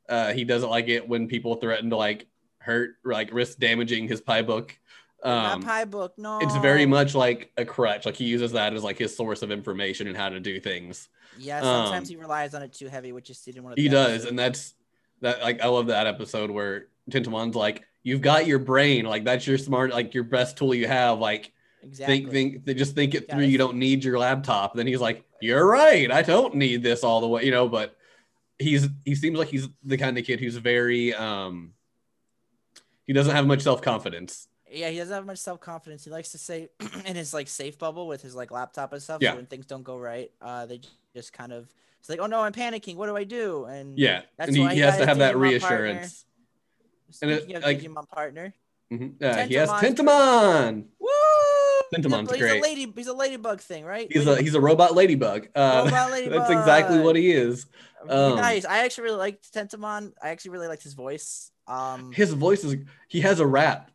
Uh, 0.10 0.34
he 0.34 0.44
doesn't 0.44 0.70
like 0.70 0.88
it 0.90 1.08
when 1.08 1.28
people 1.28 1.56
threaten 1.56 1.90
to 1.90 1.96
like 1.98 2.28
hurt 2.60 2.96
or 3.06 3.14
like 3.14 3.34
risk 3.34 3.58
damaging 3.60 4.08
his 4.08 4.22
PiBook. 4.22 4.72
My 5.24 5.54
Um, 5.54 5.64
PiBook. 5.64 6.12
No. 6.18 6.40
it's 6.40 6.56
very 6.58 6.86
much 6.86 7.16
like 7.16 7.52
a 7.58 7.64
crutch. 7.66 8.06
Like 8.06 8.16
he 8.16 8.26
uses 8.26 8.52
that 8.54 8.74
as 8.74 8.84
like 8.84 8.98
his 8.98 9.16
source 9.16 9.42
of 9.42 9.52
information 9.52 10.08
and 10.08 10.18
how 10.18 10.30
to 10.30 10.40
do 10.40 10.60
things. 10.60 11.08
Yeah. 11.38 11.62
Sometimes 11.62 12.10
um, 12.10 12.16
he 12.16 12.22
relies 12.22 12.54
on 12.54 12.62
it 12.62 12.74
too 12.74 12.88
heavy, 12.88 13.12
which 13.14 13.30
is 13.30 13.38
seen 13.40 13.56
in 13.58 13.64
one 13.64 13.74
of 13.74 13.78
He 13.80 13.88
does, 13.88 14.10
episodes. 14.10 14.30
and 14.30 14.40
that's 14.40 14.74
that. 15.22 15.42
Like 15.42 15.62
I 15.62 15.68
love 15.68 15.88
that 15.88 16.08
episode 16.08 16.52
where 16.52 16.88
Tentomon's 17.10 17.56
like, 17.56 17.84
"You've 18.04 18.22
got 18.22 18.46
your 18.48 18.60
brain. 18.60 19.06
Like 19.06 19.24
that's 19.24 19.48
your 19.48 19.58
smart, 19.58 19.92
like 19.92 20.14
your 20.14 20.26
best 20.26 20.58
tool 20.58 20.76
you 20.76 20.88
have. 20.88 21.20
Like 21.20 21.52
exactly. 21.84 22.20
think 22.20 22.32
think 22.32 22.66
they 22.66 22.74
just 22.74 22.96
think 22.96 23.14
it 23.16 23.30
through 23.30 23.44
you 23.44 23.58
don't 23.58 23.76
need 23.78 24.04
your 24.04 24.18
laptop 24.18 24.74
then 24.74 24.88
he's 24.88 25.02
like 25.02 25.24
you're 25.42 25.66
right 25.68 26.12
i 26.12 26.22
don't 26.22 26.56
need 26.56 26.82
this 26.82 27.04
all 27.04 27.20
the 27.22 27.28
way 27.28 27.44
you 27.44 27.52
know 27.52 27.68
but 27.68 27.96
he's 28.60 28.88
he 29.06 29.14
seems 29.16 29.38
like 29.38 29.48
he's 29.50 29.68
the 29.84 29.98
kind 29.98 30.18
of 30.18 30.24
kid 30.26 30.40
who's 30.40 30.56
very 30.58 31.14
um 31.14 31.74
he 33.06 33.14
doesn't 33.14 33.36
have 33.36 33.46
much 33.46 33.62
self-confidence 33.62 34.48
Yeah, 34.72 34.90
he 34.90 34.98
doesn't 34.98 35.14
have 35.14 35.26
much 35.26 35.38
self 35.38 35.60
confidence. 35.60 36.04
He 36.04 36.10
likes 36.10 36.32
to 36.32 36.38
say 36.40 36.70
in 37.06 37.16
his 37.16 37.32
like 37.34 37.48
safe 37.48 37.78
bubble 37.78 38.08
with 38.08 38.22
his 38.24 38.34
like 38.34 38.50
laptop 38.50 38.92
and 38.94 39.02
stuff. 39.04 39.20
Yeah. 39.22 39.32
So 39.32 39.36
when 39.38 39.46
things 39.46 39.68
don't 39.68 39.84
go 39.84 39.98
right, 40.00 40.32
uh, 40.42 40.66
they 40.66 40.80
just 41.14 41.32
kind 41.32 41.54
of 41.54 41.70
it's 42.00 42.10
like, 42.10 42.20
oh 42.20 42.26
no, 42.26 42.40
I'm 42.42 42.54
panicking. 42.54 42.96
What 42.96 43.06
do 43.08 43.16
I 43.16 43.24
do? 43.24 43.66
And 43.66 44.00
yeah 44.00 44.22
That's 44.38 44.48
and 44.48 44.58
he, 44.58 44.64
why 44.64 44.74
he 44.74 44.80
has 44.82 44.98
to 44.98 45.06
have 45.06 45.20
that 45.20 45.36
Digimon 45.36 45.60
partner. 45.62 45.78
reassurance 45.84 46.26
And 47.22 47.30
it- 47.32 47.44
speaking 47.44 47.62
like- 47.62 47.80
Digimon 47.82 48.08
partner, 48.10 48.54
Mhm. 48.92 49.22
Uh, 49.22 49.46
he 49.48 49.56
has 49.56 49.70
Tentomon 49.70 50.86
woo! 51.00 51.10
Tentomon's 51.94 52.32
he's 52.32 52.40
great. 52.40 52.60
a 52.60 52.62
lady. 52.62 52.92
He's 52.96 53.08
a 53.08 53.14
ladybug 53.14 53.62
thing, 53.62 53.86
right? 53.86 54.12
he's 54.12 54.28
a 54.28 54.42
he's 54.42 54.56
a 54.56 54.62
robot 54.62 54.96
ladybug 54.96 55.48
uh, 55.56 55.84
Robot 55.86 56.12
that's 56.30 56.50
exactly 56.52 57.00
what 57.00 57.16
he 57.16 57.32
is 57.32 57.66
um, 58.10 58.36
nice. 58.36 58.66
I 58.66 58.84
actually 58.84 59.06
really 59.06 59.18
liked 59.18 59.54
Tentomon. 59.54 60.12
I 60.22 60.30
actually 60.30 60.52
really 60.52 60.68
liked 60.68 60.84
his 60.84 60.94
voice. 60.94 61.52
Um, 61.68 62.12
his 62.12 62.34
voice 62.34 62.64
is 62.64 62.76
he 63.08 63.22
has 63.22 63.40
a 63.40 63.48
rap 63.48 63.90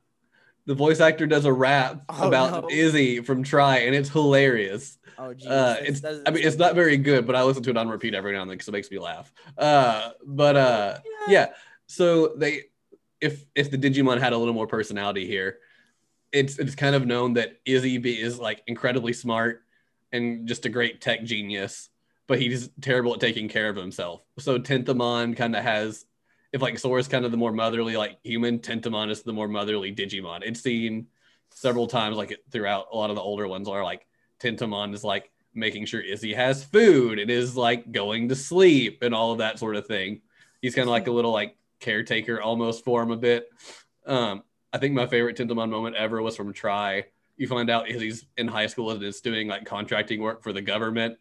the 0.69 0.75
voice 0.75 1.01
actor 1.01 1.27
does 1.27 1.47
a 1.47 1.53
rap 1.53 2.03
Oh, 2.11 2.29
about 2.29 2.65
no. 2.65 2.71
izzy 2.71 3.21
from 3.21 3.43
Tri 3.43 3.79
and 3.79 3.95
it's 3.95 4.11
hilarious 4.11 4.99
oh 5.19 5.35
geez, 5.35 5.47
uh, 5.47 5.77
it's 5.81 6.01
that's- 6.01 6.23
I 6.27 6.31
mean 6.31 6.47
it's 6.47 6.57
not 6.57 6.75
very 6.75 6.97
good, 6.97 7.27
but 7.27 7.35
I 7.35 7.43
listen 7.43 7.63
to 7.65 7.71
it 7.71 7.77
on 7.77 7.89
repeat 7.89 8.15
every 8.15 8.33
now 8.33 8.43
and 8.43 8.51
then 8.51 8.57
because 8.57 8.69
it 8.69 8.73
makes 8.73 8.91
me 8.91 8.99
laugh. 8.99 9.33
Uh, 9.57 10.11
but 10.25 10.57
uh, 10.57 10.99
yeah, 11.27 11.49
so 11.87 12.35
they 12.37 12.65
if 13.21 13.45
if 13.55 13.71
the 13.71 13.79
Digimon 13.79 14.21
had 14.21 14.33
a 14.33 14.39
little 14.39 14.55
more 14.55 14.67
personality 14.67 15.27
here, 15.27 15.59
it's 16.33 16.59
it's 16.59 16.75
kind 16.75 16.95
of 16.95 17.07
known 17.07 17.35
that 17.35 17.61
Izzy 17.65 17.99
be, 17.99 18.21
is 18.21 18.39
like 18.39 18.63
incredibly 18.67 19.13
smart 19.13 19.63
and 20.13 20.47
just 20.47 20.67
a 20.67 20.69
great 20.69 21.01
tech 21.01 21.25
genius, 21.25 21.89
but 22.27 22.41
he's 22.41 22.71
terrible 22.81 23.15
at 23.15 23.21
taking 23.21 23.49
care 23.49 23.69
of 23.69 23.77
himself. 23.77 24.23
So 24.39 24.59
Tentomon 24.59 25.37
kind 25.37 25.57
of 25.57 25.63
has 25.63 26.05
if 26.53 26.63
like 26.63 26.79
Sora's 26.79 27.09
kind 27.09 27.25
of 27.25 27.31
the 27.31 27.37
more 27.37 27.53
motherly 27.53 27.97
like 27.97 28.19
human, 28.23 28.59
Tentomon 28.59 29.11
is 29.11 29.23
the 29.23 29.33
more 29.33 29.49
motherly 29.49 29.95
Digimon. 29.95 30.41
It's 30.43 30.61
seen 30.61 31.07
several 31.51 31.87
times 31.87 32.17
like 32.17 32.39
throughout 32.51 32.87
a 32.93 32.97
lot 32.97 33.11
of 33.11 33.17
the 33.17 33.23
older 33.23 33.49
ones 33.49 33.69
are 33.69 33.85
like 33.85 34.07
Tentomon 34.41 34.95
is 34.95 35.05
like 35.05 35.31
making 35.55 35.87
sure 35.87 36.01
Izzy 36.01 36.33
has 36.35 36.65
food 36.65 37.19
and 37.19 37.31
is 37.31 37.57
like 37.57 37.91
going 37.91 38.29
to 38.29 38.37
sleep 38.37 39.03
and 39.03 39.15
all 39.15 39.33
of 39.33 39.39
that 39.39 39.59
sort 39.59 39.77
of 39.77 39.87
thing. 39.87 40.21
He's 40.63 40.75
kind 40.75 40.89
of 40.89 40.91
like 40.91 41.07
a 41.07 41.13
little 41.13 41.33
like 41.33 41.57
caretaker 41.81 42.41
almost 42.41 42.85
for 42.85 43.03
him 43.03 43.11
a 43.11 43.17
bit. 43.17 43.49
Um, 44.07 44.43
I 44.73 44.79
think 44.79 44.95
my 44.95 45.07
favorite 45.07 45.37
Tentomon 45.37 45.71
moment 45.71 45.97
ever 45.97 46.21
was 46.21 46.37
from 46.37 46.53
Tri. 46.53 47.05
You 47.37 47.47
find 47.47 47.71
out 47.71 47.89
he's 47.89 48.27
in 48.37 48.49
high 48.49 48.67
school 48.67 48.91
and 48.91 49.03
is 49.03 49.21
doing 49.21 49.49
like 49.49 49.65
contracting 49.65 50.21
work 50.21 50.43
for 50.43 50.53
the 50.53 50.61
government. 50.61 51.19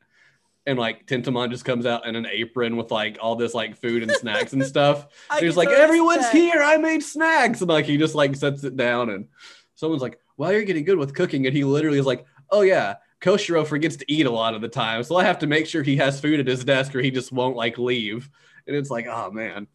And 0.66 0.78
like 0.78 1.06
Tentomon 1.06 1.50
just 1.50 1.64
comes 1.64 1.86
out 1.86 2.06
in 2.06 2.16
an 2.16 2.28
apron 2.30 2.76
with 2.76 2.92
like 2.92 3.18
all 3.22 3.36
this 3.36 3.54
like 3.54 3.78
food 3.78 4.04
and 4.04 4.12
snacks 4.12 4.52
and 4.52 4.66
stuff. 4.66 5.08
I 5.30 5.40
He's 5.40 5.56
like, 5.56 5.70
everyone's 5.70 6.30
here. 6.30 6.62
I 6.62 6.76
made 6.78 7.04
snacks. 7.04 7.62
And 7.62 7.70
like, 7.70 7.86
he 7.86 7.98
just 7.98 8.16
like 8.16 8.36
sets 8.36 8.64
it 8.66 8.76
down 8.76 9.10
and 9.12 9.28
someone's 9.76 10.02
like, 10.02 10.20
well, 10.36 10.52
you're 10.52 10.64
getting 10.64 10.84
good 10.84 10.98
with 10.98 11.14
cooking. 11.14 11.46
And 11.46 11.56
he 11.56 11.64
literally 11.64 12.00
is 12.00 12.06
like, 12.06 12.26
oh 12.50 12.62
yeah, 12.62 12.96
Koshiro 13.22 13.66
forgets 13.66 13.96
to 13.98 14.12
eat 14.12 14.26
a 14.26 14.32
lot 14.32 14.56
of 14.56 14.62
the 14.62 14.68
time. 14.68 15.04
So 15.04 15.16
I 15.16 15.24
have 15.24 15.40
to 15.40 15.48
make 15.48 15.68
sure 15.68 15.84
he 15.84 15.98
has 15.98 16.20
food 16.20 16.40
at 16.40 16.48
his 16.48 16.66
desk 16.66 16.94
or 16.96 17.00
he 17.00 17.12
just 17.12 17.32
won't 17.32 17.56
like 17.56 17.78
leave. 17.78 18.30
And 18.68 18.76
it's 18.76 18.90
like, 18.90 19.08
oh 19.08 19.32
man. 19.32 19.68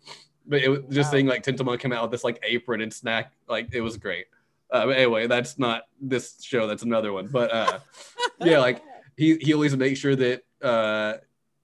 But 0.46 0.62
it 0.62 0.68
was 0.68 0.80
just 0.90 1.08
Wow. 1.08 1.12
seeing 1.12 1.26
like 1.26 1.42
Tentomon 1.44 1.78
come 1.78 1.92
out 1.92 2.02
with 2.02 2.10
this 2.10 2.24
like 2.24 2.38
apron 2.46 2.80
and 2.80 2.92
snack, 2.92 3.32
like 3.48 3.68
it 3.72 3.80
was 3.80 3.96
great. 3.96 4.26
Uh, 4.70 4.86
but 4.86 4.96
anyway, 4.96 5.26
that's 5.26 5.58
not 5.58 5.82
this 6.00 6.42
show. 6.42 6.66
That's 6.66 6.82
another 6.82 7.12
one. 7.12 7.26
But 7.28 7.52
uh, 7.52 7.78
yeah, 8.40 8.58
like 8.58 8.82
he, 9.16 9.36
he 9.36 9.52
always 9.54 9.76
makes 9.76 10.00
sure 10.00 10.16
that 10.16 10.42
uh, 10.62 11.14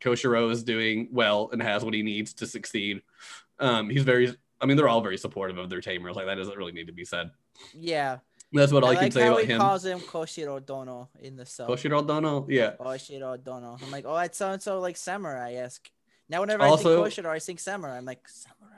Koshiro 0.00 0.50
is 0.50 0.62
doing 0.62 1.08
well 1.10 1.48
and 1.52 1.62
has 1.62 1.84
what 1.84 1.94
he 1.94 2.02
needs 2.02 2.34
to 2.34 2.46
succeed. 2.46 3.02
Um, 3.58 3.88
he's 3.90 4.04
very, 4.04 4.36
I 4.60 4.66
mean, 4.66 4.76
they're 4.76 4.88
all 4.88 5.00
very 5.00 5.16
supportive 5.18 5.58
of 5.58 5.70
their 5.70 5.80
tamers. 5.80 6.16
Like 6.16 6.26
that 6.26 6.34
doesn't 6.36 6.56
really 6.56 6.72
need 6.72 6.86
to 6.86 6.92
be 6.92 7.04
said. 7.04 7.30
yeah. 7.74 8.18
That's 8.50 8.72
what 8.72 8.82
I 8.82 8.86
I, 8.86 8.90
like 8.92 8.98
can 9.00 9.10
say 9.10 9.26
about 9.26 9.40
he 9.40 9.46
him. 9.46 9.60
calls 9.60 9.84
him 9.84 10.00
Koshiro 10.00 10.64
Dono 10.64 11.10
in 11.20 11.36
the 11.36 11.44
sub. 11.44 11.68
Koshiro 11.68 12.06
Dono, 12.06 12.46
yeah. 12.48 12.72
Koshiro 12.80 13.42
Dono. 13.44 13.76
I'm 13.82 13.90
like, 13.90 14.06
oh, 14.06 14.16
it's 14.16 14.38
sounds 14.38 14.64
so 14.64 14.80
like 14.80 14.96
samurai 14.96 15.52
esque. 15.54 15.90
Now 16.28 16.40
whenever 16.40 16.64
Also- 16.64 17.04
I 17.04 17.10
think 17.10 17.26
Koshiro, 17.26 17.30
I 17.30 17.38
think 17.38 17.60
samurai. 17.60 17.96
I'm 17.98 18.04
like 18.04 18.28
samurai. 18.28 18.74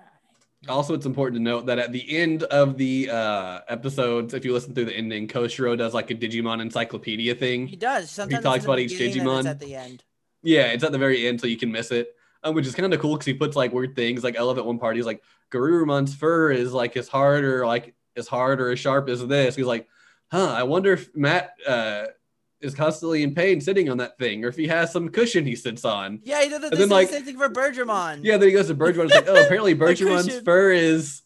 Also, 0.68 0.92
it's 0.92 1.06
important 1.06 1.38
to 1.38 1.42
note 1.42 1.66
that 1.66 1.78
at 1.78 1.90
the 1.90 2.18
end 2.18 2.42
of 2.42 2.76
the 2.76 3.08
uh, 3.08 3.60
episodes, 3.66 4.34
if 4.34 4.44
you 4.44 4.52
listen 4.52 4.74
through 4.74 4.84
the 4.84 4.94
ending, 4.94 5.26
Koshiro 5.26 5.76
does 5.76 5.94
like 5.94 6.10
a 6.10 6.14
Digimon 6.14 6.60
encyclopedia 6.60 7.34
thing. 7.34 7.66
He 7.66 7.76
does. 7.76 8.10
Sometimes 8.10 8.40
it's 8.40 8.44
talks 8.44 8.64
about 8.64 8.78
each 8.78 8.92
Digimon. 8.92 9.46
at 9.46 9.58
the 9.58 9.74
end. 9.74 10.04
Yeah, 10.42 10.66
it's 10.66 10.84
at 10.84 10.92
the 10.92 10.98
very 10.98 11.26
end, 11.26 11.40
so 11.40 11.46
you 11.46 11.56
can 11.56 11.72
miss 11.72 11.90
it, 11.90 12.14
um, 12.42 12.54
which 12.54 12.66
is 12.66 12.74
kind 12.74 12.92
of 12.92 13.00
cool 13.00 13.14
because 13.14 13.24
he 13.24 13.32
puts 13.32 13.56
like 13.56 13.72
weird 13.72 13.96
things. 13.96 14.22
Like 14.22 14.38
I 14.38 14.42
love 14.42 14.58
at 14.58 14.66
one 14.66 14.78
part, 14.78 14.96
he's 14.96 15.06
like, 15.06 15.22
Garurumon's 15.50 16.14
fur 16.14 16.50
is 16.52 16.74
like 16.74 16.94
as 16.98 17.08
hard 17.08 17.42
or 17.44 17.66
like 17.66 17.94
as 18.16 18.28
hard 18.28 18.60
or 18.60 18.70
as 18.70 18.78
sharp 18.78 19.08
as 19.08 19.26
this. 19.26 19.56
He's 19.56 19.64
like, 19.64 19.88
huh, 20.30 20.52
I 20.52 20.64
wonder 20.64 20.92
if 20.92 21.08
Matt 21.16 21.54
uh, 21.66 22.06
is 22.60 22.74
constantly 22.74 23.22
in 23.22 23.34
pain 23.34 23.60
sitting 23.60 23.88
on 23.88 23.96
that 23.98 24.18
thing, 24.18 24.44
or 24.44 24.48
if 24.48 24.56
he 24.56 24.66
has 24.68 24.92
some 24.92 25.08
cushion 25.08 25.44
he 25.46 25.56
sits 25.56 25.84
on. 25.84 26.20
Yeah, 26.22 26.42
he 26.42 26.48
did 26.48 26.60
the, 26.62 26.70
then, 26.70 26.88
the 26.88 27.06
same 27.06 27.24
thing 27.24 27.38
for 27.38 27.48
Birdramon. 27.48 28.20
Yeah, 28.22 28.36
then 28.36 28.48
he 28.48 28.54
goes 28.54 28.66
to 28.68 28.74
Bergman. 28.74 29.06
It's 29.06 29.14
like, 29.14 29.28
oh, 29.28 29.34
apparently 29.44 29.74
cushion. 29.74 30.44
fur 30.44 30.72
is 30.72 31.22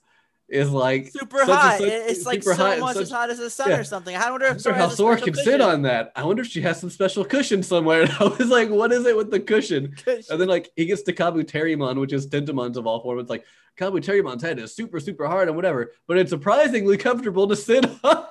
is 0.47 0.71
like 0.71 1.09
super 1.09 1.43
hot. 1.45 1.81
it's 1.81 2.27
like 2.27 2.43
super 2.43 2.55
so 2.55 2.63
hot 2.63 2.79
much 2.79 2.95
such- 2.95 3.03
as 3.05 3.11
hot 3.11 3.31
as 3.31 3.39
the 3.39 3.49
sun 3.51 3.71
Yeah. 3.71 3.79
or 3.79 3.85
something. 3.85 4.15
I 4.15 4.31
wonder 4.31 4.47
I 4.47 4.51
if 4.51 4.53
wonder 4.57 4.61
Sora 4.63 4.77
how 4.77 4.89
Sora 4.91 5.17
can 5.21 5.35
sit 5.35 5.61
on 5.63 5.83
that. 5.83 6.13
I 6.15 6.23
wonder 6.23 6.43
if 6.43 6.49
she 6.49 6.61
has 6.61 6.79
some 6.79 6.91
special 6.91 7.25
cushion 7.25 7.63
somewhere. 7.63 8.03
And 8.03 8.11
I 8.13 8.25
was 8.25 8.49
like, 8.51 8.69
what 8.69 8.93
is 8.93 9.07
it 9.07 9.17
with 9.17 9.31
the 9.31 9.41
cushion? 9.41 9.97
And 10.07 10.39
then 10.41 10.47
like 10.49 10.71
he 10.77 10.85
gets 10.85 11.03
to 11.05 11.13
Kabuterimon, 11.15 11.99
which 11.99 12.13
is 12.13 12.27
Tentomon's 12.29 12.77
of 12.77 12.87
all 12.87 13.01
forms. 13.01 13.23
It's 13.23 13.31
like 13.31 13.45
Kabuterimon's 13.79 14.43
head 14.43 14.59
is 14.59 14.75
super, 14.77 15.01
super 15.01 15.27
hard 15.27 15.49
and 15.49 15.57
whatever, 15.57 15.93
but 16.07 16.19
it's 16.19 16.31
surprisingly 16.31 16.99
comfortable 16.99 17.49
to 17.49 17.57
sit 17.57 17.85
on. 18.05 18.27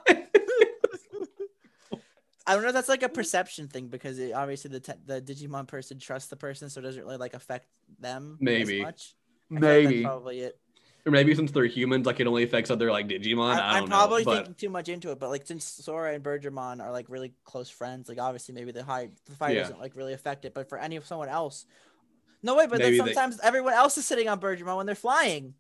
I 2.46 2.54
don't 2.54 2.64
know. 2.64 2.70
if 2.70 2.74
That's 2.74 2.90
like 2.90 3.04
a 3.04 3.10
mm. 3.10 3.14
perception 3.14 3.68
thing 3.68 3.88
because 3.88 4.20
it, 4.20 4.34
obviously 4.34 4.72
the 4.72 4.80
te- 4.80 4.94
the 5.06 5.22
Digimon 5.22 5.68
person 5.68 6.00
trusts 6.00 6.30
the 6.30 6.36
person, 6.36 6.70
so 6.70 6.80
it 6.80 6.84
doesn't 6.84 7.04
really 7.04 7.18
like 7.18 7.34
affect 7.34 7.68
them 8.00 8.38
Maybe. 8.42 8.80
as 8.80 8.86
much. 8.86 9.16
I 9.52 9.60
feel 9.60 9.70
like 9.70 9.84
that's 9.84 9.92
Maybe. 9.92 10.04
probably 10.04 10.40
it. 10.42 10.60
or 11.06 11.12
maybe 11.12 11.36
since 11.36 11.52
they're 11.52 11.66
humans, 11.66 12.06
like 12.06 12.20
it 12.20 12.28
only 12.28 12.44
affects 12.44 12.70
other 12.72 12.92
like 12.92 13.08
Digimon. 13.08 13.56
I, 13.56 13.72
I, 13.72 13.74
don't 13.76 13.84
am 13.84 13.90
probably 13.90 14.24
know. 14.24 14.32
But 14.32 14.36
thinking 14.38 14.54
too 14.56 14.70
much 14.70 14.90
into 14.90 15.12
it, 15.12 15.20
but 15.20 15.30
like 15.30 15.46
since 15.46 15.64
Sora 15.64 16.14
and 16.14 16.24
Birdramon 16.24 16.82
are 16.82 16.92
like 16.92 17.06
really 17.10 17.34
close 17.46 17.70
friends, 17.70 18.10
like 18.10 18.20
obviously 18.20 18.56
maybe 18.56 18.72
the 18.72 18.84
high 18.84 19.10
the 19.26 19.32
fight 19.34 19.56
Yeah. 19.56 19.64
doesn't 19.64 19.80
like 19.80 19.96
really 19.96 20.14
affect 20.14 20.46
it. 20.46 20.54
But 20.54 20.70
for 20.70 20.78
any 20.78 20.96
of 20.96 21.06
someone 21.06 21.30
else, 21.30 21.66
no 22.42 22.56
way. 22.56 22.68
But 22.68 22.80
Maybe 22.80 22.98
then 22.98 23.06
they- 23.08 23.14
sometimes 23.14 23.40
everyone 23.42 23.74
else 23.74 23.98
is 23.98 24.06
sitting 24.06 24.28
on 24.28 24.40
Birdramon 24.40 24.78
when 24.78 24.86
they're 24.86 24.96
flying. 24.96 25.54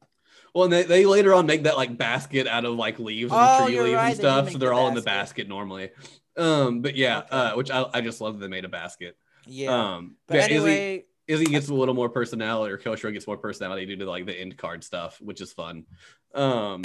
Well, 0.53 0.65
and 0.65 0.73
they, 0.73 0.83
they 0.83 1.05
later 1.05 1.33
on 1.33 1.45
make 1.45 1.63
that 1.63 1.77
like 1.77 1.97
basket 1.97 2.47
out 2.47 2.65
of 2.65 2.75
like 2.75 2.99
leaves 2.99 3.31
and 3.31 3.41
Oh, 3.41 3.65
tree 3.65 3.79
leaves 3.81 3.95
right, 3.95 4.07
and 4.09 4.15
stuff. 4.17 4.45
make 4.45 4.53
So 4.53 4.57
they're 4.59 4.73
all 4.73 4.87
in 4.87 4.93
the 4.95 5.01
basket. 5.01 5.47
basket 5.47 5.49
normally. 5.49 5.89
Um, 6.37 6.81
but 6.81 6.95
yeah, 6.95 7.19
Okay. 7.19 7.27
uh, 7.31 7.55
which 7.55 7.69
I, 7.71 7.85
I 7.93 8.01
just 8.01 8.21
love 8.21 8.33
that 8.39 8.45
they 8.45 8.49
made 8.49 8.65
a 8.65 8.69
basket. 8.69 9.17
Yeah. 9.45 9.95
Um, 9.95 10.15
but 10.27 10.35
yeah, 10.35 10.43
Izzy- 10.45 10.53
anyway, 10.55 11.05
Izzy 11.27 11.45
gets 11.45 11.69
a 11.69 11.73
little 11.73 11.93
more 11.95 12.09
personality, 12.09 12.73
or 12.73 12.77
Koshiro 12.77 13.13
gets 13.13 13.27
more 13.27 13.37
personality 13.37 13.85
due 13.85 13.95
to 13.97 14.05
like 14.09 14.25
the 14.25 14.33
end 14.39 14.57
card 14.57 14.83
stuff, 14.83 15.19
which 15.21 15.41
is 15.41 15.53
fun. 15.53 15.85
Um, 16.33 16.81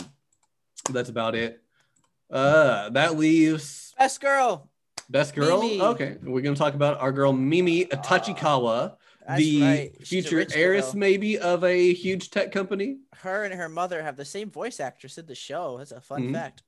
that's 0.90 1.08
about 1.08 1.34
it. 1.34 1.62
Uh, 2.30 2.90
that 2.90 3.16
leaves 3.16 3.94
best 3.98 4.20
girl. 4.20 4.68
best 5.08 5.34
girl. 5.34 5.60
Mimi. 5.62 5.80
Okay, 5.80 6.16
we're 6.22 6.42
gonna 6.42 6.54
talk 6.56 6.74
about 6.74 7.00
our 7.00 7.10
girl 7.12 7.32
Mimi 7.32 7.86
Tachikawa. 7.86 8.96
That's 9.28 9.40
the 9.40 9.62
right. 9.62 10.06
Future 10.06 10.44
heiress, 10.54 10.86
girl. 10.86 10.96
maybe, 10.96 11.38
of 11.38 11.62
a 11.62 11.92
huge 11.92 12.30
tech 12.30 12.50
company. 12.50 12.98
Her 13.14 13.44
and 13.44 13.52
her 13.54 13.68
mother 13.68 14.02
have 14.02 14.16
the 14.16 14.24
same 14.24 14.50
voice 14.50 14.80
actress 14.80 15.18
in 15.18 15.26
the 15.26 15.34
show. 15.34 15.76
That's 15.78 15.92
a 15.92 16.00
fun 16.00 16.22
Mhm. 16.28 16.32
fact. 16.32 16.62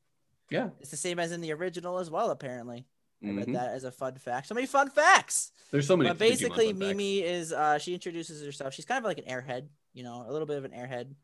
Yeah. 0.51 0.71
It's 0.81 0.91
the 0.91 0.97
same 0.97 1.19
as 1.19 1.33
in 1.33 1.41
the 1.41 1.53
original 1.53 1.99
as 1.99 2.11
well, 2.11 2.31
apparently. 2.31 2.87
I 3.25 3.31
read 3.31 3.47
Mhm. 3.49 3.55
that 3.55 3.71
as 3.73 3.85
a 3.85 3.91
fun 3.93 4.15
fact. 4.17 4.47
So 4.47 4.55
many 4.55 4.67
fun 4.67 4.91
facts. 4.91 5.53
There's 5.71 5.87
so 5.87 5.97
many. 5.97 6.11
But 6.11 6.19
basically, 6.19 6.67
fun 6.67 6.75
facts. 6.75 6.79
Mimi 6.89 7.23
is 7.23 7.53
uh 7.53 7.79
she 7.79 7.95
introduces 7.95 8.45
herself. 8.45 8.75
She's 8.75 8.85
kind 8.85 8.99
of 8.99 9.05
like 9.05 9.19
an 9.19 9.25
airhead, 9.25 9.69
you 9.95 10.03
know, 10.03 10.25
a 10.29 10.31
little 10.33 10.47
bit 10.47 10.59
of 10.59 10.65
an 10.65 10.73
airhead. 10.73 11.15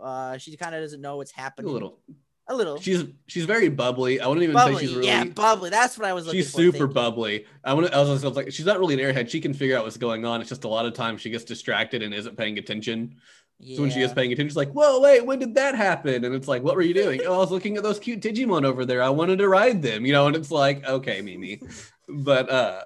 Uh, 0.00 0.38
she 0.38 0.56
kind 0.56 0.74
of 0.74 0.80
doesn't 0.82 1.00
know 1.02 1.16
what's 1.18 1.32
happening. 1.32 1.70
a 1.70 1.72
little. 1.72 2.00
A 2.48 2.54
little. 2.54 2.80
She's 2.80 3.04
she's 3.26 3.44
very 3.44 3.68
bubbly. 3.68 4.20
I 4.20 4.26
wouldn't 4.26 4.42
even 4.42 4.54
bubbly, 4.54 4.74
say 4.74 4.80
she's 4.86 4.94
really. 4.94 5.06
yeah, 5.06 5.24
bubbly. 5.24 5.70
That's 5.70 5.96
what 5.96 6.06
I 6.06 6.12
was 6.12 6.26
looking 6.26 6.40
she's 6.40 6.50
for. 6.50 6.58
super 6.58 6.86
bubbly. 6.86 7.46
I 7.64 7.74
want. 7.74 7.92
I 7.92 8.00
was, 8.00 8.24
I 8.24 8.28
was 8.28 8.36
like, 8.36 8.52
she's 8.52 8.66
not 8.66 8.78
really 8.78 8.94
an 8.94 9.00
airhead. 9.00 9.30
She 9.30 9.40
can 9.40 9.54
figure 9.54 9.76
out 9.76 9.84
what's 9.84 9.96
going 9.96 10.24
on. 10.24 10.40
It's 10.40 10.50
just 10.50 10.64
a 10.64 10.68
lot 10.68 10.86
of 10.86 10.94
times 10.94 11.20
she 11.20 11.30
gets 11.30 11.44
distracted 11.44 12.02
and 12.02 12.12
isn't 12.12 12.36
paying 12.36 12.58
attention. 12.58 13.16
Yeah. 13.58 13.76
So 13.76 13.82
when 13.82 13.90
she 13.92 14.00
is 14.00 14.12
paying 14.12 14.32
attention, 14.32 14.48
she's 14.48 14.56
like, 14.56 14.72
"Whoa, 14.72 15.00
wait, 15.00 15.24
when 15.24 15.38
did 15.38 15.54
that 15.54 15.76
happen?" 15.76 16.24
And 16.24 16.34
it's 16.34 16.48
like, 16.48 16.62
"What 16.62 16.74
were 16.74 16.82
you 16.82 16.94
doing?" 16.94 17.20
oh, 17.26 17.34
I 17.34 17.38
was 17.38 17.52
looking 17.52 17.76
at 17.76 17.84
those 17.84 18.00
cute 18.00 18.20
Digimon 18.20 18.64
over 18.64 18.84
there. 18.84 19.02
I 19.02 19.08
wanted 19.10 19.38
to 19.38 19.48
ride 19.48 19.82
them, 19.82 20.04
you 20.04 20.12
know. 20.12 20.26
And 20.26 20.34
it's 20.34 20.50
like, 20.50 20.84
okay, 20.84 21.20
Mimi, 21.22 21.60
but 22.08 22.50
uh, 22.50 22.82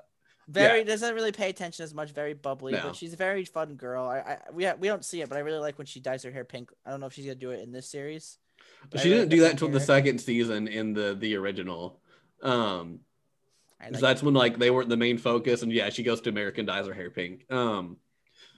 very 0.49 0.85
doesn't 0.85 1.15
really 1.15 1.33
pay 1.33 1.49
attention 1.49 1.83
as 1.83 1.95
much. 1.95 2.13
Very 2.13 2.35
bubbly, 2.35 2.73
No. 2.73 2.83
but 2.85 2.97
she's 2.97 3.15
a 3.15 3.17
very 3.17 3.45
fun 3.45 3.75
girl. 3.75 4.07
I, 4.07 4.19
I 4.19 4.39
we 4.53 4.71
we 4.79 4.89
don't 4.89 5.05
see 5.05 5.23
it, 5.23 5.29
but 5.29 5.39
I 5.39 5.41
really 5.41 5.59
like 5.59 5.79
when 5.79 5.87
she 5.87 5.99
dyes 6.01 6.23
her 6.25 6.31
hair 6.31 6.45
pink. 6.45 6.71
I 6.85 6.91
don't 6.91 7.01
know 7.01 7.07
if 7.07 7.15
she's 7.15 7.25
gonna 7.25 7.37
do 7.37 7.51
it 7.51 7.63
in 7.63 7.73
this 7.73 7.89
series. 7.89 8.39
But 8.91 9.01
she 9.01 9.09
didn't 9.11 9.29
do 9.29 9.41
that 9.41 9.53
until 9.53 9.69
the 9.69 9.81
second 9.81 10.19
season 10.21 10.69
in 10.69 10.93
the 10.93 11.15
the 11.19 11.37
original. 11.37 12.01
Um, 12.43 13.01
I 13.81 13.91
so 13.93 14.01
that's 14.01 14.23
when 14.23 14.35
like 14.35 14.59
they 14.59 14.71
weren't 14.71 14.89
the 14.89 14.97
main 14.97 15.19
focus, 15.19 15.63
and 15.63 15.73
yeah, 15.73 15.91
she 15.91 16.03
goes 16.03 16.21
to 16.23 16.31
American 16.31 16.67
dyes 16.67 16.87
her 16.87 16.95
hair 16.95 17.11
pink. 17.11 17.51
Um, 17.53 17.99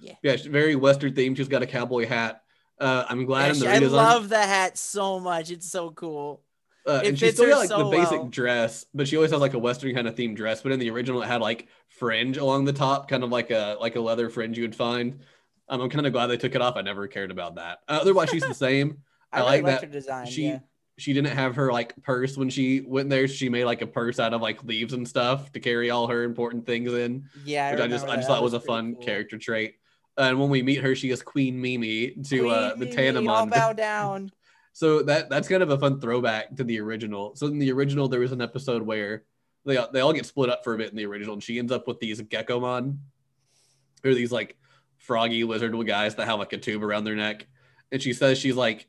Yeah. 0.00 0.14
yeah, 0.22 0.36
she's 0.36 0.46
very 0.46 0.76
Western 0.76 1.12
themed. 1.14 1.36
She's 1.36 1.48
got 1.48 1.62
a 1.62 1.66
cowboy 1.66 2.06
hat. 2.06 2.42
Uh, 2.80 3.04
I'm 3.08 3.24
glad 3.24 3.56
Yeah, 3.56 3.74
in 3.74 3.82
the 3.82 3.88
she- 3.88 3.94
I 3.94 3.96
love 3.96 4.28
the 4.28 4.38
hat 4.38 4.78
so 4.78 5.18
much. 5.18 5.50
It's 5.50 5.68
so 5.70 5.90
cool. 5.90 6.42
Uh, 6.86 7.00
It 7.02 7.08
and 7.08 7.18
she 7.18 7.30
still 7.32 7.48
got 7.48 7.58
like 7.58 7.68
so 7.68 7.90
the 7.90 7.96
basic 7.96 8.12
well. 8.12 8.28
dress, 8.28 8.86
but 8.94 9.06
she 9.08 9.16
always 9.16 9.32
has 9.32 9.40
like 9.40 9.54
a 9.54 9.58
Western 9.58 9.94
kind 9.94 10.06
of 10.08 10.14
themed 10.14 10.36
dress. 10.36 10.62
But 10.62 10.72
in 10.72 10.78
the 10.78 10.88
original, 10.90 11.20
it 11.22 11.26
had 11.26 11.40
like 11.40 11.66
fringe 11.88 12.36
along 12.38 12.64
the 12.64 12.72
top, 12.72 13.08
kind 13.08 13.24
of 13.24 13.30
like 13.30 13.50
a 13.50 13.76
like 13.80 13.96
a 13.96 14.00
leather 14.00 14.30
fringe 14.30 14.56
you 14.56 14.64
would 14.64 14.76
find. 14.76 15.18
Um, 15.68 15.82
I'm 15.82 15.90
kind 15.90 16.06
of 16.06 16.12
glad 16.14 16.28
they 16.28 16.38
took 16.38 16.54
it 16.54 16.62
off. 16.62 16.76
I 16.76 16.82
never 16.82 17.06
cared 17.08 17.30
about 17.30 17.56
that. 17.56 17.80
Uh, 17.88 17.98
otherwise, 18.00 18.30
she's 18.30 18.46
the 18.46 18.54
same. 18.68 19.02
I, 19.32 19.40
I 19.40 19.50
really 19.52 19.62
like 19.62 19.64
that 19.80 19.80
her 19.86 19.92
design. 19.92 20.26
she 20.26 20.46
yeah. 20.48 20.58
she 20.96 21.12
didn't 21.12 21.36
have 21.36 21.56
her 21.56 21.72
like 21.72 22.00
purse 22.02 22.36
when 22.36 22.50
she 22.50 22.80
went 22.80 23.10
there. 23.10 23.28
She 23.28 23.48
made 23.48 23.64
like 23.64 23.82
a 23.82 23.86
purse 23.86 24.18
out 24.18 24.32
of 24.34 24.40
like 24.40 24.62
leaves 24.64 24.92
and 24.92 25.06
stuff 25.06 25.52
to 25.52 25.60
carry 25.60 25.90
all 25.90 26.06
her 26.08 26.22
important 26.24 26.66
things 26.66 26.92
in, 26.92 27.28
Yeah, 27.44 27.70
which 27.72 27.80
I 27.80 27.86
just 27.88 28.02
remember 28.04 28.12
I 28.12 28.16
just 28.16 28.28
That 28.28 28.34
thought 28.34 28.42
was 28.42 28.54
a 28.54 28.60
fun 28.60 28.94
cool. 28.94 29.04
character 29.04 29.38
trait. 29.38 29.74
And 30.16 30.40
when 30.40 30.48
we 30.50 30.62
meet 30.62 30.80
her, 30.82 30.94
she 30.96 31.10
is 31.10 31.22
Queen 31.22 31.60
Mimi 31.60 32.10
to 32.28 32.48
uh, 32.48 32.74
the 32.74 32.86
Queen 32.86 33.14
Mimi, 33.14 33.28
all 33.28 33.46
Tanemon. 33.46 33.50
bow 33.50 33.72
down. 33.74 34.32
So 34.72 35.02
that 35.02 35.28
that's 35.28 35.48
kind 35.48 35.62
of 35.62 35.70
a 35.70 35.78
fun 35.78 36.00
throwback 36.00 36.56
to 36.56 36.64
the 36.64 36.80
original. 36.80 37.34
So 37.36 37.46
in 37.46 37.58
the 37.58 37.70
original, 37.72 38.08
there 38.08 38.20
was 38.20 38.32
an 38.32 38.40
episode 38.40 38.82
where 38.82 39.24
they 39.64 39.78
they 39.92 40.00
all 40.00 40.12
get 40.12 40.24
split 40.26 40.50
up 40.50 40.64
for 40.64 40.74
a 40.74 40.78
bit 40.78 40.90
in 40.90 40.96
the 40.96 41.04
original, 41.06 41.34
and 41.34 41.42
she 41.42 41.58
ends 41.58 41.70
up 41.72 41.86
with 41.86 42.00
these 42.00 42.20
Geckomon, 42.22 42.98
or 44.04 44.14
these 44.14 44.32
like 44.32 44.56
froggy 44.96 45.44
lizard 45.44 45.74
guys 45.86 46.14
that 46.16 46.26
have 46.26 46.38
like 46.38 46.52
a 46.52 46.58
tube 46.58 46.82
around 46.82 47.04
their 47.04 47.14
neck, 47.16 47.46
and 47.92 48.00
she 48.02 48.12
says 48.12 48.38
she's 48.38 48.56
like 48.56 48.86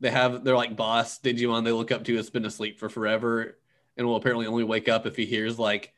they 0.00 0.10
have 0.10 0.44
they're 0.44 0.56
like 0.56 0.76
boss 0.76 1.18
Digimon 1.18 1.64
they 1.64 1.72
look 1.72 1.92
up 1.92 2.04
to 2.04 2.16
has 2.16 2.30
been 2.30 2.44
asleep 2.44 2.78
for 2.78 2.88
forever, 2.88 3.58
and 3.96 4.06
will 4.06 4.16
apparently 4.16 4.46
only 4.46 4.64
wake 4.64 4.88
up 4.88 5.06
if 5.06 5.16
he 5.16 5.26
hears 5.26 5.58
like 5.58 5.92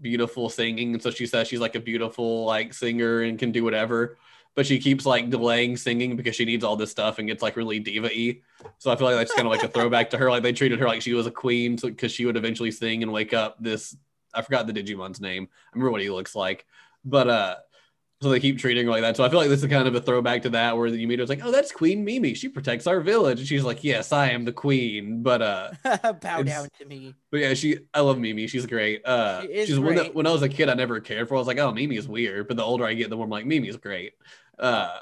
beautiful 0.00 0.48
singing, 0.48 0.94
and 0.94 1.02
so 1.02 1.10
she 1.10 1.26
says 1.26 1.48
she's 1.48 1.60
like 1.60 1.74
a 1.74 1.80
beautiful 1.80 2.44
like 2.44 2.72
singer 2.72 3.22
and 3.22 3.38
can 3.38 3.52
do 3.52 3.64
whatever 3.64 4.16
but 4.54 4.66
she 4.66 4.78
keeps 4.78 5.06
like 5.06 5.30
delaying 5.30 5.76
singing 5.76 6.16
because 6.16 6.36
she 6.36 6.44
needs 6.44 6.62
all 6.62 6.76
this 6.76 6.90
stuff 6.90 7.18
and 7.18 7.28
gets 7.28 7.42
like 7.42 7.56
really 7.56 7.78
diva-y. 7.78 8.40
So 8.78 8.90
I 8.90 8.96
feel 8.96 9.06
like 9.06 9.16
that's 9.16 9.34
kind 9.34 9.46
of 9.46 9.52
like 9.52 9.62
a 9.62 9.68
throwback 9.68 10.10
to 10.10 10.18
her. 10.18 10.30
Like 10.30 10.42
they 10.42 10.52
treated 10.52 10.78
her 10.78 10.86
like 10.86 11.02
she 11.02 11.14
was 11.14 11.26
a 11.26 11.30
queen 11.30 11.76
because 11.76 12.12
she 12.12 12.26
would 12.26 12.36
eventually 12.36 12.70
sing 12.70 13.02
and 13.02 13.12
wake 13.12 13.32
up 13.32 13.56
this. 13.60 13.96
I 14.34 14.42
forgot 14.42 14.66
the 14.66 14.72
Digimon's 14.72 15.20
name. 15.20 15.48
I 15.50 15.70
remember 15.74 15.90
what 15.90 16.02
he 16.02 16.10
looks 16.10 16.34
like, 16.34 16.66
but 17.04 17.28
uh, 17.28 17.56
so 18.22 18.28
they 18.30 18.40
keep 18.40 18.58
treating 18.58 18.84
her 18.86 18.90
like 18.90 19.02
that. 19.02 19.16
So 19.16 19.24
I 19.24 19.28
feel 19.28 19.38
like 19.40 19.48
this 19.48 19.62
is 19.62 19.68
kind 19.68 19.88
of 19.88 19.94
a 19.94 20.00
throwback 20.00 20.42
to 20.42 20.50
that 20.50 20.76
where 20.76 20.86
you 20.86 21.08
meet 21.08 21.18
her, 21.18 21.22
it's 21.24 21.28
like, 21.28 21.44
oh, 21.44 21.50
that's 21.50 21.72
Queen 21.72 22.04
Mimi. 22.04 22.34
She 22.34 22.48
protects 22.48 22.86
our 22.86 23.00
village, 23.00 23.40
and 23.40 23.48
she's 23.48 23.64
like, 23.64 23.82
yes, 23.82 24.12
I 24.12 24.28
am 24.30 24.44
the 24.44 24.52
queen. 24.52 25.22
But 25.22 25.42
uh, 25.42 25.70
bow 26.22 26.42
down 26.42 26.68
to 26.78 26.84
me. 26.86 27.14
but 27.30 27.40
yeah, 27.40 27.54
she 27.54 27.78
I 27.92 28.00
love 28.00 28.18
Mimi. 28.18 28.46
She's 28.46 28.64
great. 28.66 29.04
Uh 29.04 29.42
She 29.42 29.48
is 29.48 29.68
she's 29.68 29.78
one 29.78 29.96
that 29.96 30.02
great. 30.04 30.14
when 30.14 30.26
I 30.26 30.30
was 30.32 30.42
a 30.42 30.48
kid 30.48 30.68
I 30.68 30.74
never 30.74 31.00
cared 31.00 31.28
for. 31.28 31.34
I 31.34 31.38
was 31.38 31.46
like, 31.48 31.58
oh 31.58 31.72
Mimi 31.72 31.96
is 31.96 32.06
weird. 32.06 32.46
But 32.48 32.56
the 32.56 32.62
older 32.64 32.84
I 32.84 32.94
get, 32.94 33.10
the 33.10 33.16
more 33.16 33.24
I'm 33.24 33.30
like, 33.30 33.44
Mimi's 33.46 33.76
great. 33.76 34.12
Uh 34.58 34.98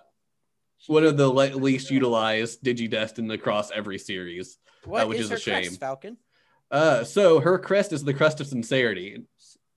one 0.86 1.04
of 1.04 1.16
the 1.18 1.28
le- 1.28 1.54
least 1.56 1.90
utilized 1.90 2.62
Digidestined 2.64 3.30
across 3.32 3.70
every 3.70 3.98
series. 3.98 4.56
What 4.84 5.08
which 5.08 5.18
is 5.18 5.26
is 5.26 5.30
a 5.30 5.34
her 5.34 5.40
crest, 5.40 5.70
shame. 5.70 5.78
Falcon? 5.78 6.16
Uh 6.70 7.04
so 7.04 7.40
her 7.40 7.58
crest 7.58 7.92
is 7.92 8.02
the 8.02 8.14
crest 8.14 8.40
of 8.40 8.46
sincerity. 8.46 9.24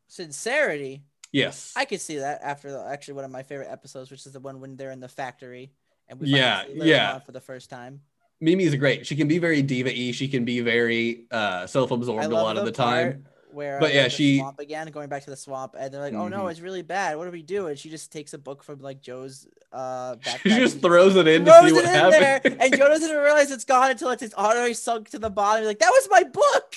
Sincerity. 0.07 1.03
Yes. 1.33 1.73
I 1.75 1.83
could 1.85 1.99
see 1.99 2.19
that 2.19 2.39
after 2.43 2.71
the, 2.71 2.85
actually 2.85 3.15
one 3.15 3.25
of 3.25 3.31
my 3.31 3.43
favorite 3.43 3.69
episodes, 3.69 4.09
which 4.11 4.25
is 4.25 4.31
the 4.31 4.39
one 4.39 4.61
when 4.61 4.77
they're 4.77 4.91
in 4.91 4.99
the 5.01 5.09
factory 5.09 5.71
and 6.07 6.19
we 6.19 6.27
Yeah, 6.27 6.63
yeah. 6.71 7.19
For 7.19 7.31
the 7.33 7.41
first 7.41 7.69
time. 7.69 8.01
Mimi's 8.39 8.75
great. 8.75 9.05
She 9.07 9.15
can 9.15 9.27
be 9.27 9.39
very 9.39 9.61
diva-y. 9.61 10.11
She 10.11 10.27
can 10.27 10.45
be 10.45 10.59
very 10.61 11.25
uh 11.31 11.65
self-absorbed 11.67 12.23
a 12.25 12.29
lot 12.29 12.57
of 12.57 12.65
the 12.65 12.71
time. 12.71 13.25
Where, 13.51 13.79
But 13.79 13.91
uh, 13.91 13.93
yeah, 13.93 14.07
she- 14.07 14.39
swamp 14.39 14.59
again 14.59 14.87
going 14.87 15.09
back 15.09 15.23
to 15.25 15.29
the 15.29 15.35
swamp, 15.37 15.75
and 15.77 15.93
they're 15.93 16.01
like, 16.01 16.15
"Oh 16.15 16.27
no, 16.27 16.39
Mhm. 16.45 16.51
it's 16.51 16.59
really 16.59 16.81
bad. 16.81 17.17
What 17.17 17.25
do 17.25 17.31
we 17.31 17.43
do?" 17.43 17.67
And 17.67 17.77
she 17.77 17.89
just 17.91 18.11
takes 18.11 18.33
a 18.33 18.39
book 18.39 18.63
from 18.63 18.79
like 18.79 18.99
Joe's 18.99 19.45
uh 19.71 20.15
backpack. 20.25 20.39
She 20.41 20.49
just 20.49 20.81
throws 20.81 21.15
it 21.15 21.27
in 21.27 21.45
to 21.45 21.51
throws 21.51 21.67
see 21.69 21.73
what 21.75 21.85
in 21.85 22.09
there, 22.09 22.41
and 22.43 22.73
Joe 22.75 22.87
doesn't 22.87 23.07
even 23.07 23.21
realize 23.21 23.51
it's 23.51 23.63
gone 23.63 23.91
until 23.91 24.09
it's, 24.09 24.23
it's 24.23 24.33
already 24.33 24.73
sunk 24.73 25.09
to 25.11 25.19
the 25.19 25.29
bottom. 25.29 25.61
He's 25.61 25.67
like, 25.67 25.79
"That 25.79 25.91
was 25.91 26.07
my 26.09 26.23
book." 26.23 26.75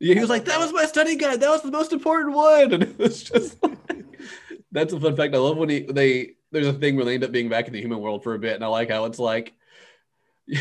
Yeah, 0.00 0.14
he 0.14 0.20
was 0.20 0.28
like, 0.28 0.44
"That 0.44 0.58
that. 0.58 0.60
was 0.60 0.72
my 0.74 0.84
study 0.84 1.16
guide. 1.16 1.40
That 1.40 1.48
was 1.48 1.62
the 1.62 1.70
most 1.72 1.92
important 1.94 2.34
one." 2.34 2.72
And 2.74 2.82
it 2.82 2.98
was 2.98 3.22
just 3.22 3.56
that's 4.72 4.92
a 4.92 5.00
fun 5.00 5.16
fact. 5.16 5.34
I 5.34 5.38
love 5.38 5.56
when 5.56 5.68
he 5.68 5.80
they 5.80 6.32
there's 6.52 6.66
a 6.66 6.72
thing 6.72 6.96
where 6.96 7.04
they 7.04 7.14
end 7.14 7.24
up 7.24 7.32
being 7.32 7.48
back 7.48 7.66
in 7.66 7.72
the 7.72 7.80
human 7.80 8.00
world 8.00 8.22
for 8.22 8.34
a 8.34 8.38
bit, 8.38 8.54
and 8.54 8.64
I 8.64 8.68
like 8.68 8.90
how 8.90 9.04
it's 9.06 9.18
like. 9.18 9.54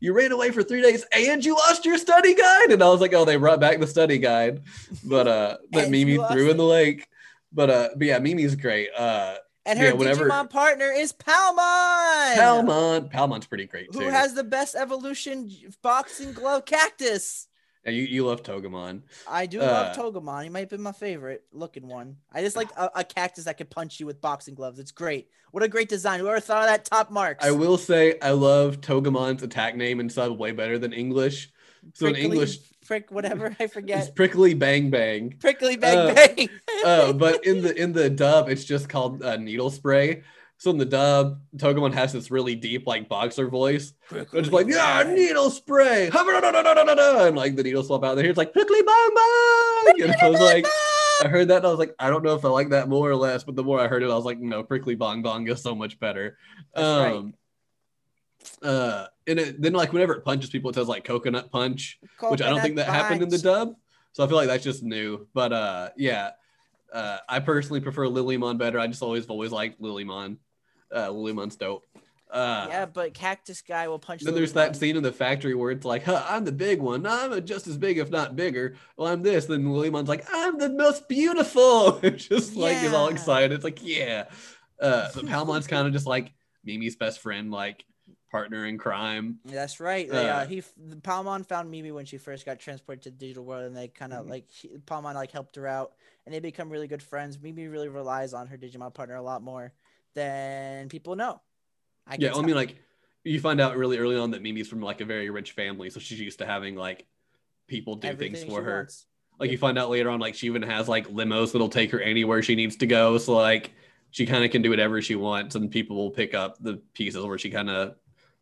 You 0.00 0.14
ran 0.14 0.32
away 0.32 0.52
for 0.52 0.62
three 0.62 0.80
days 0.80 1.04
and 1.12 1.44
you 1.44 1.54
lost 1.54 1.84
your 1.84 1.98
study 1.98 2.34
guide, 2.34 2.70
and 2.70 2.82
I 2.82 2.88
was 2.88 3.02
like, 3.02 3.12
"Oh, 3.12 3.26
they 3.26 3.36
brought 3.36 3.60
back 3.60 3.78
the 3.78 3.86
study 3.86 4.16
guide," 4.16 4.62
but 5.04 5.28
uh, 5.28 5.58
that 5.72 5.90
Mimi 5.90 6.16
threw 6.16 6.50
in 6.50 6.56
the 6.56 6.64
lake. 6.64 7.06
But 7.52 7.68
uh, 7.68 7.88
but 7.94 8.06
yeah, 8.06 8.18
Mimi's 8.20 8.54
great. 8.56 8.88
Uh, 8.96 9.34
And 9.66 9.78
her 9.78 9.88
Yeah, 9.88 9.92
whenever- 9.92 10.30
Digimon 10.30 10.48
partner 10.48 10.90
is 10.90 11.12
Palmon. 11.12 12.36
Palmon, 12.36 13.10
Palmon's 13.12 13.46
pretty 13.46 13.66
great 13.66 13.92
too. 13.92 13.98
who 14.00 14.08
has 14.08 14.32
the 14.32 14.44
best 14.44 14.74
evolution 14.74 15.50
boxing 15.82 16.32
glove 16.32 16.64
cactus. 16.64 17.46
You 17.86 18.02
you 18.02 18.26
love 18.26 18.42
Togemon. 18.42 19.02
I 19.28 19.46
do 19.46 19.60
Uh, 19.60 19.64
love 19.64 19.96
Togemon. 19.96 20.42
He 20.44 20.48
might 20.50 20.68
be 20.68 20.76
my 20.76 20.92
favorite 20.92 21.44
looking 21.52 21.88
one. 21.88 22.16
I 22.32 22.42
just 22.42 22.54
like 22.56 22.68
a, 22.76 22.90
a 22.96 23.04
cactus 23.04 23.44
that 23.44 23.56
can 23.56 23.68
punch 23.68 24.00
you 24.00 24.06
with 24.06 24.20
boxing 24.20 24.54
gloves. 24.54 24.78
It's 24.78 24.90
great. 24.92 25.28
What 25.50 25.62
a 25.62 25.68
great 25.68 25.88
design. 25.88 26.20
Whoever 26.20 26.40
thought 26.40 26.62
of 26.62 26.68
that 26.68 26.84
top 26.84 27.10
marks. 27.10 27.44
I 27.44 27.52
will 27.52 27.78
say 27.78 28.18
I 28.20 28.32
love 28.32 28.80
Togemon's 28.82 29.42
attack 29.42 29.76
name 29.76 29.98
and 29.98 30.12
sub 30.12 30.38
way 30.38 30.52
better 30.52 30.78
than 30.78 30.92
English. 30.92 31.50
So 31.94 32.06
in 32.08 32.16
English, 32.16 32.58
prick 32.84 33.10
whatever 33.10 33.56
I 33.58 33.66
forget. 33.78 34.00
it's 34.02 34.10
prickly 34.10 34.52
bang 34.52 34.90
bang. 34.90 35.34
Prickly 35.40 35.76
bang 35.78 35.96
uh, 35.98 36.14
bang. 36.14 36.48
Uh, 36.84 37.12
but 37.14 37.46
in 37.46 37.62
the 37.64 37.74
in 37.74 37.92
the 37.92 38.10
dub, 38.10 38.50
it's 38.50 38.64
just 38.64 38.90
called 38.90 39.22
uh, 39.22 39.36
needle 39.38 39.70
spray. 39.70 40.22
So 40.60 40.70
in 40.70 40.76
the 40.76 40.84
dub, 40.84 41.40
Togemon 41.56 41.94
has 41.94 42.12
this 42.12 42.30
really 42.30 42.54
deep 42.54 42.86
like 42.86 43.08
boxer 43.08 43.48
voice. 43.48 43.94
It's 44.10 44.30
just 44.30 44.52
like 44.52 44.66
yeah, 44.68 45.02
needle 45.04 45.48
spray, 45.48 46.10
and 46.14 47.34
like 47.34 47.56
the 47.56 47.62
needle 47.62 47.82
swap 47.82 48.04
out 48.04 48.16
there. 48.16 48.26
It's 48.26 48.36
like 48.36 48.52
prickly 48.52 48.82
bang 48.82 49.10
bang. 49.14 50.02
And 50.02 50.14
I 50.20 50.28
was 50.28 50.38
like, 50.38 50.66
I 51.24 51.28
heard 51.28 51.48
that 51.48 51.58
and 51.58 51.66
I 51.66 51.70
was 51.70 51.78
like, 51.78 51.94
I 51.98 52.10
don't 52.10 52.22
know 52.22 52.34
if 52.34 52.44
I 52.44 52.48
like 52.48 52.68
that 52.68 52.90
more 52.90 53.08
or 53.08 53.16
less. 53.16 53.42
But 53.42 53.56
the 53.56 53.64
more 53.64 53.80
I 53.80 53.88
heard 53.88 54.02
it, 54.02 54.10
I 54.10 54.14
was 54.14 54.26
like, 54.26 54.38
no, 54.38 54.62
prickly 54.62 54.94
bong 54.94 55.22
bong 55.22 55.48
is 55.48 55.62
so 55.62 55.74
much 55.74 55.98
better. 55.98 56.36
That's 56.74 56.84
right. 56.84 57.16
um, 57.16 57.34
uh, 58.62 59.06
and 59.26 59.38
it, 59.38 59.62
then 59.62 59.72
like 59.72 59.94
whenever 59.94 60.12
it 60.12 60.26
punches 60.26 60.50
people, 60.50 60.68
it 60.68 60.74
says 60.74 60.88
like 60.88 61.04
coconut 61.04 61.50
punch 61.50 61.98
which 62.28 62.42
I 62.42 62.50
don't 62.50 62.60
think 62.60 62.76
that 62.76 62.86
happened 62.86 63.22
in 63.22 63.30
the 63.30 63.38
dub. 63.38 63.76
So 64.12 64.22
I 64.22 64.26
feel 64.26 64.36
like 64.36 64.48
that's 64.48 64.64
just 64.64 64.82
new. 64.82 65.26
But 65.32 65.54
uh, 65.54 65.88
yeah, 65.96 66.32
uh, 66.92 67.16
I 67.26 67.40
personally 67.40 67.80
prefer 67.80 68.04
Lilymon 68.04 68.58
better. 68.58 68.78
I 68.78 68.88
just 68.88 69.02
always 69.02 69.24
always 69.24 69.52
liked 69.52 69.80
Lilymon. 69.80 70.36
Uh, 70.92 71.08
Lilymon's 71.08 71.56
dope. 71.56 71.84
Uh, 72.30 72.66
yeah, 72.68 72.86
but 72.86 73.12
cactus 73.12 73.60
guy 73.60 73.88
will 73.88 73.98
punch. 73.98 74.22
Then 74.22 74.34
there's 74.34 74.52
that 74.52 74.76
scene 74.76 74.96
in 74.96 75.02
the 75.02 75.10
factory 75.12 75.54
where 75.54 75.72
it's 75.72 75.84
like, 75.84 76.04
huh, 76.04 76.24
I'm 76.28 76.44
the 76.44 76.52
big 76.52 76.80
one. 76.80 77.04
I'm 77.04 77.44
just 77.44 77.66
as 77.66 77.76
big, 77.76 77.98
if 77.98 78.10
not 78.10 78.36
bigger. 78.36 78.76
Well, 78.96 79.08
I'm 79.08 79.22
this. 79.22 79.46
Then 79.46 79.64
Lilymon's 79.64 80.08
like, 80.08 80.24
I'm 80.32 80.58
the 80.58 80.68
most 80.68 81.08
beautiful. 81.08 81.98
It's 82.04 82.26
just 82.28 82.54
like 82.54 82.78
he's 82.78 82.92
all 82.92 83.08
excited. 83.08 83.52
It's 83.52 83.64
like, 83.64 83.80
yeah. 83.82 84.26
Uh, 84.80 85.08
but 85.14 85.26
Palmon's 85.26 85.66
kind 85.66 85.86
of 85.88 85.92
just 85.92 86.06
like 86.06 86.32
Mimi's 86.64 86.94
best 86.96 87.20
friend, 87.20 87.50
like 87.50 87.84
partner 88.30 88.64
in 88.64 88.78
crime. 88.78 89.40
That's 89.44 89.80
right. 89.80 90.08
Uh, 90.08 90.14
Uh, 90.14 90.46
he 90.46 90.62
Palmon 91.02 91.44
found 91.44 91.68
Mimi 91.68 91.90
when 91.90 92.04
she 92.04 92.16
first 92.16 92.46
got 92.46 92.60
transported 92.60 93.02
to 93.02 93.10
the 93.10 93.16
digital 93.16 93.44
world, 93.44 93.64
and 93.64 93.76
they 93.76 93.88
kind 93.88 94.12
of 94.12 94.26
Mhm. 94.26 94.30
like 94.30 94.48
he, 94.48 94.68
Palmon 94.86 95.14
like 95.14 95.32
helped 95.32 95.56
her 95.56 95.66
out, 95.66 95.94
and 96.24 96.34
they 96.34 96.38
become 96.38 96.70
really 96.70 96.86
good 96.86 97.02
friends. 97.02 97.40
Mimi 97.40 97.66
really 97.66 97.88
relies 97.88 98.34
on 98.34 98.46
her 98.46 98.56
Digimon 98.56 98.94
partner 98.94 99.16
a 99.16 99.22
lot 99.22 99.42
more 99.42 99.72
than 100.14 100.88
people 100.88 101.16
know. 101.16 101.40
I 102.06 102.16
yeah, 102.18 102.34
I 102.34 102.42
mean, 102.42 102.54
like 102.54 102.76
you 103.24 103.40
find 103.40 103.60
out 103.60 103.76
really 103.76 103.98
early 103.98 104.16
on 104.16 104.32
that 104.32 104.42
Mimi's 104.42 104.68
from 104.68 104.80
like 104.80 105.00
a 105.00 105.04
very 105.04 105.30
rich 105.30 105.52
family, 105.52 105.90
so 105.90 106.00
she's 106.00 106.20
used 106.20 106.38
to 106.38 106.46
having 106.46 106.74
like 106.76 107.06
people 107.66 107.96
do 107.96 108.08
Everything 108.08 108.34
things 108.34 108.52
for 108.52 108.62
her. 108.62 108.78
Wants. 108.78 109.06
Like 109.38 109.50
you 109.50 109.58
find 109.58 109.78
out 109.78 109.90
later 109.90 110.10
on, 110.10 110.20
like 110.20 110.34
she 110.34 110.46
even 110.46 110.62
has 110.62 110.88
like 110.88 111.08
limos 111.08 111.52
that'll 111.52 111.68
take 111.68 111.90
her 111.92 112.00
anywhere 112.00 112.42
she 112.42 112.54
needs 112.54 112.76
to 112.76 112.86
go. 112.86 113.16
So 113.18 113.34
like 113.34 113.72
she 114.10 114.26
kind 114.26 114.44
of 114.44 114.50
can 114.50 114.62
do 114.62 114.70
whatever 114.70 115.00
she 115.00 115.14
wants, 115.14 115.54
and 115.54 115.70
people 115.70 115.96
will 115.96 116.10
pick 116.10 116.34
up 116.34 116.62
the 116.62 116.82
pieces 116.94 117.24
where 117.24 117.38
she 117.38 117.50
kind 117.50 117.70
of 117.70 117.94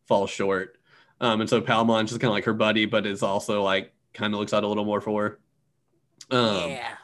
falls 0.06 0.30
short. 0.30 0.78
Um, 1.20 1.40
and 1.40 1.50
so 1.50 1.60
Palmon's 1.60 2.10
just 2.10 2.20
kind 2.20 2.30
of 2.30 2.34
like 2.34 2.44
her 2.44 2.54
buddy, 2.54 2.86
but 2.86 3.06
is 3.06 3.22
also 3.22 3.62
like 3.62 3.92
kind 4.14 4.32
of 4.32 4.40
looks 4.40 4.52
out 4.52 4.64
a 4.64 4.68
little 4.68 4.84
more 4.84 5.00
for 5.00 5.38
her. 6.30 6.36
Um, 6.36 6.70
yeah. 6.70 6.94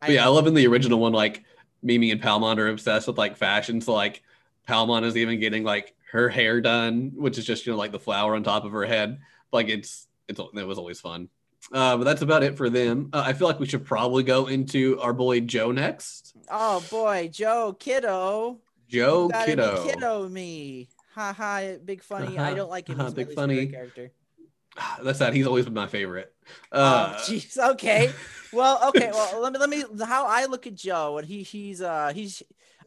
But 0.00 0.10
yeah, 0.10 0.24
I 0.24 0.28
love 0.28 0.46
in 0.46 0.54
the 0.54 0.66
original 0.66 0.98
one, 0.98 1.12
like 1.12 1.44
Mimi 1.82 2.10
and 2.10 2.20
Palmon 2.20 2.58
are 2.58 2.68
obsessed 2.68 3.06
with 3.06 3.18
like 3.18 3.36
fashion. 3.36 3.80
So 3.80 3.92
like 3.94 4.22
Palmon 4.68 5.04
is 5.04 5.16
even 5.16 5.40
getting 5.40 5.64
like 5.64 5.94
her 6.12 6.28
hair 6.28 6.60
done, 6.60 7.12
which 7.14 7.38
is 7.38 7.44
just 7.44 7.66
you 7.66 7.72
know 7.72 7.78
like 7.78 7.92
the 7.92 7.98
flower 7.98 8.34
on 8.34 8.42
top 8.42 8.64
of 8.64 8.72
her 8.72 8.84
head. 8.84 9.18
Like 9.52 9.68
it's 9.68 10.06
it's 10.28 10.40
it 10.54 10.66
was 10.66 10.78
always 10.78 11.00
fun. 11.00 11.28
Uh, 11.72 11.96
but 11.96 12.04
that's 12.04 12.22
about 12.22 12.42
it 12.42 12.56
for 12.56 12.70
them. 12.70 13.10
Uh, 13.12 13.22
I 13.24 13.32
feel 13.32 13.46
like 13.46 13.60
we 13.60 13.66
should 13.66 13.84
probably 13.84 14.22
go 14.22 14.46
into 14.46 14.98
our 15.00 15.12
boy 15.12 15.40
Joe 15.40 15.72
next. 15.72 16.34
Oh 16.50 16.82
boy, 16.90 17.28
Joe 17.32 17.76
Kiddo. 17.78 18.58
Joe 18.88 19.30
Kiddo. 19.44 19.84
Kiddo 19.84 20.28
me. 20.28 20.88
Ha 21.14 21.32
ha, 21.32 21.62
big 21.84 22.02
funny. 22.02 22.38
Uh-huh. 22.38 22.50
I 22.50 22.54
don't 22.54 22.70
like 22.70 22.88
him. 22.88 23.00
Uh-huh, 23.00 23.10
big 23.10 23.32
funny 23.32 23.66
character. 23.66 24.10
That's 25.02 25.18
sad. 25.18 25.34
He's 25.34 25.46
always 25.46 25.64
been 25.64 25.74
my 25.74 25.86
favorite. 25.86 26.32
Oh, 26.72 26.82
uh, 26.82 27.16
oh, 27.16 27.22
jeez. 27.22 27.58
Okay. 27.72 28.12
Well, 28.52 28.88
okay. 28.88 29.10
Well, 29.12 29.40
let 29.40 29.52
me 29.52 29.58
let 29.60 29.70
me 29.70 30.04
how 30.04 30.26
I 30.26 30.46
look 30.46 30.66
at 30.66 30.74
Joe 30.74 31.18
and 31.18 31.24
he 31.24 31.44
he's 31.44 31.80
uh 31.80 32.10
he's 32.12 32.42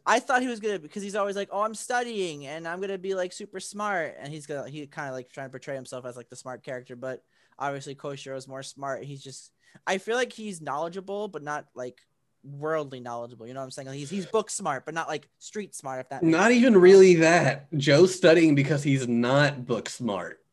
I 0.06 0.20
thought 0.20 0.42
he 0.42 0.48
was 0.48 0.60
gonna 0.60 0.78
because 0.78 1.02
he's 1.02 1.14
always 1.14 1.36
like, 1.36 1.48
oh, 1.50 1.62
I'm 1.62 1.74
studying 1.74 2.46
and 2.46 2.68
I'm 2.68 2.80
gonna 2.80 2.98
be 2.98 3.14
like 3.14 3.32
super 3.32 3.60
smart, 3.60 4.16
and 4.20 4.32
he's 4.32 4.46
gonna 4.46 4.68
he 4.68 4.86
kind 4.86 5.08
of 5.08 5.14
like 5.14 5.30
trying 5.30 5.46
to 5.46 5.50
portray 5.50 5.74
himself 5.74 6.04
as 6.04 6.16
like 6.16 6.28
the 6.28 6.36
smart 6.36 6.62
character, 6.62 6.96
but 6.96 7.22
obviously 7.58 7.94
Koshiro 7.94 8.36
is 8.36 8.46
more 8.46 8.62
smart. 8.62 9.04
He's 9.04 9.22
just 9.22 9.52
I 9.86 9.98
feel 9.98 10.16
like 10.16 10.32
he's 10.32 10.60
knowledgeable, 10.60 11.28
but 11.28 11.42
not 11.42 11.66
like 11.74 12.00
worldly 12.42 13.00
knowledgeable. 13.00 13.46
You 13.46 13.54
know 13.54 13.60
what 13.60 13.64
I'm 13.64 13.70
saying? 13.70 13.88
Like 13.88 13.96
he's 13.96 14.10
he's 14.10 14.26
book 14.26 14.50
smart, 14.50 14.84
but 14.84 14.94
not 14.94 15.08
like 15.08 15.28
street 15.38 15.74
smart. 15.74 16.00
If 16.00 16.08
that 16.10 16.22
not 16.22 16.48
sense. 16.48 16.56
even 16.56 16.76
really 16.76 17.14
that. 17.16 17.72
Joe's 17.74 18.14
studying 18.14 18.54
because 18.54 18.82
he's 18.82 19.08
not 19.08 19.64
book 19.64 19.88
smart. 19.88 20.43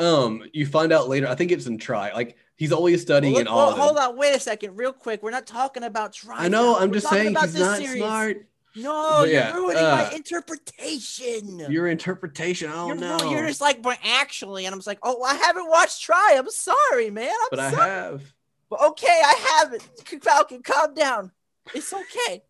Um, 0.00 0.42
you 0.52 0.66
find 0.66 0.92
out 0.92 1.08
later. 1.08 1.28
I 1.28 1.34
think 1.34 1.52
it's 1.52 1.66
in 1.66 1.78
Tri 1.78 2.12
Like 2.12 2.36
he's 2.56 2.72
always 2.72 3.02
studying 3.02 3.34
well, 3.34 3.40
in 3.40 3.48
all. 3.48 3.66
Well, 3.68 3.76
hold 3.76 3.98
on, 3.98 4.16
wait 4.16 4.34
a 4.34 4.40
second, 4.40 4.76
real 4.76 4.92
quick. 4.92 5.22
We're 5.22 5.30
not 5.30 5.46
talking 5.46 5.82
about 5.82 6.12
Tri 6.12 6.36
I 6.36 6.48
know. 6.48 6.72
Now. 6.72 6.78
I'm 6.78 6.88
We're 6.88 6.94
just 6.94 7.08
saying 7.08 7.36
he's 7.36 7.54
not 7.58 7.78
series. 7.78 7.96
smart. 7.96 8.46
No, 8.76 9.18
but 9.20 9.28
you're 9.28 9.40
yeah, 9.40 9.52
ruining 9.52 9.84
uh, 9.84 10.08
my 10.08 10.16
interpretation. 10.16 11.58
Your 11.58 11.88
interpretation. 11.88 12.70
Oh 12.72 12.92
no. 12.92 13.18
You're 13.30 13.46
just 13.46 13.60
like, 13.60 13.82
but 13.82 13.98
actually, 14.04 14.66
and 14.66 14.72
I'm 14.72 14.78
just 14.78 14.86
like, 14.86 15.00
oh, 15.02 15.22
I 15.24 15.34
haven't 15.34 15.68
watched 15.68 16.02
Tri. 16.02 16.36
I'm 16.38 16.48
sorry, 16.50 17.10
man. 17.10 17.30
I'm 17.30 17.48
but 17.50 17.70
sorry. 17.72 17.90
I 17.90 17.94
have. 17.94 18.34
But 18.68 18.80
okay, 18.90 19.20
I 19.24 19.58
haven't. 19.58 19.82
Falcon, 20.22 20.62
calm 20.62 20.94
down. 20.94 21.32
It's 21.74 21.92
okay. 21.92 22.42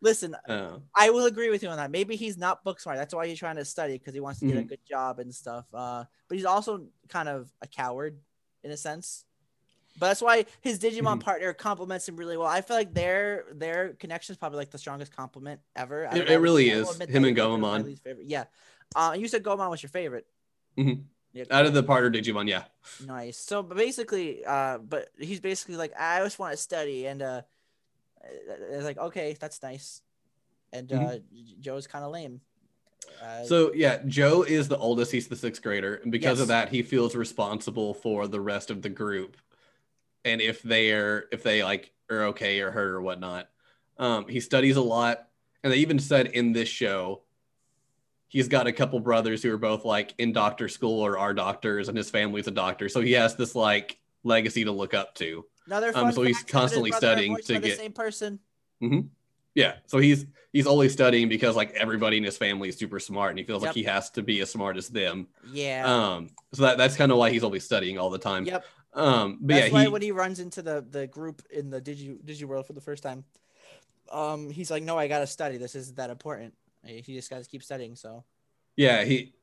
Listen, 0.00 0.36
oh. 0.48 0.80
I 0.94 1.10
will 1.10 1.26
agree 1.26 1.50
with 1.50 1.62
you 1.62 1.68
on 1.68 1.76
that. 1.76 1.90
Maybe 1.90 2.14
he's 2.16 2.38
not 2.38 2.62
book 2.62 2.80
smart. 2.80 2.98
That's 2.98 3.14
why 3.14 3.26
he's 3.26 3.38
trying 3.38 3.56
to 3.56 3.64
study 3.64 3.94
because 3.94 4.14
he 4.14 4.20
wants 4.20 4.40
to 4.40 4.46
get 4.46 4.54
mm-hmm. 4.54 4.60
a 4.60 4.64
good 4.64 4.86
job 4.88 5.18
and 5.18 5.34
stuff. 5.34 5.66
Uh, 5.74 6.04
but 6.28 6.36
he's 6.36 6.44
also 6.44 6.86
kind 7.08 7.28
of 7.28 7.50
a 7.62 7.66
coward 7.66 8.16
in 8.62 8.70
a 8.70 8.76
sense. 8.76 9.24
But 9.98 10.08
that's 10.08 10.22
why 10.22 10.46
his 10.60 10.78
Digimon 10.78 11.02
mm-hmm. 11.02 11.18
partner 11.18 11.52
complements 11.52 12.08
him 12.08 12.16
really 12.16 12.36
well. 12.36 12.46
I 12.46 12.60
feel 12.60 12.76
like 12.76 12.94
their 12.94 13.46
their 13.52 13.94
connection 13.94 14.32
is 14.32 14.36
probably 14.38 14.58
like 14.58 14.70
the 14.70 14.78
strongest 14.78 15.14
compliment 15.14 15.60
ever. 15.74 16.04
It, 16.12 16.30
it, 16.30 16.38
really 16.38 16.70
is. 16.70 16.96
Him 17.00 17.24
and 17.24 17.36
Gomamon. 17.36 17.98
Yeah. 18.22 18.44
Uh, 18.94 19.16
you 19.18 19.26
said 19.26 19.42
Gomamon 19.42 19.70
was 19.70 19.82
your 19.82 19.90
favorite. 19.90 20.26
Mm-hmm. 20.76 21.02
Yeah, 21.32 21.44
Out 21.50 21.66
of 21.66 21.74
the 21.74 21.82
partner 21.82 22.10
Digimon, 22.10 22.48
yeah. 22.48 22.64
Nice. 23.06 23.36
So, 23.36 23.62
but 23.62 23.76
basically, 23.76 24.44
uh, 24.44 24.78
but 24.78 25.10
he's 25.18 25.40
basically 25.40 25.76
like, 25.76 25.92
I 25.98 26.20
just 26.20 26.38
want 26.38 26.52
to 26.52 26.56
study, 26.56 27.06
and 27.06 27.20
uh, 27.20 27.42
it's 28.22 28.84
like, 28.84 28.98
okay, 28.98 29.36
that's 29.38 29.62
nice. 29.62 30.02
And 30.72 30.88
mm-hmm. 30.88 31.06
uh, 31.06 31.16
Joe's 31.60 31.86
kind 31.86 32.04
of 32.04 32.12
lame. 32.12 32.40
Uh, 33.22 33.44
so 33.44 33.72
yeah, 33.74 33.98
Joe 34.06 34.42
is 34.42 34.68
the 34.68 34.76
oldest. 34.76 35.12
He's 35.12 35.28
the 35.28 35.36
sixth 35.36 35.62
grader, 35.62 35.96
and 35.96 36.12
because 36.12 36.38
yes. 36.38 36.42
of 36.42 36.48
that, 36.48 36.68
he 36.68 36.82
feels 36.82 37.14
responsible 37.14 37.94
for 37.94 38.26
the 38.26 38.40
rest 38.40 38.70
of 38.70 38.82
the 38.82 38.88
group 38.88 39.36
and 40.24 40.40
if 40.40 40.62
they're 40.62 41.26
if 41.32 41.42
they 41.42 41.62
like 41.62 41.92
are 42.10 42.24
okay 42.24 42.60
or 42.60 42.70
hurt 42.70 42.94
or 42.94 43.00
whatnot. 43.00 43.48
Um, 43.98 44.28
he 44.28 44.40
studies 44.40 44.76
a 44.76 44.82
lot, 44.82 45.26
and 45.62 45.72
they 45.72 45.78
even 45.78 45.98
said 45.98 46.28
in 46.28 46.52
this 46.52 46.68
show 46.68 47.22
he's 48.28 48.48
got 48.48 48.66
a 48.66 48.72
couple 48.72 49.00
brothers 49.00 49.42
who 49.42 49.52
are 49.52 49.58
both 49.58 49.84
like 49.84 50.14
in 50.18 50.32
doctor 50.32 50.68
school 50.68 51.00
or 51.00 51.18
are 51.18 51.34
doctors, 51.34 51.88
and 51.88 51.96
his 51.96 52.10
family's 52.10 52.46
a 52.46 52.52
doctor, 52.52 52.88
so 52.88 53.00
he 53.00 53.12
has 53.12 53.36
this 53.36 53.54
like 53.54 53.98
legacy 54.22 54.64
to 54.64 54.72
look 54.72 54.94
up 54.94 55.14
to. 55.16 55.44
Another 55.68 55.92
um, 55.94 56.12
so 56.12 56.22
he's 56.22 56.42
constantly 56.42 56.92
studying 56.92 57.36
to 57.36 57.60
get 57.60 57.76
same 57.76 57.92
person. 57.92 58.38
Mm-hmm. 58.82 59.08
Yeah, 59.54 59.74
so 59.86 59.98
he's 59.98 60.24
he's 60.50 60.66
always 60.66 60.94
studying 60.94 61.28
because 61.28 61.56
like 61.56 61.74
everybody 61.74 62.16
in 62.16 62.24
his 62.24 62.38
family 62.38 62.70
is 62.70 62.76
super 62.76 62.98
smart, 62.98 63.30
and 63.30 63.38
he 63.38 63.44
feels 63.44 63.62
yep. 63.62 63.68
like 63.68 63.76
he 63.76 63.82
has 63.82 64.08
to 64.12 64.22
be 64.22 64.40
as 64.40 64.50
smart 64.50 64.78
as 64.78 64.88
them. 64.88 65.28
Yeah. 65.52 65.84
Um. 65.84 66.30
So 66.54 66.62
that 66.62 66.78
that's 66.78 66.96
kind 66.96 67.12
of 67.12 67.18
why 67.18 67.30
he's 67.30 67.44
always 67.44 67.64
studying 67.64 67.98
all 67.98 68.08
the 68.08 68.18
time. 68.18 68.46
Yep. 68.46 68.64
Um, 68.94 69.38
but 69.42 69.54
That's 69.54 69.66
yeah, 69.66 69.72
why 69.72 69.88
when 69.88 70.00
he 70.00 70.10
runs 70.10 70.40
into 70.40 70.62
the 70.62 70.84
the 70.90 71.06
group 71.06 71.42
in 71.50 71.68
the 71.68 71.80
Digi 71.80 72.18
Digi 72.24 72.44
World 72.44 72.66
for 72.66 72.72
the 72.72 72.80
first 72.80 73.02
time, 73.02 73.24
um, 74.10 74.48
he's 74.48 74.70
like, 74.70 74.82
"No, 74.82 74.98
I 74.98 75.06
gotta 75.06 75.26
study. 75.26 75.58
This 75.58 75.74
isn't 75.74 75.96
that 75.96 76.10
important. 76.10 76.54
He 76.84 77.14
just 77.14 77.28
gotta 77.28 77.44
keep 77.44 77.62
studying." 77.62 77.94
So, 77.94 78.24
yeah, 78.76 79.04
he 79.04 79.34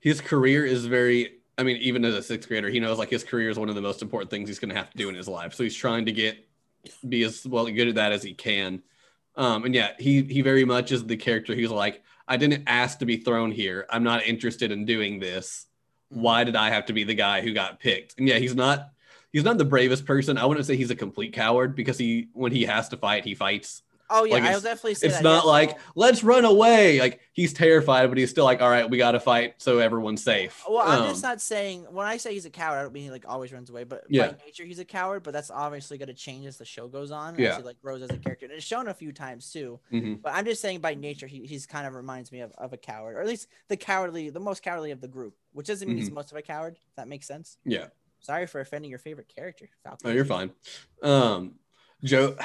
his 0.00 0.20
career 0.20 0.64
is 0.64 0.86
very. 0.86 1.40
I 1.56 1.62
mean, 1.62 1.76
even 1.76 2.04
as 2.04 2.14
a 2.14 2.22
sixth 2.22 2.48
grader, 2.48 2.68
he 2.68 2.80
knows 2.80 2.98
like 2.98 3.10
his 3.10 3.24
career 3.24 3.48
is 3.48 3.58
one 3.58 3.68
of 3.68 3.74
the 3.74 3.80
most 3.82 4.02
important 4.02 4.30
things 4.30 4.48
he's 4.48 4.58
gonna 4.58 4.74
have 4.74 4.90
to 4.90 4.96
do 4.96 5.08
in 5.08 5.14
his 5.14 5.28
life. 5.28 5.54
So 5.54 5.62
he's 5.62 5.76
trying 5.76 6.06
to 6.06 6.12
get 6.12 6.48
be 7.08 7.22
as 7.24 7.46
well 7.46 7.66
good 7.66 7.88
at 7.88 7.94
that 7.94 8.12
as 8.12 8.22
he 8.22 8.34
can. 8.34 8.82
Um, 9.36 9.64
and 9.64 9.74
yeah, 9.74 9.92
he 9.98 10.22
he 10.22 10.42
very 10.42 10.64
much 10.64 10.92
is 10.92 11.04
the 11.04 11.16
character. 11.16 11.54
He's 11.54 11.70
like, 11.70 12.02
I 12.26 12.36
didn't 12.36 12.64
ask 12.66 12.98
to 12.98 13.06
be 13.06 13.18
thrown 13.18 13.50
here. 13.50 13.86
I'm 13.90 14.04
not 14.04 14.24
interested 14.24 14.70
in 14.72 14.84
doing 14.84 15.18
this. 15.18 15.66
Why 16.08 16.44
did 16.44 16.56
I 16.56 16.70
have 16.70 16.86
to 16.86 16.92
be 16.92 17.04
the 17.04 17.14
guy 17.14 17.40
who 17.40 17.52
got 17.52 17.80
picked? 17.80 18.18
And 18.18 18.28
yeah, 18.28 18.38
he's 18.38 18.54
not 18.54 18.90
he's 19.32 19.44
not 19.44 19.58
the 19.58 19.64
bravest 19.64 20.06
person. 20.06 20.38
I 20.38 20.46
wouldn't 20.46 20.66
say 20.66 20.76
he's 20.76 20.90
a 20.90 20.96
complete 20.96 21.32
coward 21.32 21.74
because 21.74 21.98
he 21.98 22.28
when 22.32 22.52
he 22.52 22.64
has 22.64 22.88
to 22.90 22.96
fight, 22.96 23.24
he 23.24 23.34
fights. 23.34 23.82
Oh 24.10 24.24
yeah, 24.24 24.34
like 24.34 24.44
I'll 24.44 24.60
definitely 24.60 24.94
say 24.94 25.06
it's 25.06 25.16
that, 25.16 25.22
not 25.22 25.46
like 25.46 25.78
let's 25.94 26.22
run 26.22 26.44
away. 26.44 27.00
Like 27.00 27.20
he's 27.32 27.52
terrified, 27.52 28.08
but 28.08 28.18
he's 28.18 28.30
still 28.30 28.44
like, 28.44 28.60
all 28.60 28.68
right, 28.68 28.88
we 28.88 28.98
got 28.98 29.12
to 29.12 29.20
fight 29.20 29.54
so 29.58 29.78
everyone's 29.78 30.22
safe. 30.22 30.62
Well, 30.68 30.82
I'm 30.86 31.02
um, 31.02 31.08
just 31.08 31.22
not 31.22 31.40
saying 31.40 31.86
when 31.90 32.06
I 32.06 32.16
say 32.18 32.34
he's 32.34 32.44
a 32.44 32.50
coward, 32.50 32.78
I 32.78 32.82
don't 32.82 32.92
mean 32.92 33.04
he 33.04 33.10
like 33.10 33.24
always 33.26 33.52
runs 33.52 33.70
away, 33.70 33.84
but 33.84 34.04
yeah. 34.08 34.28
by 34.28 34.36
nature 34.44 34.64
he's 34.64 34.78
a 34.78 34.84
coward. 34.84 35.22
But 35.22 35.32
that's 35.32 35.50
obviously 35.50 35.98
going 35.98 36.08
to 36.08 36.14
change 36.14 36.46
as 36.46 36.58
the 36.58 36.64
show 36.64 36.86
goes 36.86 37.10
on. 37.10 37.38
Yeah, 37.38 37.56
he, 37.56 37.62
like 37.62 37.80
grows 37.80 38.02
as 38.02 38.10
a 38.10 38.18
character, 38.18 38.46
and 38.46 38.54
it's 38.54 38.64
shown 38.64 38.88
a 38.88 38.94
few 38.94 39.12
times 39.12 39.50
too. 39.50 39.80
Mm-hmm. 39.92 40.14
But 40.22 40.34
I'm 40.34 40.44
just 40.44 40.60
saying 40.60 40.80
by 40.80 40.94
nature 40.94 41.26
he 41.26 41.46
he's 41.46 41.66
kind 41.66 41.86
of 41.86 41.94
reminds 41.94 42.30
me 42.30 42.40
of, 42.40 42.52
of 42.58 42.72
a 42.72 42.76
coward, 42.76 43.16
or 43.16 43.20
at 43.20 43.26
least 43.26 43.48
the 43.68 43.76
cowardly, 43.76 44.30
the 44.30 44.40
most 44.40 44.62
cowardly 44.62 44.90
of 44.90 45.00
the 45.00 45.08
group, 45.08 45.34
which 45.52 45.66
doesn't 45.66 45.88
mean 45.88 45.96
mm-hmm. 45.96 46.04
he's 46.04 46.12
most 46.12 46.30
of 46.30 46.36
a 46.36 46.42
coward. 46.42 46.74
If 46.74 46.96
that 46.96 47.08
makes 47.08 47.26
sense. 47.26 47.58
Yeah. 47.64 47.86
Sorry 48.20 48.46
for 48.46 48.60
offending 48.60 48.90
your 48.90 48.98
favorite 48.98 49.28
character, 49.34 49.68
Falcon. 49.82 50.08
Oh, 50.08 50.12
you're 50.12 50.24
fine. 50.24 50.50
Um, 51.02 51.56
Joe, 52.02 52.36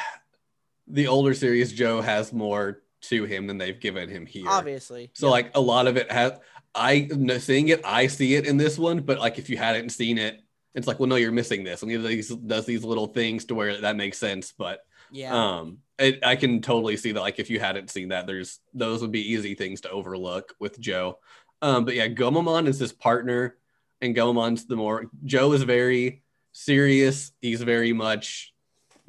the 0.90 1.08
older 1.08 1.34
series, 1.34 1.72
Joe 1.72 2.02
has 2.02 2.34
more 2.34 2.82
to 3.02 3.24
him 3.26 3.48
than 3.48 3.58
they've 3.58 3.80
given 3.80 4.10
him 4.10 4.26
here. 4.26 4.48
Obviously. 4.48 5.12
So 5.14 5.28
yeah. 5.28 5.32
like 5.32 5.52
a 5.56 5.62
lot 5.62 5.88
of 5.88 5.98
it 5.98 6.12
has 6.12 6.34
I 6.76 7.10
seeing 7.40 7.70
it, 7.70 7.82
I 7.84 8.08
see 8.08 8.36
it 8.36 8.46
in 8.46 8.58
this 8.58 8.78
one, 8.78 9.02
but 9.02 9.20
like 9.20 9.40
if 9.40 9.50
you 9.50 9.58
hadn't 9.58 9.90
seen 9.90 10.18
it, 10.18 10.42
it's 10.76 10.88
like, 10.88 11.00
well, 11.00 11.10
no, 11.10 11.16
you're 11.16 11.32
missing 11.32 11.64
this. 11.64 11.82
And 11.82 11.92
he 11.92 12.22
does 12.46 12.66
these 12.66 12.84
little 12.84 13.08
things 13.08 13.46
to 13.46 13.56
where 13.56 13.82
that 13.82 13.96
makes 13.96 14.18
sense. 14.18 14.54
But 14.56 14.82
yeah, 15.12 15.34
um, 15.34 15.80
it, 15.98 16.24
I 16.24 16.36
can 16.36 16.62
totally 16.62 16.96
see 16.98 17.12
that. 17.12 17.22
Like 17.22 17.40
if 17.40 17.50
you 17.50 17.60
hadn't 17.60 17.90
seen 17.90 18.10
that, 18.10 18.28
there's 18.28 18.60
those 18.74 19.02
would 19.02 19.12
be 19.12 19.32
easy 19.32 19.56
things 19.56 19.82
to 19.82 19.90
overlook 19.90 20.54
with 20.60 20.80
Joe. 20.80 21.20
Um, 21.62 21.86
but 21.86 21.96
yeah, 21.96 22.08
Gomamon 22.08 22.68
is 22.68 22.80
his 22.80 22.94
partner 22.94 23.58
and 24.02 24.16
Gomamon's 24.16 24.66
the 24.66 24.76
more 24.76 25.06
Joe 25.26 25.52
is 25.54 25.64
very 25.64 26.24
serious. 26.52 27.32
He's 27.42 27.62
very 27.62 27.94
much 27.94 28.54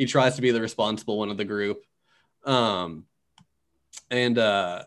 he 0.01 0.07
tries 0.07 0.37
to 0.37 0.41
be 0.41 0.51
the 0.51 0.63
responsible 0.63 1.19
one 1.19 1.29
of 1.29 1.37
the 1.37 1.45
group. 1.45 1.85
Um 2.45 3.05
and 4.11 4.39
uh 4.39 4.85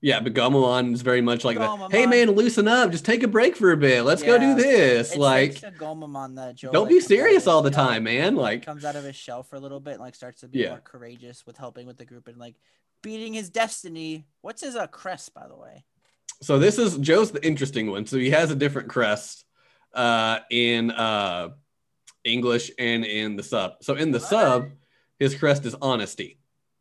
yeah, 0.00 0.20
but 0.20 0.34
Gomamon 0.34 0.92
is 0.92 1.02
very 1.02 1.20
much 1.20 1.44
like 1.44 1.58
that. 1.58 1.90
Hey 1.90 2.06
man, 2.06 2.30
loosen 2.30 2.68
up. 2.68 2.92
Just 2.92 3.04
take 3.04 3.24
a 3.24 3.28
break 3.28 3.56
for 3.56 3.72
a 3.72 3.76
bit. 3.76 4.02
Let's 4.02 4.22
yeah. 4.22 4.28
go 4.28 4.38
do 4.38 4.54
this. 4.54 5.10
It's 5.10 5.16
like 5.16 5.54
Gomamon 5.54 6.36
don't 6.70 6.84
like, 6.84 6.88
be 6.88 7.00
serious 7.00 7.48
all 7.48 7.62
the 7.62 7.70
time, 7.72 8.04
man. 8.04 8.36
Like 8.36 8.64
comes 8.64 8.84
out 8.84 8.94
of 8.94 9.02
his 9.02 9.16
shell 9.16 9.42
for 9.42 9.56
a 9.56 9.60
little 9.60 9.80
bit 9.80 9.94
and 9.94 10.00
like 10.00 10.14
starts 10.14 10.42
to 10.42 10.48
be 10.48 10.60
yeah. 10.60 10.70
more 10.70 10.80
courageous 10.80 11.44
with 11.44 11.56
helping 11.56 11.88
with 11.88 11.98
the 11.98 12.04
group 12.04 12.28
and 12.28 12.36
like 12.36 12.54
beating 13.02 13.32
his 13.32 13.50
destiny. 13.50 14.26
What's 14.42 14.62
his 14.62 14.76
uh, 14.76 14.86
crest, 14.86 15.34
by 15.34 15.48
the 15.48 15.56
way? 15.56 15.84
So 16.40 16.60
this 16.60 16.78
is 16.78 16.98
Joe's 16.98 17.32
the 17.32 17.44
interesting 17.44 17.90
one. 17.90 18.06
So 18.06 18.16
he 18.16 18.30
has 18.30 18.52
a 18.52 18.56
different 18.56 18.88
crest 18.88 19.44
uh, 19.92 20.40
in 20.50 20.90
uh, 20.90 21.50
English 22.24 22.70
and 22.78 23.04
in 23.04 23.36
the 23.36 23.42
sub. 23.42 23.72
So 23.82 23.94
in 23.94 24.10
the 24.12 24.20
sub, 24.20 24.70
His 25.18 25.34
crest 25.34 25.64
is 25.66 25.74
honesty. 25.80 26.38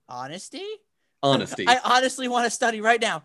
Honesty. 0.09 0.65
Honesty. 1.23 1.65
I 1.67 1.79
honestly 1.83 2.27
want 2.27 2.45
to 2.45 2.49
study 2.51 2.81
right 2.81 2.99
now. 3.01 3.23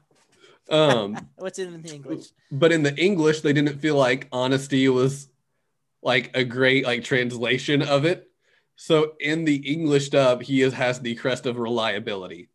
um, 0.70 1.16
What's 1.36 1.58
in 1.58 1.82
the 1.82 1.94
English? 1.94 2.26
but 2.52 2.72
in 2.72 2.82
the 2.82 2.94
English, 2.96 3.40
they 3.40 3.52
didn't 3.52 3.78
feel 3.80 3.96
like 3.96 4.28
honesty 4.32 4.88
was 4.88 5.28
like 6.02 6.30
a 6.36 6.44
great 6.44 6.84
like 6.84 7.02
translation 7.04 7.82
of 7.82 8.04
it. 8.04 8.28
So 8.76 9.12
in 9.20 9.44
the 9.44 9.56
English 9.56 10.10
dub, 10.10 10.42
he 10.42 10.60
is, 10.62 10.74
has 10.74 11.00
the 11.00 11.14
crest 11.14 11.46
of 11.46 11.56
reliability, 11.58 12.48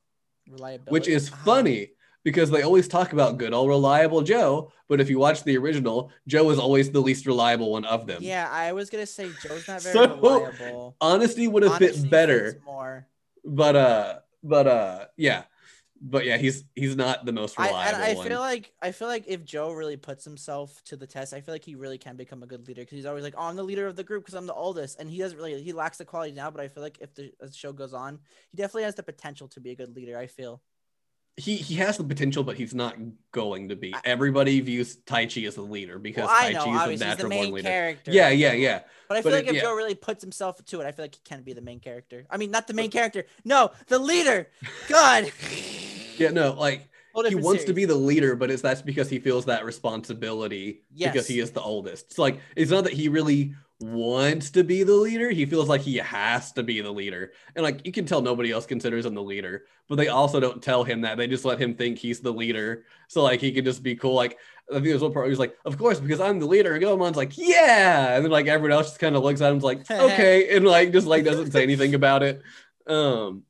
Reliability. 0.47 0.91
which 0.91 1.07
is 1.07 1.31
Ah. 1.33 1.41
funny 1.43 1.91
because 2.23 2.49
they 2.51 2.61
always 2.61 2.87
talk 2.87 3.13
about 3.13 3.37
good 3.37 3.53
old 3.53 3.69
reliable 3.69 4.21
Joe. 4.21 4.71
But 4.87 5.01
if 5.01 5.09
you 5.09 5.19
watch 5.19 5.43
the 5.43 5.57
original, 5.57 6.11
Joe 6.27 6.49
is 6.49 6.59
always 6.59 6.91
the 6.91 7.01
least 7.01 7.25
reliable 7.25 7.71
one 7.71 7.85
of 7.85 8.07
them. 8.07 8.21
Yeah, 8.21 8.49
I 8.51 8.73
was 8.73 8.89
gonna 8.89 9.05
say 9.05 9.29
Joe's 9.41 9.67
not 9.67 9.81
very 9.81 9.93
So, 9.93 10.15
reliable. 10.15 10.95
Honesty 10.99 11.47
would 11.47 11.63
have 11.63 11.77
fit 11.77 12.09
better, 12.09 12.61
more. 12.65 13.07
but 13.45 13.75
uh, 13.75 14.19
but 14.43 14.67
uh, 14.67 15.05
yeah, 15.17 15.43
but 16.01 16.25
yeah, 16.25 16.37
he's 16.37 16.63
he's 16.75 16.95
not 16.95 17.25
the 17.25 17.31
most 17.31 17.59
I, 17.59 17.67
reliable 17.67 17.95
and 17.95 18.03
I 18.03 18.13
one. 18.15 18.27
feel 18.27 18.39
like 18.39 18.73
I 18.81 18.91
feel 18.91 19.07
like 19.07 19.25
if 19.27 19.45
Joe 19.45 19.71
really 19.71 19.97
puts 19.97 20.25
himself 20.25 20.81
to 20.85 20.97
the 20.97 21.07
test, 21.07 21.33
I 21.33 21.41
feel 21.41 21.53
like 21.53 21.63
he 21.63 21.75
really 21.75 21.97
can 21.99 22.17
become 22.17 22.43
a 22.43 22.47
good 22.47 22.67
leader 22.67 22.81
because 22.81 22.95
he's 22.97 23.05
always 23.05 23.23
like, 23.23 23.35
"Oh, 23.37 23.43
I'm 23.43 23.55
the 23.55 23.63
leader 23.63 23.87
of 23.87 23.95
the 23.95 24.03
group 24.03 24.23
because 24.23 24.33
I'm 24.33 24.47
the 24.47 24.53
oldest," 24.53 24.99
and 24.99 25.09
he 25.09 25.19
doesn't 25.19 25.37
really 25.37 25.61
he 25.61 25.73
lacks 25.73 25.97
the 25.99 26.05
quality 26.05 26.33
now. 26.33 26.49
But 26.51 26.61
I 26.61 26.67
feel 26.67 26.83
like 26.83 26.97
if 27.01 27.13
the, 27.13 27.31
the 27.39 27.51
show 27.53 27.71
goes 27.71 27.93
on, 27.93 28.19
he 28.49 28.57
definitely 28.57 28.83
has 28.83 28.95
the 28.95 29.03
potential 29.03 29.47
to 29.49 29.59
be 29.61 29.71
a 29.71 29.75
good 29.75 29.95
leader. 29.95 30.17
I 30.17 30.27
feel. 30.27 30.61
He 31.37 31.55
he 31.55 31.75
has 31.75 31.97
the 31.97 32.03
potential, 32.03 32.43
but 32.43 32.57
he's 32.57 32.73
not 32.75 32.95
going 33.31 33.69
to 33.69 33.75
be. 33.75 33.95
Everybody 34.03 34.59
views 34.59 34.97
Taichi 34.97 35.47
as 35.47 35.55
the 35.55 35.61
leader 35.61 35.97
because 35.97 36.27
Well, 36.27 36.41
Taichi 36.41 36.49
is 36.49 36.55
a 36.55 36.59
obviously, 36.59 36.91
he's 36.91 36.99
the 36.99 37.05
natural 37.05 37.29
born 37.29 37.51
leader. 37.51 37.67
character. 37.69 38.11
Yeah, 38.11 38.29
yeah, 38.29 38.51
yeah. 38.53 38.81
But 39.07 39.17
I 39.17 39.21
feel 39.21 39.31
But 39.31 39.37
like 39.37 39.45
it- 39.45 39.49
if 39.49 39.55
yeah. 39.55 39.61
Joe 39.61 39.75
really 39.75 39.95
puts 39.95 40.21
himself 40.21 40.63
to 40.63 40.81
it, 40.81 40.85
I 40.85 40.91
feel 40.91 41.05
like 41.05 41.15
he 41.15 41.21
can 41.23 41.41
be 41.43 41.53
the 41.53 41.61
main 41.61 41.79
character. 41.79 42.25
I 42.29 42.37
mean, 42.37 42.51
not 42.51 42.67
the 42.67 42.73
main 42.73 42.91
character. 42.91 43.25
No, 43.45 43.71
the 43.87 43.97
leader. 43.99 44.49
God. 44.89 45.31
Yeah, 46.17 46.29
no, 46.31 46.51
like 46.53 46.89
he 47.27 47.35
wants 47.35 47.63
to 47.65 47.73
be 47.73 47.85
the 47.85 47.95
leader, 47.95 48.35
but 48.35 48.51
it's 48.51 48.61
that's 48.61 48.81
because 48.81 49.09
he 49.09 49.19
feels 49.19 49.45
that 49.45 49.65
responsibility 49.65 50.81
yes. 50.93 51.13
because 51.13 51.27
he 51.27 51.39
is 51.39 51.51
the 51.51 51.61
oldest. 51.61 52.07
It's 52.07 52.17
like 52.19 52.39
it's 52.55 52.71
not 52.71 52.83
that 52.83 52.93
he 52.93 53.09
really 53.09 53.55
wants 53.81 54.51
to 54.51 54.63
be 54.63 54.83
the 54.83 54.93
leader. 54.93 55.29
He 55.29 55.45
feels 55.45 55.67
like 55.67 55.81
he 55.81 55.97
has 55.97 56.51
to 56.53 56.63
be 56.63 56.81
the 56.81 56.91
leader. 56.91 57.33
And 57.55 57.63
like 57.63 57.85
you 57.85 57.91
can 57.91 58.05
tell 58.05 58.21
nobody 58.21 58.51
else 58.51 58.65
considers 58.65 59.05
him 59.05 59.15
the 59.15 59.23
leader, 59.23 59.65
but 59.89 59.95
they 59.95 60.07
also 60.07 60.39
don't 60.39 60.61
tell 60.61 60.83
him 60.83 61.01
that. 61.01 61.17
They 61.17 61.27
just 61.27 61.45
let 61.45 61.59
him 61.59 61.75
think 61.75 61.97
he's 61.97 62.19
the 62.19 62.31
leader. 62.31 62.85
So 63.07 63.23
like 63.23 63.39
he 63.41 63.51
could 63.51 63.65
just 63.65 63.83
be 63.83 63.95
cool. 63.95 64.13
Like 64.13 64.37
I 64.69 64.75
think 64.75 64.85
there's 64.85 65.01
one 65.01 65.13
part 65.13 65.25
where 65.25 65.29
he's 65.29 65.39
like, 65.39 65.57
Of 65.65 65.77
course, 65.77 65.99
because 65.99 66.19
I'm 66.19 66.39
the 66.39 66.45
leader. 66.45 66.73
And 66.73 66.83
Gomamon's 66.83 67.17
like, 67.17 67.37
Yeah. 67.37 68.15
And 68.15 68.23
then 68.23 68.31
like 68.31 68.47
everyone 68.47 68.71
else 68.71 68.87
just 68.87 68.99
kind 68.99 69.15
of 69.15 69.23
looks 69.23 69.41
at 69.41 69.51
him 69.51 69.59
like, 69.59 69.89
okay, 69.91 70.55
and 70.55 70.65
like 70.65 70.91
just 70.91 71.07
like 71.07 71.25
doesn't 71.25 71.51
say 71.51 71.63
anything 71.63 71.95
about 71.95 72.23
it. 72.23 72.41
Um 72.87 73.43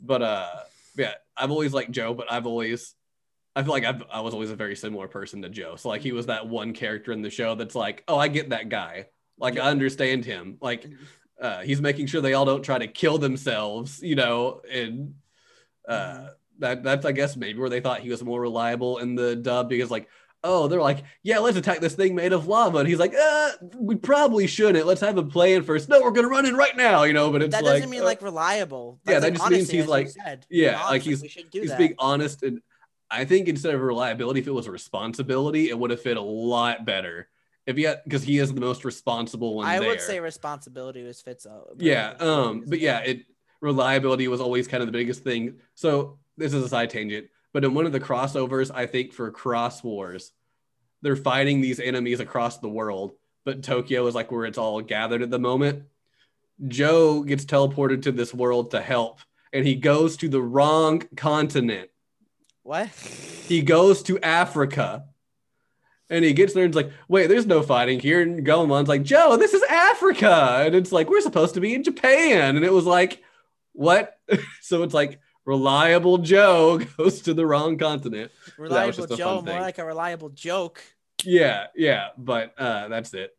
but 0.00 0.22
uh 0.22 0.50
yeah, 0.96 1.14
I've 1.36 1.50
always 1.50 1.72
liked 1.72 1.90
Joe, 1.90 2.14
but 2.14 2.30
I've 2.30 2.46
always 2.46 2.94
I 3.56 3.62
feel 3.62 3.72
like 3.72 3.84
I've, 3.84 4.02
I 4.12 4.20
was 4.20 4.34
always 4.34 4.50
a 4.50 4.56
very 4.56 4.76
similar 4.76 5.08
person 5.08 5.40
to 5.42 5.48
Joe. 5.48 5.76
So 5.76 5.88
like 5.88 6.02
he 6.02 6.12
was 6.12 6.26
that 6.26 6.46
one 6.46 6.74
character 6.74 7.12
in 7.12 7.22
the 7.22 7.30
show 7.30 7.54
that's 7.54 7.74
like, 7.74 8.04
oh, 8.06 8.18
I 8.18 8.28
get 8.28 8.50
that 8.50 8.68
guy. 8.68 9.06
Like 9.38 9.54
Yeah. 9.56 9.66
I 9.66 9.70
understand 9.70 10.24
him. 10.24 10.58
Like 10.60 10.86
uh, 11.40 11.60
he's 11.60 11.80
making 11.82 12.06
sure 12.06 12.20
they 12.20 12.32
all 12.34 12.44
don't 12.46 12.62
try 12.62 12.78
to 12.78 12.86
kill 12.86 13.18
themselves, 13.18 14.02
you 14.02 14.14
know, 14.14 14.62
and 14.70 15.14
uh, 15.88 15.94
Mhm. 15.94 16.28
that 16.60 16.82
that's 16.82 17.04
I 17.04 17.12
guess 17.12 17.36
maybe 17.36 17.58
where 17.58 17.68
they 17.70 17.80
thought 17.80 18.00
he 18.00 18.08
was 18.10 18.22
more 18.24 18.40
reliable 18.40 18.98
in 18.98 19.14
the 19.14 19.36
dub 19.36 19.68
because 19.68 19.90
like, 19.90 20.08
oh, 20.42 20.68
they're 20.68 20.80
like, 20.80 21.02
yeah, 21.22 21.38
let's 21.40 21.56
attack 21.56 21.80
this 21.80 21.94
thing 21.94 22.14
made 22.14 22.32
of 22.32 22.46
lava, 22.46 22.78
and 22.78 22.88
he's 22.88 22.98
like, 23.00 23.14
uh, 23.14 23.50
we 23.78 23.96
probably 23.96 24.46
shouldn't. 24.46 24.86
Let's 24.86 25.00
have 25.00 25.18
a 25.18 25.22
plan 25.24 25.62
first. 25.62 25.88
No, 25.88 26.00
we're 26.00 26.12
gonna 26.12 26.28
run 26.28 26.46
in 26.46 26.54
right 26.56 26.76
now, 26.76 27.02
you 27.02 27.12
know. 27.12 27.30
But 27.30 27.42
it's 27.42 27.54
that 27.54 27.64
doesn't 27.64 27.90
mean 27.90 28.02
uh, 28.02 28.04
like 28.04 28.22
reliable. 28.22 28.98
yeah, 29.06 29.18
That's, 29.18 29.24
that 29.24 29.32
like, 29.32 29.38
just 29.40 29.50
means 29.50 29.70
he's 29.70 29.86
like- 29.86 30.08
said. 30.08 30.46
yeah, 30.48 30.82
like 30.84 31.02
he's- 31.02 31.20
he's 31.20 31.68
that. 31.70 31.78
being 31.78 31.94
honest 31.98 32.42
and 32.42 32.60
I 33.10 33.24
think 33.24 33.46
instead 33.48 33.74
of 33.74 33.80
reliability, 33.82 34.40
if 34.40 34.46
it 34.48 34.52
was 34.52 34.68
responsibility, 34.68 35.68
it 35.68 35.78
would 35.78 35.90
have 35.90 36.00
fit 36.02 36.16
a 36.16 36.20
lot 36.20 36.84
better. 36.84 37.28
If 37.66 37.76
he 37.76 37.82
had 37.82 38.02
because 38.04 38.22
he 38.22 38.38
is 38.38 38.52
the 38.54 38.60
most 38.60 38.84
responsible 38.84 39.56
one. 39.56 39.66
I 39.66 39.80
there. 39.80 39.88
would 39.88 40.00
say 40.00 40.20
responsibility 40.20 41.02
was 41.02 41.20
fits 41.20 41.46
out. 41.46 41.74
yeah. 41.78 42.14
Um, 42.20 42.64
but 42.66 42.78
yeah, 42.78 43.00
it 43.00 43.26
reliability 43.60 44.28
was 44.28 44.40
always 44.40 44.68
kind 44.68 44.82
of 44.82 44.86
the 44.86 44.92
biggest 44.92 45.24
thing. 45.24 45.56
So 45.74 46.18
this 46.36 46.54
is 46.54 46.62
a 46.62 46.68
side 46.68 46.90
tangent, 46.90 47.28
but 47.52 47.64
in 47.64 47.74
one 47.74 47.86
of 47.86 47.92
the 47.92 48.00
crossovers, 48.00 48.70
I 48.72 48.86
think 48.86 49.12
for 49.12 49.30
Cross 49.30 49.82
Wars, 49.82 50.32
they're 51.02 51.16
fighting 51.16 51.60
these 51.60 51.80
enemies 51.80 52.20
across 52.20 52.58
the 52.58 52.68
world, 52.68 53.12
but 53.44 53.62
Tokyo 53.62 54.06
is 54.06 54.14
like 54.14 54.30
where 54.30 54.44
it's 54.44 54.58
all 54.58 54.80
gathered 54.80 55.22
at 55.22 55.30
the 55.30 55.38
moment. 55.38 55.84
Joe 56.68 57.22
gets 57.22 57.44
teleported 57.44 58.02
to 58.02 58.12
this 58.12 58.32
world 58.32 58.70
to 58.70 58.80
help, 58.80 59.20
and 59.52 59.66
he 59.66 59.74
goes 59.74 60.16
to 60.18 60.28
the 60.28 60.40
wrong 60.40 61.02
continent 61.16 61.90
what? 62.62 62.88
he 63.46 63.62
goes 63.62 64.02
to 64.04 64.18
Africa 64.20 65.04
and 66.08 66.24
he 66.24 66.32
gets 66.32 66.54
there 66.54 66.64
and 66.64 66.74
it's 66.74 66.76
like, 66.76 66.92
wait, 67.08 67.28
there's 67.28 67.46
no 67.46 67.62
fighting 67.62 68.00
here. 68.00 68.20
And 68.20 68.46
Gomamon's 68.46 68.88
like, 68.88 69.02
Joe, 69.02 69.36
this 69.36 69.54
is 69.54 69.62
Africa. 69.64 70.62
And 70.64 70.74
it's 70.74 70.92
like, 70.92 71.08
we're 71.08 71.20
supposed 71.20 71.54
to 71.54 71.60
be 71.60 71.74
in 71.74 71.82
Japan. 71.82 72.56
And 72.56 72.64
it 72.64 72.72
was 72.72 72.86
like, 72.86 73.22
what? 73.72 74.18
so 74.60 74.82
it's 74.82 74.94
like, 74.94 75.20
reliable 75.44 76.18
Joe 76.18 76.78
goes 76.96 77.22
to 77.22 77.34
the 77.34 77.46
wrong 77.46 77.78
continent. 77.78 78.30
reliable 78.58 79.04
a 79.04 79.16
Joe, 79.16 79.34
more 79.36 79.44
thing. 79.44 79.60
like 79.60 79.78
a 79.78 79.84
reliable 79.84 80.28
joke. 80.30 80.82
Yeah, 81.24 81.66
yeah. 81.74 82.08
But 82.18 82.54
uh, 82.58 82.88
that's 82.88 83.14
it. 83.14 83.36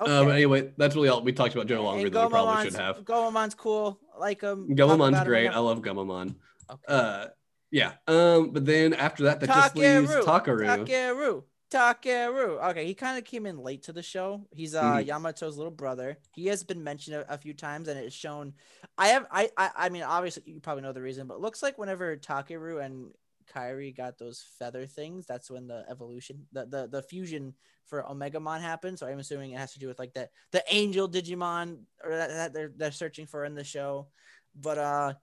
Okay. 0.00 0.10
Uh, 0.10 0.24
but 0.24 0.30
anyway, 0.30 0.72
that's 0.76 0.94
really 0.94 1.08
all 1.08 1.22
we 1.22 1.32
talked 1.32 1.54
about 1.54 1.66
Joe 1.66 1.82
longer 1.82 2.06
And 2.06 2.14
than 2.14 2.24
we 2.24 2.30
probably 2.30 2.64
should 2.64 2.78
have. 2.78 3.04
Gomamon's 3.04 3.54
cool. 3.54 3.98
Like 4.18 4.42
him. 4.42 4.68
talk 4.68 4.76
Gomamon's 4.76 5.08
about 5.08 5.22
him 5.22 5.24
great. 5.26 5.48
I 5.48 5.58
love 5.58 5.80
Gomamon. 5.82 6.36
Okay. 6.70 6.80
Uh, 6.86 7.26
yeah. 7.70 7.92
Um, 8.06 8.50
but 8.50 8.64
then 8.64 8.94
after 8.94 9.24
that, 9.24 9.40
that 9.40 9.48
just 9.48 9.76
leaves 9.76 10.10
Takeru. 10.10 10.24
Takaru. 10.24 10.86
Takeru. 10.86 11.42
Takeru. 11.70 12.70
Okay, 12.70 12.84
he 12.84 12.94
kind 12.94 13.16
of 13.16 13.24
came 13.24 13.46
in 13.46 13.56
late 13.58 13.84
to 13.84 13.92
the 13.92 14.02
show. 14.02 14.46
He's 14.50 14.74
uh 14.74 14.96
Mhm. 14.96 15.06
Yamato's 15.06 15.56
little 15.56 15.70
brother. 15.70 16.18
He 16.32 16.46
has 16.46 16.64
been 16.64 16.82
mentioned 16.82 17.16
a, 17.16 17.34
a 17.34 17.38
few 17.38 17.54
times, 17.54 17.86
and 17.88 17.98
it's 17.98 18.14
shown. 18.14 18.54
I 18.98 19.08
have. 19.08 19.26
I, 19.30 19.50
I. 19.56 19.70
I 19.76 19.88
mean, 19.88 20.02
obviously, 20.02 20.42
you 20.46 20.60
probably 20.60 20.82
know 20.82 20.92
the 20.92 21.02
reason, 21.02 21.28
but 21.28 21.34
it 21.34 21.40
looks 21.40 21.62
like 21.62 21.78
whenever 21.78 22.16
Takeru 22.16 22.84
and 22.84 23.12
Kairi 23.54 23.96
got 23.96 24.18
those 24.18 24.44
feather 24.58 24.84
things, 24.86 25.26
that's 25.26 25.48
when 25.50 25.68
the 25.68 25.84
evolution, 25.88 26.46
the 26.52 26.66
the, 26.66 26.88
the 26.88 27.02
fusion 27.02 27.54
for 27.86 28.02
Omegamon 28.02 28.60
happened. 28.60 28.98
So 28.98 29.06
I'm 29.06 29.20
assuming 29.20 29.52
it 29.52 29.58
has 29.58 29.72
to 29.74 29.78
do 29.78 29.86
with 29.86 29.98
like 30.00 30.12
the 30.14 30.28
the 30.50 30.64
angel 30.68 31.08
Digimon 31.08 31.82
or 32.02 32.16
that, 32.16 32.28
that 32.30 32.52
they're 32.52 32.72
they're 32.76 32.90
searching 32.92 33.26
for 33.26 33.44
in 33.44 33.54
the 33.54 33.64
show. 33.64 34.08
But 34.56 34.78
uh 34.78 35.14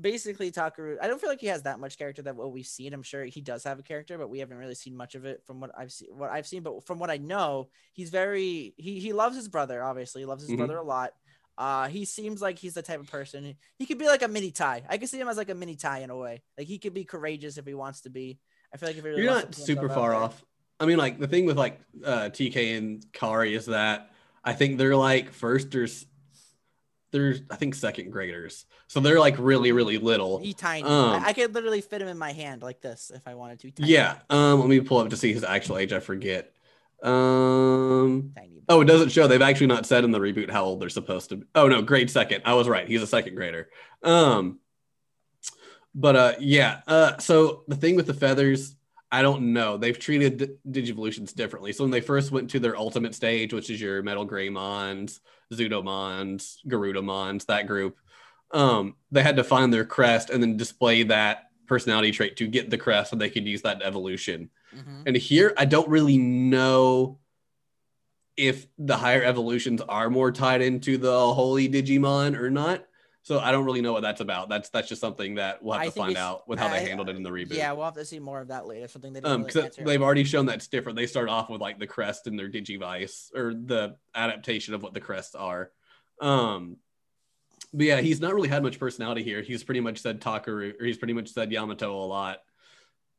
basically 0.00 0.50
Takaru, 0.50 0.96
I 1.00 1.06
don't 1.06 1.20
feel 1.20 1.30
like 1.30 1.40
he 1.40 1.46
has 1.48 1.62
that 1.62 1.80
much 1.80 1.98
character 1.98 2.22
that 2.22 2.36
what 2.36 2.52
we've 2.52 2.66
seen. 2.66 2.92
I'm 2.92 3.02
sure 3.02 3.24
he 3.24 3.40
does 3.40 3.64
have 3.64 3.78
a 3.78 3.82
character, 3.82 4.18
but 4.18 4.28
we 4.30 4.38
haven't 4.40 4.58
really 4.58 4.74
seen 4.74 4.96
much 4.96 5.14
of 5.14 5.24
it 5.24 5.42
from 5.46 5.60
what 5.60 5.70
I've 5.76 5.92
seen. 5.92 6.08
What 6.16 6.30
I've 6.30 6.46
seen, 6.46 6.62
but 6.62 6.84
from 6.86 6.98
what 6.98 7.10
I 7.10 7.16
know, 7.16 7.68
he's 7.92 8.10
very 8.10 8.74
he 8.76 9.00
he 9.00 9.12
loves 9.12 9.36
his 9.36 9.48
brother. 9.48 9.82
Obviously, 9.82 10.22
he 10.22 10.26
loves 10.26 10.42
his 10.42 10.52
Mhm. 10.52 10.58
brother 10.58 10.76
a 10.76 10.82
lot. 10.82 11.12
Uh, 11.58 11.88
he 11.88 12.04
seems 12.04 12.42
like 12.42 12.58
he's 12.58 12.74
the 12.74 12.82
type 12.82 13.00
of 13.00 13.10
person. 13.10 13.56
He 13.78 13.86
could 13.86 13.98
be 13.98 14.06
like 14.06 14.22
a 14.22 14.28
mini 14.28 14.50
Tai. 14.50 14.84
I 14.90 14.98
could 14.98 15.08
see 15.08 15.18
him 15.18 15.28
as 15.28 15.38
like 15.38 15.48
a 15.48 15.54
mini 15.54 15.74
Tai 15.74 16.00
in 16.00 16.10
a 16.10 16.16
way. 16.16 16.42
Like 16.58 16.66
he 16.66 16.78
could 16.78 16.92
be 16.92 17.04
courageous 17.04 17.56
if 17.56 17.66
he 17.66 17.72
wants 17.74 18.02
to 18.02 18.10
be. 18.10 18.38
I 18.74 18.76
feel 18.76 18.90
like 18.90 18.98
if 18.98 19.04
he 19.04 19.08
really 19.10 19.22
You're 19.22 19.32
not 19.32 19.54
super 19.54 19.88
out 19.88 19.94
far 19.94 20.14
off. 20.14 20.44
I 20.78 20.84
mean, 20.84 20.98
like 20.98 21.18
the 21.18 21.26
thing 21.26 21.46
with 21.46 21.56
like 21.56 21.80
uh, 22.04 22.28
TK 22.28 22.76
and 22.76 23.04
Kari 23.12 23.54
is 23.54 23.66
that 23.66 24.10
I 24.44 24.52
think 24.52 24.76
they're 24.76 24.96
like 24.96 25.32
firsters. 25.32 26.04
They're 27.12 27.36
I 27.50 27.56
think 27.56 27.74
second 27.74 28.10
graders, 28.10 28.66
so 28.88 29.00
they're 29.00 29.20
like 29.20 29.36
really 29.38 29.72
really 29.72 29.98
little. 29.98 30.38
He 30.38 30.52
tiny. 30.54 30.82
Um, 30.82 31.22
I, 31.22 31.26
I 31.28 31.32
could 31.32 31.54
literally 31.54 31.80
fit 31.80 32.02
him 32.02 32.08
in 32.08 32.18
my 32.18 32.32
hand 32.32 32.62
like 32.62 32.80
this 32.80 33.10
if 33.14 33.26
I 33.26 33.34
wanted 33.34 33.60
to. 33.60 33.70
Tiny, 33.70 33.92
Yeah. 33.92 34.18
Um. 34.28 34.60
Let 34.60 34.68
me 34.68 34.80
pull 34.80 34.98
up 34.98 35.10
to 35.10 35.16
see 35.16 35.32
his 35.32 35.44
actual 35.44 35.78
age. 35.78 35.92
I 35.92 36.00
forget. 36.00 36.52
Um. 37.02 38.32
tiny. 38.36 38.62
Oh, 38.68 38.80
it 38.80 38.86
doesn't 38.86 39.10
show. 39.10 39.28
They've 39.28 39.40
actually 39.40 39.68
not 39.68 39.86
said 39.86 40.02
in 40.02 40.10
the 40.10 40.18
reboot 40.18 40.50
how 40.50 40.64
old 40.64 40.80
they're 40.80 40.88
supposed 40.88 41.28
to 41.28 41.36
be. 41.36 41.46
Oh 41.54 41.68
no, 41.68 41.82
grade 41.82 42.10
second. 42.10 42.42
I 42.44 42.54
was 42.54 42.68
right. 42.68 42.88
He's 42.88 43.02
a 43.02 43.06
second 43.06 43.36
grader. 43.36 43.68
Um 44.02 44.58
but 45.94 46.16
uh 46.16 46.32
yeah. 46.40 46.80
Uh 46.86 47.18
so 47.18 47.62
the 47.68 47.76
thing 47.76 47.94
with 47.96 48.06
the 48.06 48.14
feathers, 48.14 48.74
I 49.16 49.22
don't 49.22 49.54
know. 49.54 49.78
They've 49.78 49.98
treated 49.98 50.58
Digivolutions 50.68 51.34
differently. 51.34 51.72
So 51.72 51.84
when 51.84 51.90
they 51.90 52.02
first 52.02 52.32
went 52.32 52.50
to 52.50 52.60
their 52.60 52.76
ultimate 52.76 53.14
stage, 53.14 53.54
which 53.54 53.70
is 53.70 53.80
your 53.80 54.02
Metal 54.02 54.28
Greymons, 54.28 55.20
Zudomons, 55.50 56.56
Garudamons, 56.68 57.46
that 57.46 57.66
group, 57.66 57.96
um, 58.50 58.94
they 59.10 59.22
had 59.22 59.36
to 59.36 59.42
find 59.42 59.72
their 59.72 59.86
crest 59.86 60.28
and 60.28 60.42
then 60.42 60.58
display 60.58 61.02
that 61.04 61.44
personality 61.66 62.10
trait 62.10 62.36
to 62.36 62.46
get 62.46 62.68
the 62.68 62.76
crest 62.76 63.08
so 63.08 63.16
they 63.16 63.30
could 63.30 63.46
use 63.46 63.62
that 63.62 63.80
evolution. 63.80 64.50
Mhm. 64.74 65.04
And 65.06 65.16
here, 65.16 65.54
I 65.56 65.64
don't 65.64 65.88
really 65.88 66.18
know 66.18 67.18
if 68.36 68.66
the 68.76 68.98
higher 68.98 69.22
evolutions 69.22 69.80
are 69.80 70.10
more 70.10 70.30
tied 70.30 70.60
into 70.60 70.98
the 70.98 71.32
holy 71.32 71.70
Digimon 71.70 72.38
or 72.38 72.50
not. 72.50 72.84
So 73.26 73.40
I 73.40 73.50
don't 73.50 73.64
really 73.64 73.80
know 73.80 73.92
what 73.92 74.02
that's 74.02 74.20
about. 74.20 74.48
That's 74.48 74.68
that's 74.68 74.88
just 74.88 75.00
something 75.00 75.34
that 75.34 75.60
we'll 75.60 75.72
have 75.72 75.82
I 75.82 75.86
to 75.86 75.90
find 75.90 76.16
out 76.16 76.46
with 76.48 76.60
how 76.60 76.68
they 76.68 76.86
handled 76.86 77.08
it 77.08 77.16
in 77.16 77.24
the 77.24 77.30
reboot. 77.30 77.54
Yeah, 77.54 77.72
we'll 77.72 77.86
have 77.86 77.94
to 77.94 78.04
see 78.04 78.20
more 78.20 78.40
of 78.40 78.46
that 78.48 78.68
later. 78.68 78.86
Something 78.86 79.12
they 79.12 79.18
didn't 79.18 79.32
Um, 79.32 79.42
really 79.52 79.68
they've 79.84 80.00
already 80.00 80.22
shown 80.22 80.46
that's 80.46 80.68
different. 80.68 80.94
They 80.94 81.08
start 81.08 81.28
off 81.28 81.50
with 81.50 81.60
like 81.60 81.80
the 81.80 81.88
crest 81.88 82.28
and 82.28 82.38
their 82.38 82.48
Digivice 82.48 83.34
or 83.34 83.52
the 83.52 83.96
adaptation 84.14 84.74
of 84.74 84.84
what 84.84 84.94
the 84.94 85.00
crests 85.00 85.34
are. 85.34 85.72
Um, 86.20 86.76
But 87.74 87.86
yeah, 87.86 88.00
he's 88.00 88.20
not 88.20 88.32
really 88.32 88.48
had 88.48 88.62
much 88.62 88.78
personality 88.78 89.24
here. 89.24 89.42
He's 89.42 89.64
pretty 89.64 89.80
much 89.80 90.02
said 90.02 90.20
Takaru, 90.20 90.80
or 90.80 90.84
he's 90.84 90.96
pretty 90.96 91.12
much 91.12 91.30
said 91.30 91.50
Yamato 91.50 91.92
a 91.92 92.06
lot. 92.06 92.42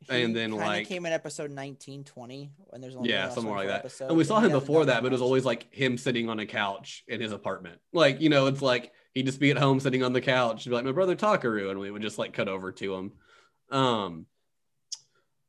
And 0.08 0.34
then, 0.34 0.52
like- 0.52 0.88
came 0.88 1.06
in 1.06 1.12
episode 1.12 1.52
19, 1.52 2.06
20, 2.06 2.52
when 2.68 2.80
there's 2.80 2.96
only 2.96 3.10
Yeah, 3.10 3.28
somewhere 3.28 3.58
like 3.58 3.68
that. 3.68 3.80
episodes, 3.80 4.08
And 4.10 4.18
we 4.18 4.24
saw 4.24 4.40
him 4.40 4.52
before 4.52 4.86
that, 4.86 5.02
but 5.02 5.08
it 5.08 5.12
was 5.12 5.22
always 5.22 5.44
like 5.44 5.74
him 5.74 5.98
sitting 5.98 6.30
on 6.30 6.40
a 6.40 6.46
couch 6.46 7.04
in 7.10 7.20
his 7.20 7.34
apartment. 7.34 7.82
Like, 7.92 8.22
you 8.22 8.30
know, 8.30 8.46
it's 8.46 8.62
like 8.62 8.94
he'd 9.18 9.26
just 9.26 9.40
be 9.40 9.52
at 9.52 9.58
home 9.58 9.80
sitting 9.80 10.04
on 10.04 10.14
the 10.14 10.22
couch 10.22 10.66
and 10.66 10.72
be 10.72 10.76
like, 10.76 10.86
my 10.86 10.92
brother 10.92 11.16
Takaru. 11.16 11.72
And 11.72 11.80
we 11.80 11.92
would 11.92 12.02
just 12.02 12.18
like 12.18 12.34
cut 12.34 12.48
over 12.48 12.72
to 12.72 12.96
him. 12.96 13.12
Um, 13.72 14.26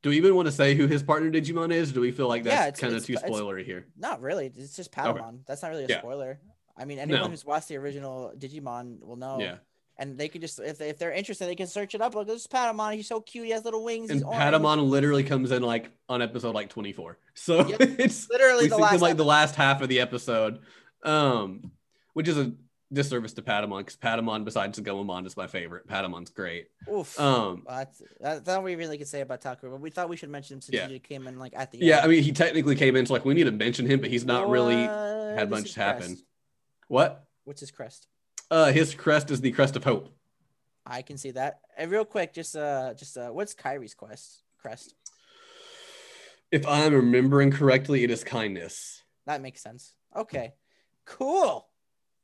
do 0.01 0.09
we 0.09 0.17
even 0.17 0.35
want 0.35 0.47
to 0.47 0.51
say 0.51 0.75
who 0.75 0.87
his 0.87 1.03
partner 1.03 1.29
Digimon 1.29 1.71
is? 1.73 1.91
Do 1.91 2.01
we 2.01 2.11
feel 2.11 2.27
like 2.27 2.43
that's 2.43 2.79
it's- 2.79 2.79
kind 2.79 2.95
of 2.95 3.05
too 3.05 3.13
spoilery 3.15 3.65
here? 3.65 3.87
Not 3.97 4.21
really. 4.21 4.51
It's 4.55 4.75
just 4.75 4.91
Patamon. 4.91 5.39
That's 5.45 5.61
not 5.61 5.71
really 5.71 5.85
a 5.85 5.87
Yeah. 5.87 5.99
spoiler. 5.99 6.39
I 6.77 6.85
mean, 6.85 6.99
anyone 6.99 7.21
No. 7.23 7.27
who's 7.29 7.43
watched 7.45 7.67
the 7.67 7.77
original 7.77 8.33
Digimon 8.37 9.01
will 9.01 9.17
know. 9.17 9.39
Yeah. 9.39 9.55
And 9.97 10.17
they 10.17 10.29
could 10.29 10.39
just, 10.39 10.59
if, 10.59 10.77
they, 10.77 10.87
if 10.87 10.97
they're 10.97 11.11
interested, 11.11 11.45
they 11.49 11.55
can 11.55 11.67
search 11.67 11.93
it 11.93 11.99
up. 11.99 12.15
Like, 12.15 12.25
this 12.27 12.39
is 12.41 12.47
Patamon. 12.47 12.93
He's 12.95 13.07
so 13.09 13.19
cute. 13.19 13.45
He 13.47 13.51
has 13.51 13.65
little 13.65 13.83
wings. 13.83 14.09
And 14.09 14.19
he's 14.19 14.23
orange." 14.23 14.41
Patamon 14.41 14.87
literally 14.89 15.23
comes 15.25 15.51
in 15.51 15.61
like 15.61 15.91
on 16.07 16.21
episode 16.21 16.55
like 16.55 16.69
24. 16.69 17.17
So 17.33 17.67
Yep. 17.67 17.77
it's 17.99 18.29
literally 18.29 18.67
the 18.67 18.77
last. 18.77 18.93
him 18.95 19.01
like 19.01 19.17
the 19.17 19.25
last 19.25 19.55
half 19.55 19.81
of 19.81 19.89
the 19.89 19.99
episode. 19.99 20.59
Um, 21.03 21.71
which 22.13 22.29
is 22.29 22.37
a 22.37 22.53
disservice 22.91 23.33
to 23.33 23.41
Patamon 23.41 23.79
because 23.79 23.95
Patamon, 23.97 24.43
besides 24.45 24.77
the 24.77 24.83
Gomamon, 24.89 25.25
is 25.25 25.37
my 25.37 25.47
favorite. 25.47 25.87
Patamon's 25.87 26.29
great. 26.29 26.67
Oof. 26.91 27.19
Um, 27.19 27.63
that's, 27.67 28.01
that's 28.19 28.49
all 28.49 28.63
we 28.63 28.75
really 28.75 28.97
could 28.97 29.07
say 29.07 29.21
about 29.21 29.41
Takaru, 29.41 29.71
but 29.71 29.81
we 29.81 29.89
thought 29.89 30.09
we 30.09 30.17
should 30.17 30.29
mention 30.29 30.55
him 30.55 30.61
since 30.61 30.75
Yeah. 30.75 30.87
he 30.87 30.99
came 30.99 31.27
in 31.27 31.37
like 31.37 31.53
at 31.55 31.71
the 31.71 31.77
Yeah, 31.79 31.97
end. 31.97 32.05
I 32.05 32.07
mean, 32.07 32.23
he 32.23 32.31
technically 32.31 32.75
came 32.75 32.95
in, 32.95 33.05
so 33.05 33.13
like 33.13 33.25
we 33.25 33.33
need 33.33 33.43
to 33.45 33.51
mention 33.51 33.85
him, 33.85 34.01
but 34.01 34.09
he's 34.09 34.25
not 34.25 34.49
really 34.49 34.83
had 35.35 35.49
much 35.49 35.75
happen. 35.75 36.07
crest? 36.07 36.23
What? 36.87 37.25
What's 37.43 37.59
his 37.61 37.71
crest? 37.71 38.07
Uh, 38.51 38.71
his 38.71 38.95
crest 38.95 39.29
is 39.29 39.41
the 39.41 39.51
crest 39.51 39.75
of 39.75 39.83
hope. 39.83 40.09
I 40.85 41.03
can 41.03 41.17
see 41.17 41.31
that. 41.31 41.59
And 41.77 41.91
real 41.91 42.05
quick, 42.05 42.33
just 42.33 42.55
uh, 42.55 42.95
just 42.95 43.15
uh, 43.15 43.29
what's 43.29 43.53
Kyrie's 43.53 43.93
quest? 43.93 44.41
Crest. 44.59 44.95
If 46.51 46.65
I'm 46.65 46.93
remembering 46.93 47.51
correctly, 47.51 48.03
it 48.03 48.09
is 48.09 48.23
kindness. 48.23 49.03
That 49.27 49.41
makes 49.43 49.61
sense. 49.61 49.93
Okay, 50.15 50.53
cool. 51.05 51.68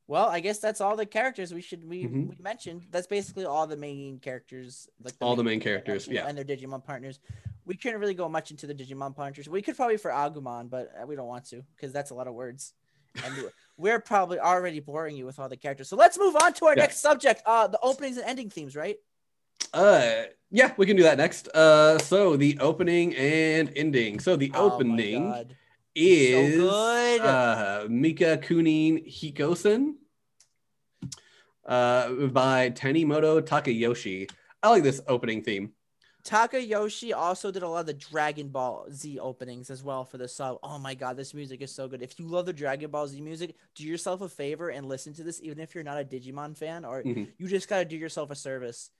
Well, 0.08 0.26
I 0.28 0.38
guess 0.40 0.58
that's 0.60 0.80
all 0.80 0.94
the 0.96 1.04
characters 1.06 1.52
we 1.52 1.60
should 1.60 1.84
we, 1.84 2.04
Mhm. 2.04 2.28
we 2.28 2.36
mentioned. 2.40 2.86
That's 2.90 3.08
basically 3.08 3.44
all 3.44 3.66
the 3.66 3.76
main 3.76 4.20
characters, 4.20 4.88
like 5.02 5.14
All 5.20 5.34
the 5.34 5.42
main 5.42 5.58
characters, 5.60 6.06
yeah. 6.06 6.26
and 6.28 6.38
their 6.38 6.44
Digimon 6.44 6.84
partners. 6.84 7.18
We 7.64 7.74
couldn't 7.76 7.98
really 7.98 8.14
go 8.14 8.28
much 8.28 8.52
into 8.52 8.68
the 8.68 8.74
Digimon 8.74 9.16
partners. 9.16 9.48
We 9.48 9.62
could 9.62 9.74
probably 9.76 9.96
for 9.96 10.12
Agumon, 10.12 10.70
but 10.70 10.92
uh, 11.00 11.06
we 11.06 11.16
don't 11.16 11.26
want 11.26 11.44
to 11.46 11.64
because 11.74 11.92
that's 11.92 12.10
a 12.10 12.14
lot 12.14 12.28
of 12.28 12.34
words, 12.34 12.72
and 13.24 13.34
we- 13.36 13.42
we're 13.76 13.98
probably 14.00 14.38
already 14.38 14.78
boring 14.78 15.16
you 15.16 15.26
with 15.26 15.40
all 15.40 15.48
the 15.48 15.56
characters. 15.56 15.88
So 15.88 15.96
let's 15.96 16.16
move 16.18 16.36
on 16.36 16.52
to 16.54 16.66
our 16.66 16.76
Yeah. 16.76 16.82
next 16.84 16.98
subject. 16.98 17.42
Uh, 17.44 17.66
the 17.66 17.80
openings 17.82 18.16
and 18.16 18.26
ending 18.26 18.48
themes, 18.48 18.76
right? 18.76 18.98
Uh, 19.74 20.24
yeah, 20.52 20.72
we 20.76 20.86
can 20.86 20.96
do 20.96 21.02
that 21.02 21.18
next. 21.18 21.48
Uh, 21.48 21.98
so 21.98 22.36
the 22.36 22.56
opening 22.60 23.16
and 23.16 23.72
ending. 23.74 24.20
So 24.20 24.36
the 24.36 24.52
Oh 24.54 24.70
opening. 24.70 25.32
Is 25.96 26.56
good. 26.56 27.20
uh, 27.22 27.86
Mika 27.88 28.38
Kunin 28.38 29.06
Hikosen 29.08 29.94
uh, 31.64 32.10
by 32.28 32.70
Tanimoto 32.70 33.40
Takayoshi. 33.40 34.30
I 34.62 34.70
like 34.70 34.82
this 34.82 35.00
opening 35.08 35.42
theme. 35.42 35.72
Takayoshi 36.24 37.14
also 37.14 37.52
did 37.52 37.62
a 37.62 37.68
lot 37.68 37.80
of 37.80 37.86
the 37.86 37.94
Dragon 37.94 38.48
Ball 38.48 38.86
Z 38.92 39.18
openings 39.20 39.70
as 39.70 39.84
well 39.84 40.04
for 40.04 40.18
the 40.18 40.26
sub. 40.26 40.58
Oh 40.62 40.76
my 40.78 40.94
god, 40.94 41.16
this 41.16 41.32
music 41.34 41.62
is 41.62 41.72
so 41.72 41.86
good. 41.86 42.02
If 42.02 42.18
you 42.18 42.26
love 42.26 42.46
the 42.46 42.52
Dragon 42.52 42.90
Ball 42.90 43.06
Z 43.06 43.20
music, 43.20 43.54
do 43.76 43.84
yourself 43.84 44.20
a 44.22 44.28
favor 44.28 44.70
and 44.70 44.88
listen 44.88 45.12
to 45.14 45.22
this, 45.22 45.40
even 45.40 45.60
if 45.60 45.74
you're 45.74 45.84
not 45.84 46.00
a 46.00 46.04
Digimon 46.04 46.56
fan, 46.56 46.84
or 46.84 47.04
Mhm. 47.04 47.28
you 47.38 47.46
just 47.46 47.68
gotta 47.68 47.84
do 47.84 47.96
yourself 47.96 48.30
a 48.32 48.34
service. 48.34 48.90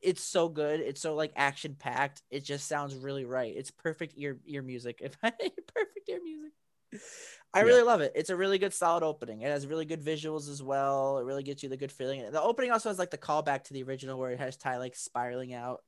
It's 0.00 0.22
so 0.22 0.48
good. 0.48 0.78
It's 0.78 1.00
so 1.00 1.16
like 1.16 1.32
action 1.34 1.74
packed. 1.74 2.22
It 2.30 2.44
just 2.44 2.68
sounds 2.68 2.94
really 2.94 3.24
right. 3.24 3.52
It's 3.56 3.72
perfect 3.72 4.14
ear 4.16 4.38
ear 4.46 4.62
music. 4.62 5.00
If 5.02 5.16
I 5.24 5.30
perfect 5.74 5.95
ear 6.08 6.20
music. 6.22 6.52
I 7.54 7.60
Yeah. 7.60 7.64
really 7.66 7.82
love 7.82 8.00
it. 8.00 8.12
It's 8.14 8.30
a 8.30 8.36
really 8.36 8.58
good 8.58 8.74
solid 8.74 9.02
opening. 9.02 9.40
It 9.42 9.48
has 9.48 9.66
really 9.66 9.84
good 9.86 10.02
visuals 10.04 10.48
as 10.50 10.62
well. 10.62 11.18
It 11.18 11.24
really 11.24 11.42
gets 11.42 11.62
you 11.62 11.68
the 11.68 11.76
good 11.76 11.92
feeling. 11.92 12.30
The 12.30 12.42
opening 12.42 12.70
also 12.70 12.88
has 12.90 12.98
like 12.98 13.10
the 13.10 13.18
callback 13.18 13.64
to 13.64 13.72
the 13.72 13.82
original 13.82 14.18
where 14.18 14.30
it 14.30 14.38
has 14.38 14.56
Tai 14.56 14.78
like 14.78 14.94
spiraling 14.94 15.54
out. 15.54 15.82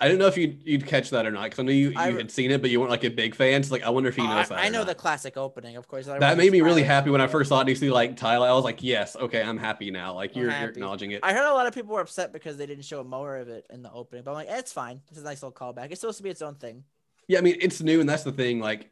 I 0.00 0.08
don't 0.08 0.18
know 0.18 0.26
if 0.26 0.36
you'd, 0.36 0.62
you'd 0.66 0.84
catch 0.86 1.10
that 1.10 1.26
or 1.26 1.30
not 1.30 1.44
because 1.44 1.60
I 1.60 1.62
know 1.62 1.70
you, 1.72 1.90
you 1.90 1.96
I- 1.98 2.10
had 2.10 2.30
seen 2.30 2.50
it, 2.50 2.60
but 2.60 2.70
you 2.70 2.80
weren't 2.80 2.90
like 2.90 3.04
a 3.04 3.08
big 3.10 3.36
fan. 3.36 3.62
So 3.62 3.72
like, 3.72 3.84
I 3.84 3.90
wonder 3.90 4.08
if 4.08 4.16
he 4.16 4.22
knows 4.22 4.46
I, 4.50 4.56
that. 4.56 4.58
I 4.58 4.66
or 4.66 4.70
know 4.70 4.78
not. 4.78 4.88
the 4.88 4.94
classic 4.96 5.36
opening, 5.36 5.76
of 5.76 5.86
course. 5.86 6.06
That 6.06 6.36
made 6.36 6.50
me 6.50 6.60
really 6.60 6.82
happy 6.82 7.10
when 7.10 7.20
I 7.20 7.28
first 7.28 7.50
saw 7.50 7.60
it. 7.60 7.68
You 7.68 7.74
see 7.76 7.90
like 7.90 8.16
Tyler, 8.16 8.48
I 8.48 8.52
was 8.52 8.64
like, 8.64 8.82
yes, 8.82 9.14
okay, 9.14 9.42
I'm 9.42 9.58
happy 9.58 9.90
now. 9.92 10.14
Like 10.14 10.34
you're, 10.34 10.50
you're 10.50 10.70
acknowledging 10.70 11.12
it. 11.12 11.20
I 11.22 11.32
heard 11.34 11.48
a 11.48 11.54
lot 11.54 11.66
of 11.68 11.74
people 11.74 11.94
were 11.94 12.00
upset 12.00 12.32
because 12.32 12.56
they 12.56 12.66
didn't 12.66 12.84
show 12.84 13.04
more 13.04 13.36
of 13.36 13.48
it 13.48 13.66
in 13.70 13.82
the 13.82 13.92
opening, 13.92 14.24
but 14.24 14.32
I'm 14.32 14.36
like, 14.36 14.48
eh, 14.48 14.58
it's 14.58 14.72
fine. 14.72 15.02
It's 15.10 15.20
a 15.20 15.24
nice 15.24 15.42
little 15.42 15.52
callback. 15.52 15.92
It's 15.92 16.00
supposed 16.00 16.16
to 16.18 16.24
be 16.24 16.30
its 16.30 16.42
own 16.42 16.56
thing. 16.56 16.82
Yeah, 17.28 17.38
I 17.38 17.42
mean 17.42 17.56
it's 17.60 17.80
new, 17.80 18.00
and 18.00 18.08
that's 18.08 18.24
the 18.24 18.32
thing. 18.32 18.58
Like, 18.58 18.90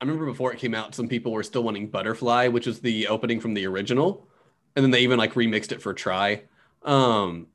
I 0.00 0.04
remember 0.04 0.26
before 0.26 0.52
it 0.52 0.58
came 0.58 0.74
out, 0.74 0.94
some 0.94 1.08
people 1.08 1.32
were 1.32 1.42
still 1.42 1.62
wanting 1.62 1.88
Butterfly, 1.88 2.48
which 2.48 2.66
was 2.66 2.80
the 2.80 3.08
opening 3.08 3.38
from 3.40 3.54
the 3.54 3.66
original, 3.66 4.26
and 4.74 4.82
then 4.82 4.90
they 4.90 5.00
even 5.00 5.18
like 5.18 5.34
remixed 5.34 5.72
it 5.72 5.82
for 5.82 5.92
Tri. 5.92 6.42
Um, 6.82 7.48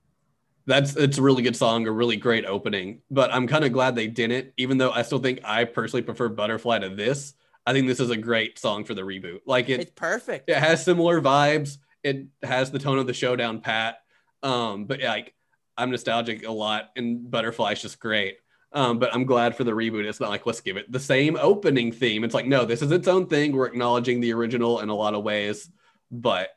that's 0.68 0.96
it's 0.96 1.18
a 1.18 1.22
really 1.22 1.44
good 1.44 1.56
song, 1.56 1.88
a 1.88 1.92
really 1.92 2.18
great 2.18 2.46
opening. 2.46 3.02
But 3.10 3.34
I'm 3.34 3.48
kind 3.48 3.66
of 3.66 3.72
glad 3.74 3.96
they 3.96 4.08
didn't, 4.08 4.54
even 4.58 4.78
though 4.78 4.92
I 4.92 5.02
still 5.02 5.20
think 5.20 5.40
I 5.44 5.64
personally 5.66 6.04
prefer 6.04 6.30
Butterfly 6.30 6.80
to 6.80 6.90
this. 6.90 7.34
I 7.66 7.74
think 7.74 7.88
this 7.88 8.00
is 8.00 8.12
a 8.12 8.18
great 8.18 8.60
song 8.60 8.84
for 8.86 8.94
the 8.94 9.02
reboot. 9.02 9.40
Like 9.48 9.70
it, 9.70 9.80
It's 9.80 9.92
perfect. 9.92 10.50
it 10.50 10.58
has 10.58 10.84
similar 10.86 11.20
vibes. 11.22 11.78
It 12.04 12.28
has 12.44 12.70
the 12.70 12.78
tone 12.80 13.00
of 13.00 13.08
the 13.08 13.14
showdown 13.14 13.62
pat. 13.62 14.02
Um, 14.44 14.86
but 14.86 15.02
like 15.02 15.34
I'm 15.78 15.90
nostalgic 15.90 16.48
a 16.48 16.52
lot, 16.52 16.92
and 16.96 17.30
Butterfly's 17.30 17.82
just 17.82 18.00
great. 18.00 18.38
Um, 18.76 19.00
but 19.00 19.16
I'm 19.16 19.24
glad 19.24 19.56
for 19.56 19.64
the 19.64 19.72
reboot. 19.72 20.04
It's 20.06 20.20
not 20.20 20.30
like 20.30 20.46
let's 20.46 20.60
give 20.60 20.76
it 20.76 20.92
the 20.92 21.00
same 21.00 21.38
opening 21.38 21.94
theme. 21.94 22.26
It's 22.26 22.34
like 22.34 22.46
no, 22.46 22.66
this 22.66 22.82
is 22.82 22.92
its 22.92 23.08
own 23.08 23.26
thing. 23.28 23.54
We're 23.56 23.68
acknowledging 23.68 24.20
the 24.20 24.34
original 24.34 24.82
in 24.82 24.90
a 24.90 24.94
lot 24.94 25.14
of 25.14 25.24
ways, 25.24 25.70
but 26.12 26.50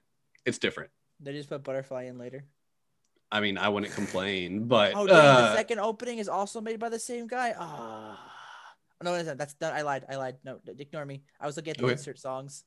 it's 0.45 0.59
different. 0.59 0.91
They 1.21 1.33
just 1.33 1.49
put 1.49 1.63
Butterfly 1.63 2.05
in 2.05 2.19
later. 2.19 2.45
I 3.31 3.41
mean, 3.41 3.57
I 3.57 3.69
wouldn't 3.69 3.93
complain, 3.95 4.65
but 4.67 4.95
Oh, 4.97 5.07
the 5.07 5.15
uh, 5.15 5.55
second 5.55 5.79
opening 5.79 6.19
is 6.19 6.29
also 6.29 6.61
made 6.61 6.81
by 6.81 6.89
the 6.89 6.99
same 6.99 7.29
guy. 7.29 7.55
Ah, 7.57 8.19
no, 9.05 9.13
no, 9.17 9.23
no, 9.23 9.35
that's 9.35 9.55
done. 9.55 9.73
I 9.73 9.83
lied. 9.83 10.05
I 10.09 10.17
lied. 10.17 10.37
No, 10.45 10.59
ignore 10.67 11.05
me. 11.07 11.23
I 11.41 11.47
was 11.47 11.57
looking 11.57 11.71
at 11.71 11.79
the 11.79 11.85
Okay. 11.85 11.93
insert 11.93 12.19
songs. 12.19 12.65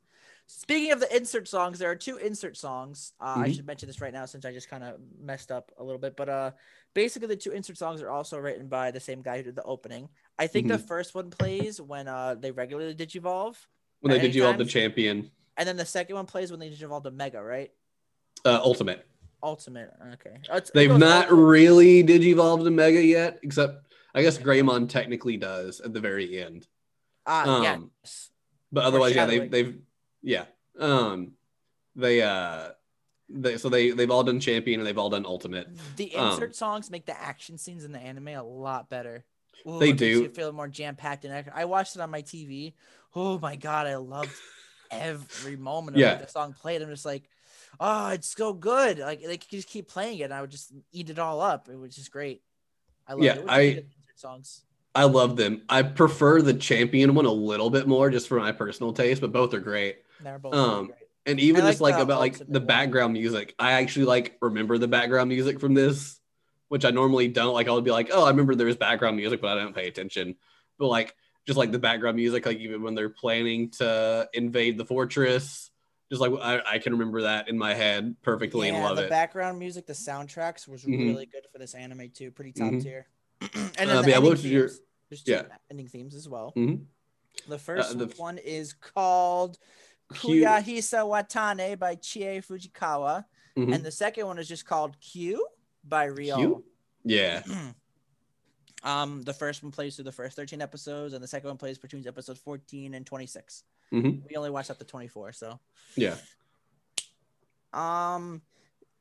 Speaking 0.48 0.92
of 0.92 1.00
the 1.00 1.16
insert 1.16 1.48
songs, 1.48 1.80
there 1.80 1.89
are 1.89 1.96
two 1.96 2.18
insert 2.18 2.58
songs. 2.58 3.14
Uh, 3.20 3.36
I 3.38 3.50
Mhm. 3.50 3.56
should 3.56 3.66
mention 3.66 3.88
this 3.88 4.02
right 4.02 4.14
now 4.14 4.26
since 4.26 4.44
I 4.46 4.52
just 4.52 4.70
kind 4.70 4.84
of 4.84 5.00
messed 5.20 5.52
up 5.52 5.72
a 5.78 5.84
little 5.84 6.00
bit. 6.00 6.16
But 6.18 6.30
uh, 6.30 6.52
basically, 6.94 7.28
the 7.30 7.38
two 7.38 7.52
insert 7.52 7.78
songs 7.78 8.02
are 8.02 8.10
also 8.10 8.38
written 8.38 8.68
by 8.68 8.92
the 8.92 9.00
same 9.00 9.22
guy 9.22 9.38
who 9.38 9.44
did 9.44 9.56
the 9.56 9.64
opening. 9.64 10.10
I 10.38 10.48
think 10.48 10.68
the 10.68 10.78
first 10.78 11.16
one 11.16 11.30
plays 11.30 11.80
when 11.80 12.08
uh 12.08 12.36
they 12.36 12.52
regularly 12.52 12.96
digivolve, 12.96 13.56
when 14.02 14.12
they 14.12 14.18
at 14.18 14.22
did 14.22 14.30
any 14.32 14.38
you 14.38 14.46
all 14.46 14.54
the 14.54 14.66
champion 14.66 15.32
and 15.58 15.68
then 15.68 15.78
the 15.78 15.86
second 15.86 16.16
one 16.16 16.26
plays 16.26 16.50
when 16.52 16.60
they 16.60 16.70
digivolve 16.70 17.04
to 17.04 17.12
Mega, 17.12 17.42
right? 17.42 17.72
uh, 18.46 18.60
ultimate. 18.64 19.06
Ultimate. 19.44 19.92
Okay. 20.14 20.36
Oh, 20.50 20.58
it's- 20.58 20.72
They've 20.74 20.89
not 20.98 21.26
Ultimate. 21.30 21.44
really 21.44 22.04
digivolved 22.04 22.64
to 22.64 22.72
Mega 22.72 23.04
yet, 23.04 23.39
except 23.44 23.86
I 24.16 24.22
guess 24.24 24.38
Greymon 24.38 24.89
technically 24.89 25.38
does 25.38 25.80
at 25.82 25.94
the 25.94 26.00
very 26.00 26.42
end. 26.42 26.68
Ah, 27.26 27.58
um, 27.58 27.92
yes. 28.04 28.32
but 28.72 28.84
otherwise 28.84 29.14
yeah 29.16 29.26
they've, 29.28 29.50
they've 29.52 29.80
yeah 30.24 30.46
um 30.80 31.32
they 31.96 32.22
uh 32.22 32.70
they 33.30 33.58
so 33.58 33.70
they 33.70 33.92
they've 33.92 34.12
all 34.12 34.24
done 34.24 34.40
champion 34.40 34.80
and 34.80 34.88
they've 34.88 34.98
all 34.98 35.10
done 35.10 35.26
ultimate 35.26 35.68
The 35.96 36.16
Um, 36.16 36.32
insert 36.32 36.56
songs 36.56 36.90
make 36.92 37.06
the 37.06 37.20
action 37.20 37.58
scenes 37.58 37.84
in 37.84 37.92
the 37.92 38.00
anime 38.00 38.30
a 38.30 38.44
lot 38.44 38.90
better. 38.90 39.26
Ooh, 39.68 39.80
They 39.80 39.92
do. 39.94 40.06
You 40.24 40.30
feel 40.30 40.52
more 40.52 40.68
jam 40.68 40.96
packed 40.96 41.26
and 41.26 41.50
I 41.54 41.66
watched 41.66 41.96
it 41.96 42.02
on 42.02 42.10
my 42.10 42.22
TV. 42.22 42.74
Oh 43.16 43.38
my 43.40 43.56
god, 43.56 43.88
I 43.88 43.96
loved 43.98 44.32
every 44.90 45.56
moment 45.56 45.98
of 45.98 46.02
Yeah. 46.02 46.16
the 46.16 46.28
song 46.28 46.54
played. 46.54 46.82
I'm 46.82 46.90
just 46.90 47.06
like, 47.06 47.30
oh, 47.80 48.10
it's 48.10 48.36
so 48.36 48.54
good. 48.54 49.00
Like 49.00 49.22
they 49.24 49.38
could 49.38 49.50
just 49.50 49.68
keep 49.70 49.88
playing 49.88 50.20
it, 50.20 50.24
and 50.24 50.34
I 50.34 50.42
would 50.42 50.52
just 50.52 50.72
eat 50.92 51.10
it 51.10 51.20
all 51.20 51.42
up. 51.42 51.70
It 51.70 51.76
was 51.78 51.96
just 51.96 52.12
great. 52.12 52.42
I 53.08 53.14
love 53.14 53.24
Yeah, 53.24 53.36
it. 53.36 53.46
I- 53.48 53.84
songs. 54.16 54.62
i 54.94 55.04
love 55.04 55.36
them 55.36 55.64
i 55.68 55.82
prefer 55.82 56.42
the 56.44 56.54
champion 56.54 57.16
one 57.16 57.26
a 57.26 57.32
little 57.32 57.72
bit 57.72 57.88
more 57.88 58.12
just 58.12 58.28
for 58.28 58.38
my 58.40 58.52
personal 58.52 58.94
taste 58.94 59.20
but 59.20 59.32
both 59.32 59.52
are 59.56 59.60
great 59.60 60.04
They're 60.24 60.40
both 60.40 60.54
um, 60.54 60.88
great. 60.88 60.98
and 61.26 61.40
even 61.40 61.66
just 61.66 61.82
like 61.82 61.96
about 61.96 62.20
like 62.20 62.38
the 62.48 62.60
background 62.60 63.14
music 63.14 63.54
i 63.60 63.74
actually 63.74 64.06
like 64.06 64.38
remember 64.42 64.78
the 64.78 64.88
background 64.88 65.30
music 65.30 65.60
from 65.60 65.74
this 65.74 66.20
which 66.70 66.86
i 66.86 66.90
normally 66.90 67.28
don't 67.28 67.54
like 67.54 67.68
i 67.68 67.72
would 67.72 67.84
be 67.84 67.92
like 67.92 68.10
oh 68.12 68.26
i 68.26 68.30
remember 68.30 68.56
there 68.56 68.68
was 68.68 68.76
background 68.78 69.18
music 69.18 69.42
but 69.42 69.58
i 69.58 69.62
don't 69.62 69.76
pay 69.76 69.88
attention 69.88 70.36
but 70.78 70.88
like 70.88 71.16
just 71.48 71.58
like 71.58 71.72
the 71.72 71.80
background 71.80 72.16
music 72.16 72.46
like 72.46 72.58
even 72.58 72.82
when 72.84 72.96
they're 72.96 73.10
planning 73.10 73.70
to 73.70 74.28
invade 74.34 74.78
the 74.78 74.86
fortress 74.86 75.70
just 76.10 76.22
like 76.22 76.32
i, 76.42 76.62
I 76.74 76.78
can 76.80 76.94
remember 76.94 77.22
that 77.24 77.50
in 77.50 77.58
my 77.58 77.74
head 77.74 78.16
perfectly 78.22 78.68
and 78.68 78.78
yeah, 78.78 78.84
love 78.86 78.98
the 78.98 79.06
it 79.06 79.10
background 79.10 79.58
music, 79.60 79.86
the 79.88 79.94
soundtracks 79.94 80.68
was 80.68 80.84
Mhm. 80.84 81.00
really 81.08 81.26
good 81.26 81.44
for 81.52 81.58
this 81.60 81.74
anime 81.74 82.10
too. 82.14 82.32
Pretty 82.32 82.52
top 82.52 82.74
Mhm. 82.74 82.84
tier. 82.84 83.08
and 83.42 83.50
Uh, 83.54 83.54
then 83.54 83.88
but 83.88 84.02
the 84.04 84.10
yeah, 84.10 84.16
ending 84.18 84.24
what 84.24 84.32
was 84.32 84.46
your- 84.46 84.68
themes. 84.68 84.82
There's 85.10 85.24
two 85.24 85.32
yeah. 85.32 85.44
ending 85.70 85.88
themes 85.88 86.14
as 86.16 86.28
well. 86.28 86.52
Mhm. 86.58 86.86
The 87.48 87.58
first 87.58 87.98
the- 87.98 88.08
one 88.18 88.38
is 88.40 88.74
called 88.74 89.58
Kuyahisa 90.14 91.03
Watane 91.05 91.78
by 91.80 91.95
Chiai 91.95 92.41
Fujikawa. 92.41 93.26
Mhm. 93.57 93.76
and 93.76 93.84
the 93.84 93.91
second 93.91 94.28
one 94.28 94.39
is 94.39 94.47
just 94.47 94.66
called 94.66 94.97
Q 95.01 95.45
by 95.84 96.07
Reol. 96.07 96.38
Q? 96.38 96.64
Yeah. 97.03 97.43
um, 98.84 99.22
the 99.24 99.34
first 99.34 99.62
one 99.62 99.72
plays 99.74 99.95
through 99.95 100.05
the 100.05 100.12
first 100.12 100.36
13 100.38 100.62
episodes, 100.62 101.14
and 101.14 101.22
the 101.22 101.28
second 101.28 101.49
one 101.49 101.57
plays 101.57 101.78
between 101.78 102.07
episodes 102.07 102.39
14 102.39 102.93
and 102.93 103.05
26. 103.05 103.64
Mhm. 103.91 104.22
We 104.30 104.36
only 104.38 104.49
watched 104.51 104.72
up 104.72 104.80
to 104.80 104.86
24, 104.86 105.34
so 105.34 105.59
Yeah. 105.95 106.16
um, 107.74 108.41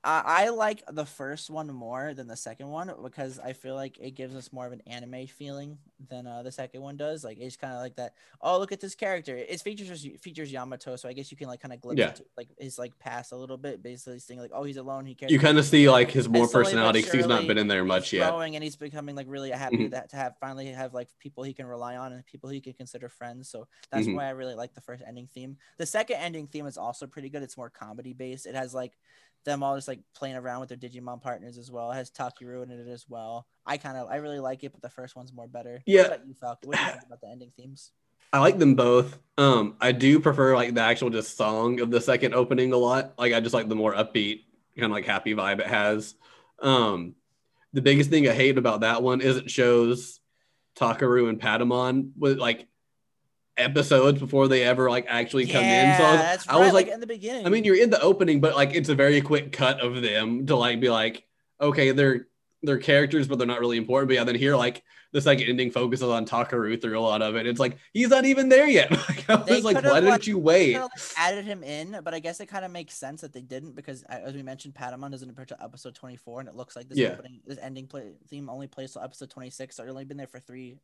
I, 0.02 0.22
I 0.46 0.48
like 0.48 0.82
the 0.90 1.04
first 1.04 1.50
one 1.50 1.68
more 1.68 2.14
than 2.14 2.26
the 2.26 2.36
second 2.36 2.68
one 2.68 2.90
because 3.02 3.38
I 3.38 3.52
feel 3.52 3.74
like 3.74 3.98
it 3.98 4.12
gives 4.12 4.34
us 4.34 4.50
more 4.50 4.66
of 4.66 4.72
an 4.72 4.80
anime 4.86 5.26
feeling 5.26 5.76
than 6.08 6.26
uh, 6.26 6.42
the 6.42 6.50
second 6.50 6.80
one 6.80 6.96
does. 6.96 7.22
Like 7.22 7.36
it's 7.38 7.56
kind 7.56 7.74
of 7.74 7.80
like 7.80 7.96
that. 7.96 8.14
Oh, 8.40 8.58
look 8.58 8.72
at 8.72 8.80
this 8.80 8.94
character. 8.94 9.36
It 9.36 9.60
features 9.60 10.06
features 10.22 10.50
Yamato, 10.50 10.96
so 10.96 11.06
I 11.08 11.12
guess 11.12 11.30
you 11.30 11.36
can 11.36 11.48
like 11.48 11.60
kind 11.60 11.74
of 11.74 11.80
glimpse 11.82 11.98
Yeah. 12.00 12.08
into, 12.08 12.24
like 12.38 12.48
his 12.58 12.78
like 12.78 12.98
past 12.98 13.32
a 13.32 13.36
little 13.36 13.58
bit, 13.58 13.82
basically 13.82 14.20
saying 14.20 14.40
like, 14.40 14.52
oh, 14.54 14.64
he's 14.64 14.78
alone. 14.78 15.04
He 15.04 15.14
cares. 15.14 15.30
You 15.32 15.38
kind 15.38 15.58
of 15.58 15.66
see 15.66 15.90
like 15.90 16.10
his 16.10 16.28
more 16.28 16.46
slowly 16.46 16.64
personality 16.64 17.00
because 17.00 17.12
he's 17.12 17.26
not 17.26 17.46
been 17.46 17.58
in 17.58 17.68
there 17.68 17.84
much 17.84 18.12
yet. 18.14 18.30
growing 18.30 18.54
and 18.56 18.64
he's 18.64 18.76
becoming 18.76 19.14
like 19.16 19.26
really 19.28 19.50
happy 19.50 19.76
Mhm. 19.76 19.90
that 19.90 20.08
to 20.10 20.16
have 20.16 20.34
finally 20.40 20.66
have 20.68 20.94
like 20.94 21.08
people 21.18 21.44
he 21.44 21.52
can 21.52 21.66
rely 21.66 21.96
on 21.96 22.12
and 22.14 22.24
people 22.24 22.48
he 22.48 22.62
can 22.62 22.72
consider 22.72 23.10
friends. 23.10 23.50
So 23.50 23.68
that's 23.92 24.06
Mhm. 24.06 24.14
why 24.16 24.26
I 24.26 24.30
really 24.30 24.54
like 24.54 24.72
the 24.72 24.80
first 24.80 25.02
ending 25.06 25.26
theme. 25.26 25.58
The 25.76 25.84
second 25.84 26.16
ending 26.16 26.46
theme 26.46 26.66
is 26.66 26.78
also 26.78 27.06
pretty 27.06 27.28
good. 27.28 27.42
It's 27.42 27.58
more 27.58 27.68
comedy 27.68 28.14
based. 28.14 28.46
It 28.46 28.54
has 28.54 28.72
like 28.72 28.96
them 29.44 29.62
all 29.62 29.76
just 29.76 29.88
like 29.88 30.00
playing 30.14 30.36
around 30.36 30.60
with 30.60 30.68
their 30.68 30.78
Digimon 30.78 31.22
partners 31.22 31.58
as 31.58 31.70
well. 31.70 31.90
It 31.90 31.96
has 31.96 32.10
Takiru 32.10 32.62
in 32.62 32.70
it 32.70 32.88
as 32.88 33.06
well. 33.08 33.46
I 33.66 33.76
kind 33.76 33.96
of 33.96 34.08
I 34.10 34.16
really 34.16 34.40
like 34.40 34.64
it, 34.64 34.72
but 34.72 34.82
the 34.82 34.90
first 34.90 35.16
one's 35.16 35.32
more 35.32 35.48
better. 35.48 35.82
Yeah. 35.86 36.02
What 36.02 36.06
about 36.08 36.26
you, 36.26 36.34
Falcon? 36.34 36.68
What 36.68 36.78
do 36.78 36.84
you 36.84 36.90
think 36.90 37.04
about 37.06 37.20
the 37.20 37.28
ending 37.28 37.52
themes? 37.56 37.92
I 38.32 38.38
like 38.38 38.58
them 38.58 38.74
both. 38.74 39.18
Um, 39.38 39.76
I 39.80 39.92
do 39.92 40.20
prefer 40.20 40.54
like 40.54 40.74
the 40.74 40.82
actual 40.82 41.10
just 41.10 41.36
song 41.36 41.80
of 41.80 41.90
the 41.90 42.00
second 42.00 42.34
opening 42.34 42.72
a 42.72 42.76
lot. 42.76 43.14
Like 43.18 43.32
I 43.32 43.40
just 43.40 43.54
like 43.54 43.68
the 43.68 43.74
more 43.74 43.94
upbeat, 43.94 44.44
kind 44.76 44.86
of 44.86 44.92
like 44.92 45.04
happy 45.06 45.34
vibe 45.34 45.60
it 45.60 45.66
has. 45.66 46.14
Um, 46.60 47.14
the 47.72 47.82
biggest 47.82 48.10
thing 48.10 48.28
I 48.28 48.32
hate 48.32 48.58
about 48.58 48.80
that 48.80 49.02
one 49.02 49.20
is 49.20 49.36
it 49.36 49.50
shows 49.50 50.20
Takaru 50.76 51.28
and 51.28 51.40
Patamon 51.40 52.12
with 52.16 52.38
like 52.38 52.68
episodes 53.60 54.18
before 54.18 54.48
they 54.48 54.62
ever 54.62 54.90
like 54.90 55.06
actually 55.08 55.46
come 55.46 55.64
in. 55.64 55.94
So 55.94 56.04
I 56.04 56.10
was, 56.12 56.20
that's 56.20 56.48
I 56.48 56.56
was 56.56 56.64
right, 56.66 56.74
like, 56.74 56.88
in 56.88 57.00
the 57.00 57.06
beginning. 57.06 57.46
I 57.46 57.50
mean, 57.50 57.64
you're 57.64 57.80
in 57.80 57.90
the 57.90 58.00
opening, 58.00 58.40
but 58.40 58.54
like 58.54 58.74
it's 58.74 58.88
a 58.88 58.94
very 58.94 59.20
quick 59.20 59.52
cut 59.52 59.80
of 59.80 60.02
them 60.02 60.46
to 60.46 60.56
like 60.56 60.80
be 60.80 60.88
like, 60.88 61.24
okay, 61.60 61.92
they're 61.92 62.26
they're 62.62 62.78
characters, 62.78 63.26
but 63.26 63.38
they're 63.38 63.46
not 63.46 63.60
really 63.60 63.76
important. 63.76 64.08
But 64.08 64.14
yeah, 64.14 64.24
then 64.24 64.34
here 64.34 64.56
like 64.56 64.82
the 65.12 65.20
second 65.20 65.48
ending 65.48 65.70
focuses 65.70 66.08
on 66.08 66.24
Takaru 66.24 66.80
through 66.80 66.98
a 66.98 67.00
lot 67.00 67.20
of 67.22 67.34
it. 67.36 67.46
It's 67.46 67.58
like 67.58 67.78
he's 67.92 68.10
not 68.10 68.24
even 68.24 68.48
there 68.48 68.68
yet. 68.68 68.90
like, 69.08 69.28
I 69.28 69.36
They 69.36 69.56
was 69.56 69.64
like, 69.64 69.82
why 69.82 70.00
didn't 70.00 70.26
you 70.26 70.38
wait? 70.38 70.72
kinda, 70.72 70.82
like, 70.86 71.02
added 71.16 71.44
him 71.44 71.62
in, 71.64 71.98
but 72.04 72.14
I 72.14 72.20
guess 72.20 72.38
it 72.40 72.46
kind 72.46 72.64
of 72.64 72.70
makes 72.70 72.94
sense 72.94 73.22
that 73.22 73.32
they 73.32 73.40
didn't 73.42 73.74
because, 73.74 74.02
as 74.04 74.34
we 74.34 74.42
mentioned, 74.42 74.74
Patamon 74.74 75.10
doesn't 75.10 75.28
appear 75.28 75.46
to 75.46 75.62
episode 75.62 75.94
24, 75.94 76.40
and 76.40 76.48
it 76.48 76.54
looks 76.54 76.76
like 76.76 76.88
this 76.88 76.98
Yeah. 76.98 77.08
opening, 77.08 77.40
this 77.46 77.58
ending 77.60 77.86
play, 77.86 78.12
theme 78.28 78.48
only 78.48 78.68
plays 78.68 78.92
till 78.92 79.02
episode 79.02 79.30
26. 79.30 79.74
So 79.76 79.82
it's 79.82 79.90
only 79.90 80.04
been 80.04 80.16
there 80.16 80.26
for 80.28 80.38
three 80.38 80.78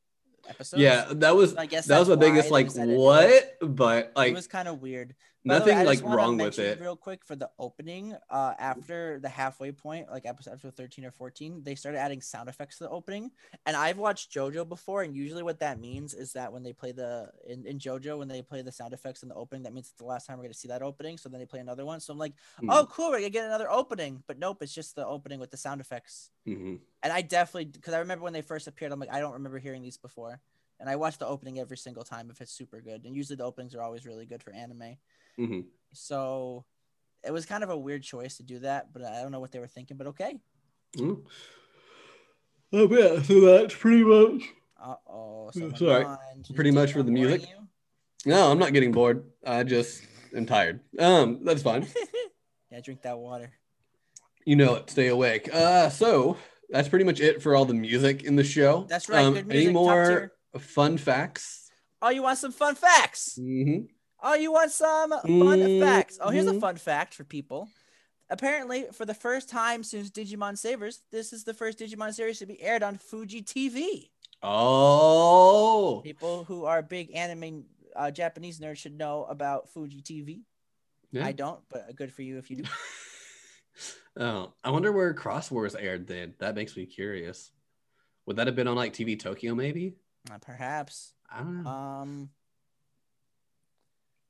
episodes. 0.48 0.82
Yeah, 0.82 1.06
that 1.12 1.34
was 1.34 1.56
I 1.56 1.66
guess 1.66 1.86
that 1.86 1.98
was 1.98 2.08
my 2.08 2.16
biggest 2.16 2.50
like 2.50 2.68
decided 2.68 2.90
to 2.90 2.96
do 2.96 3.00
what, 3.00 3.56
but 3.60 4.12
like 4.16 4.32
it 4.32 4.34
was 4.34 4.46
kind 4.46 4.68
of 4.68 4.80
weird. 4.80 5.14
The 5.46 5.52
way, 5.52 5.58
nothing 5.58 5.86
like 5.86 6.02
wrong 6.02 6.36
with 6.36 6.58
it. 6.58 6.80
Real 6.80 6.96
quick 6.96 7.24
for 7.24 7.36
the 7.36 7.48
opening, 7.58 8.16
uh, 8.30 8.54
after 8.58 9.20
the 9.20 9.28
halfway 9.28 9.70
point, 9.72 10.10
like 10.10 10.26
episode 10.26 10.52
episode 10.52 10.74
13 10.74 11.04
or 11.04 11.10
14, 11.12 11.62
they 11.62 11.74
started 11.74 11.98
adding 11.98 12.20
sound 12.20 12.48
effects 12.48 12.78
to 12.78 12.84
the 12.84 12.90
opening. 12.90 13.30
And 13.64 13.76
I've 13.76 13.98
watched 13.98 14.32
JoJo 14.32 14.68
before, 14.68 15.02
and 15.02 15.14
usually 15.14 15.42
what 15.42 15.60
that 15.60 15.78
means 15.78 16.14
is 16.14 16.32
that 16.32 16.52
when 16.52 16.62
they 16.62 16.72
play 16.72 16.92
the 16.92 17.30
in, 17.48 17.64
in 17.66 17.78
JoJo, 17.78 18.18
when 18.18 18.28
they 18.28 18.42
play 18.42 18.62
the 18.62 18.72
sound 18.72 18.92
effects 18.92 19.22
in 19.22 19.28
the 19.28 19.34
opening, 19.36 19.62
that 19.62 19.72
means 19.72 19.88
it's 19.88 19.98
the 19.98 20.04
last 20.04 20.26
time 20.26 20.36
we're 20.38 20.44
gonna 20.44 20.54
see 20.54 20.68
that 20.68 20.82
opening. 20.82 21.16
So 21.16 21.28
then 21.28 21.38
they 21.38 21.46
play 21.46 21.60
another 21.60 21.84
one. 21.84 22.00
So 22.00 22.12
I'm 22.12 22.18
like, 22.18 22.34
Hmm. 22.58 22.70
oh, 22.70 22.86
cool, 22.90 23.10
we're 23.10 23.18
gonna 23.18 23.30
get 23.30 23.44
another 23.46 23.70
opening. 23.70 24.22
But 24.26 24.38
nope, 24.38 24.62
it's 24.62 24.74
just 24.74 24.96
the 24.96 25.06
opening 25.06 25.38
with 25.38 25.50
the 25.50 25.56
sound 25.56 25.80
effects. 25.80 26.30
Mhm. 26.46 26.80
And 27.02 27.12
I 27.12 27.22
definitely, 27.22 27.66
because 27.66 27.94
I 27.94 27.98
remember 27.98 28.24
when 28.24 28.32
they 28.32 28.42
first 28.42 28.66
appeared, 28.66 28.90
I'm 28.92 28.98
like, 29.00 29.12
I 29.12 29.20
don't 29.20 29.34
remember 29.34 29.58
hearing 29.58 29.82
these 29.82 29.96
before. 29.96 30.40
And 30.78 30.90
I 30.90 30.96
watch 30.96 31.16
the 31.16 31.26
opening 31.26 31.58
every 31.58 31.78
single 31.78 32.04
time 32.04 32.30
if 32.30 32.40
it's 32.42 32.52
super 32.52 32.82
good. 32.82 33.04
And 33.06 33.16
usually 33.16 33.36
the 33.36 33.44
openings 33.44 33.74
are 33.74 33.80
always 33.80 34.04
really 34.04 34.26
good 34.26 34.42
for 34.42 34.52
anime. 34.52 34.98
Mhm. 35.38 35.64
So 35.92 36.64
it 37.22 37.30
was 37.32 37.46
kind 37.46 37.64
of 37.64 37.70
a 37.70 37.76
weird 37.76 38.02
choice 38.02 38.36
to 38.36 38.42
do 38.42 38.60
that, 38.60 38.92
but 38.92 39.02
I 39.04 39.22
don't 39.22 39.32
know 39.32 39.40
what 39.40 39.52
they 39.52 39.58
were 39.58 39.66
thinking. 39.66 39.96
But 39.96 40.08
okay. 40.08 40.38
Mm. 40.96 41.24
Oh 42.72 42.88
yeah, 42.90 43.22
so 43.22 43.40
that's 43.40 43.74
pretty 43.74 44.02
much. 44.04 44.42
Uh 44.80 44.96
oh. 45.08 45.50
Sorry. 45.76 46.06
Pretty 46.54 46.70
much 46.70 46.92
for 46.92 47.02
the 47.02 47.10
music. 47.10 47.48
No, 48.24 48.50
I'm 48.50 48.58
not 48.58 48.72
getting 48.72 48.92
bored. 48.92 49.24
I 49.46 49.62
just 49.62 50.02
am 50.34 50.46
tired. 50.46 50.80
Um, 50.98 51.44
that's 51.44 51.62
fine. 51.62 51.86
yeah, 52.70 52.80
drink 52.80 53.02
that 53.02 53.18
water. 53.18 53.52
You 54.44 54.56
know 54.56 54.74
it. 54.76 54.90
Stay 54.90 55.08
awake. 55.08 55.48
Uh, 55.52 55.88
so 55.90 56.36
that's 56.70 56.88
pretty 56.88 57.04
much 57.04 57.20
it 57.20 57.42
for 57.42 57.54
all 57.54 57.64
the 57.64 57.74
music 57.74 58.24
in 58.24 58.36
the 58.36 58.44
show. 58.44 58.86
That's 58.88 59.08
right, 59.08 59.24
Um, 59.24 59.36
any 59.36 59.44
music, 59.44 59.74
top 59.74 59.84
more 59.84 60.32
fun 60.58 60.98
facts? 60.98 61.70
Oh, 62.02 62.10
you 62.10 62.22
want 62.22 62.38
some 62.38 62.52
fun 62.52 62.74
facts? 62.74 63.36
hmm 63.36 63.78
Oh, 64.22 64.34
you 64.34 64.50
want 64.52 64.72
some 64.72 65.10
fun 65.10 65.22
Mhm, 65.28 65.80
facts? 65.80 66.18
Oh, 66.20 66.30
here's 66.30 66.46
a 66.46 66.52
mhm. 66.52 66.60
fun 66.60 66.76
fact 66.76 67.14
for 67.14 67.24
people. 67.24 67.68
Apparently, 68.28 68.86
for 68.92 69.04
the 69.04 69.14
first 69.14 69.48
time 69.48 69.84
since 69.84 70.10
Digimon 70.10 70.58
Savers, 70.58 71.02
this 71.12 71.32
is 71.32 71.44
the 71.44 71.54
first 71.54 71.78
Digimon 71.78 72.12
series 72.12 72.38
to 72.40 72.46
be 72.46 72.60
aired 72.60 72.82
on 72.82 72.98
Fuji 72.98 73.42
TV. 73.42 74.10
Oh, 74.42 76.00
People 76.02 76.44
who 76.44 76.64
are 76.64 76.82
big 76.82 77.14
anime 77.14 77.66
uh, 77.94 78.10
Japanese 78.10 78.58
nerds 78.60 78.78
should 78.78 78.96
know 78.96 79.24
about 79.24 79.68
Fuji 79.70 80.02
TV. 80.02 80.42
yeah. 81.12 81.24
I 81.24 81.32
don't, 81.32 81.60
but 81.70 81.94
good 81.96 82.12
for 82.12 82.22
you 82.22 82.38
if 82.38 82.50
you 82.50 82.56
do. 82.56 82.64
oh, 84.18 84.52
I 84.64 84.70
wonder 84.70 84.92
where 84.92 85.14
Cross 85.14 85.50
Wars 85.50 85.74
aired. 85.74 86.06
Then 86.06 86.34
that 86.38 86.54
makes 86.54 86.76
me 86.76 86.86
curious. 86.86 87.50
Would 88.26 88.36
that 88.36 88.46
have 88.46 88.56
been 88.56 88.68
on 88.68 88.76
like 88.76 88.92
TV 88.92 89.18
Tokyo? 89.18 89.54
Maybe. 89.54 89.94
Uh, 90.30 90.38
perhaps. 90.38 91.12
I 91.30 91.38
don't 91.38 91.62
know. 91.62 91.70
Um, 91.70 92.30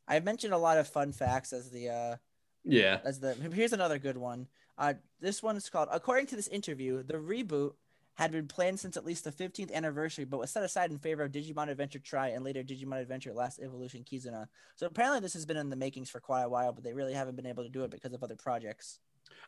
I've 0.09 0.25
mentioned 0.25 0.55
a 0.55 0.59
lot 0.59 0.79
of 0.79 0.89
fun 0.89 1.13
facts 1.13 1.53
as 1.53 1.71
the 1.71 1.89
uh, 1.89 2.17
yeah. 2.65 2.99
as 3.05 3.21
the 3.21 3.35
here's 3.35 3.73
another 3.73 3.99
good 3.99 4.17
one. 4.17 4.49
Uh, 4.79 4.95
this 5.21 5.43
one 5.43 5.57
is 5.57 5.69
called 5.69 5.89
according 5.91 6.27
to 6.27 6.37
this 6.37 6.49
interview, 6.49 7.03
the 7.03 7.15
reboot 7.15 7.73
had 8.17 8.33
been 8.33 8.49
planned 8.49 8.81
since 8.81 8.97
at 8.97 9.05
least 9.05 9.25
the 9.25 9.31
15th 9.31 9.73
anniversary, 9.73 10.25
but 10.25 10.41
was 10.41 10.51
set 10.51 10.63
aside 10.63 10.91
in 10.91 10.99
favor 10.99 11.23
of 11.23 11.33
Digimon 11.33 11.69
Adventure 11.69 11.99
Tri 11.99 12.29
and 12.29 12.43
later 12.45 12.63
Digimon 12.63 13.01
Adventure 13.01 13.35
Last 13.35 13.61
Evolution 13.61 14.05
Kizuna. 14.11 14.47
So 14.75 14.87
apparently 14.87 15.21
this 15.21 15.35
has 15.35 15.45
been 15.45 15.59
in 15.59 15.69
the 15.69 15.77
makings 15.77 16.09
for 16.09 16.19
quite 16.19 16.43
a 16.43 16.49
while, 16.49 16.73
but 16.73 16.83
they 16.83 16.95
really 16.95 17.13
haven't 17.13 17.37
been 17.37 17.47
able 17.47 17.63
to 17.63 17.69
do 17.69 17.85
it 17.85 17.91
because 17.91 18.15
of 18.15 18.25
other 18.25 18.35
projects. 18.35 19.01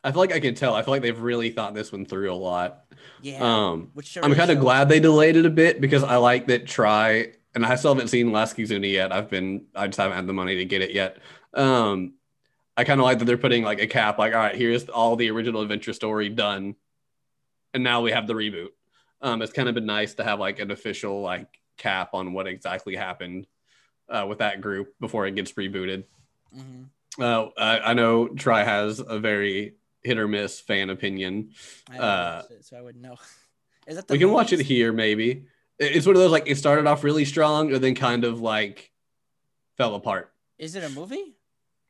I 0.03 0.11
feel 0.11 0.19
like 0.19 0.31
I 0.31 0.39
can 0.39 0.53
tell. 0.53 0.75
I 0.75 0.83
feel 0.83 0.93
like 0.93 1.01
they've 1.01 1.19
really 1.19 1.49
thought 1.49 1.73
this 1.73 1.91
one 1.91 2.05
through 2.05 2.31
a 2.31 2.35
lot. 2.35 2.85
Yeah, 3.21 3.39
Um, 3.41 3.89
which 3.93 4.17
I'm 4.21 4.35
kind 4.35 4.51
of 4.51 4.59
glad 4.59 4.87
they 4.87 4.99
delayed 4.99 5.35
it 5.35 5.45
a 5.45 5.49
bit 5.49 5.81
because 5.81 6.03
I 6.03 6.17
like 6.17 6.47
that 6.47 6.67
Tri 6.67 7.33
and 7.55 7.65
I 7.65 7.75
still 7.75 7.93
haven't 7.93 8.09
seen 8.09 8.31
Last 8.31 8.55
Kizuna 8.55 8.91
yet. 8.91 9.11
I've 9.11 9.29
been 9.29 9.65
I 9.75 9.87
just 9.87 9.97
haven't 9.97 10.15
had 10.17 10.27
the 10.27 10.33
money 10.33 10.55
to 10.57 10.65
get 10.65 10.81
it 10.81 10.91
yet. 10.91 11.17
Um 11.53 12.13
I 12.77 12.83
kind 12.83 12.99
of 12.99 13.03
like 13.05 13.19
that 13.19 13.25
they're 13.25 13.37
putting 13.37 13.63
like 13.63 13.79
a 13.81 13.87
cap 13.87 14.17
like 14.19 14.33
all 14.33 14.39
right, 14.39 14.55
here's 14.55 14.87
all 14.89 15.15
the 15.15 15.29
original 15.29 15.61
adventure 15.61 15.93
story 15.93 16.29
done. 16.29 16.75
And 17.73 17.83
now 17.83 18.01
we 18.01 18.11
have 18.11 18.27
the 18.27 18.33
reboot. 18.33 18.69
Um 19.21 19.41
it's 19.41 19.53
kind 19.53 19.67
of 19.69 19.75
been 19.75 19.85
nice 19.85 20.13
to 20.15 20.23
have 20.23 20.39
like 20.39 20.59
an 20.59 20.71
official 20.71 21.21
like 21.21 21.47
cap 21.77 22.13
on 22.13 22.33
what 22.33 22.47
exactly 22.47 22.95
happened 22.95 23.47
uh, 24.09 24.25
with 24.27 24.39
that 24.39 24.59
group 24.59 24.93
before 24.99 25.27
it 25.27 25.35
gets 25.35 25.51
rebooted. 25.53 26.03
Mhm. 26.55 26.89
Uh, 27.19 27.49
I, 27.57 27.91
I 27.91 27.93
know 27.93 28.27
Tri 28.27 28.63
has 28.63 28.99
a 28.99 29.19
very 29.19 29.75
hit 30.03 30.17
or 30.17 30.27
miss 30.27 30.59
fan 30.59 30.89
opinion. 30.89 31.51
I 31.91 31.97
Uh, 31.97 32.43
it, 32.49 32.65
so 32.65 32.77
I 32.77 32.81
wouldn't 32.81 33.03
know. 33.03 33.17
Is 33.87 33.95
that 33.97 34.07
the 34.07 34.13
we 34.13 34.19
can 34.19 34.31
watch 34.31 34.51
it 34.53 34.61
here 34.61 34.91
maybe 34.93 35.45
it's 35.79 36.05
one 36.05 36.15
of 36.15 36.21
those 36.21 36.31
like 36.31 36.47
it 36.47 36.57
started 36.57 36.85
off 36.87 37.03
really 37.03 37.25
strong 37.25 37.73
and 37.73 37.83
then 37.83 37.95
kind 37.95 38.23
of 38.25 38.41
like 38.41 38.91
fell 39.77 39.95
apart 39.95 40.31
Is 40.57 40.75
it 40.75 40.83
a 40.83 40.89
movie? 40.89 41.35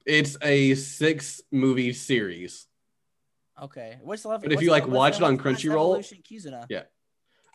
it's 0.05 0.37
a 0.41 0.75
six 0.75 1.41
movie 1.51 1.93
series 1.93 2.65
Okay. 3.61 3.97
What's 4.01 4.21
the 4.21 4.29
level? 4.29 4.43
But 4.47 4.53
if 4.53 4.61
you, 4.61 4.71
like, 4.71 4.85
the- 4.85 4.89
watch 4.91 5.17
it 5.17 5.23
on 5.23 5.33
what's 5.33 5.43
the 5.43 5.49
last 5.49 5.63
Crunchyroll- 5.65 6.65
Yeah, 6.69 6.83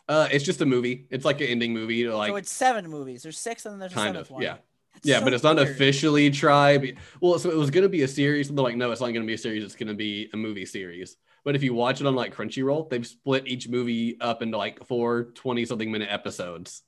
uh 0.07 0.27
it's 0.31 0.43
just 0.45 0.61
a 0.61 0.65
movie 0.65 1.07
it's 1.09 1.25
like 1.25 1.41
an 1.41 1.47
ending 1.47 1.73
movie 1.73 2.07
like 2.07 2.29
so 2.29 2.35
it's 2.35 2.51
seven 2.51 2.87
movies. 2.89 3.23
There's 3.23 3.39
six, 3.39 3.65
and 3.65 3.73
then 3.73 3.79
there's 3.79 3.91
a 3.91 3.95
kind 3.95 4.15
of 4.17 4.29
one. 4.29 4.43
yeah 4.43 4.57
That's 4.93 5.07
yeah 5.07 5.17
so 5.19 5.23
but 5.25 5.33
it's 5.33 5.43
not 5.43 5.55
weird. 5.55 5.69
officially 5.69 6.29
tribe 6.29 6.85
well 7.21 7.39
so 7.39 7.49
it 7.49 7.57
was 7.57 7.71
going 7.71 7.81
to 7.83 7.89
be 7.89 8.03
a 8.03 8.07
series 8.07 8.49
and 8.49 8.57
they're 8.57 8.63
like 8.63 8.75
no 8.75 8.91
it's 8.91 9.01
not 9.01 9.07
going 9.07 9.21
to 9.21 9.27
be 9.27 9.33
a 9.33 9.37
series 9.37 9.63
it's 9.63 9.75
going 9.75 9.87
to 9.87 9.95
be 9.95 10.29
a 10.31 10.37
movie 10.37 10.65
series 10.65 11.17
but 11.45 11.55
if 11.55 11.63
you 11.63 11.73
watch 11.73 12.01
it 12.01 12.07
on 12.07 12.15
like 12.15 12.35
crunchyroll 12.35 12.89
they've 12.89 13.07
split 13.07 13.47
each 13.47 13.69
movie 13.69 14.19
up 14.19 14.41
into 14.41 14.57
like 14.57 14.85
four 14.85 15.25
20 15.35 15.63
something 15.63 15.89
minute 15.89 16.09
episodes. 16.11 16.83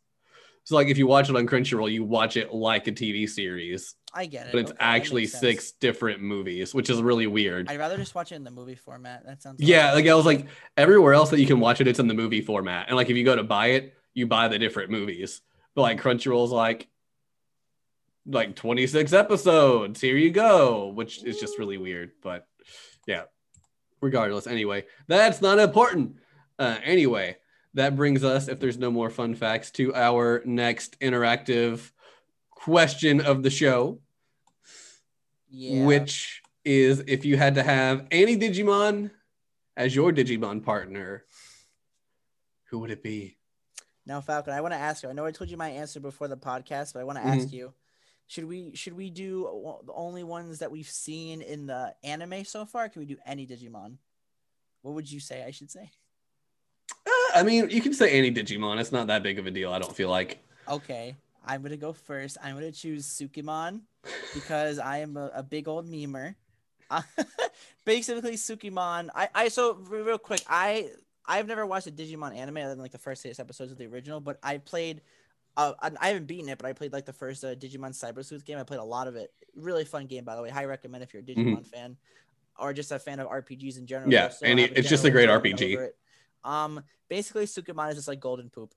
So 0.65 0.75
like 0.75 0.87
if 0.87 0.97
you 0.97 1.07
watch 1.07 1.29
it 1.29 1.35
on 1.37 1.47
crunchyroll 1.47 1.89
you 1.89 2.03
watch 2.03 2.35
it 2.35 2.53
like 2.53 2.87
a 2.87 2.91
tv 2.91 3.29
series. 3.29 3.95
I 4.13 4.25
get 4.25 4.47
it. 4.47 4.51
but 4.51 4.59
it's 4.59 4.71
okay, 4.71 4.79
actually 4.81 5.27
six 5.27 5.71
different 5.71 6.21
movies 6.21 6.73
which 6.73 6.89
is 6.89 7.01
really 7.01 7.27
weird. 7.27 7.69
I'd 7.69 7.79
rather 7.79 7.95
just 7.95 8.15
watch 8.15 8.33
it 8.33 8.35
in 8.35 8.43
the 8.43 8.51
movie 8.51 8.75
format. 8.75 9.25
That 9.25 9.41
sounds. 9.41 9.61
yeah 9.61 9.93
like 9.93 10.07
i 10.07 10.13
was 10.13 10.25
like 10.25 10.47
everywhere 10.75 11.13
else 11.13 11.29
that 11.29 11.39
you 11.39 11.47
can 11.47 11.61
watch 11.61 11.79
it 11.79 11.87
it's 11.87 11.99
in 11.99 12.07
the 12.07 12.13
movie 12.13 12.41
format. 12.41 12.87
And 12.87 12.97
like 12.97 13.09
if 13.09 13.15
you 13.15 13.23
go 13.23 13.35
to 13.35 13.43
buy 13.43 13.67
it 13.67 13.93
you 14.13 14.27
buy 14.27 14.49
the 14.49 14.59
different 14.59 14.89
movies. 14.89 15.41
But 15.75 15.83
like 15.83 16.01
crunchyroll's 16.01 16.51
like 16.51 16.87
like 18.25 18.55
26 18.55 19.13
episodes. 19.13 20.01
Here 20.01 20.17
you 20.17 20.31
go 20.31 20.87
which 20.87 21.23
is 21.23 21.39
just 21.39 21.59
really 21.59 21.77
weird 21.77 22.11
but 22.23 22.47
yeah 23.05 23.23
regardless. 24.07 24.47
Anyway, 24.47 24.85
that's 25.07 25.41
not 25.41 25.59
important. 25.59 26.15
Uh, 26.57 26.77
anyway, 26.83 27.37
that 27.73 27.95
brings 27.95 28.23
us, 28.23 28.47
if 28.47 28.59
there's 28.59 28.77
no 28.77 28.89
more 28.89 29.09
fun 29.09 29.35
facts, 29.35 29.69
to 29.71 29.93
our 29.93 30.41
next 30.45 30.99
interactive 30.99 31.91
question 32.51 33.21
of 33.21 33.43
the 33.43 33.49
show, 33.49 33.99
Yeah. 35.49 35.85
which 35.85 36.41
is 36.65 37.03
if 37.07 37.25
you 37.25 37.37
had 37.37 37.55
to 37.55 37.63
have 37.63 38.07
any 38.11 38.37
Digimon 38.37 39.11
as 39.75 39.93
your 39.95 40.11
Digimon 40.11 40.63
partner, 40.63 41.25
who 42.69 42.79
would 42.79 42.91
it 42.91 43.03
be? 43.03 43.37
Now, 44.05 44.21
Falcon, 44.21 44.53
I 44.53 44.61
want 44.61 44.73
to 44.73 44.77
ask 44.79 45.03
you. 45.03 45.09
I 45.09 45.13
know 45.13 45.25
I 45.25 45.31
told 45.31 45.49
you 45.49 45.57
my 45.57 45.69
answer 45.69 45.99
before 45.99 46.29
the 46.29 46.37
podcast, 46.37 46.93
but 46.93 47.01
I 47.01 47.03
want 47.03 47.17
to 47.19 47.25
Mhm. 47.25 47.35
ask 47.43 47.51
you: 47.53 47.73
Should 48.27 48.45
we 48.45 48.75
should 48.75 48.93
we 48.93 49.09
do 49.09 49.79
the 49.85 49.93
only 49.93 50.23
ones 50.23 50.59
that 50.59 50.69
we've 50.69 50.89
seen 50.89 51.41
in 51.41 51.65
the 51.65 51.95
anime 52.03 52.43
so 52.43 52.65
far? 52.65 52.89
Can 52.89 52.99
we 52.99 53.05
do 53.05 53.17
any 53.25 53.47
Digimon? 53.47 53.95
What 54.81 54.95
would 54.95 55.09
you 55.09 55.21
say 55.21 55.43
I 55.45 55.51
should 55.51 55.71
say? 55.71 55.89
Uh, 57.05 57.11
I 57.35 57.43
mean, 57.43 57.69
you 57.69 57.81
can 57.81 57.93
say 57.93 58.11
any 58.11 58.33
Digimon. 58.33 58.79
It's 58.79 58.91
not 58.91 59.07
that 59.07 59.23
big 59.23 59.39
of 59.39 59.47
a 59.47 59.51
deal. 59.51 59.71
I 59.71 59.79
don't 59.79 59.95
feel 59.95 60.09
like. 60.09 60.43
Okay, 60.67 61.15
I'm 61.45 61.61
gonna 61.61 61.77
go 61.77 61.93
first. 61.93 62.37
I'm 62.43 62.55
gonna 62.55 62.71
choose 62.71 63.05
Sukamon 63.07 63.81
because 64.33 64.77
I 64.77 64.97
am 64.97 65.15
a, 65.15 65.31
a 65.33 65.43
big 65.43 65.69
old 65.69 65.89
memer. 65.89 66.35
Uh, 66.89 67.01
basically, 67.85 68.33
Sukamon. 68.33 69.09
I, 69.15 69.29
I 69.33 69.47
so 69.47 69.75
real 69.75 70.17
quick. 70.17 70.41
I 70.49 70.89
I've 71.25 71.47
never 71.47 71.65
watched 71.65 71.87
a 71.87 71.91
Digimon 71.91 72.35
anime 72.35 72.57
other 72.57 72.69
than 72.69 72.79
like 72.79 72.91
the 72.91 72.97
first 72.97 73.21
six 73.21 73.39
episodes 73.39 73.71
of 73.71 73.77
the 73.77 73.85
original, 73.85 74.19
but 74.19 74.37
I 74.43 74.57
played. 74.57 75.01
Uh, 75.57 75.73
I 75.99 76.09
haven't 76.09 76.27
beaten 76.27 76.47
it, 76.49 76.57
but 76.59 76.67
I 76.67 76.73
played 76.73 76.93
like 76.93 77.05
the 77.05 77.13
first 77.13 77.43
uh, 77.43 77.55
Digimon 77.55 77.89
Cyber 77.91 78.23
Sleuth 78.23 78.45
game. 78.45 78.59
I 78.59 78.63
played 78.63 78.79
a 78.79 78.83
lot 78.83 79.07
of 79.07 79.15
it. 79.15 79.33
Really 79.55 79.83
fun 79.85 80.05
game, 80.05 80.23
by 80.23 80.35
the 80.35 80.41
way. 80.43 80.49
High 80.49 80.65
recommend 80.65 81.03
if 81.03 81.13
you're 81.13 81.23
a 81.23 81.25
Digimon 81.25 81.65
fan 81.65 81.97
or 82.59 82.73
just 82.73 82.91
a 82.91 82.99
fan 82.99 83.19
of 83.19 83.27
RPGs 83.27 83.77
in 83.79 83.87
general. 83.87 84.11
Yeah, 84.13 84.29
So 84.29 84.45
and 84.45 84.59
it- 84.59 84.77
it's 84.77 84.87
just 84.87 85.03
a 85.03 85.09
great 85.09 85.29
RPG. 85.29 85.89
Um, 86.43 86.83
basically, 87.09 87.45
Sukamon 87.45 87.89
is 87.89 87.95
just 87.95 88.07
like 88.07 88.19
golden 88.19 88.49
poop. 88.51 88.73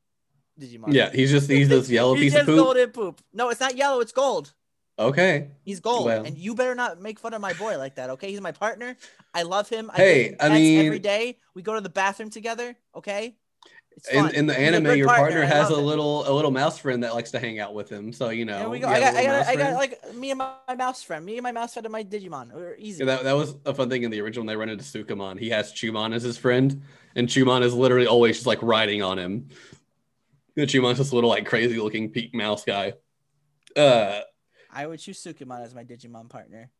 Digimon. 0.58 0.92
Yeah, 0.92 1.10
he's 1.12 1.30
just 1.30 1.48
he's 1.50 1.68
this 1.68 1.88
yellow 1.90 2.14
He's 2.16 2.32
piece 2.32 2.40
of 2.40 2.46
poop. 2.46 2.56
golden 2.56 2.90
poop. 2.90 3.20
No, 3.32 3.50
it's 3.50 3.60
not 3.60 3.76
yellow. 3.76 4.00
It's 4.00 4.12
gold. 4.12 4.52
Okay. 4.98 5.48
He's 5.62 5.80
gold, 5.80 6.04
Well. 6.06 6.24
and 6.24 6.36
you 6.36 6.54
better 6.54 6.74
not 6.74 7.00
make 7.00 7.18
fun 7.18 7.32
of 7.32 7.40
my 7.40 7.54
boy 7.54 7.78
like 7.78 7.94
that. 7.94 8.10
Okay, 8.10 8.30
he's 8.30 8.40
my 8.40 8.52
partner. 8.52 8.96
I 9.32 9.42
love 9.44 9.68
him. 9.70 9.90
I 9.92 9.96
Hey, 9.96 10.28
him 10.30 10.36
I 10.40 10.48
mean- 10.50 10.84
every 10.86 10.98
day 10.98 11.38
we 11.54 11.62
go 11.62 11.74
to 11.74 11.80
the 11.80 11.88
bathroom 11.88 12.28
together. 12.30 12.76
Okay, 12.94 13.36
In, 14.10 14.28
in 14.34 14.46
the 14.46 14.58
anime, 14.58 14.96
your 14.96 15.08
partner 15.08 15.44
has 15.44 15.68
a 15.68 15.76
little 15.76 16.26
a 16.26 16.32
little 16.32 16.50
mouse 16.50 16.78
friend 16.78 17.02
that 17.04 17.12
likes 17.14 17.32
to 17.32 17.38
hang 17.38 17.58
out 17.58 17.74
with 17.74 17.90
him. 17.90 18.12
So 18.12 18.30
you 18.30 18.44
know, 18.46 18.70
There 18.70 18.74
you 18.76 18.80
go. 18.80 18.88
have 18.88 18.96
I 18.96 19.00
got, 19.00 19.14
I 19.14 19.24
got, 19.24 19.46
I 19.46 19.56
got 19.56 19.74
like 19.74 20.14
me 20.14 20.30
and 20.30 20.38
my, 20.38 20.52
my 20.68 20.74
mouse 20.74 21.02
friend. 21.02 21.24
Me 21.24 21.36
and 21.36 21.42
my 21.42 21.52
mouse 21.52 21.74
friend 21.74 21.84
and 21.84 21.92
my 21.92 22.02
Digimon. 22.04 22.52
We're 22.52 22.76
easy. 22.76 23.00
Yeah, 23.00 23.16
that, 23.16 23.24
that 23.24 23.36
was 23.36 23.56
a 23.66 23.74
fun 23.74 23.90
thing 23.90 24.02
in 24.04 24.10
the 24.10 24.20
original. 24.22 24.42
When 24.46 24.52
they 24.52 24.56
run 24.56 24.70
into 24.70 24.84
Sukamon. 24.84 25.38
He 25.38 25.50
has 25.50 25.72
Chumon 25.72 26.14
as 26.14 26.22
his 26.22 26.38
friend, 26.38 26.82
and 27.14 27.28
Chumon 27.28 27.62
is 27.62 27.74
literally 27.74 28.06
always 28.06 28.36
just 28.36 28.46
like 28.46 28.62
riding 28.62 29.02
on 29.02 29.18
him. 29.18 29.48
And 30.56 30.68
Chumon's 30.68 30.98
this 30.98 31.12
little 31.12 31.28
like 31.30 31.44
crazy 31.46 31.78
looking 31.78 32.10
peak 32.10 32.34
mouse 32.34 32.64
guy. 32.64 32.94
Uh, 33.76 34.20
I 34.72 34.86
would 34.86 34.98
choose 35.00 35.22
Sukamon 35.22 35.62
as 35.62 35.74
my 35.74 35.84
Digimon 35.84 36.30
partner. 36.30 36.70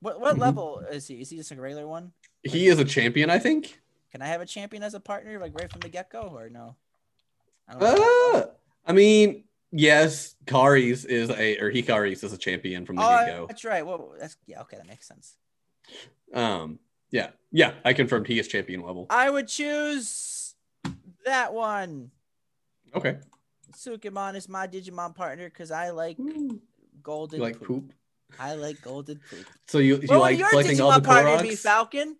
What 0.00 0.20
what 0.20 0.36
Mhm. 0.36 0.40
level 0.40 0.80
is 0.90 1.06
he? 1.06 1.20
Is 1.20 1.30
he 1.30 1.36
just 1.36 1.52
a 1.52 1.60
regular 1.60 1.86
one? 1.86 2.12
he 2.42 2.66
is 2.66 2.78
a 2.78 2.84
champion, 2.84 3.30
I 3.30 3.38
think. 3.38 3.80
Can 4.14 4.22
I 4.22 4.26
have 4.28 4.40
a 4.40 4.46
champion 4.46 4.84
as 4.84 4.94
a 4.94 5.00
partner, 5.00 5.40
like 5.40 5.58
right 5.58 5.68
from 5.68 5.80
the 5.80 5.88
get 5.88 6.08
go, 6.08 6.20
or 6.20 6.48
no? 6.48 6.76
I. 7.66 7.74
Uh, 7.74 8.46
I 8.86 8.92
mean, 8.92 9.42
yes, 9.72 10.36
Kari's 10.46 11.04
is 11.04 11.30
a 11.30 11.58
or 11.58 11.72
Hikari's 11.72 12.22
is 12.22 12.32
a 12.32 12.38
champion 12.38 12.86
from 12.86 12.94
the 12.94 13.02
oh, 13.02 13.08
get 13.08 13.36
go. 13.36 13.46
that's 13.48 13.64
right. 13.64 13.84
Well, 13.84 14.14
that's 14.16 14.36
yeah. 14.46 14.60
Okay, 14.60 14.76
that 14.76 14.86
makes 14.86 15.08
sense. 15.08 15.34
Um, 16.32 16.78
yeah, 17.10 17.30
yeah, 17.50 17.72
I 17.84 17.92
confirmed 17.92 18.28
he 18.28 18.38
is 18.38 18.46
champion 18.46 18.82
level. 18.82 19.08
I 19.10 19.28
would 19.28 19.48
choose 19.48 20.54
that 21.24 21.52
one. 21.52 22.12
Okay, 22.94 23.16
Sukamon 23.72 24.36
is 24.36 24.48
my 24.48 24.68
Digimon 24.68 25.16
partner 25.16 25.48
because 25.48 25.72
I 25.72 25.90
like 25.90 26.18
you 26.20 26.62
golden 27.02 27.40
like 27.40 27.58
poop. 27.58 27.66
poop. 27.66 27.92
I 28.38 28.54
like 28.54 28.80
golden 28.80 29.20
poop. 29.28 29.44
So 29.66 29.78
you 29.78 29.96
you 29.96 30.06
would 30.10 30.18
like 30.18 30.38
collecting 30.38 30.80
all 30.80 30.92
the 30.92 31.00
Digimon 31.00 31.04
partner 31.04 31.42
be, 31.42 31.56
Falcon? 31.56 32.16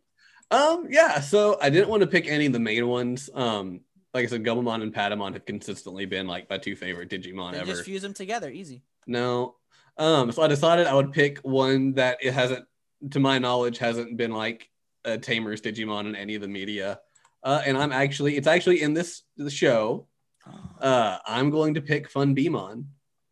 Um, 0.50 0.86
yeah. 0.90 1.20
So 1.20 1.58
I 1.60 1.70
didn't 1.70 1.88
want 1.88 2.02
to 2.02 2.06
pick 2.06 2.28
any 2.28 2.46
of 2.46 2.52
the 2.52 2.60
main 2.60 2.86
ones. 2.86 3.28
Um, 3.34 3.80
like 4.12 4.24
I 4.24 4.28
said, 4.28 4.44
Gomamon 4.44 4.82
and 4.82 4.94
Patamon 4.94 5.32
have 5.32 5.44
consistently 5.44 6.06
been 6.06 6.26
like 6.26 6.48
my 6.48 6.58
two 6.58 6.76
favorite 6.76 7.10
Digimon 7.10 7.52
Then 7.52 7.62
ever. 7.62 7.72
just 7.72 7.84
fuse 7.84 8.02
them 8.02 8.14
together, 8.14 8.50
easy. 8.50 8.82
No. 9.06 9.56
Um, 9.96 10.30
so 10.32 10.42
I 10.42 10.46
decided 10.46 10.86
I 10.86 10.94
would 10.94 11.12
pick 11.12 11.38
one 11.40 11.94
that 11.94 12.18
it 12.22 12.32
hasn't, 12.32 12.66
to 13.10 13.20
my 13.20 13.38
knowledge, 13.38 13.78
hasn't 13.78 14.16
been 14.16 14.32
like 14.32 14.70
a 15.04 15.18
Tamer's 15.18 15.60
Digimon 15.60 16.06
in 16.06 16.16
any 16.16 16.36
of 16.36 16.42
the 16.42 16.48
media. 16.48 17.00
Uh, 17.42 17.60
and 17.66 17.76
I'm 17.76 17.92
actually, 17.92 18.36
it's 18.36 18.46
actually 18.46 18.82
in 18.82 18.94
this 18.94 19.22
the 19.36 19.50
show. 19.50 20.06
Uh, 20.80 21.16
I'm 21.24 21.48
going 21.48 21.74
to 21.74 21.80
pick 21.80 22.12
Funbeemon. 22.12 22.84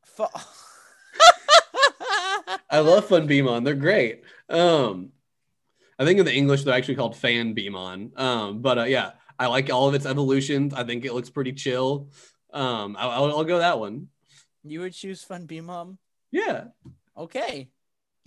Fu- 0.07 0.25
I 2.71 2.79
love 2.79 3.07
Funbeemon. 3.07 3.65
They're 3.65 3.75
great. 3.75 4.23
Um, 4.49 5.11
I 5.99 6.05
think 6.05 6.19
in 6.19 6.25
the 6.25 6.35
English 6.35 6.65
they're 6.65 6.75
actually 6.75 6.97
called 6.97 7.15
Fanbeemon. 7.15 8.19
Um, 8.19 8.61
but 8.63 8.79
uh, 8.79 8.85
yeah, 8.85 9.13
I 9.39 9.47
like 9.47 9.71
all 9.71 9.89
of 9.89 9.95
its 9.95 10.07
evolutions. 10.07 10.75
I 10.75 10.85
think 10.85 11.05
it 11.05 11.13
looks 11.15 11.31
pretty 11.31 11.53
chill. 11.53 12.09
Um, 12.53 12.97
I, 12.99 13.07
I'll, 13.07 13.25
I'll 13.39 13.45
go 13.45 13.59
that 13.59 13.79
one. 13.79 14.09
you 14.65 14.81
would 14.81 14.93
choose 14.93 15.23
Fun 15.25 15.47
Bee 15.47 15.61
Mom. 15.61 15.99
Yeah. 16.31 16.65
Okay. 17.17 17.69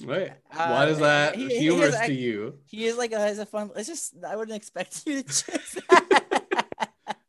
Right. 0.03 0.31
Uh, 0.51 0.67
Why 0.69 0.85
is 0.87 0.99
that 0.99 1.35
he- 1.35 1.47
he 1.47 1.59
humorous 1.59 1.95
is 1.95 2.01
to 2.07 2.13
you? 2.13 2.59
He 2.65 2.85
is 2.85 2.97
like 2.97 3.11
a, 3.13 3.19
has 3.19 3.39
a 3.39 3.45
fun. 3.45 3.71
It's 3.75 3.87
just 3.87 4.15
I 4.27 4.35
wouldn't 4.35 4.55
expect 4.57 5.03
you 5.07 5.23
to 5.23 5.27
choose. 5.27 5.79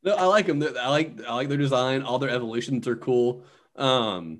No, 0.03 0.15
I 0.15 0.25
like 0.27 0.47
them. 0.47 0.63
I 0.63 0.89
like 0.89 1.21
I 1.27 1.35
like 1.35 1.49
their 1.49 1.59
design. 1.59 2.03
All 2.03 2.19
their 2.19 2.31
evolutions 2.31 2.87
are 2.87 2.97
cool. 2.97 3.45
Um, 3.75 4.39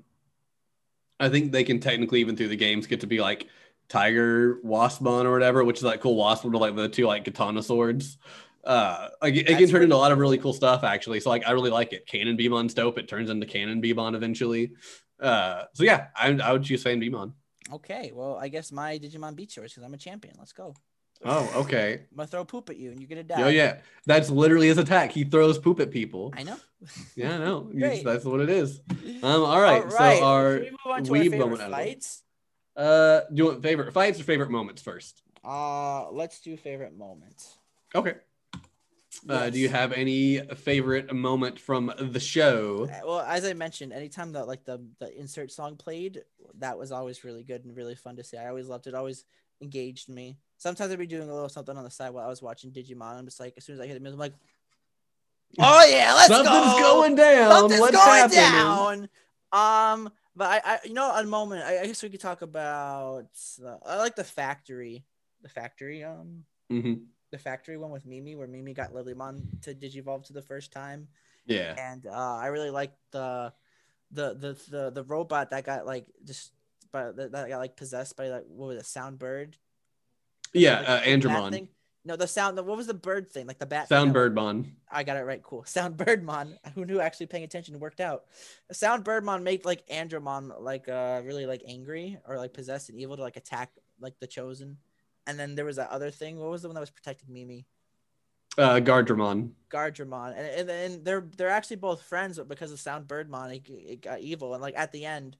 I 1.19 1.29
think 1.29 1.51
they 1.51 1.63
can 1.63 1.79
technically 1.79 2.21
even 2.21 2.35
through 2.37 2.47
the 2.49 2.55
games 2.55 2.87
get 2.87 3.01
to 3.01 3.07
be 3.07 3.19
like 3.19 3.47
Tiger 3.89 4.59
Waspmon 4.65 5.25
or 5.25 5.31
whatever, 5.31 5.63
which 5.63 5.77
is 5.77 5.83
like 5.83 6.01
cool 6.01 6.15
wasp 6.15 6.43
with 6.43 6.53
like 6.53 6.75
the 6.75 6.89
two 6.89 7.05
like 7.05 7.25
katana 7.25 7.63
swords. 7.63 8.17
Uh, 8.63 9.09
like 9.21 9.35
it, 9.35 9.49
it 9.49 9.57
can 9.57 9.69
turn 9.69 9.83
into 9.83 9.95
a 9.95 9.97
lot 9.97 10.11
of 10.11 10.17
really 10.17 10.37
cool 10.37 10.53
stuff 10.53 10.83
actually. 10.83 11.19
So 11.21 11.29
like 11.29 11.47
I 11.47 11.51
really 11.51 11.69
like 11.69 11.93
it. 11.93 12.05
Cannonbeemon's 12.07 12.73
dope. 12.73 12.97
It 12.97 13.07
turns 13.07 13.29
into 13.29 13.45
Cannonbeemon 13.45 14.15
eventually. 14.15 14.73
Uh, 15.19 15.63
so 15.73 15.83
yeah, 15.83 16.07
I, 16.15 16.31
I 16.31 16.51
would 16.51 16.63
choose 16.63 16.83
Fanbeemon. 16.83 17.33
okay, 17.73 18.11
well 18.13 18.37
I 18.37 18.49
guess 18.49 18.71
my 18.71 18.99
Digimon 18.99 19.35
beats 19.35 19.55
yours 19.55 19.71
because 19.71 19.83
I'm 19.85 19.93
a 19.93 19.97
champion. 19.97 20.35
Let's 20.37 20.53
go. 20.53 20.73
Oh, 21.25 21.51
okay. 21.61 22.01
I'm 22.11 22.17
gonna 22.17 22.27
throw 22.27 22.45
poop 22.45 22.69
at 22.69 22.77
you 22.77 22.91
and 22.91 22.99
you're 22.99 23.09
gonna 23.09 23.23
die. 23.23 23.41
Oh 23.41 23.47
yeah, 23.47 23.77
that's 24.05 24.29
literally 24.29 24.67
his 24.67 24.77
attack. 24.77 25.11
He 25.11 25.23
throws 25.23 25.57
poop 25.57 25.79
at 25.79 25.89
people. 25.89 26.33
I 26.37 26.43
know. 26.43 26.57
Yeah, 27.15 27.35
I 27.35 27.37
know. 27.39 27.71
That's 28.03 28.23
what 28.23 28.39
it 28.39 28.49
is. 28.49 28.81
Um, 29.23 29.43
all 29.43 29.59
right. 29.59 29.81
All 29.81 29.89
right. 29.89 30.19
So 30.19 30.23
our 30.25 30.53
we 30.59 30.69
move 30.69 30.79
on 30.85 31.03
to 31.03 31.11
our 31.11 31.19
favorite 31.19 31.39
moment 31.39 31.61
out 31.61 31.65
of 31.65 31.71
the 31.71 31.77
way. 31.77 31.85
fights? 31.93 32.23
Uh, 32.77 33.21
do 33.33 33.35
you 33.35 33.45
want 33.45 33.61
favorite 33.63 33.91
fights 33.93 34.19
or 34.19 34.23
favorite 34.23 34.49
moments 34.51 34.81
first? 34.81 35.23
Uh, 35.43 36.09
let's 36.11 36.39
do 36.39 36.55
favorite 36.57 36.95
moments. 36.97 37.57
Okay. 37.95 38.15
Uh, 39.27 39.49
do 39.49 39.57
you 39.59 39.67
have 39.67 39.93
any 39.93 40.39
favorite 40.55 41.13
moment 41.13 41.59
from 41.59 41.91
the 41.99 42.19
show? 42.19 42.87
Uh, 42.89 42.99
Well, 43.07 43.19
as 43.21 43.43
I 43.45 43.53
mentioned, 43.53 43.91
anytime 43.91 44.33
that 44.33 44.47
like 44.47 44.63
the 44.63 44.79
the 44.99 45.17
insert 45.17 45.51
song 45.51 45.75
played, 45.75 46.21
that 46.59 46.77
was 46.77 46.91
always 46.91 47.23
really 47.23 47.43
good 47.43 47.65
and 47.65 47.75
really 47.75 47.95
fun 47.95 48.15
to 48.17 48.23
see. 48.23 48.37
I 48.37 48.47
always 48.49 48.67
loved 48.67 48.85
it. 48.87 48.93
Always 48.93 49.25
engaged 49.59 50.07
me. 50.07 50.37
Sometimes 50.57 50.91
I'd 50.91 50.99
be 50.99 51.07
doing 51.07 51.29
a 51.29 51.33
little 51.33 51.49
something 51.49 51.75
on 51.75 51.83
the 51.83 51.89
side 51.89 52.11
while 52.11 52.25
I 52.25 52.29
was 52.29 52.41
watching 52.43 52.71
Digimon. 52.71 53.17
I'm 53.17 53.25
just 53.25 53.39
like, 53.39 53.53
as 53.57 53.65
soon 53.65 53.75
as 53.75 53.81
I 53.81 53.85
hear 53.85 53.95
the 53.95 53.99
music, 54.01 54.15
I'm 54.15 54.19
like, 54.19 54.33
oh 55.59 55.85
yeah, 55.89 56.13
let's 56.13 56.27
Something's 56.27 56.73
go. 56.73 56.79
going 56.79 57.15
down. 57.15 57.51
Something's 57.51 57.81
What's 57.81 57.95
going 57.95 58.17
happening? 58.29 59.09
down. 59.51 60.03
Um, 60.03 60.09
but 60.37 60.47
I, 60.47 60.73
I, 60.73 60.79
you 60.85 60.93
know, 60.93 61.11
a 61.11 61.23
moment. 61.25 61.63
I, 61.63 61.81
I 61.81 61.87
guess 61.87 62.03
we 62.03 62.09
could 62.09 62.21
talk 62.21 62.43
about. 62.43 63.27
Uh, 63.63 63.77
I 63.85 63.97
like 63.97 64.15
the 64.15 64.23
factory, 64.23 65.03
the 65.41 65.49
factory. 65.49 66.03
Um, 66.03 66.45
Mhm. 66.71 67.05
the 67.31 67.37
factory 67.37 67.77
one 67.77 67.91
with 67.91 68.05
Mimi, 68.05 68.35
where 68.35 68.47
Mimi 68.47 68.73
got 68.73 68.93
Lilymon 68.93 69.61
to 69.61 69.73
digivolve 69.73 70.23
to 70.25 70.33
the 70.33 70.41
first 70.41 70.71
time 70.71 71.09
Yeah. 71.45 71.75
and 71.77 72.07
uh, 72.07 72.35
I 72.35 72.47
really 72.47 72.69
like 72.69 72.93
the, 73.11 73.53
the 74.11 74.33
the 74.33 74.57
the 74.69 74.91
the 74.91 75.03
robot 75.03 75.49
that 75.49 75.65
got 75.65 75.85
like 75.85 76.05
just 76.23 76.53
but 76.91 77.15
that, 77.17 77.31
got 77.31 77.57
like 77.57 77.75
possessed 77.75 78.15
by 78.15 78.29
like 78.29 78.43
what 78.47 78.67
was 78.67 78.77
it 78.77 78.85
sound 78.85 79.19
bird 79.19 79.57
Yeah. 80.53 80.79
Uh, 80.79 81.01
Andromon. 81.01 81.67
No 82.07 82.15
the 82.15 82.27
sound 82.27 82.57
the, 82.57 82.63
what 82.63 82.77
was 82.77 82.87
the 82.87 82.93
bird 82.93 83.29
thing? 83.29 83.47
Like 83.47 83.59
the 83.59 83.65
bat 83.65 83.89
Sound 83.89 84.15
Birdmon. 84.15 84.71
I 84.89 85.03
got 85.03 85.17
it 85.17 85.25
right. 85.25 85.43
Cool. 85.43 85.63
Sound 85.67 85.97
birdmon 85.97 86.57
who 86.73 86.85
knew 86.85 87.01
actually 87.01 87.25
paying 87.25 87.43
attention 87.43 87.77
worked 87.79 87.99
out. 87.99 88.23
Sound 88.71 89.03
birdmon 89.03 89.43
made 89.43 89.65
like 89.65 89.85
Andromon 89.87 90.61
like 90.61 90.87
uh 90.87 91.21
really 91.25 91.45
like 91.45 91.61
angry 91.67 92.17
or 92.25 92.37
like 92.37 92.53
possessed 92.53 92.89
and 92.89 92.97
evil 92.97 93.17
to 93.17 93.21
like 93.21 93.35
attack 93.35 93.71
like 93.99 94.17
the 94.19 94.27
chosen. 94.27 94.77
And 95.27 95.37
then 95.37 95.55
there 95.55 95.65
was 95.65 95.75
that 95.75 95.89
other 95.89 96.09
thing. 96.09 96.39
What 96.39 96.49
was 96.49 96.61
the 96.61 96.69
one 96.69 96.75
that 96.75 96.81
was 96.81 96.89
protecting 96.89 97.33
Mimi? 97.33 97.65
Uh, 98.57 98.79
Guardromon. 98.79 99.51
Guardromon, 99.69 100.33
and, 100.35 100.47
and 100.47 100.69
and 100.69 101.05
they're 101.05 101.27
they're 101.37 101.49
actually 101.49 101.75
both 101.75 102.01
friends, 102.01 102.37
but 102.37 102.47
because 102.47 102.71
of 102.71 102.79
Sound 102.79 103.07
Birdmon, 103.07 103.55
it, 103.55 103.69
it 103.69 104.01
got 104.01 104.21
evil. 104.21 104.53
And 104.53 104.61
like 104.63 104.75
at 104.75 104.91
the 104.91 105.05
end, 105.05 105.37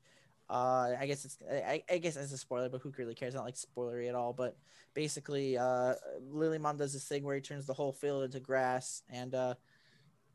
Uh, 0.49 0.95
I 0.97 1.07
guess 1.07 1.25
it's 1.25 1.37
I, 1.49 1.83
I 1.89 1.97
guess 1.97 2.15
it's 2.15 2.31
a 2.31 2.37
spoiler, 2.37 2.69
but 2.69 2.81
who 2.81 2.93
really 2.97 3.15
cares? 3.15 3.33
Not 3.33 3.43
like 3.45 3.55
spoilery 3.55 4.07
at 4.07 4.15
all. 4.15 4.31
But 4.31 4.55
basically, 4.93 5.57
uh, 5.57 5.95
Lilymon 6.33 6.77
does 6.77 6.93
this 6.93 7.05
thing 7.05 7.23
where 7.23 7.35
he 7.35 7.41
turns 7.41 7.65
the 7.65 7.73
whole 7.73 7.91
field 7.91 8.23
into 8.23 8.39
grass, 8.39 9.03
and 9.09 9.35
uh, 9.35 9.55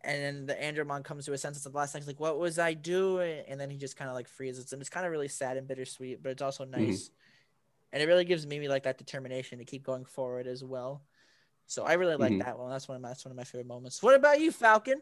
and 0.04 0.22
then 0.22 0.46
the 0.46 0.54
Andromon 0.54 1.02
comes 1.02 1.24
to 1.26 1.32
a 1.32 1.38
sense 1.38 1.56
at 1.56 1.72
the 1.72 1.76
last 1.76 1.94
thing, 1.94 2.02
like, 2.06 2.20
"What 2.20 2.38
was 2.38 2.58
I 2.58 2.74
doing?" 2.74 3.42
And 3.48 3.58
then 3.58 3.70
he 3.70 3.78
just 3.78 3.96
kind 3.96 4.10
of 4.10 4.14
like 4.14 4.28
freezes, 4.28 4.72
and 4.72 4.82
it's 4.82 4.90
kind 4.90 5.06
of 5.06 5.12
really 5.12 5.28
sad 5.28 5.56
and 5.56 5.66
bittersweet, 5.66 6.22
but 6.22 6.32
it's 6.32 6.42
also 6.42 6.64
nice, 6.66 7.10
and 7.92 8.02
it 8.02 8.06
really 8.06 8.26
gives 8.26 8.46
Mimi 8.46 8.68
like 8.68 8.82
that 8.82 8.98
determination 8.98 9.58
to 9.60 9.64
keep 9.64 9.82
going 9.82 10.04
forward 10.04 10.46
as 10.46 10.62
well. 10.62 11.02
So 11.66 11.84
I 11.84 11.94
really 11.94 12.16
like 12.16 12.34
Mhm. 12.34 12.44
that 12.44 12.58
one. 12.58 12.70
That's 12.70 12.86
one 12.86 12.96
of 12.96 13.02
my 13.02 13.08
that's 13.08 13.24
one 13.24 13.32
of 13.32 13.36
my 13.36 13.44
favorite 13.44 13.66
moments. 13.66 14.02
What 14.02 14.14
about 14.14 14.40
you, 14.40 14.52
Falcon? 14.52 15.00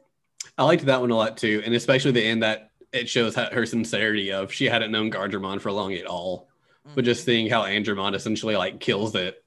I 0.57 0.63
liked 0.65 0.85
that 0.85 1.01
one 1.01 1.11
a 1.11 1.17
lot 1.17 1.37
too, 1.37 1.63
and 1.65 1.75
especially 1.75 2.13
the 2.13 2.25
end 2.25 2.45
that 2.45 2.71
it 2.93 3.09
shows 3.09 3.34
her 3.34 3.66
sincerity 3.66 4.32
of 4.32 4.53
she 4.53 4.66
hadn't 4.66 4.91
known 4.91 5.11
Guardromon 5.11 5.61
for 5.61 5.70
long 5.70 5.95
at 5.95 6.07
all, 6.07 6.49
but 6.95 7.05
just 7.05 7.24
seeing 7.24 7.49
how 7.49 7.62
Andromon 7.62 8.14
essentially 8.14 8.57
like 8.57 8.80
kills 8.80 9.14
it, 9.14 9.43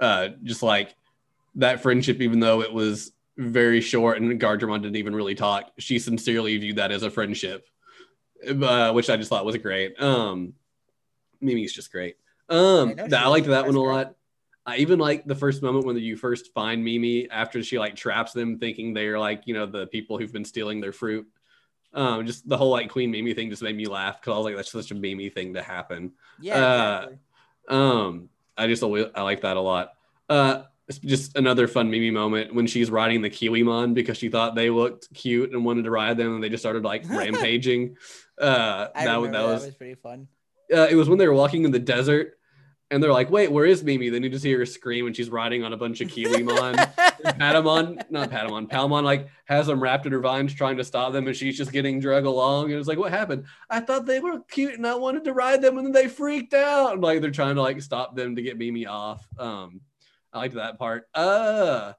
uh, 0.00 0.28
just 0.42 0.62
like 0.62 0.94
that 1.56 1.80
friendship, 1.82 2.20
even 2.20 2.40
though 2.40 2.62
it 2.62 2.72
was 2.72 3.12
very 3.36 3.80
short 3.80 4.20
and 4.20 4.40
Guardromon 4.40 4.82
didn't 4.82 4.96
even 4.96 5.14
really 5.14 5.34
talk, 5.34 5.70
she 5.78 5.98
sincerely 5.98 6.56
viewed 6.56 6.76
that 6.76 6.90
as 6.90 7.02
a 7.02 7.10
friendship, 7.10 7.66
uh, 8.48 8.92
which 8.92 9.10
I 9.10 9.16
just 9.16 9.28
thought 9.28 9.44
was 9.44 9.56
great. 9.56 10.00
Um, 10.00 10.54
Mimi's 11.40 11.72
just 11.72 11.92
great. 11.92 12.16
Um, 12.48 12.94
I 12.98 13.14
I 13.14 13.26
liked 13.28 13.46
that 13.46 13.66
one 13.66 13.74
a 13.74 13.80
lot. 13.80 14.14
I 14.64 14.78
even 14.78 14.98
like 14.98 15.24
the 15.24 15.34
first 15.34 15.62
moment 15.62 15.86
when 15.86 15.96
you 15.96 16.16
first 16.16 16.52
find 16.52 16.82
Mimi 16.82 17.30
after 17.30 17.62
she 17.62 17.78
like 17.78 17.94
traps 17.94 18.32
them, 18.32 18.58
thinking 18.58 18.94
they're 18.94 19.18
like 19.18 19.42
you 19.46 19.54
know 19.54 19.66
the 19.66 19.86
people 19.86 20.18
who've 20.18 20.32
been 20.32 20.44
stealing 20.44 20.80
their 20.80 20.92
fruit. 20.92 21.26
Um, 21.94 22.26
just 22.26 22.46
the 22.48 22.56
whole 22.58 22.70
like 22.70 22.90
Queen 22.90 23.10
Mimi 23.10 23.32
thing 23.34 23.48
just 23.50 23.62
made 23.62 23.76
me 23.76 23.86
laugh 23.86 24.20
because 24.20 24.34
I 24.34 24.36
was 24.36 24.44
like, 24.44 24.56
that's 24.56 24.70
such 24.72 24.90
a 24.90 24.94
Mimi 24.94 25.30
thing 25.30 25.54
to 25.54 25.62
happen. 25.62 26.12
Yeah, 26.40 26.54
Uh, 26.64 26.96
exactly. 27.04 27.18
Um, 27.68 28.28
I 28.56 28.66
just 28.66 28.82
always 28.82 29.06
I 29.14 29.22
like 29.22 29.40
that 29.42 29.56
a 29.56 29.60
lot. 29.60 29.90
Uh, 30.28 30.62
it's 30.88 30.98
just 30.98 31.36
another 31.36 31.66
fun 31.66 31.90
Mimi 31.90 32.10
moment 32.10 32.54
when 32.54 32.66
she's 32.66 32.90
riding 32.90 33.20
the 33.22 33.30
Kiwimon 33.30 33.92
because 33.94 34.16
she 34.18 34.28
thought 34.28 34.54
they 34.54 34.70
looked 34.70 35.12
cute 35.14 35.52
and 35.52 35.64
wanted 35.64 35.82
to 35.84 35.90
ride 35.90 36.16
them, 36.16 36.34
and 36.34 36.44
they 36.44 36.48
just 36.48 36.62
started 36.62 36.84
like 36.84 37.02
rampaging. 37.08 37.96
Uh, 38.40 38.88
I 38.94 39.04
that, 39.06 39.16
was- 39.20 39.30
that 39.32 39.42
was 39.44 39.64
was 39.66 39.74
pretty 39.74 39.94
fun. 39.94 40.28
uh, 40.72 40.86
it 40.90 40.94
was 40.96 41.08
when 41.08 41.18
they 41.18 41.26
were 41.26 41.34
walking 41.34 41.64
in 41.64 41.70
the 41.72 41.78
desert. 41.78 42.38
And 42.90 43.02
they're 43.02 43.12
like, 43.12 43.30
wait, 43.30 43.50
where 43.50 43.64
is 43.64 43.82
Mimi? 43.82 44.10
Then 44.10 44.22
you 44.22 44.28
just 44.28 44.44
hear 44.44 44.58
her 44.58 44.66
scream 44.66 45.08
and 45.08 45.16
she's 45.16 45.28
riding 45.28 45.64
on 45.64 45.72
a 45.72 45.76
bunch 45.76 46.00
of 46.00 46.08
Kiwimon. 46.08 46.76
Patamon, 47.24 48.00
not 48.10 48.30
Patamon, 48.30 48.68
Palmon 48.68 49.02
like 49.02 49.28
has 49.46 49.66
them 49.66 49.82
wrapped 49.82 50.06
in 50.06 50.12
her 50.12 50.20
vines 50.20 50.54
trying 50.54 50.76
to 50.76 50.84
stop 50.84 51.12
them, 51.12 51.26
and 51.26 51.36
she's 51.36 51.56
just 51.56 51.72
getting 51.72 51.98
drug 51.98 52.26
along. 52.26 52.70
And 52.70 52.78
it's 52.78 52.86
like, 52.86 52.98
what 52.98 53.10
happened? 53.10 53.46
I 53.68 53.80
thought 53.80 54.06
they 54.06 54.20
were 54.20 54.40
cute 54.48 54.74
and 54.74 54.86
I 54.86 54.94
wanted 54.94 55.24
to 55.24 55.32
ride 55.32 55.62
them, 55.62 55.78
and 55.78 55.86
then 55.86 55.92
they 55.92 56.08
freaked 56.08 56.54
out. 56.54 56.92
And 56.92 57.02
like 57.02 57.20
they're 57.20 57.30
trying 57.32 57.56
to 57.56 57.62
like 57.62 57.82
stop 57.82 58.14
them 58.14 58.36
to 58.36 58.42
get 58.42 58.56
Mimi 58.56 58.86
off. 58.86 59.26
Um, 59.36 59.80
I 60.32 60.38
liked 60.38 60.54
that 60.54 60.78
part. 60.78 61.08
Uh 61.14 61.94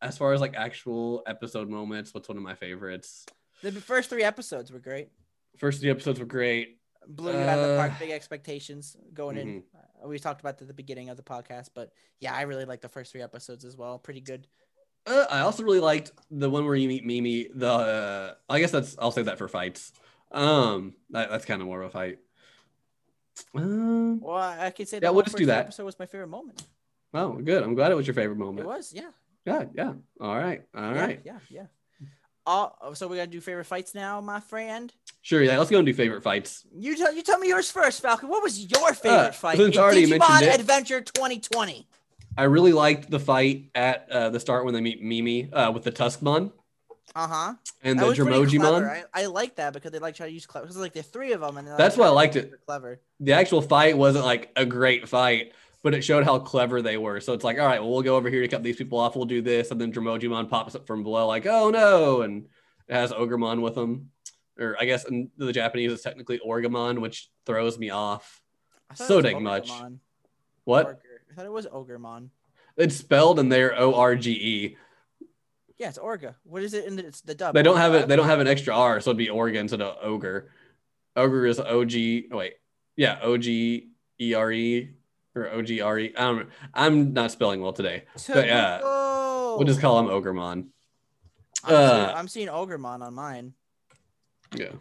as 0.00 0.18
far 0.18 0.32
as 0.32 0.40
like 0.40 0.54
actual 0.54 1.22
episode 1.26 1.68
moments, 1.68 2.12
what's 2.12 2.28
one 2.28 2.36
of 2.36 2.42
my 2.42 2.54
favorites? 2.54 3.26
the 3.62 3.72
first 3.72 4.10
three 4.10 4.22
episodes 4.22 4.70
were 4.70 4.78
great. 4.78 5.08
First 5.56 5.80
three 5.80 5.90
episodes 5.90 6.20
were 6.20 6.26
great. 6.26 6.78
Blew 7.08 7.32
you 7.32 7.38
out 7.38 7.58
of 7.58 7.68
the 7.70 7.76
park. 7.76 7.92
Uh, 7.92 7.98
Big 7.98 8.10
expectations 8.10 8.96
going 9.14 9.36
in. 9.36 9.62
Uh, 9.74 10.08
We 10.08 10.18
talked 10.18 10.40
about 10.40 10.60
at 10.60 10.66
the 10.66 10.74
beginning 10.74 11.08
of 11.08 11.16
the 11.16 11.22
podcast, 11.22 11.70
but 11.74 11.92
yeah, 12.20 12.34
I 12.34 12.42
really 12.42 12.64
like 12.64 12.80
the 12.80 12.88
first 12.88 13.12
three 13.12 13.22
episodes 13.22 13.64
as 13.64 13.76
well. 13.76 13.98
Pretty 13.98 14.20
good. 14.20 14.46
Uh, 15.06 15.24
I 15.30 15.40
also 15.40 15.62
really 15.62 15.80
liked 15.80 16.10
the 16.30 16.50
one 16.50 16.64
where 16.64 16.74
you 16.74 16.88
meet 16.88 17.04
Mimi. 17.04 17.48
The 17.54 17.68
uh, 17.70 18.34
I 18.48 18.60
guess 18.60 18.72
that's 18.72 18.96
I'll 18.98 19.12
say 19.12 19.22
that 19.22 19.38
for 19.38 19.46
fights. 19.48 19.92
Um, 20.32 20.94
that, 21.10 21.30
that's 21.30 21.44
kind 21.44 21.62
of 21.62 21.68
more 21.68 21.82
of 21.82 21.88
a 21.88 21.92
fight. 21.92 22.18
Um, 23.54 24.20
Well, 24.20 24.36
I 24.36 24.70
could 24.70 24.88
say 24.88 24.98
Yeah, 25.00 25.10
we'll 25.10 25.22
just 25.22 25.36
do 25.36 25.46
that. 25.46 25.66
episode 25.66 25.84
was 25.84 25.98
my 25.98 26.06
favorite 26.06 26.28
moment. 26.28 26.62
oh, 27.14 27.32
good. 27.34 27.62
I'm 27.62 27.74
glad 27.74 27.92
it 27.92 27.94
was 27.94 28.06
your 28.06 28.14
favorite 28.14 28.38
moment. 28.38 28.60
It 28.60 28.66
was, 28.66 28.92
yeah. 28.92 29.10
Yeah, 29.44 29.64
yeah. 29.74 29.92
All 30.20 30.36
right, 30.36 30.64
all 30.74 30.92
yeah, 30.92 31.00
right. 31.00 31.20
Yeah, 31.24 31.38
yeah. 31.50 31.66
Uh, 32.46 32.68
so 32.94 33.08
we 33.08 33.16
gotta 33.16 33.30
do 33.30 33.40
favorite 33.40 33.64
fights 33.64 33.94
now, 33.94 34.20
my 34.20 34.40
friend. 34.40 34.92
Sure. 35.22 35.42
Yeah, 35.42 35.58
let's 35.58 35.70
go 35.70 35.78
and 35.78 35.86
do 35.86 35.92
favorite 35.92 36.22
fights. 36.22 36.64
You 36.72 36.96
tell 36.96 37.12
you 37.12 37.22
tell 37.22 37.38
me 37.38 37.48
yours 37.48 37.70
first, 37.70 38.00
Falcon. 38.00 38.28
What 38.28 38.42
was 38.42 38.58
your 38.70 38.94
favorite 38.94 39.16
Uh, 39.18 39.32
fight 39.32 39.56
since 39.56 39.74
in 39.74 39.80
I 39.80 39.84
already 39.84 40.06
mentioned 40.06 40.22
Digimon 40.22 40.42
it- 40.42 40.60
Adventure 40.60 41.00
2020? 41.00 41.88
I 42.38 42.44
really 42.44 42.72
liked 42.72 43.10
the 43.10 43.18
fight 43.18 43.70
at 43.74 44.08
uh, 44.10 44.28
the 44.30 44.38
start 44.38 44.64
when 44.64 44.74
they 44.74 44.80
meet 44.80 45.02
Mimi 45.02 45.50
uh, 45.52 45.72
with 45.72 45.84
the 45.84 45.90
Tuskmon 45.90 46.52
Uh 47.14 47.26
huh. 47.26 47.54
and 47.82 47.98
That 47.98 48.14
the 48.14 48.58
clever. 48.58 48.90
I, 48.90 49.22
I 49.22 49.26
like 49.26 49.56
that 49.56 49.72
because 49.72 49.90
they 49.90 49.98
like 49.98 50.14
try 50.14 50.26
to 50.26 50.32
use 50.32 50.46
clever. 50.46 50.66
Because 50.66 50.76
like 50.76 50.92
the 50.92 51.02
three 51.02 51.32
of 51.32 51.40
them, 51.40 51.56
and 51.56 51.66
That's 51.66 51.96
like, 51.96 52.04
why 52.04 52.06
I 52.06 52.10
liked 52.10 52.36
it. 52.36 52.52
Clever. 52.66 53.00
The 53.20 53.32
actual 53.32 53.62
fight 53.62 53.96
wasn't 53.96 54.26
like 54.26 54.50
a 54.54 54.66
great 54.66 55.08
fight, 55.08 55.52
but 55.86 55.94
it 55.94 56.02
showed 56.02 56.24
how 56.24 56.36
clever 56.36 56.82
they 56.82 56.96
were. 56.96 57.20
So 57.20 57.32
it's 57.32 57.44
like, 57.44 57.60
all 57.60 57.64
right, 57.64 57.80
well, 57.80 57.92
we'll 57.92 58.02
go 58.02 58.16
over 58.16 58.28
here 58.28 58.42
to 58.42 58.48
cut 58.48 58.64
these 58.64 58.74
people 58.74 58.98
off. 58.98 59.14
We'll 59.14 59.24
do 59.24 59.40
this, 59.40 59.70
and 59.70 59.80
then 59.80 59.92
Drimogemon 59.92 60.50
pops 60.50 60.74
up 60.74 60.84
from 60.84 61.04
below, 61.04 61.28
like, 61.28 61.46
oh 61.46 61.70
no, 61.70 62.22
and 62.22 62.48
it 62.88 62.92
has 62.92 63.12
Ogremon 63.12 63.60
with 63.60 63.78
him, 63.78 64.10
or 64.58 64.76
I 64.80 64.84
guess 64.84 65.04
in 65.04 65.30
the 65.38 65.52
Japanese 65.52 65.92
it's 65.92 66.02
technically 66.02 66.40
Orgamon, 66.44 66.98
which 66.98 67.30
throws 67.46 67.78
me 67.78 67.90
off. 67.90 68.42
I 68.90 68.94
thought 68.94 69.04
it 69.04 69.06
So 69.06 69.20
dang 69.20 69.44
much. 69.44 69.70
What? 70.64 70.88
Orger. 70.88 70.96
I 71.30 71.34
thought 71.36 71.46
it 71.46 71.52
was 71.52 71.68
Ogremon. 71.68 72.30
It's 72.76 72.96
spelled 72.96 73.38
in 73.38 73.48
there 73.48 73.78
O 73.78 73.94
R 73.94 74.16
G 74.16 74.32
E. 74.32 74.76
Yeah, 75.76 75.90
it's 75.90 75.98
Orga. 75.98 76.34
What 76.42 76.64
is 76.64 76.74
it 76.74 76.86
in 76.86 76.96
the, 76.96 77.06
it's 77.06 77.20
the 77.20 77.36
dub? 77.36 77.54
They 77.54 77.62
don't 77.62 77.76
have 77.76 77.94
it. 77.94 78.08
They 78.08 78.16
don't 78.16 78.26
have 78.26 78.40
an 78.40 78.48
extra 78.48 78.76
R, 78.76 79.00
so 79.00 79.10
it'd 79.10 79.18
be 79.18 79.28
Orga 79.28 79.54
instead 79.54 79.82
of 79.82 79.98
ogre. 80.02 80.50
Ogre 81.14 81.46
is 81.46 81.60
O 81.60 81.84
G. 81.84 82.26
Wait, 82.28 82.54
yeah, 82.96 83.20
O 83.22 83.38
G 83.38 83.90
E 84.20 84.34
R 84.34 84.50
E 84.50 84.95
or 85.36 85.50
O 85.50 85.62
G 85.62 85.80
R 85.80 85.98
E. 85.98 86.12
Don't. 86.16 86.48
I'm 86.74 87.12
not 87.12 87.30
spelling 87.30 87.60
well 87.60 87.72
today. 87.72 88.04
But, 88.26 88.46
yeah, 88.46 88.80
Tabuko! 88.80 89.58
We'll 89.58 89.66
just 89.66 89.80
call 89.80 89.98
him 89.98 90.06
Ogremon. 90.06 90.68
I'm, 91.64 91.74
uh, 91.74 91.90
seeing, 91.90 92.16
I'm 92.16 92.28
seeing 92.28 92.48
Ogremon 92.48 93.02
on 93.02 93.14
mine. 93.14 93.54
Yeah. 94.54 94.72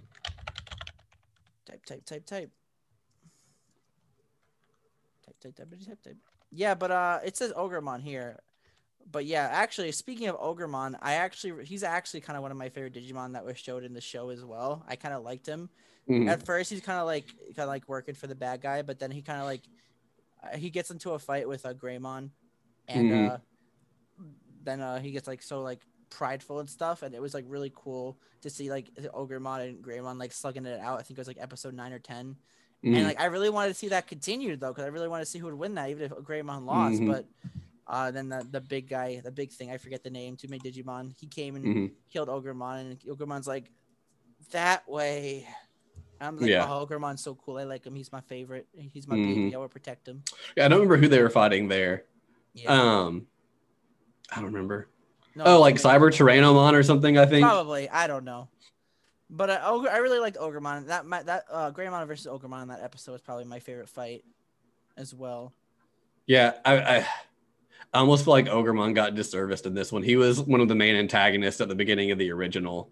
Type, 1.66 1.86
type, 1.86 2.06
type, 2.06 2.26
type. 2.26 2.51
Type, 5.26 5.36
type, 5.41 5.56
type, 5.56 5.86
type, 5.86 6.03
type. 6.03 6.18
Yeah, 6.51 6.76
but 6.76 6.91
uh, 6.91 7.20
it 7.26 7.36
says 7.36 7.51
Ogremon 7.53 8.01
here. 8.01 8.39
But 9.12 9.26
yeah, 9.26 9.49
actually, 9.51 9.91
speaking 9.91 10.28
of 10.28 10.39
Ogremon, 10.39 10.97
I 11.01 11.14
actually 11.16 11.66
he's 11.66 11.84
actually 11.84 12.22
kind 12.22 12.38
of 12.38 12.43
one 12.43 12.51
of 12.51 12.58
my 12.58 12.70
favorite 12.70 12.93
Digimon 12.93 13.34
that 13.34 13.45
was 13.45 13.58
showed 13.58 13.84
in 13.84 13.93
the 13.93 14.01
show 14.01 14.30
as 14.30 14.43
well. 14.43 14.84
I 14.88 14.95
kind 14.95 15.14
of 15.14 15.24
liked 15.24 15.45
him. 15.45 15.70
Mhm. 16.10 16.30
At 16.30 16.45
first, 16.45 16.72
he's 16.72 16.82
kind 16.82 16.99
of 16.99 17.06
like 17.06 17.28
kind 17.56 17.60
of 17.60 17.68
like 17.68 17.88
working 17.88 18.16
for 18.16 18.28
the 18.28 18.36
bad 18.36 18.62
guy, 18.62 18.82
but 18.82 18.99
then 18.99 19.12
he 19.12 19.22
kind 19.22 19.39
of 19.39 19.45
like 19.45 19.62
uh, 20.44 20.58
he 20.58 20.70
gets 20.70 20.92
into 20.92 21.12
a 21.12 21.20
fight 21.20 21.48
with 21.48 21.66
a 21.66 21.70
uh, 21.70 21.74
Greymon, 21.74 22.30
and 22.88 23.12
Mhm. 23.12 23.30
uh, 23.32 23.38
then 24.64 24.82
uh, 24.82 25.00
he 25.00 25.12
gets 25.12 25.28
like 25.28 25.42
so 25.42 25.62
like 25.62 25.82
prideful 26.10 26.60
and 26.60 26.70
stuff, 26.70 27.02
and 27.04 27.14
it 27.14 27.22
was 27.22 27.34
like 27.34 27.46
really 27.48 27.72
cool 27.76 28.20
to 28.42 28.50
see 28.50 28.70
like 28.70 28.93
the 28.96 29.09
Ogremon 29.09 29.68
and 29.68 29.84
Greymon 29.84 30.20
like 30.20 30.32
slugging 30.32 30.66
it 30.66 30.80
out. 30.80 31.00
I 31.00 31.04
think 31.04 31.18
it 31.18 31.22
was 31.22 31.28
like 31.28 31.39
episode 31.39 31.74
nine 31.74 31.93
or 31.93 32.00
10 32.00 32.36
Mhm. 32.84 32.96
and 32.96 33.05
like 33.05 33.20
I 33.20 33.26
really 33.26 33.50
wanted 33.50 33.70
to 33.70 33.74
see 33.74 33.88
that 33.89 34.05
continued 34.08 34.59
though, 34.59 34.70
because 34.72 34.86
I 34.86 34.89
really 34.89 35.08
wanted 35.08 35.26
to 35.26 35.32
see 35.32 35.39
who 35.39 35.46
would 35.46 35.55
win 35.55 35.76
that, 35.76 35.89
even 35.89 36.04
if 36.04 36.12
Greymon 36.12 36.66
lost. 36.66 37.01
Mhm. 37.01 37.08
But 37.08 37.26
uh, 37.88 38.12
then 38.12 38.30
the, 38.30 38.46
the 38.50 38.62
big 38.62 38.88
guy, 38.89 39.20
the 39.24 39.32
big 39.32 39.51
thing, 39.51 39.72
I 39.72 39.78
forget 39.78 40.04
the 40.04 40.09
name, 40.09 40.36
Too 40.38 40.47
many 40.47 40.59
Digimon, 40.59 41.14
he 41.20 41.28
came 41.28 41.55
and 41.55 41.66
Mhm. 41.66 41.92
killed 42.12 42.30
Ogremon, 42.30 42.80
and 42.82 43.00
Ogremon's 43.01 43.47
like, 43.47 43.72
that 44.51 44.88
way. 44.89 45.47
I'm 46.21 46.37
like, 46.39 46.50
Yeah. 46.50 46.66
oh, 46.70 46.86
Ogremon's 46.86 47.21
so 47.21 47.36
cool. 47.36 47.58
I 47.58 47.63
like 47.63 47.86
him. 47.86 47.96
He's 47.96 48.12
my 48.12 48.21
favorite. 48.21 48.67
He's 48.74 49.08
my 49.08 49.16
Mhm. 49.16 49.25
baby. 49.36 49.55
I 49.55 49.58
will 49.58 49.67
protect 49.67 50.08
him. 50.08 50.24
Yeah, 50.55 50.66
I 50.66 50.67
don't 50.67 50.79
remember 50.79 50.97
who 50.97 51.08
they 51.08 51.21
were 51.21 51.29
fighting 51.29 51.67
there. 51.67 52.05
Yeah. 52.54 52.71
Um, 52.71 53.28
I 54.32 54.36
don't 54.37 54.46
remember. 54.46 54.87
No, 55.36 55.43
oh, 55.46 55.59
like 55.59 55.75
Cyber. 55.75 56.09
Tyrannomon 56.12 56.74
or 56.74 56.83
something. 56.83 57.17
I 57.17 57.25
think. 57.25 57.46
Probably. 57.46 57.89
I 57.89 58.08
don't 58.08 58.24
know. 58.24 58.47
But 59.29 59.50
uh, 59.50 59.62
Ogre, 59.66 59.89
I 59.89 59.97
really 59.97 60.20
liked 60.20 60.37
Ogremon. 60.37 60.87
That 60.87 61.05
my, 61.05 61.21
that 61.24 61.46
uh, 61.51 61.71
Greymon 61.71 62.08
versus 62.08 62.28
Ogremon 62.28 62.62
in 62.62 62.67
that 62.70 62.82
episode 62.82 63.12
was 63.13 63.21
probably 63.21 63.43
my 63.43 63.59
favorite 63.59 63.89
fight, 63.89 64.24
as 64.96 65.13
well. 65.13 65.51
Yeah, 66.28 66.54
I, 66.63 66.78
I, 66.78 66.97
I 67.93 68.00
almost 68.00 68.24
feel 68.24 68.33
like 68.33 68.46
Ogremon 68.46 68.96
got 68.96 69.13
disserviced 69.16 69.66
in 69.66 69.74
this 69.74 69.92
one. 69.92 70.04
He 70.04 70.16
was 70.16 70.39
one 70.42 70.62
of 70.62 70.67
the 70.67 70.75
main 70.75 70.96
antagonists 70.96 71.59
at 71.59 71.67
the 71.70 71.75
beginning 71.75 72.12
of 72.12 72.17
the 72.17 72.32
original. 72.32 72.89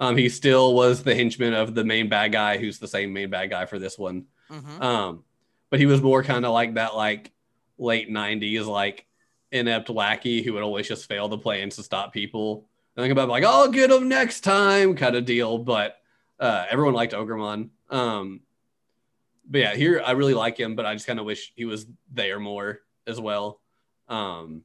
Um, 0.00 0.16
he 0.16 0.28
still 0.28 0.74
was 0.74 1.02
the 1.02 1.14
henchman 1.14 1.54
of 1.54 1.74
the 1.74 1.84
main 1.84 2.08
bad 2.08 2.32
guy, 2.32 2.56
who's 2.56 2.78
the 2.78 2.88
same 2.88 3.12
main 3.12 3.30
bad 3.30 3.50
guy 3.50 3.66
for 3.66 3.78
this 3.78 3.98
one. 3.98 4.26
hmm 4.48 4.82
Um, 4.82 5.24
but 5.70 5.80
he 5.80 5.86
was 5.86 6.00
more 6.00 6.22
kind 6.22 6.46
of 6.46 6.52
like 6.52 6.74
that, 6.74 6.94
like 6.94 7.32
late 7.78 8.08
'90s, 8.10 8.66
like 8.66 9.06
inept 9.50 9.90
lackey 9.90 10.42
who 10.42 10.52
would 10.52 10.62
always 10.62 10.88
just 10.88 11.08
fail 11.08 11.28
the 11.28 11.38
plans 11.38 11.76
to 11.76 11.82
stop 11.82 12.12
people. 12.12 12.68
And 12.96 13.04
think 13.04 13.12
about 13.12 13.28
like, 13.28 13.44
I'll 13.44 13.70
get 13.70 13.90
him 13.90 14.08
next 14.08 14.40
time, 14.40 14.94
kind 14.96 15.16
of 15.16 15.24
deal. 15.24 15.58
But 15.58 15.96
uh, 16.38 16.66
everyone 16.70 16.94
liked 16.94 17.12
Ogremon. 17.12 17.70
Um, 17.90 18.40
but 19.48 19.58
yeah, 19.58 19.74
here 19.74 20.02
I 20.04 20.12
really 20.12 20.34
like 20.34 20.58
him, 20.58 20.76
but 20.76 20.86
I 20.86 20.94
just 20.94 21.06
kind 21.06 21.18
of 21.18 21.24
wish 21.24 21.52
he 21.56 21.64
was 21.64 21.86
there 22.12 22.38
more 22.38 22.80
as 23.06 23.20
well. 23.20 23.60
Um, 24.08 24.62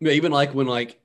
but 0.00 0.12
even 0.12 0.32
like 0.32 0.54
when 0.54 0.66
like 0.66 1.00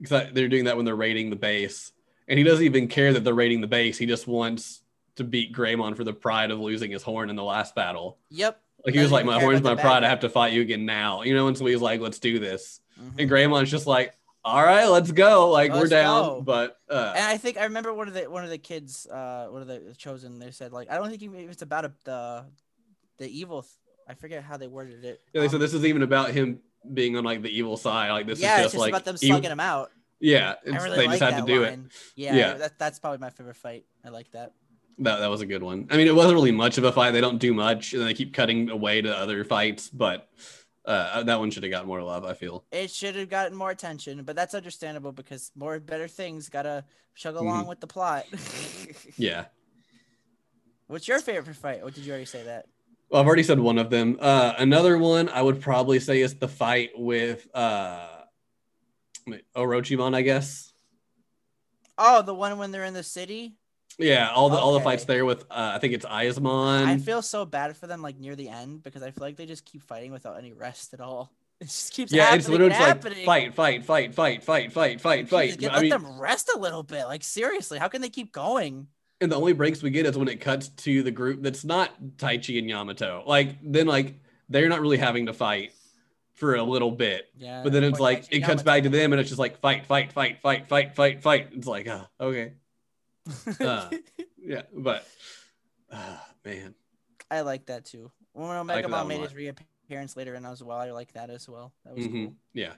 because 0.00 0.32
they're 0.32 0.48
doing 0.48 0.64
that 0.64 0.76
when 0.76 0.84
they're 0.84 0.96
raiding 0.96 1.30
the 1.30 1.36
base, 1.36 1.92
and 2.28 2.38
he 2.38 2.44
doesn't 2.44 2.64
even 2.64 2.88
care 2.88 3.12
that 3.12 3.24
they're 3.24 3.34
raiding 3.34 3.60
the 3.60 3.66
base. 3.66 3.98
He 3.98 4.06
just 4.06 4.26
wants 4.26 4.82
to 5.16 5.24
beat 5.24 5.54
Greymon 5.54 5.96
for 5.96 6.04
the 6.04 6.12
pride 6.12 6.50
of 6.50 6.60
losing 6.60 6.90
his 6.90 7.02
horn 7.02 7.30
in 7.30 7.36
the 7.36 7.44
last 7.44 7.74
battle. 7.74 8.18
Yep. 8.30 8.60
Like 8.84 8.94
he 8.94 9.00
was 9.00 9.10
like, 9.10 9.24
"My 9.24 9.40
horn's 9.40 9.62
my 9.62 9.74
pride. 9.74 10.04
I 10.04 10.08
have 10.08 10.20
to 10.20 10.28
fight 10.28 10.52
you 10.52 10.60
again 10.62 10.84
now." 10.86 11.22
You 11.22 11.34
know, 11.34 11.48
and 11.48 11.56
so 11.58 11.64
he's 11.66 11.80
like, 11.80 12.00
"Let's 12.00 12.18
do 12.20 12.38
this." 12.38 12.80
Mhm. 13.00 13.20
And 13.20 13.30
Greymon's 13.30 13.70
just 13.70 13.86
like, 13.88 14.14
"All 14.44 14.62
right, 14.62 14.86
let's 14.86 15.10
go. 15.10 15.50
Like 15.50 15.72
we're 15.72 15.88
down." 15.88 16.24
go. 16.24 16.40
But 16.42 16.78
uh, 16.88 17.12
And 17.16 17.24
I 17.24 17.36
think 17.36 17.56
I 17.56 17.64
remember 17.64 17.92
one 17.92 18.06
of 18.06 18.14
the 18.14 18.30
one 18.30 18.44
of 18.44 18.50
the 18.50 18.58
kids, 18.58 19.06
uh, 19.06 19.48
one 19.50 19.62
of 19.62 19.66
the 19.68 19.92
chosen. 19.98 20.38
They 20.38 20.52
said 20.52 20.72
like, 20.72 20.88
I 20.90 20.96
don't 20.96 21.10
think 21.10 21.22
it's 21.50 21.62
about 21.62 21.84
a, 21.86 21.92
the 22.04 22.44
the 23.18 23.28
evil. 23.28 23.62
th- 23.62 23.72
I 24.08 24.14
forget 24.14 24.44
how 24.44 24.56
they 24.56 24.68
worded 24.68 25.04
it. 25.04 25.20
yeah, 25.32 25.40
they 25.40 25.46
Um, 25.46 25.50
said 25.50 25.60
this 25.60 25.74
isn't 25.74 25.86
even 25.88 26.02
about 26.02 26.30
him 26.30 26.60
being 26.94 27.16
on 27.16 27.24
like 27.24 27.42
the 27.42 27.50
evil 27.50 27.76
side. 27.76 28.12
Like 28.12 28.26
this 28.28 28.38
yeah, 28.38 28.58
is 28.58 28.58
it's 28.58 28.64
just 28.66 28.72
just 28.74 28.80
like 28.82 28.90
about 28.92 29.04
them 29.04 29.16
he- 29.20 29.26
slugging 29.26 29.50
him 29.50 29.58
out. 29.58 29.90
Yeah, 30.20 30.54
it's- 30.64 30.82
really 30.82 30.96
they 30.96 31.06
like 31.06 31.18
just 31.18 31.32
had 31.32 31.40
to 31.46 31.46
do 31.52 31.62
it. 31.64 31.78
Yeah, 32.14 32.34
Yeah. 32.34 32.52
That, 32.54 32.78
that's 32.78 32.98
probably 32.98 33.18
my 33.18 33.30
favorite 33.30 33.56
fight. 33.56 33.84
I 34.04 34.08
like 34.10 34.30
that. 34.32 34.52
That 34.98 35.18
that 35.18 35.26
was 35.28 35.42
a 35.42 35.46
good 35.46 35.62
one. 35.62 35.86
I 35.90 35.96
mean, 35.98 36.06
it 36.06 36.14
wasn't 36.14 36.34
really 36.34 36.52
much 36.52 36.78
of 36.78 36.84
a 36.84 36.92
fight. 36.92 37.10
They 37.10 37.20
don't 37.20 37.38
do 37.38 37.52
much, 37.52 37.92
and 37.92 38.02
they 38.02 38.14
keep 38.14 38.32
cutting 38.32 38.70
away 38.70 39.02
to 39.02 39.14
other 39.14 39.44
fights. 39.44 39.90
But 39.90 40.28
uh, 40.86 41.22
that 41.24 41.38
one 41.38 41.50
should 41.50 41.64
have 41.64 41.72
got 41.72 41.86
more 41.86 42.02
love. 42.02 42.24
I 42.24 42.32
feel. 42.32 42.64
It 42.72 42.90
should 42.90 43.14
have 43.16 43.28
gotten 43.28 43.54
more 43.54 43.70
attention, 43.70 44.22
but 44.24 44.36
that's 44.36 44.54
understandable 44.54 45.12
because 45.12 45.52
more 45.54 45.78
better 45.80 46.08
things 46.08 46.48
gotta 46.48 46.84
chug 47.14 47.36
along 47.36 47.66
with 47.66 47.80
the 47.80 47.86
plot. 47.86 48.24
Yeah. 49.18 49.46
What's 50.86 51.08
your 51.08 51.18
favorite 51.18 51.56
fight? 51.56 51.80
Or 51.82 51.90
did 51.90 52.04
you 52.04 52.12
already 52.12 52.26
say 52.26 52.44
that? 52.44 52.66
Well, 53.10 53.20
I've 53.20 53.26
already 53.26 53.42
said 53.42 53.58
one 53.58 53.78
of 53.78 53.90
them. 53.90 54.16
Uh, 54.20 54.54
another 54.58 54.98
one 54.98 55.28
I 55.28 55.42
would 55.42 55.60
probably 55.60 55.98
say 56.00 56.20
is 56.20 56.36
the 56.36 56.48
fight 56.48 56.90
with 56.96 57.46
uh, 57.54 58.06
Orochimon, 59.56 60.14
I 60.14 60.22
guess. 60.22 60.72
Oh, 61.98 62.22
the 62.22 62.34
one 62.34 62.58
when 62.58 62.70
they're 62.70 62.84
in 62.84 62.94
the 62.94 63.02
city. 63.02 63.54
Yeah, 63.98 64.30
all 64.30 64.50
the 64.50 64.58
all 64.58 64.74
the 64.74 64.80
fights 64.80 65.04
there 65.04 65.24
with 65.24 65.42
uh, 65.44 65.72
I 65.74 65.78
think 65.78 65.94
it's 65.94 66.04
Ismon. 66.04 66.84
I 66.84 66.98
feel 66.98 67.22
so 67.22 67.46
bad 67.46 67.74
for 67.76 67.86
them, 67.86 68.02
like 68.02 68.18
near 68.18 68.36
the 68.36 68.50
end, 68.50 68.82
because 68.82 69.02
I 69.02 69.10
feel 69.10 69.22
like 69.22 69.36
they 69.36 69.46
just 69.46 69.64
keep 69.64 69.82
fighting 69.82 70.12
without 70.12 70.36
any 70.36 70.52
rest 70.52 70.94
at 70.94 71.00
all. 71.00 71.32
It 71.58 71.68
just 71.68 71.94
keeps 71.94 72.12
yeah, 72.12 72.24
happening 72.24 72.40
it's 72.40 72.48
literally 72.50 72.72
just 72.72 72.82
happening. 72.82 73.26
like 73.26 73.54
fight, 73.54 73.82
fight, 73.86 74.14
fight, 74.14 74.14
fight, 74.14 74.44
fight, 74.44 74.72
fight, 74.74 75.00
fight, 75.00 75.26
fight. 75.30 75.58
get- 75.58 75.72
let 75.72 75.80
mean, 75.80 75.88
them 75.88 76.20
rest 76.20 76.50
a 76.54 76.58
little 76.58 76.82
bit. 76.82 77.06
Like 77.06 77.24
seriously, 77.24 77.78
how 77.78 77.88
can 77.88 78.02
they 78.02 78.10
keep 78.10 78.30
going? 78.30 78.88
and 79.20 79.32
the 79.32 79.36
only 79.36 79.54
breaks 79.54 79.82
we 79.82 79.90
get 79.90 80.06
is 80.06 80.18
when 80.18 80.28
it 80.28 80.40
cuts 80.40 80.68
to 80.68 81.02
the 81.02 81.10
group 81.10 81.42
that's 81.42 81.64
not 81.64 81.90
Taichi 82.18 82.58
and 82.58 82.68
Yamato. 82.68 83.22
Like 83.26 83.56
then, 83.62 83.86
like 83.86 84.16
they're 84.50 84.68
not 84.68 84.80
really 84.80 84.98
having 84.98 85.26
to 85.26 85.32
fight 85.32 85.72
for 86.36 86.54
a 86.54 86.62
little 86.62 86.90
bit. 86.92 87.28
Yeah. 87.36 87.62
But 87.64 87.72
then 87.72 87.82
it's 87.82 87.98
like 87.98 88.26
it 88.30 88.40
cuts 88.40 88.62
back 88.62 88.84
to 88.84 88.88
them, 88.88 89.12
and 89.12 89.20
it's 89.20 89.28
just 89.30 89.38
like 89.40 89.58
fight, 89.58 89.84
fight, 89.86 90.12
fight, 90.12 90.40
fight, 90.40 90.68
fight, 90.68 90.94
fight, 90.94 91.22
fight. 91.22 91.48
It's 91.52 91.66
like, 91.66 91.88
ah, 91.90 92.08
okay, 92.20 92.52
uh, 93.60 93.90
yeah, 94.38 94.62
but 94.72 95.06
ah, 95.92 96.24
man, 96.44 96.74
I 97.30 97.40
like 97.40 97.66
that 97.66 97.84
too. 97.86 98.10
When 98.32 98.48
like 98.66 98.84
Omegamon 98.84 99.08
made 99.08 99.20
his 99.22 99.34
reappearance 99.34 100.16
later 100.16 100.34
in 100.34 100.44
as 100.44 100.62
well, 100.62 100.78
I 100.78 100.90
like 100.92 101.12
that 101.14 101.30
as 101.30 101.48
well. 101.48 101.72
That 101.84 101.96
was 101.96 102.06
Mhm. 102.06 102.26
cool. 102.26 102.34
yeah, 102.52 102.74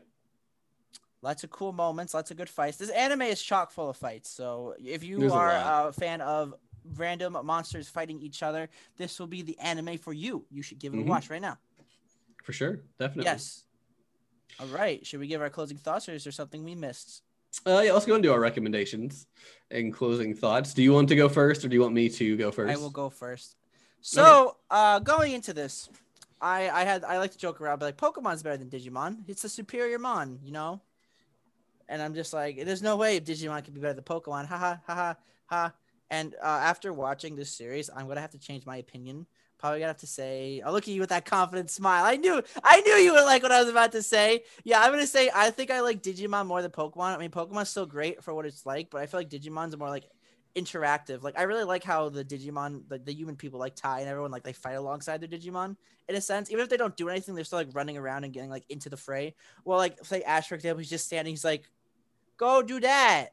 Lots 1.21 1.43
of 1.43 1.51
cool 1.51 1.73
moments, 1.73 2.15
lots 2.15 2.31
of 2.31 2.37
good 2.37 2.49
fights. 2.49 2.77
This 2.77 2.91
anime 2.91 3.23
is 3.23 3.43
chock 3.43 3.73
full 3.73 3.91
of 3.91 3.97
fights. 3.97 4.31
So 4.31 4.77
if 4.83 5.03
you 5.03 5.19
There's 5.19 5.33
are 5.33 5.53
lot. 5.53 5.89
a 5.89 5.93
fan 5.93 6.21
of 6.21 6.55
random 6.95 7.37
monsters 7.45 7.89
fighting 7.89 8.21
each 8.21 8.41
other, 8.45 8.69
this 8.97 9.19
will 9.19 9.27
be 9.27 9.43
the 9.43 9.59
anime 9.59 9.99
for 9.99 10.13
you. 10.13 10.47
You 10.49 10.63
should 10.63 10.79
give 10.79 10.95
it 10.95 10.99
Mhm. 10.99 11.03
a 11.03 11.07
watch 11.07 11.29
right 11.29 11.43
now. 11.43 11.59
For 12.49 12.55
sure, 12.55 12.81
definitely. 12.99 13.25
Yes. 13.25 13.65
All 14.59 14.69
right. 14.69 15.07
Should 15.07 15.21
we 15.21 15.27
give 15.27 15.43
our 15.43 15.51
closing 15.51 15.77
thoughts, 15.77 16.09
or 16.09 16.15
is 16.15 16.25
there 16.25 16.33
something 16.33 16.65
we 16.65 16.75
missed? 16.75 17.23
Uh, 17.67 17.83
yeah, 17.85 17.93
let's 17.93 18.07
go 18.07 18.15
into 18.15 18.33
our 18.33 18.41
recommendations 18.41 19.27
and 19.71 19.93
closing 19.93 20.35
thoughts. 20.35 20.73
Do 20.73 20.83
you 20.83 20.95
want 20.95 21.11
to 21.11 21.15
go 21.15 21.29
first, 21.29 21.63
or 21.63 21.69
do 21.69 21.75
you 21.75 21.83
want 21.83 21.93
me 21.93 22.09
to 22.09 22.39
go 22.39 22.51
first? 22.51 22.73
I 22.73 22.81
will 22.81 22.89
go 22.89 23.11
first. 23.11 23.57
So, 24.01 24.57
uh, 24.71 24.99
going 25.01 25.35
into 25.35 25.53
this, 25.53 25.91
I 26.41 26.71
I 26.71 26.85
had 26.85 27.05
I 27.05 27.19
like 27.19 27.33
to 27.33 27.39
joke 27.39 27.61
around, 27.61 27.81
but 27.81 27.85
like 27.85 27.99
Pokemon's 27.99 28.43
better 28.43 28.57
than 28.57 28.71
Digimon. 28.71 29.25
It's 29.29 29.45
a 29.45 29.49
superior 29.51 29.99
mon, 29.99 30.39
you 30.43 30.53
know. 30.53 30.81
And 31.87 32.01
I'm 32.01 32.15
just 32.15 32.33
like, 32.33 32.65
there's 32.65 32.83
no 32.83 32.97
way 32.97 33.21
Digimon 33.21 33.63
could 33.63 33.75
be 33.75 33.81
better 33.81 33.93
than 33.93 34.05
Pokemon. 34.05 34.47
Ha 34.47 34.57
ha 34.57 34.81
ha 34.87 34.95
ha 34.95 35.17
ha. 35.49 35.73
And 36.11 36.35
uh, 36.43 36.47
after 36.47 36.95
watching 36.95 37.37
this 37.37 37.51
series, 37.51 37.91
I'm 37.95 38.09
gonna 38.09 38.23
have 38.23 38.31
to 38.31 38.39
change 38.39 38.65
my 38.65 38.79
opinion. 38.79 39.27
Probably 39.59 39.81
gonna 39.81 39.89
have 39.89 39.97
to 39.99 40.07
say, 40.07 40.63
I'll 40.65 40.73
look 40.73 40.85
at 40.85 40.95
you 40.95 41.01
with 41.01 41.09
that 41.11 41.25
confident 41.25 41.69
smile. 41.71 42.05
I 42.05 42.17
knew, 42.17 42.41
I 42.63 42.81
knew 42.83 42.93
you 42.95 43.13
would 43.13 43.25
like 43.25 43.43
what 43.43 43.51
I 43.51 43.61
was 43.61 43.69
about 43.69 43.91
to 43.93 44.03
say. 44.03 44.45
Yeah, 44.65 44.81
I'm 44.81 44.93
gonna 44.93 45.07
say 45.07 45.31
I 45.35 45.51
think 45.51 45.71
I 45.71 45.81
like 45.81 46.03
Digimon 46.03 46.47
more 46.47 46.63
than 46.63 46.71
Pokemon. 46.71 47.15
I 47.15 47.19
mean, 47.19 47.31
Pokemon's 47.31 47.69
still 47.69 47.87
great 47.87 48.23
for 48.23 48.33
what 48.35 48.47
it's 48.47 48.65
like, 48.65 48.89
but 48.91 49.01
I 49.01 49.07
feel 49.07 49.19
like 49.19 49.31
Digimon's 49.31 49.77
more 49.77 49.89
like 49.89 50.05
interactive. 50.55 51.23
Like 51.23 51.39
I 51.39 51.43
really 51.43 51.65
like 51.65 51.83
how 51.83 52.09
the 52.09 52.25
Digimon, 52.25 52.83
the, 52.89 52.99
the 52.99 53.13
human 53.13 53.37
people 53.37 53.59
like 53.59 53.75
Tai 53.75 54.01
and 54.01 54.09
everyone 54.09 54.31
like 54.31 54.45
they 54.45 54.53
fight 54.53 54.75
alongside 54.75 55.21
their 55.21 55.29
Digimon 55.29 55.77
in 56.09 56.15
a 56.15 56.21
sense. 56.21 56.51
Even 56.51 56.63
if 56.63 56.69
they 56.69 56.77
don't 56.77 56.97
do 56.97 57.09
anything, 57.09 57.35
they're 57.35 57.45
still 57.45 57.59
like 57.59 57.75
running 57.75 57.97
around 57.97 58.25
and 58.25 58.33
getting 58.33 58.51
like 58.51 58.65
into 58.69 58.89
the 58.89 58.97
fray. 58.97 59.35
Well, 59.65 59.79
like 59.79 60.05
say 60.05 60.23
Ash 60.23 60.49
for 60.49 60.55
example, 60.55 60.79
he's 60.79 60.91
just 60.91 61.07
standing. 61.07 61.33
He's 61.33 61.45
like, 61.45 61.69
"Go 62.37 62.63
do 62.63 62.81
that, 62.81 63.31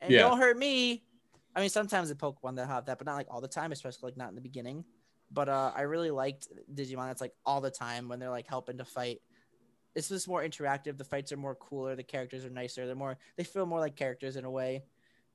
and 0.00 0.12
Yeah. 0.12 0.22
don't 0.22 0.38
hurt 0.38 0.58
me." 0.58 1.04
I 1.54 1.60
mean, 1.60 1.70
sometimes 1.70 2.08
the 2.08 2.14
Pokemon 2.14 2.56
that 2.56 2.66
have 2.66 2.86
that, 2.86 2.98
but 2.98 3.06
not 3.06 3.16
like 3.16 3.26
all 3.30 3.40
the 3.40 3.48
time, 3.48 3.72
especially 3.72 4.08
like 4.08 4.16
not 4.16 4.28
in 4.28 4.34
the 4.34 4.40
beginning. 4.40 4.84
But 5.30 5.48
uh, 5.48 5.72
I 5.74 5.82
really 5.82 6.10
liked 6.10 6.48
Digimon. 6.72 7.06
That's 7.06 7.20
like 7.20 7.34
all 7.46 7.60
the 7.60 7.70
time 7.70 8.08
when 8.08 8.18
they're 8.18 8.30
like 8.30 8.48
helping 8.48 8.78
to 8.78 8.84
fight. 8.84 9.20
It's 9.94 10.08
just 10.08 10.28
more 10.28 10.42
interactive. 10.42 10.98
The 10.98 11.04
fights 11.04 11.32
are 11.32 11.36
more 11.36 11.54
cooler. 11.54 11.96
The 11.96 12.02
characters 12.02 12.44
are 12.44 12.50
nicer. 12.50 12.86
They're 12.86 12.94
more. 12.94 13.18
They 13.36 13.44
feel 13.44 13.66
more 13.66 13.80
like 13.80 13.96
characters 13.96 14.36
in 14.36 14.44
a 14.44 14.50
way. 14.50 14.84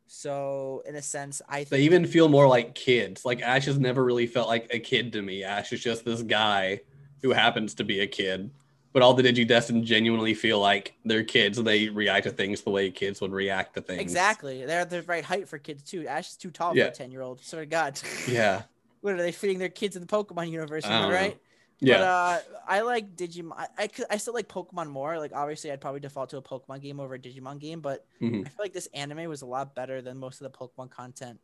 So 0.07 0.83
in 0.85 0.95
a 0.95 1.01
sense, 1.01 1.41
I 1.49 1.63
They 1.63 1.81
even 1.81 2.05
feel 2.05 2.29
more 2.29 2.47
like 2.47 2.75
kids. 2.75 3.25
Like 3.25 3.41
Ash 3.41 3.65
has 3.65 3.79
never 3.79 4.03
really 4.03 4.27
felt 4.27 4.47
like 4.47 4.67
a 4.71 4.79
kid 4.79 5.13
to 5.13 5.21
me. 5.21 5.43
Ash 5.43 5.73
is 5.73 5.81
just 5.81 6.05
this 6.05 6.21
guy 6.21 6.81
who 7.21 7.31
happens 7.31 7.73
to 7.75 7.83
be 7.83 8.01
a 8.01 8.07
kid. 8.07 8.51
But 8.93 9.01
all 9.01 9.13
the 9.13 9.23
Digidestin 9.23 9.83
genuinely 9.83 10.33
feel 10.33 10.59
like 10.59 10.93
they're 11.03 11.23
kids. 11.23 11.61
They 11.61 11.89
react 11.89 12.25
to 12.25 12.31
things 12.31 12.61
the 12.61 12.69
way 12.69 12.91
kids 12.91 13.19
would 13.19 13.33
react 13.33 13.73
to 13.75 13.81
things. 13.81 14.01
exactly 14.01 14.65
they're 14.65 14.85
the 14.85 15.01
right 15.03 15.23
height 15.23 15.49
for 15.49 15.57
kids 15.57 15.83
too. 15.83 16.07
Ash 16.07 16.29
is 16.29 16.37
too 16.37 16.51
tall 16.51 16.73
for 16.73 16.81
a 16.81 16.91
ten 16.91 17.11
year 17.11 17.21
old. 17.21 17.39
To 17.43 17.65
God. 17.65 17.99
Yeah. 18.27 18.63
What 19.05 19.13
are 19.13 19.17
they 19.17 19.31
feeding 19.31 19.59
their 19.59 19.69
kids 19.69 19.95
in 19.95 20.01
the 20.01 20.07
Pokemon 20.07 20.49
universe? 20.49 20.83
Am 20.85 20.91
I 20.91 20.97
I 20.97 21.01
don't 21.01 21.09
know. 21.09 21.15
right? 21.15 21.37
Yeah. 21.79 21.97
But 21.99 22.03
uh, 22.03 22.39
I 22.67 22.81
like 22.81 23.15
Digimon. 23.15 23.51
I, 23.55 23.67
I, 23.77 23.89
I 24.09 24.17
still 24.17 24.33
like 24.33 24.47
Pokemon 24.49 24.89
more. 24.89 25.19
Like 25.19 25.31
obviously, 25.33 25.71
I'd 25.71 25.79
probably 25.79 25.99
default 25.99 26.31
to 26.31 26.37
a 26.37 26.41
Pokemon 26.41 26.81
game 26.81 26.99
over 26.99 27.13
a 27.13 27.19
Digimon 27.19 27.59
game. 27.59 27.81
But 27.81 28.05
Mhm. 28.21 28.45
I 28.45 28.49
feel 28.49 28.63
like 28.65 28.73
this 28.73 28.87
anime 28.93 29.29
was 29.29 29.43
a 29.43 29.45
lot 29.45 29.75
better 29.75 30.01
than 30.01 30.17
most 30.17 30.41
of 30.41 30.51
the 30.51 30.57
Pokemon 30.57 30.89
content 30.89 31.39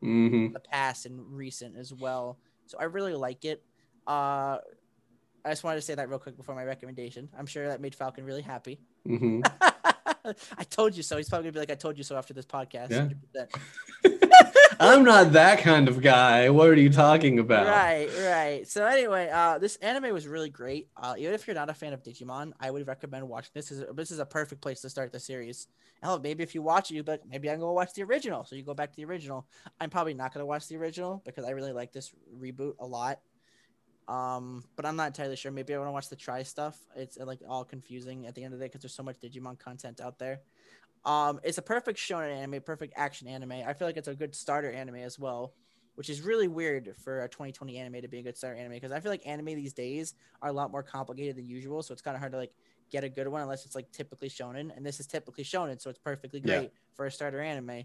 hmm 0.00 0.46
in 0.46 0.52
the 0.52 0.60
past 0.60 1.04
and 1.06 1.20
recent 1.36 1.76
as 1.76 1.92
well. 1.92 2.38
So 2.66 2.78
I 2.78 2.84
really 2.84 3.14
like 3.14 3.44
it. 3.44 3.62
Uh, 4.06 4.58
I 5.44 5.48
just 5.48 5.64
wanted 5.64 5.76
to 5.76 5.82
say 5.82 5.96
that 5.96 6.08
real 6.08 6.18
quick 6.20 6.36
before 6.36 6.54
my 6.54 6.64
recommendation. 6.64 7.28
I'm 7.36 7.46
sure 7.46 7.66
that 7.66 7.80
made 7.80 7.94
Falcon 7.96 8.24
really 8.24 8.42
happy. 8.42 8.78
hmm 9.04 9.40
I 10.24 10.64
told 10.68 10.96
you 10.96 11.02
so. 11.02 11.16
He's 11.16 11.28
probably 11.28 11.44
gonna 11.44 11.52
be 11.54 11.58
like, 11.60 11.70
"I 11.70 11.74
told 11.74 11.96
you 11.98 12.04
so" 12.04 12.16
after 12.16 12.34
this 12.34 12.46
podcast. 12.46 12.90
Yeah. 12.90 13.46
100%. 14.44 14.76
I'm 14.80 15.04
not 15.04 15.32
that 15.32 15.60
kind 15.60 15.88
of 15.88 16.00
guy. 16.00 16.48
What 16.48 16.68
are 16.68 16.74
you 16.74 16.90
talking 16.90 17.38
about? 17.38 17.66
Right, 17.66 18.08
right. 18.18 18.66
So 18.66 18.86
anyway, 18.86 19.28
uh, 19.32 19.58
this 19.58 19.76
anime 19.76 20.12
was 20.12 20.26
really 20.26 20.50
great. 20.50 20.88
Uh, 20.96 21.14
even 21.18 21.34
if 21.34 21.46
you're 21.46 21.54
not 21.54 21.68
a 21.68 21.74
fan 21.74 21.92
of 21.92 22.02
Digimon, 22.02 22.52
I 22.58 22.70
would 22.70 22.86
recommend 22.86 23.28
watching 23.28 23.50
this. 23.54 23.70
is 23.70 23.84
this 23.94 24.10
is 24.10 24.18
a 24.18 24.26
perfect 24.26 24.60
place 24.60 24.80
to 24.80 24.90
start 24.90 25.12
the 25.12 25.20
series. 25.20 25.68
Hell, 26.02 26.18
maybe 26.18 26.42
if 26.42 26.54
you 26.54 26.62
watch 26.62 26.90
it, 26.90 26.94
be 27.04 27.12
like, 27.12 27.26
maybe 27.28 27.50
I 27.50 27.52
can 27.52 27.60
go 27.60 27.72
watch 27.72 27.92
the 27.94 28.02
original. 28.02 28.44
So 28.44 28.56
you 28.56 28.62
go 28.62 28.74
back 28.74 28.90
to 28.90 28.96
the 28.96 29.04
original. 29.04 29.46
I'm 29.80 29.90
probably 29.90 30.14
not 30.14 30.32
gonna 30.32 30.46
watch 30.46 30.66
the 30.68 30.76
original 30.76 31.22
because 31.24 31.44
I 31.44 31.50
really 31.50 31.72
like 31.72 31.92
this 31.92 32.12
reboot 32.38 32.74
a 32.78 32.86
lot. 32.86 33.20
Um, 34.08 34.64
but 34.74 34.86
I'm 34.86 34.96
not 34.96 35.06
entirely 35.08 35.36
sure. 35.36 35.52
Maybe 35.52 35.72
I 35.72 35.78
want 35.78 35.88
to 35.88 35.92
watch 35.92 36.08
the 36.08 36.16
Tri 36.16 36.42
stuff. 36.42 36.76
It's 36.96 37.16
like 37.16 37.38
all 37.48 37.64
confusing 37.64 38.26
at 38.26 38.34
the 38.34 38.42
end 38.42 38.52
of 38.52 38.58
the 38.58 38.64
day 38.64 38.68
because 38.68 38.82
there's 38.82 38.94
so 38.94 39.04
much 39.04 39.20
Digimon 39.20 39.56
content 39.58 40.00
out 40.00 40.18
there. 40.18 40.40
Um, 41.04 41.40
it's 41.42 41.58
a 41.58 41.62
perfect 41.62 41.98
shonen 41.98 42.30
anime, 42.36 42.62
perfect 42.62 42.94
action 42.96 43.26
anime. 43.28 43.52
I 43.52 43.72
feel 43.74 43.88
like 43.88 43.96
it's 43.96 44.08
a 44.08 44.14
good 44.14 44.34
starter 44.34 44.70
anime 44.70 44.96
as 44.96 45.18
well, 45.18 45.54
which 45.94 46.10
is 46.10 46.20
really 46.22 46.48
weird 46.48 46.96
for 46.96 47.22
a 47.22 47.28
2020 47.28 47.78
anime 47.78 48.02
to 48.02 48.08
be 48.08 48.18
a 48.18 48.22
good 48.22 48.36
starter 48.36 48.58
anime 48.58 48.72
because 48.72 48.92
I 48.92 49.00
feel 49.00 49.10
like 49.10 49.26
anime 49.26 49.46
these 49.46 49.72
days 49.74 50.14
are 50.42 50.50
a 50.50 50.52
lot 50.52 50.70
more 50.70 50.82
complicated 50.82 51.36
than 51.36 51.46
usual. 51.46 51.82
So 51.82 51.92
it's 51.92 52.02
kind 52.02 52.14
of 52.14 52.20
hard 52.20 52.32
to 52.32 52.38
like 52.38 52.52
get 52.90 53.04
a 53.04 53.08
good 53.08 53.28
one 53.28 53.42
unless 53.42 53.64
it's 53.64 53.74
like 53.74 53.90
typically 53.92 54.28
shonen, 54.28 54.74
and 54.76 54.84
this 54.84 55.00
is 55.00 55.06
typically 55.06 55.44
shonen, 55.44 55.80
so 55.80 55.88
it's 55.90 55.98
perfectly 55.98 56.40
Yeah. 56.42 56.62
great 56.62 56.72
for 56.94 57.06
a 57.06 57.10
starter 57.12 57.40
anime. 57.40 57.84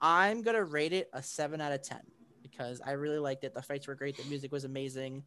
I'm 0.00 0.42
gonna 0.42 0.64
rate 0.64 0.92
it 0.92 1.08
a 1.12 1.22
seven 1.22 1.60
out 1.60 1.72
of 1.72 1.82
ten 1.82 2.02
because 2.42 2.80
I 2.80 2.92
really 2.92 3.18
liked 3.18 3.44
it. 3.44 3.54
The 3.54 3.62
fights 3.62 3.86
were 3.86 3.94
great. 3.94 4.16
The 4.16 4.24
music 4.24 4.52
was 4.52 4.64
amazing. 4.64 5.24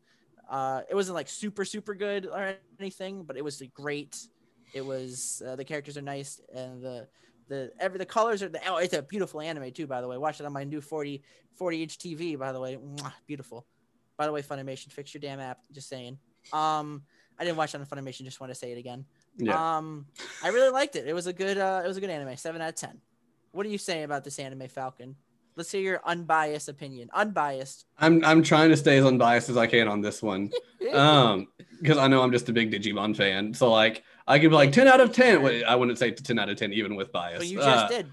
Uh, 0.49 0.82
it 0.90 0.95
wasn't 0.95 1.16
like 1.16 1.30
super 1.30 1.66
super 1.66 1.95
good 1.95 2.26
or 2.28 2.57
anything, 2.80 3.26
but 3.26 3.38
it 3.38 3.44
was 3.44 3.62
like, 3.62 3.74
great. 3.74 4.28
It 4.76 4.86
was 4.86 5.42
uh, 5.48 5.56
the 5.56 5.64
characters 5.64 5.98
are 5.98 6.02
nice 6.02 6.42
and 6.54 6.84
the 6.84 7.08
the 7.48 7.72
every 7.80 7.98
the 7.98 8.06
colors 8.06 8.44
are 8.44 8.50
the 8.50 8.60
oh 8.68 8.76
it's 8.78 8.94
a 8.94 9.02
beautiful 9.02 9.40
anime 9.40 9.72
too 9.72 9.88
by 9.88 10.02
the 10.02 10.08
way. 10.08 10.18
Watch 10.18 10.42
it 10.42 10.46
on 10.46 10.52
my 10.52 10.66
new 10.66 10.82
40 10.82 11.24
40 11.54 11.84
inch 11.84 11.98
TV 11.98 12.38
by 12.38 12.52
the 12.52 12.60
way. 12.60 12.76
Mwah, 12.76 13.14
beautiful. 13.26 13.66
By 14.18 14.26
the 14.26 14.34
way, 14.34 14.42
Funimation, 14.42 14.92
fix 14.92 15.14
your 15.14 15.22
damn 15.22 15.40
app. 15.40 15.60
Just 15.72 15.88
saying. 15.88 16.20
Um, 16.52 17.04
I 17.40 17.46
didn't 17.46 17.56
watch 17.58 17.74
it 17.74 17.80
on 17.80 17.86
Funimation. 17.86 18.24
Just 18.24 18.42
want 18.42 18.52
to 18.52 18.56
say 18.56 18.74
it 18.74 18.78
again. 18.78 19.06
Yeah. 19.38 19.78
Um, 19.78 20.08
I 20.44 20.50
really 20.50 20.72
liked 20.72 20.98
it. 20.98 21.08
It 21.08 21.14
was 21.14 21.28
a 21.28 21.34
good 21.34 21.58
uh, 21.58 21.82
it 21.84 21.88
was 21.88 21.96
a 21.96 22.02
good 22.02 22.10
anime. 22.10 22.36
Seven 22.36 22.62
out 22.62 22.70
of 22.70 22.76
ten. 22.76 23.00
What 23.54 23.64
do 23.64 23.70
you 23.70 23.78
say 23.78 24.04
about 24.04 24.26
this 24.26 24.40
anime, 24.40 24.68
Falcon? 24.68 25.16
Let's 25.57 25.72
hear 25.72 25.82
your 25.82 26.02
unbiased 26.06 26.68
opinion. 26.68 27.10
Unbiased. 27.14 27.86
I'm 27.98 28.23
I'm 28.26 28.44
trying 28.44 28.69
to 28.72 28.77
stay 28.77 28.98
as 28.98 29.06
unbiased 29.06 29.49
as 29.49 29.56
I 29.57 29.68
can 29.68 29.88
on 29.88 30.02
this 30.02 30.22
one. 30.22 30.52
Um, 30.94 31.48
because 31.82 31.98
I 31.98 32.07
know 32.07 32.22
I'm 32.22 32.32
just 32.32 32.48
a 32.48 32.53
big 32.53 32.72
Digimon 32.72 33.18
fan. 33.18 33.56
So 33.56 33.72
like 33.72 34.03
I 34.27 34.38
could 34.38 34.52
be 34.52 34.56
like 34.56 34.72
10 34.72 34.88
out 34.88 35.02
of 35.02 35.11
10. 35.11 35.41
Wait, 35.41 35.64
I 35.64 35.73
wouldn't 35.73 35.98
say 35.98 36.11
10 36.11 36.38
out 36.38 36.48
of 36.48 36.57
10 36.57 36.73
even 36.73 36.95
with 36.95 37.11
bias. 37.11 37.40
but 37.40 37.48
you 37.48 37.57
just 37.57 37.86
Uh, 37.86 37.88
did. 37.88 38.07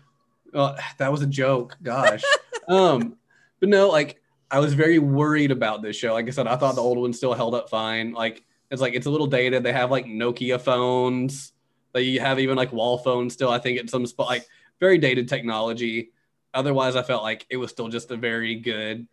Well, 0.54 0.78
that 0.96 1.12
was 1.12 1.20
a 1.20 1.26
joke. 1.26 1.76
Gosh. 1.82 2.22
um, 2.68 3.18
but 3.60 3.68
no, 3.68 3.90
like 3.90 4.22
I 4.50 4.58
was 4.58 4.72
very 4.72 4.98
worried 4.98 5.50
about 5.50 5.82
this 5.82 5.96
show. 5.96 6.14
Like 6.14 6.26
I 6.28 6.30
said, 6.30 6.46
I 6.46 6.56
thought 6.56 6.76
the 6.76 6.80
old 6.80 6.96
one 6.96 7.12
still 7.12 7.34
held 7.34 7.54
up 7.54 7.68
fine. 7.68 8.12
Like 8.12 8.42
it's 8.70 8.80
like 8.80 8.94
it's 8.94 9.06
a 9.06 9.10
little 9.10 9.26
dated. 9.26 9.62
They 9.62 9.72
have 9.74 9.90
like 9.90 10.06
Nokia 10.06 10.58
phones. 10.58 11.52
They 11.92 12.14
have 12.14 12.38
even 12.38 12.56
like 12.56 12.72
wall 12.72 12.96
phones 12.96 13.34
still. 13.34 13.50
I 13.50 13.58
think 13.58 13.78
at 13.78 13.90
some 13.90 14.06
spot, 14.06 14.28
like 14.28 14.46
very 14.80 14.96
dated 14.96 15.28
technology. 15.28 16.11
Otherwise, 16.54 16.96
I 16.96 17.02
felt 17.02 17.22
like 17.22 17.46
it 17.50 17.56
was 17.56 17.70
still 17.70 17.88
just 17.88 18.10
a 18.10 18.16
very 18.16 18.56
good 18.56 19.06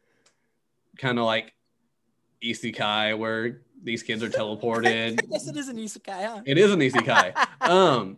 kind 0.98 1.18
of 1.18 1.26
like 1.26 1.54
isekai 2.44 3.18
where 3.18 3.62
these 3.84 4.04
kids 4.04 4.24
are 4.24 4.30
teleported. 4.30 5.20
yes, 5.30 5.48
it 5.48 5.56
is 5.56 5.70
an 5.70 5.78
isekai, 5.78 6.26
huh? 6.26 6.42
it 6.46 6.58
is 6.58 6.72
an 6.72 6.80
isekai. 6.80 7.34
Um, 7.62 8.18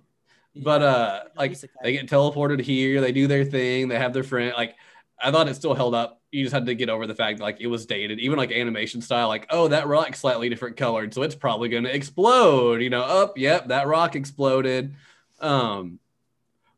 but 0.56 0.82
uh 0.82 1.24
like 1.36 1.52
Isekai. 1.52 1.70
they 1.84 1.94
get 1.94 2.08
teleported 2.10 2.60
here 2.60 3.00
they 3.02 3.12
do 3.12 3.28
their 3.28 3.46
thing 3.46 3.88
they 3.88 3.98
have 3.98 4.14
their 4.14 4.24
friend 4.24 4.54
like 4.56 4.76
i 5.22 5.32
thought 5.32 5.48
it 5.48 5.56
still 5.56 5.74
held 5.74 5.96
up 5.96 6.22
you 6.32 6.44
just 6.44 6.54
had 6.54 6.66
to 6.66 6.76
get 6.76 6.90
over 6.90 7.08
the 7.08 7.16
fact 7.16 7.38
that, 7.38 7.44
like 7.44 7.62
it 7.62 7.68
was 7.68 7.86
dated 7.86 8.20
even 8.20 8.38
like 8.38 8.52
animation 8.52 9.02
style 9.02 9.28
like 9.28 9.46
oh 9.50 9.68
that 9.68 9.88
rock's 9.88 10.20
slightly 10.20 10.50
different 10.50 10.76
colored 10.76 11.14
so 11.14 11.22
it's 11.22 11.36
probably 11.36 11.70
going 11.70 11.84
to 11.84 11.96
explode 11.96 12.82
you 12.82 12.90
know 12.90 13.02
up 13.02 13.38
yep 13.38 13.68
that 13.68 13.88
rock 13.88 14.16
exploded 14.16 14.94
um 15.40 16.00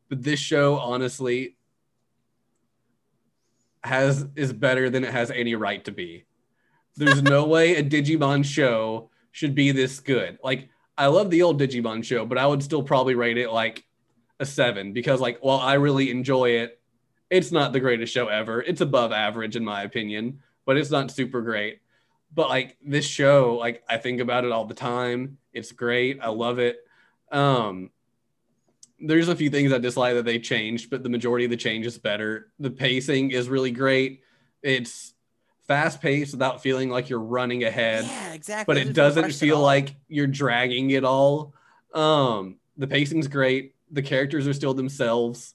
but 0.08 0.22
this 0.22 0.38
show 0.38 0.78
honestly 0.78 1.56
has 3.84 4.26
is 4.34 4.52
better 4.52 4.90
than 4.90 5.04
it 5.04 5.12
has 5.12 5.30
any 5.30 5.54
right 5.54 5.84
to 5.84 5.92
be 5.92 6.24
there's 6.96 7.22
no 7.22 7.44
way 7.54 7.76
a 7.76 7.82
digimon 7.82 8.44
show 8.44 9.10
should 9.32 9.54
be 9.54 9.72
this 9.72 10.00
good 10.00 10.38
like 10.42 10.68
I 10.96 11.06
love 11.06 11.30
the 11.30 11.42
old 11.42 11.60
Digimon 11.60 12.04
show, 12.04 12.24
but 12.24 12.38
I 12.38 12.46
would 12.46 12.62
still 12.62 12.82
probably 12.82 13.14
rate 13.14 13.38
it 13.38 13.50
like 13.50 13.84
a 14.38 14.46
seven 14.46 14.92
because, 14.92 15.20
like, 15.20 15.38
while 15.40 15.58
I 15.58 15.74
really 15.74 16.10
enjoy 16.10 16.50
it, 16.50 16.80
it's 17.30 17.50
not 17.50 17.72
the 17.72 17.80
greatest 17.80 18.12
show 18.12 18.28
ever. 18.28 18.62
It's 18.62 18.80
above 18.80 19.10
average 19.10 19.56
in 19.56 19.64
my 19.64 19.82
opinion, 19.82 20.40
but 20.64 20.76
it's 20.76 20.90
not 20.90 21.10
super 21.10 21.42
great. 21.42 21.80
But 22.32 22.48
like 22.48 22.76
this 22.84 23.06
show, 23.06 23.56
like 23.58 23.82
I 23.88 23.96
think 23.96 24.20
about 24.20 24.44
it 24.44 24.52
all 24.52 24.66
the 24.66 24.74
time. 24.74 25.38
It's 25.52 25.72
great. 25.72 26.18
I 26.20 26.28
love 26.28 26.58
it. 26.58 26.78
Um, 27.32 27.90
there's 29.06 29.28
a 29.28 29.36
few 29.36 29.50
things 29.50 29.72
I 29.72 29.78
dislike 29.78 30.14
that 30.14 30.24
they 30.24 30.38
changed, 30.38 30.90
but 30.90 31.02
the 31.02 31.08
majority 31.08 31.44
of 31.44 31.50
the 31.50 31.56
change 31.56 31.86
is 31.86 31.98
better. 31.98 32.50
The 32.58 32.70
pacing 32.70 33.30
is 33.32 33.48
really 33.48 33.70
great. 33.70 34.22
It's 34.62 35.14
fast 35.66 36.00
paced 36.00 36.32
without 36.32 36.62
feeling 36.62 36.90
like 36.90 37.08
you're 37.08 37.20
running 37.20 37.64
ahead 37.64 38.04
Yeah, 38.04 38.32
exactly. 38.34 38.74
but 38.74 38.80
it 38.86 38.92
doesn't 38.92 39.32
feel 39.32 39.58
like 39.60 39.96
you're 40.08 40.26
dragging 40.26 40.90
it 40.90 41.04
all. 41.04 41.54
Um, 41.94 42.56
the 42.76 42.86
pacing's 42.86 43.28
great. 43.28 43.74
The 43.90 44.02
characters 44.02 44.46
are 44.46 44.52
still 44.52 44.74
themselves. 44.74 45.54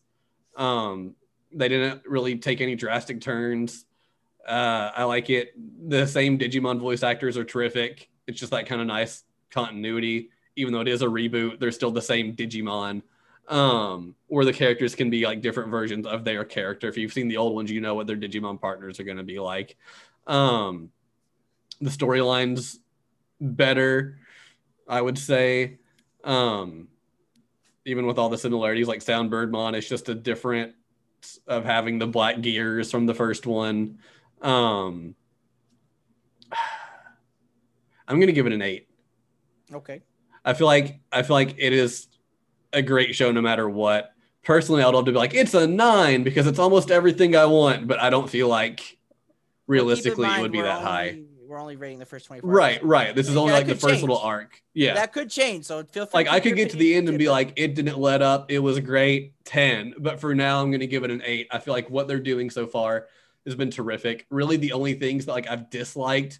Um, 0.55 1.15
they 1.51 1.67
didn't 1.67 2.03
really 2.05 2.37
take 2.37 2.61
any 2.61 2.75
drastic 2.75 3.21
turns. 3.21 3.85
Uh, 4.47 4.91
I 4.95 5.03
like 5.03 5.29
it. 5.29 5.53
The 5.89 6.07
same 6.07 6.39
Digimon 6.39 6.79
voice 6.79 7.03
actors 7.03 7.37
are 7.37 7.43
terrific. 7.43 8.09
It's 8.27 8.39
just 8.39 8.51
that 8.51 8.65
kind 8.67 8.81
of 8.81 8.87
nice 8.87 9.23
continuity. 9.51 10.29
Even 10.55 10.73
though 10.73 10.81
it 10.81 10.87
is 10.87 11.01
a 11.01 11.07
reboot, 11.07 11.59
they're 11.59 11.71
still 11.71 11.91
the 11.91 12.01
same 12.01 12.35
Digimon. 12.35 13.01
Um, 13.49 14.15
where 14.27 14.45
the 14.45 14.53
characters 14.53 14.93
can 14.93 15.09
be 15.09 15.25
like 15.25 15.41
different 15.41 15.71
versions 15.71 16.05
of 16.05 16.23
their 16.23 16.45
character. 16.45 16.87
If 16.87 16.97
you've 16.97 17.11
seen 17.11 17.27
the 17.27 17.37
old 17.37 17.55
ones, 17.55 17.71
you 17.71 17.81
know 17.81 17.95
what 17.95 18.05
their 18.05 18.15
Digimon 18.15 18.61
partners 18.61 18.99
are 18.99 19.03
going 19.03 19.17
to 19.17 19.23
be 19.23 19.39
like. 19.39 19.75
Um, 20.27 20.91
the 21.81 21.89
storylines 21.89 22.77
better, 23.41 24.19
I 24.87 25.01
would 25.01 25.17
say. 25.17 25.79
Um, 26.23 26.89
even 27.85 28.05
with 28.05 28.19
all 28.19 28.29
the 28.29 28.37
similarities, 28.37 28.87
like 28.87 29.01
Sound 29.01 29.31
Birdmon, 29.31 29.75
it's 29.75 29.89
just 29.89 30.09
a 30.09 30.15
different 30.15 30.73
of 31.47 31.65
having 31.65 31.99
the 31.99 32.07
black 32.07 32.41
gears 32.41 32.91
from 32.91 33.05
the 33.05 33.13
first 33.13 33.45
one. 33.45 33.99
Um, 34.41 35.15
I'm 38.07 38.19
gonna 38.19 38.31
give 38.31 38.47
it 38.47 38.53
an 38.53 38.61
eight. 38.61 38.87
okay. 39.73 40.01
I 40.45 40.53
feel 40.53 40.67
like 40.67 40.99
I 41.11 41.21
feel 41.23 41.35
like 41.35 41.55
it 41.57 41.73
is 41.73 42.07
a 42.73 42.81
great 42.81 43.15
show 43.15 43.31
no 43.31 43.41
matter 43.41 43.69
what. 43.69 44.13
Personally, 44.43 44.81
I'd 44.83 44.93
love 44.93 45.05
to 45.05 45.11
be 45.11 45.17
like 45.17 45.33
it's 45.33 45.53
a 45.53 45.67
nine 45.67 46.23
because 46.23 46.47
it's 46.47 46.59
almost 46.59 46.91
everything 46.91 47.35
I 47.35 47.45
want, 47.45 47.87
but 47.87 47.99
I 47.99 48.09
don't 48.09 48.29
feel 48.29 48.47
like 48.47 48.97
realistically 49.67 50.27
in 50.27 50.35
it 50.35 50.41
would 50.41 50.51
be 50.51 50.61
that 50.61 50.81
high. 50.81 51.21
We're 51.47 51.59
only 51.59 51.77
rating 51.77 51.97
the 51.97 52.05
first 52.05 52.27
24. 52.27 52.47
Right, 52.49 52.69
episodes. 52.75 52.85
right. 52.87 53.15
This 53.15 53.27
is 53.27 53.35
only 53.35 53.51
That 53.53 53.57
like 53.59 53.67
the 53.67 53.73
first 53.75 53.93
change. 53.95 54.01
little 54.01 54.19
arc. 54.19 54.61
Yeah. 54.75 54.93
That 54.93 55.11
could 55.13 55.31
change. 55.31 55.65
So 55.65 55.83
feel 55.83 56.05
free. 56.05 56.19
like 56.19 56.27
I 56.27 56.39
could 56.39 56.55
get 56.55 56.69
to 56.71 56.77
the 56.77 56.93
end 56.93 57.09
and 57.09 57.17
be 57.17 57.25
it. 57.25 57.31
like, 57.31 57.53
it 57.55 57.73
didn't 57.73 57.97
let 57.97 58.21
up. 58.21 58.51
It 58.51 58.59
was 58.59 58.77
a 58.77 58.81
great, 58.81 59.33
10. 59.45 59.95
But 59.97 60.19
for 60.19 60.35
now, 60.35 60.61
I'm 60.61 60.69
gonna 60.71 60.85
give 60.85 61.03
it 61.03 61.09
an 61.09 61.23
eight. 61.25 61.47
I 61.49 61.57
feel 61.57 61.73
like 61.73 61.89
what 61.89 62.07
they're 62.07 62.19
doing 62.19 62.51
so 62.51 62.67
far 62.67 63.07
has 63.45 63.55
been 63.55 63.71
terrific. 63.71 64.27
Really, 64.29 64.57
the 64.57 64.73
only 64.73 64.93
things 64.93 65.25
that 65.25 65.31
like 65.31 65.49
I've 65.49 65.71
disliked 65.71 66.39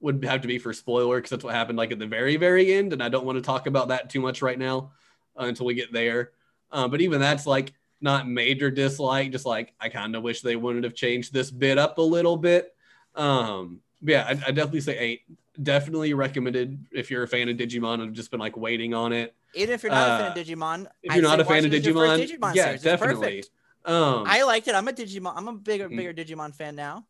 would 0.00 0.24
have 0.24 0.40
to 0.42 0.48
be 0.48 0.58
for 0.58 0.72
spoiler 0.72 1.16
because 1.18 1.30
that's 1.30 1.44
what 1.44 1.54
happened 1.54 1.78
like 1.78 1.92
at 1.92 2.00
the 2.00 2.06
very, 2.06 2.36
very 2.36 2.72
end. 2.74 2.92
And 2.92 3.02
I 3.04 3.08
don't 3.08 3.24
want 3.26 3.36
to 3.36 3.42
talk 3.42 3.68
about 3.68 3.88
that 3.88 4.10
too 4.10 4.20
much 4.20 4.42
right 4.42 4.58
now 4.58 4.90
uh, 5.38 5.44
until 5.44 5.66
we 5.66 5.74
get 5.74 5.92
there. 5.92 6.32
Um, 6.72 6.90
but 6.90 7.00
even 7.00 7.20
that's 7.20 7.46
like 7.46 7.72
not 8.00 8.28
major 8.28 8.70
dislike, 8.70 9.32
just 9.32 9.44
like 9.46 9.74
I 9.80 9.88
kind 9.88 10.14
of 10.16 10.22
wish 10.22 10.40
they 10.42 10.56
wouldn't 10.56 10.84
have 10.84 10.94
changed 10.94 11.32
this 11.32 11.50
bit 11.50 11.78
up 11.78 11.98
a 11.98 12.02
little 12.02 12.36
bit. 12.36 12.74
Um, 13.14 13.80
yeah, 14.02 14.24
I, 14.26 14.30
I 14.30 14.50
definitely 14.52 14.80
say 14.80 14.98
eight. 14.98 15.22
Definitely 15.60 16.14
recommended 16.14 16.86
if 16.92 17.10
you're 17.10 17.22
a 17.24 17.28
fan 17.28 17.48
of 17.48 17.56
Digimon 17.56 18.00
and 18.02 18.14
just 18.14 18.30
been 18.30 18.40
like 18.40 18.56
waiting 18.56 18.94
on 18.94 19.12
it. 19.12 19.34
even 19.54 19.74
if 19.74 19.82
you're 19.82 19.92
not 19.92 20.08
a 20.08 20.12
uh, 20.12 20.18
fan 20.18 20.38
of 20.38 20.46
Digimon, 20.46 20.86
If 21.02 21.12
I'd 21.12 21.16
you're 21.16 21.22
not 21.24 21.40
a 21.40 21.44
fan 21.44 21.64
of 21.66 21.74
it 21.74 21.78
as 21.78 21.84
your 21.86 21.94
first 21.94 22.22
Digimon, 22.22 22.38
Digimon 22.38 22.54
yeah, 22.54 22.64
series. 22.66 22.82
Definitely. 22.82 23.44
Um, 23.84 24.24
I 24.26 24.42
liked 24.44 24.68
it. 24.68 24.74
I'm 24.74 24.86
a 24.88 24.92
Digimon. 24.92 25.32
I'm 25.36 25.48
a 25.48 25.52
bigger, 25.54 25.88
Mm. 25.90 25.96
bigger 25.96 26.14
Digimon 26.14 26.54
fan 26.54 26.76
now. 26.76 27.04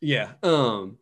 yeah, 0.00 0.32
um, 0.42 0.98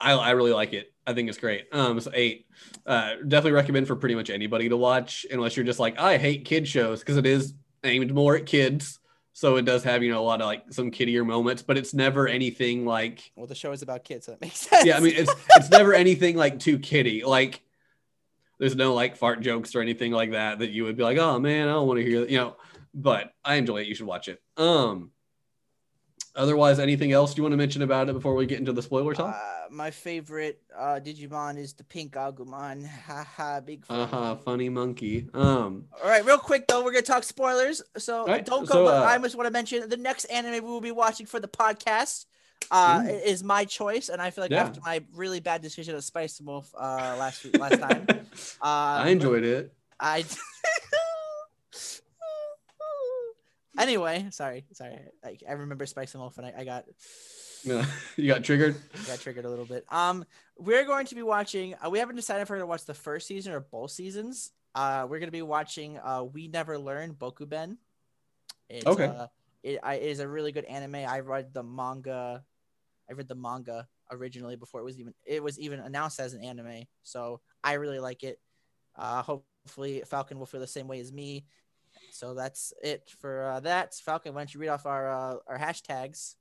I, 0.00 0.12
I 0.12 0.30
really 0.30 0.52
like 0.52 0.72
it. 0.72 0.89
I 1.06 1.14
think 1.14 1.28
it's 1.28 1.38
great. 1.38 1.66
Um, 1.72 1.98
so 2.00 2.10
eight, 2.14 2.46
uh, 2.86 3.14
definitely 3.26 3.52
recommend 3.52 3.86
for 3.86 3.96
pretty 3.96 4.14
much 4.14 4.30
anybody 4.30 4.68
to 4.68 4.76
watch, 4.76 5.24
unless 5.30 5.56
you're 5.56 5.64
just 5.66 5.80
like 5.80 5.98
I 5.98 6.18
hate 6.18 6.44
kid 6.44 6.68
shows 6.68 7.00
because 7.00 7.16
it 7.16 7.26
is 7.26 7.54
aimed 7.84 8.12
more 8.14 8.36
at 8.36 8.46
kids. 8.46 8.98
So 9.32 9.56
it 9.56 9.64
does 9.64 9.82
have 9.84 10.02
you 10.02 10.10
know 10.12 10.20
a 10.20 10.24
lot 10.26 10.40
of 10.40 10.46
like 10.46 10.64
some 10.72 10.90
kiddier 10.90 11.24
moments, 11.24 11.62
but 11.62 11.78
it's 11.78 11.94
never 11.94 12.28
anything 12.28 12.84
like 12.84 13.32
Well, 13.36 13.46
the 13.46 13.54
show 13.54 13.72
is 13.72 13.80
about 13.82 14.04
kids, 14.04 14.26
so 14.26 14.32
that 14.32 14.40
makes 14.40 14.58
sense. 14.58 14.84
yeah. 14.86 14.96
I 14.96 15.00
mean 15.00 15.14
it's 15.16 15.32
it's 15.56 15.70
never 15.70 15.94
anything 15.94 16.36
like 16.36 16.58
too 16.58 16.78
kiddie. 16.78 17.24
Like 17.24 17.62
there's 18.58 18.76
no 18.76 18.92
like 18.92 19.16
fart 19.16 19.40
jokes 19.40 19.74
or 19.74 19.80
anything 19.80 20.12
like 20.12 20.32
that 20.32 20.58
that 20.58 20.70
you 20.70 20.84
would 20.84 20.96
be 20.96 21.02
like 21.02 21.16
oh 21.16 21.38
man 21.38 21.68
I 21.68 21.72
don't 21.72 21.88
want 21.88 21.98
to 22.00 22.04
hear 22.04 22.20
that 22.20 22.30
you 22.30 22.38
know. 22.38 22.56
But 22.92 23.32
I 23.44 23.54
enjoy 23.54 23.78
it. 23.78 23.86
You 23.86 23.94
should 23.94 24.06
watch 24.06 24.28
it. 24.28 24.42
Um. 24.56 25.12
Otherwise, 26.40 26.78
anything 26.78 27.12
else 27.12 27.36
you 27.36 27.42
want 27.42 27.52
to 27.52 27.56
mention 27.58 27.82
about 27.82 28.08
it 28.08 28.14
before 28.14 28.34
we 28.34 28.46
get 28.46 28.58
into 28.58 28.72
the 28.72 28.80
spoiler 28.82 29.12
talk? 29.12 29.34
Uh, 29.34 29.66
my 29.70 29.90
favorite 29.90 30.62
uh, 30.76 30.98
Digimon 31.04 31.58
is 31.58 31.74
the 31.74 31.84
pink 31.84 32.14
Agumon. 32.14 32.86
Haha, 33.06 33.60
big 33.60 33.84
fan. 33.84 34.00
Uh 34.00 34.06
huh. 34.06 34.36
Funny 34.36 34.70
monkey. 34.70 35.28
Um. 35.34 35.84
All 36.02 36.08
right, 36.08 36.24
real 36.24 36.38
quick 36.38 36.66
though, 36.66 36.82
we're 36.82 36.92
gonna 36.92 37.02
talk 37.02 37.24
spoilers. 37.24 37.82
So 37.98 38.26
right, 38.26 38.44
don't 38.44 38.66
go. 38.66 38.72
so, 38.74 38.84
but 38.86 39.02
uh, 39.02 39.04
I 39.04 39.18
just 39.18 39.36
want 39.36 39.48
to 39.48 39.52
mention 39.52 39.86
the 39.88 39.98
next 39.98 40.24
anime 40.26 40.52
we 40.64 40.70
will 40.70 40.80
be 40.80 40.92
watching 40.92 41.26
for 41.26 41.38
the 41.40 41.48
podcast. 41.48 42.24
Uh, 42.70 43.02
Ooh. 43.04 43.08
is 43.08 43.42
my 43.42 43.64
choice, 43.64 44.08
and 44.08 44.20
I 44.22 44.30
feel 44.30 44.44
like 44.44 44.50
Yeah. 44.50 44.62
after 44.64 44.80
my 44.80 45.02
really 45.14 45.40
bad 45.40 45.60
decision 45.60 45.94
of 45.94 46.04
Spice 46.04 46.40
Wolf 46.40 46.72
uh, 46.78 47.16
last 47.18 47.44
week, 47.44 47.58
last 47.58 47.80
time, 47.80 48.06
uh, 48.62 49.04
I 49.04 49.08
enjoyed 49.08 49.44
it. 49.44 49.72
I. 49.98 50.24
anyway, 53.78 54.26
sorry, 54.30 54.64
sorry. 54.72 54.98
Like 55.24 55.42
I 55.48 55.52
remember 55.52 55.86
Spice 55.86 56.14
and 56.14 56.22
Wolf, 56.22 56.38
and 56.38 56.46
I, 56.46 56.54
I 56.58 56.64
got 56.64 56.84
you 57.64 58.26
got 58.26 58.42
triggered. 58.44 58.76
got 59.06 59.20
triggered 59.20 59.44
a 59.44 59.50
little 59.50 59.64
bit. 59.64 59.84
Um, 59.90 60.24
we're 60.58 60.84
going 60.84 61.06
to 61.06 61.14
be 61.14 61.22
watching. 61.22 61.74
Uh, 61.74 61.90
we 61.90 61.98
haven't 61.98 62.16
decided 62.16 62.42
if 62.42 62.50
we're 62.50 62.56
going 62.56 62.64
to 62.64 62.70
watch 62.70 62.84
the 62.84 62.94
first 62.94 63.26
season 63.26 63.52
or 63.52 63.60
both 63.60 63.90
seasons. 63.90 64.52
Uh, 64.74 65.06
we're 65.08 65.18
going 65.18 65.28
to 65.28 65.32
be 65.32 65.42
watching. 65.42 65.98
Uh, 65.98 66.24
we 66.24 66.48
never 66.48 66.78
learn 66.78 67.14
Bokuben. 67.14 67.76
It's, 68.68 68.86
Okay. 68.86 69.06
Uh, 69.06 69.26
it, 69.62 69.78
I, 69.82 69.94
it 69.94 70.04
is 70.04 70.20
a 70.20 70.28
really 70.28 70.52
good 70.52 70.64
anime. 70.64 70.94
I 70.96 71.20
read 71.20 71.52
the 71.52 71.62
manga. 71.62 72.44
I 73.08 73.12
read 73.12 73.28
the 73.28 73.34
manga 73.34 73.88
originally 74.10 74.56
before 74.56 74.80
it 74.80 74.84
was 74.84 74.98
even 74.98 75.14
it 75.26 75.42
was 75.42 75.58
even 75.58 75.80
announced 75.80 76.20
as 76.20 76.34
an 76.34 76.42
anime. 76.42 76.84
So 77.02 77.40
I 77.62 77.74
really 77.74 77.98
like 77.98 78.22
it. 78.22 78.40
Uh, 78.96 79.22
hopefully 79.22 80.02
Falcon 80.06 80.38
will 80.38 80.46
feel 80.46 80.60
the 80.60 80.66
same 80.66 80.88
way 80.88 81.00
as 81.00 81.12
me. 81.12 81.44
So 82.12 82.34
that's 82.34 82.72
it 82.82 83.10
for 83.18 83.44
uh, 83.44 83.60
that. 83.60 83.94
Falcon, 83.94 84.34
why 84.34 84.40
don't 84.40 84.54
you 84.54 84.60
read 84.60 84.68
off 84.68 84.86
our 84.86 85.10
uh, 85.10 85.36
our 85.46 85.58
hashtags? 85.58 86.34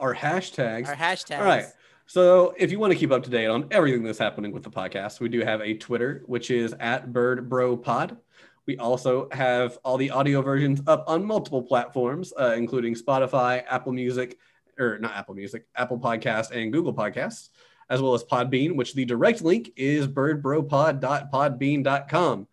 Our 0.00 0.14
hashtags. 0.14 0.88
Our 0.88 0.96
hashtags. 0.96 1.38
All 1.38 1.44
right. 1.44 1.66
So 2.06 2.54
if 2.58 2.70
you 2.70 2.78
want 2.78 2.92
to 2.92 2.98
keep 2.98 3.12
up 3.12 3.22
to 3.22 3.30
date 3.30 3.46
on 3.46 3.68
everything 3.70 4.02
that's 4.02 4.18
happening 4.18 4.52
with 4.52 4.64
the 4.64 4.70
podcast, 4.70 5.20
we 5.20 5.28
do 5.28 5.40
have 5.40 5.60
a 5.60 5.74
Twitter, 5.74 6.22
which 6.26 6.50
is 6.50 6.74
at 6.80 7.12
Bird 7.12 7.48
Bro 7.48 7.78
Pod. 7.78 8.16
We 8.66 8.76
also 8.76 9.28
have 9.32 9.78
all 9.84 9.96
the 9.96 10.10
audio 10.10 10.42
versions 10.42 10.82
up 10.86 11.04
on 11.08 11.24
multiple 11.24 11.62
platforms, 11.62 12.32
uh, 12.38 12.54
including 12.56 12.94
Spotify, 12.94 13.64
Apple 13.68 13.92
Music, 13.92 14.38
or 14.78 14.98
not 14.98 15.16
Apple 15.16 15.34
Music, 15.34 15.66
Apple 15.74 15.98
Podcast, 15.98 16.52
and 16.52 16.72
Google 16.72 16.94
Podcasts, 16.94 17.48
as 17.90 18.00
well 18.00 18.14
as 18.14 18.22
Podbean, 18.24 18.76
which 18.76 18.94
the 18.94 19.04
direct 19.04 19.42
link 19.42 19.72
is 19.76 20.06
birdbropod.podbean.com. 20.06 22.46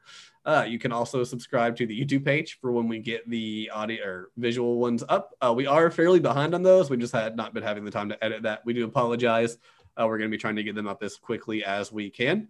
Uh, 0.49 0.63
you 0.63 0.79
can 0.79 0.91
also 0.91 1.23
subscribe 1.23 1.75
to 1.75 1.85
the 1.85 2.03
YouTube 2.03 2.25
page 2.25 2.57
for 2.59 2.71
when 2.71 2.87
we 2.87 2.97
get 2.97 3.29
the 3.29 3.69
audio 3.71 4.03
or 4.03 4.29
visual 4.35 4.79
ones 4.79 5.03
up. 5.07 5.35
Uh, 5.39 5.53
we 5.55 5.67
are 5.67 5.91
fairly 5.91 6.19
behind 6.19 6.55
on 6.55 6.63
those. 6.63 6.89
We 6.89 6.97
just 6.97 7.13
had 7.13 7.35
not 7.35 7.53
been 7.53 7.61
having 7.61 7.85
the 7.85 7.91
time 7.91 8.09
to 8.09 8.23
edit 8.23 8.41
that. 8.41 8.65
We 8.65 8.73
do 8.73 8.83
apologize. 8.83 9.59
Uh, 9.95 10.07
we're 10.07 10.17
going 10.17 10.31
to 10.31 10.35
be 10.35 10.41
trying 10.41 10.55
to 10.55 10.63
get 10.63 10.73
them 10.73 10.87
up 10.87 11.03
as 11.03 11.17
quickly 11.17 11.63
as 11.63 11.91
we 11.91 12.09
can. 12.09 12.47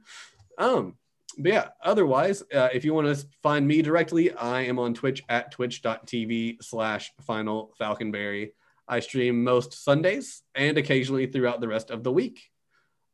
Um, 0.57 0.95
but 1.37 1.51
yeah, 1.51 1.67
otherwise, 1.83 2.41
uh, 2.53 2.69
if 2.73 2.85
you 2.85 2.93
want 2.93 3.13
to 3.13 3.27
find 3.43 3.67
me 3.67 3.81
directly, 3.81 4.31
I 4.31 4.61
am 4.61 4.79
on 4.79 4.93
Twitch 4.93 5.21
at 5.27 5.51
twitch.tv 5.51 6.63
slash 6.63 7.11
final 7.19 7.73
falconberry. 7.77 8.53
I 8.87 9.01
stream 9.01 9.43
most 9.43 9.73
Sundays 9.73 10.41
and 10.55 10.77
occasionally 10.77 11.25
throughout 11.25 11.59
the 11.59 11.67
rest 11.67 11.91
of 11.91 12.05
the 12.05 12.13
week. 12.13 12.49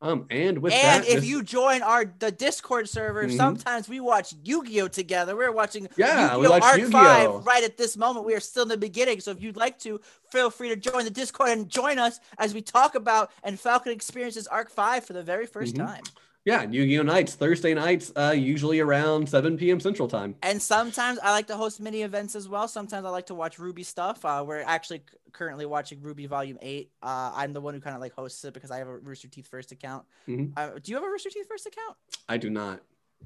Um, 0.02 0.26
and 0.30 0.58
with 0.58 0.74
and 0.74 1.04
that, 1.04 1.08
if 1.08 1.16
this- 1.20 1.24
you 1.24 1.42
join 1.42 1.82
our 1.82 2.04
the 2.18 2.30
Discord 2.30 2.86
server, 2.88 3.24
Mhm. 3.24 3.36
sometimes 3.36 3.88
we 3.88 3.98
watch 3.98 4.34
Yu-Gi-Oh 4.44 4.88
together. 4.88 5.34
We're 5.34 5.52
watching 5.52 5.88
Yeah, 5.96 6.36
we 6.36 6.42
Yu-Gi-Oh 6.42 6.50
watch 6.50 6.62
Arc 6.62 6.78
Yu-Gi-Oh. 6.78 6.92
Five 7.38 7.46
right 7.46 7.64
at 7.64 7.78
this 7.78 7.96
moment. 7.96 8.26
We 8.26 8.34
are 8.34 8.40
still 8.40 8.64
in 8.64 8.68
the 8.68 8.76
beginning, 8.76 9.20
so 9.20 9.30
if 9.30 9.40
you'd 9.40 9.56
like 9.56 9.78
to, 9.80 10.00
feel 10.30 10.50
free 10.50 10.68
to 10.68 10.76
join 10.76 11.04
the 11.04 11.10
Discord 11.10 11.48
and 11.48 11.66
join 11.68 11.98
us 11.98 12.20
as 12.36 12.52
we 12.52 12.60
talk 12.60 12.94
about 12.94 13.30
and 13.42 13.58
Falcon 13.58 13.90
experiences 13.90 14.46
Arc 14.46 14.70
Five 14.70 15.04
for 15.06 15.14
the 15.14 15.22
very 15.22 15.46
1st 15.46 15.74
Mhm. 15.74 15.86
time. 15.86 16.02
Yeah, 16.46 16.62
Yu-Gi-Oh 16.62 17.02
nights, 17.02 17.34
Thursday 17.34 17.74
nights, 17.74 18.12
uh, 18.14 18.30
usually 18.30 18.78
around 18.78 19.28
7 19.28 19.58
p.m. 19.58 19.80
Central 19.80 20.06
Time. 20.06 20.36
And 20.44 20.62
sometimes 20.62 21.18
I 21.20 21.32
like 21.32 21.48
to 21.48 21.56
host 21.56 21.80
mini 21.80 22.02
events 22.02 22.36
as 22.36 22.48
well. 22.48 22.68
Sometimes 22.68 23.04
I 23.04 23.08
like 23.08 23.26
to 23.26 23.34
watch 23.34 23.58
RWBY 23.58 23.84
stuff. 23.84 24.24
Uh, 24.24 24.44
we're 24.46 24.62
actually 24.62 25.02
currently 25.32 25.66
watching 25.66 25.98
RWBY 25.98 26.28
Volume 26.28 26.56
Eight. 26.62 26.92
Uh, 27.02 27.32
I'm 27.34 27.52
the 27.52 27.60
one 27.60 27.74
who 27.74 27.80
kind 27.80 27.96
of 27.96 28.00
like 28.00 28.12
hosts 28.12 28.44
it 28.44 28.54
because 28.54 28.70
I 28.70 28.78
have 28.78 28.86
a 28.86 28.96
Rooster 28.96 29.26
Teeth 29.26 29.48
First 29.48 29.72
account. 29.72 30.04
Mhm. 30.28 30.52
Uh, 30.56 30.70
do 30.80 30.92
you 30.92 30.94
have 30.96 31.04
a 31.04 31.08
Rooster 31.10 31.30
Teeth 31.30 31.48
First 31.48 31.66
account? 31.66 31.96
I 32.28 32.36
do 32.36 32.48
not. 32.48 32.80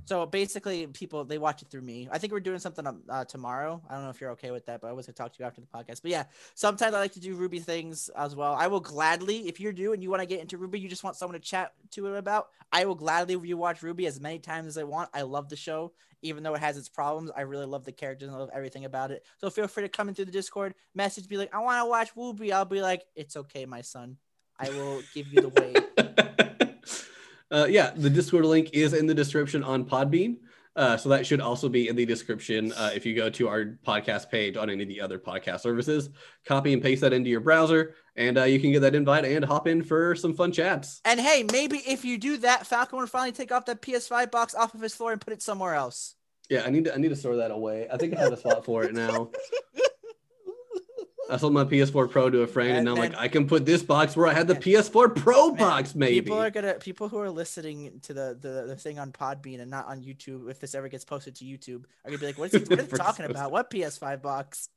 So 0.05 0.27
basically, 0.27 0.87
people 0.89 1.25
they 1.25 1.39
watch 1.39 1.63
it 1.63 1.69
through 1.71 1.83
me. 1.83 2.09
I 2.11 2.19
think 2.19 2.33
we're 2.33 2.41
doing 2.41 2.59
something 2.59 2.87
um, 2.87 3.03
uh, 3.09 3.25
tomorrow. 3.25 3.81
I 3.89 3.95
don't 3.95 4.05
know 4.05 4.11
if 4.11 4.21
you're 4.21 4.33
okay 4.33 4.51
with 4.51 4.67
that, 4.67 4.81
but 4.81 4.89
I 4.89 4.93
was 4.93 5.07
gonna 5.07 5.15
talk 5.15 5.33
to 5.33 5.39
you 5.39 5.47
after 5.47 5.61
the 5.61 5.67
podcast. 5.67 6.03
But 6.03 6.11
yeah, 6.11 6.25
sometimes 6.55 6.95
I 6.95 6.99
like 6.99 7.13
to 7.13 7.21
do 7.21 7.37
RWBY 7.37 7.63
things 7.63 8.11
as 8.17 8.35
well. 8.35 8.55
I 8.55 8.67
will 8.67 8.81
gladly, 8.81 9.49
if 9.49 9.61
you're 9.61 9.73
new 9.73 9.93
and 9.93 10.03
you 10.03 10.11
want 10.11 10.21
to 10.23 10.27
get 10.27 10.41
into 10.41 10.59
RWBY, 10.59 10.81
you 10.81 10.89
just 10.89 11.05
want 11.05 11.17
someone 11.17 11.39
to 11.39 11.45
chat 11.45 11.73
to 11.93 12.07
it 12.07 12.19
about. 12.19 12.49
I 12.73 12.85
will 12.85 12.95
gladly 12.95 13.37
rewatch 13.37 13.81
RWBY 13.81 14.07
as 14.07 14.21
many 14.21 14.39
times 14.39 14.67
as 14.67 14.79
I 14.79 14.85
want. 14.85 15.11
I 15.15 15.23
love 15.23 15.49
the 15.49 15.57
show, 15.57 15.93
even 16.23 16.43
though 16.43 16.55
it 16.55 16.61
has 16.61 16.77
its 16.77 16.89
problems. 16.89 17.31
I 17.37 17.43
really 17.43 17.67
love 17.67 17.85
the 17.85 17.93
characters 17.93 18.29
and 18.29 18.39
love 18.39 18.51
everything 18.53 18.85
about 18.85 19.11
it. 19.11 19.25
So 19.39 19.51
feel 19.51 19.69
free 19.69 19.85
to 19.85 19.89
come 19.89 20.09
into 20.09 20.25
the 20.25 20.33
Discord, 20.33 20.75
message, 20.95 21.29
be 21.29 21.37
like, 21.37 21.55
I 21.55 21.59
want 21.61 21.85
to 21.85 21.89
watch 21.89 22.15
RWBY. 22.15 22.53
I'll 22.53 22.65
be 22.65 22.83
like, 22.83 23.05
it's 23.15 23.37
okay, 23.37 23.67
my 23.67 23.83
son. 23.83 24.17
I 24.59 24.69
will 24.71 25.03
give 25.15 25.29
you 25.33 25.41
the 25.41 25.49
way. 25.49 26.57
uh, 27.51 27.67
yeah, 27.69 27.91
the 27.95 28.11
Discord 28.11 28.45
link 28.45 28.71
is 28.73 28.93
in 28.93 29.07
the 29.07 29.15
description 29.15 29.63
on 29.63 29.85
Podbean. 29.85 30.39
Uh, 30.77 30.97
so 30.97 31.09
that 31.09 31.27
should 31.27 31.41
also 31.41 31.69
be 31.69 31.89
in 31.89 31.97
the 31.97 32.07
description 32.07 32.73
uh, 32.73 32.91
if 32.95 33.05
you 33.05 33.15
go 33.15 33.29
to 33.29 33.49
our 33.49 33.79
podcast 33.87 34.31
page 34.31 34.57
on 34.57 34.71
any 34.71 34.85
of 34.85 34.89
the 34.89 35.01
other 35.01 35.19
podcast 35.19 35.61
services. 35.61 36.11
Copy 36.47 36.73
and 36.73 36.81
paste 36.81 37.01
that 37.01 37.13
into 37.13 37.29
your 37.29 37.41
browser, 37.41 37.97
and 38.15 38.39
uh, 38.39 38.45
you 38.45 38.61
can 38.61 38.71
get 38.71 38.81
that 38.81 38.95
invite 38.95 39.25
and 39.25 39.45
hop 39.45 39.67
in 39.67 39.83
for 39.83 40.15
some 40.15 40.33
fun 40.33 40.53
chats. 40.53 41.01
And 41.05 41.19
hey, 41.19 41.45
maybe 41.51 41.79
if 41.79 42.05
you 42.05 42.19
do 42.19 42.37
that, 42.39 42.67
Falcon 42.67 43.01
will 43.01 43.07
finally 43.09 43.33
take 43.33 43.51
off 43.51 43.67
that 43.67 43.83
PS5 43.83 44.31
box 44.31 44.55
off 44.55 44.73
of 44.73 44.81
his 44.81 44.95
floor 44.95 45.11
and 45.11 45.21
put 45.21 45.33
it 45.33 45.43
somewhere 45.43 45.75
else. 45.75 46.15
Yeah, 46.49 46.63
I 46.65 46.71
need 46.71 46.85
to 46.85 46.95
I 46.95 46.99
need 46.99 47.11
to 47.11 47.17
store 47.17 47.37
that 47.37 47.51
away. 47.51 47.89
I 47.93 47.97
think 47.97 48.17
I 48.17 48.21
have 48.21 48.33
a 48.33 48.37
spot 48.37 48.65
for 48.65 48.85
it 48.85 48.95
now. 48.95 49.31
I 51.31 51.37
sold 51.37 51.53
my 51.53 51.65
PS4 51.65 52.11
Pro 52.11 52.29
to 52.31 52.43
a 52.43 52.47
friend, 52.47 52.71
and, 52.71 52.79
And 52.79 52.85
now 52.87 52.93
I'm 52.93 52.99
like, 52.99 53.15
I 53.17 53.29
can 53.29 53.47
put 53.47 53.65
this 53.65 53.83
box 53.83 54.17
where 54.17 54.27
I 54.27 54.33
had 54.35 54.49
the 54.49 54.55
PS4 54.55 55.15
Pro 55.15 55.49
Man, 55.49 55.57
box, 55.59 55.95
maybe. 55.95 56.21
People 56.23 56.39
are 56.39 56.51
gonna 56.51 56.75
people 56.75 57.09
who 57.09 57.19
are 57.19 57.31
listening 57.31 58.01
to 58.03 58.13
the, 58.15 58.37
the 58.41 58.67
the 58.67 58.77
thing 58.77 58.99
on 58.99 59.13
Podbean 59.13 59.61
and 59.61 59.71
not 59.71 59.87
on 59.87 60.03
YouTube, 60.03 60.51
if 60.51 60.61
this 60.61 60.75
ever 60.75 60.89
gets 60.89 61.05
posted 61.05 61.37
to 61.37 61.45
YouTube, 61.45 61.85
are 62.05 62.11
gonna 62.11 62.19
be 62.19 62.27
like, 62.27 62.39
"What 62.39 62.53
is 62.53 62.63
he, 62.63 62.69
what 62.69 62.79
are 62.79 62.83
they 62.83 62.97
talking 62.97 63.27
about? 63.27 63.53
What 63.53 63.71
PS5 63.71 64.23
box?" 64.23 64.69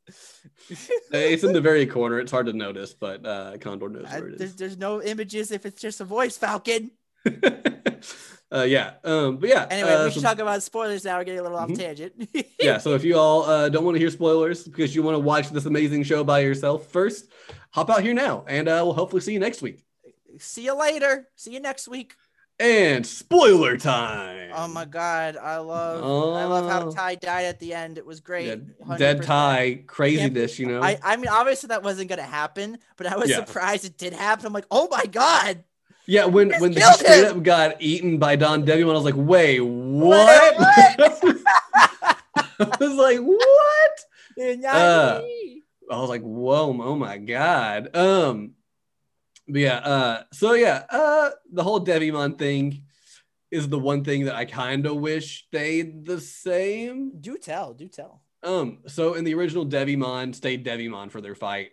it's 1.12 1.44
in 1.44 1.54
the 1.54 1.62
very 1.70 1.86
corner. 1.86 2.20
It's 2.20 2.32
hard 2.32 2.46
to 2.46 2.54
notice, 2.54 2.94
but 2.94 3.26
uh, 3.26 3.58
Condor 3.60 3.90
knows 3.90 4.06
I- 4.10 4.20
where 4.20 4.30
it 4.30 4.34
is. 4.34 4.40
there's, 4.40 4.56
there's 4.56 4.78
no 4.78 5.02
images 5.02 5.52
if 5.52 5.66
it's 5.66 5.82
just 5.82 6.02
a 6.02 6.06
voice, 6.06 6.38
Falcon. 6.38 6.92
uh, 8.52 8.64
yeah, 8.64 8.94
um, 9.04 9.38
but 9.38 9.50
yeah. 9.50 9.68
Anyway, 9.70 9.92
uh, 9.94 10.06
we 10.06 10.12
should 10.12 10.22
so- 10.22 10.28
talk 10.28 10.40
about 10.40 10.62
spoilers 10.64 11.04
now. 11.06 11.18
We're 11.18 11.24
getting 11.24 11.40
a 11.40 11.44
little 11.44 11.58
Mhm. 11.58 11.72
off 11.72 11.78
tangent. 11.78 12.30
yeah, 12.60 12.78
so 12.78 12.94
if 12.94 13.04
you 13.04 13.18
all 13.18 13.44
uh, 13.44 13.70
don't 13.70 13.84
want 13.86 13.96
to 13.96 14.00
hear 14.00 14.10
spoilers 14.10 14.64
because 14.64 14.96
you 14.96 15.02
want 15.04 15.16
to 15.16 15.20
watch 15.20 15.50
this 15.50 15.66
amazing 15.66 16.04
show 16.04 16.24
by 16.24 16.40
yourself 16.42 16.88
first, 16.88 17.30
hop 17.72 17.90
out 17.90 18.02
here 18.02 18.14
now, 18.14 18.46
and 18.48 18.68
uh, 18.68 18.82
we'll 18.84 18.94
hopefully 18.94 19.22
see 19.22 19.34
you 19.34 19.40
next 19.40 19.62
week. 19.62 19.84
See 20.40 20.66
you 20.66 20.78
later. 20.78 21.28
See 21.36 21.54
you 21.54 21.60
next 21.60 21.88
week. 21.88 22.16
And 22.60 23.06
spoiler 23.06 23.78
time. 23.78 24.52
Oh 24.54 24.68
my 24.68 24.86
god, 24.86 25.38
I 25.38 25.58
love 25.58 26.02
oh. 26.04 26.34
I 26.34 26.46
love 26.46 26.70
how 26.70 26.88
Oh. 26.88 26.92
Tai 26.92 27.16
died 27.16 27.46
at 27.46 27.60
the 27.60 27.74
end. 27.74 27.98
It 27.98 28.06
was 28.06 28.20
great. 28.20 28.46
Yeah, 28.48 28.96
dead 28.98 29.22
100%. 29.22 29.26
tie 29.26 29.84
craziness, 29.88 30.60
you 30.60 30.68
know. 30.68 30.82
I, 30.82 31.00
I 31.04 31.16
mean, 31.16 31.30
obviously 31.30 31.70
that 31.70 31.82
wasn't 31.82 32.10
gonna 32.10 32.22
happen, 32.22 32.78
but 32.96 33.08
I 33.08 33.18
was 33.18 33.30
Yeah. 33.32 33.44
surprised 33.44 33.86
it 33.86 33.98
did 33.98 34.14
happen. 34.14 34.46
I'm 34.46 34.54
like, 34.54 34.68
oh 34.70 34.88
my 34.92 35.04
god, 35.08 35.64
yeah, 36.06 36.26
when 36.26 36.52
when 36.60 36.72
they 36.72 36.82
killed 36.82 36.96
straight 36.96 37.26
him. 37.26 37.38
up 37.38 37.44
got 37.44 37.82
eaten 37.82 38.18
by 38.18 38.36
DoneDevimon, 38.36 38.90
I 38.90 38.94
was 38.94 39.04
like, 39.04 39.16
wait, 39.16 39.60
what? 39.60 40.56
what? 40.58 41.00
I 42.60 42.78
was 42.80 42.96
like, 42.96 43.20
what? 43.20 44.66
Uh, 44.66 45.22
I 45.92 45.98
was 45.98 46.10
like, 46.10 46.22
whoa, 46.22 46.82
oh 46.82 46.96
my 46.96 47.18
god. 47.18 47.96
Um, 47.96 48.54
but 49.48 49.62
yeah, 49.62 49.78
uh, 49.78 50.24
so 50.32 50.54
yeah, 50.54 50.84
uh, 50.90 51.32
the 51.52 51.64
whole 51.64 51.84
Devimon 51.84 52.38
thing 52.38 52.84
is 53.52 53.70
the 53.70 53.80
one 53.80 54.04
thing 54.04 54.26
that 54.26 54.36
I 54.36 54.46
kind 54.46 54.86
of 54.86 54.96
wish 54.98 55.46
stayed 55.48 56.06
the 56.06 56.20
same. 56.20 57.12
do 57.20 57.38
tell, 57.38 57.74
do 57.74 57.88
tell. 57.88 58.22
Um, 58.42 58.80
so 58.88 59.14
in 59.14 59.24
the 59.24 59.36
original 59.36 59.66
Devimon 59.66 60.34
stayed 60.34 60.66
Devimon 60.66 61.12
for 61.12 61.22
their 61.22 61.36
fight. 61.36 61.72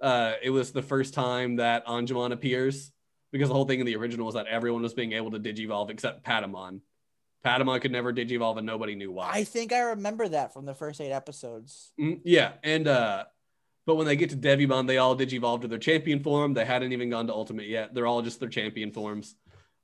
Uh, 0.00 0.34
it 0.42 0.50
was 0.50 0.72
the 0.72 0.82
first 0.82 1.14
time 1.14 1.56
that 1.56 1.86
Angemon 1.86 2.32
appears 2.32 2.92
because 3.32 3.48
the 3.48 3.54
whole 3.54 3.64
thing 3.64 3.80
in 3.80 3.86
the 3.86 3.96
original 3.96 4.26
was 4.26 4.34
that 4.34 4.46
everyone 4.46 4.82
was 4.82 4.94
being 4.94 5.12
able 5.12 5.30
to 5.32 5.40
digivolve 5.40 5.90
except 5.90 6.24
Patamon. 6.24 6.80
Patamon 7.44 7.80
could 7.80 7.90
never 7.90 8.12
digivolve 8.12 8.58
and 8.58 8.66
nobody 8.66 8.94
knew 8.94 9.10
why. 9.10 9.30
I 9.32 9.44
think 9.44 9.72
I 9.72 9.80
remember 9.80 10.28
that 10.28 10.52
from 10.52 10.64
the 10.64 10.74
first 10.74 11.00
eight 11.00 11.10
episodes. 11.10 11.92
Mm, 11.98 12.20
yeah, 12.24 12.52
and 12.62 12.86
uh 12.86 13.24
but 13.84 13.96
when 13.96 14.06
they 14.06 14.14
get 14.14 14.30
to 14.30 14.36
Devimon, 14.36 14.86
they 14.86 14.98
all 14.98 15.16
digivolve 15.16 15.62
to 15.62 15.68
their 15.68 15.78
champion 15.78 16.20
form. 16.20 16.54
They 16.54 16.64
hadn't 16.64 16.92
even 16.92 17.10
gone 17.10 17.26
to 17.26 17.32
Ultimate 17.32 17.66
yet. 17.66 17.92
They're 17.92 18.06
all 18.06 18.22
just 18.22 18.38
their 18.38 18.48
champion 18.48 18.92
forms. 18.92 19.34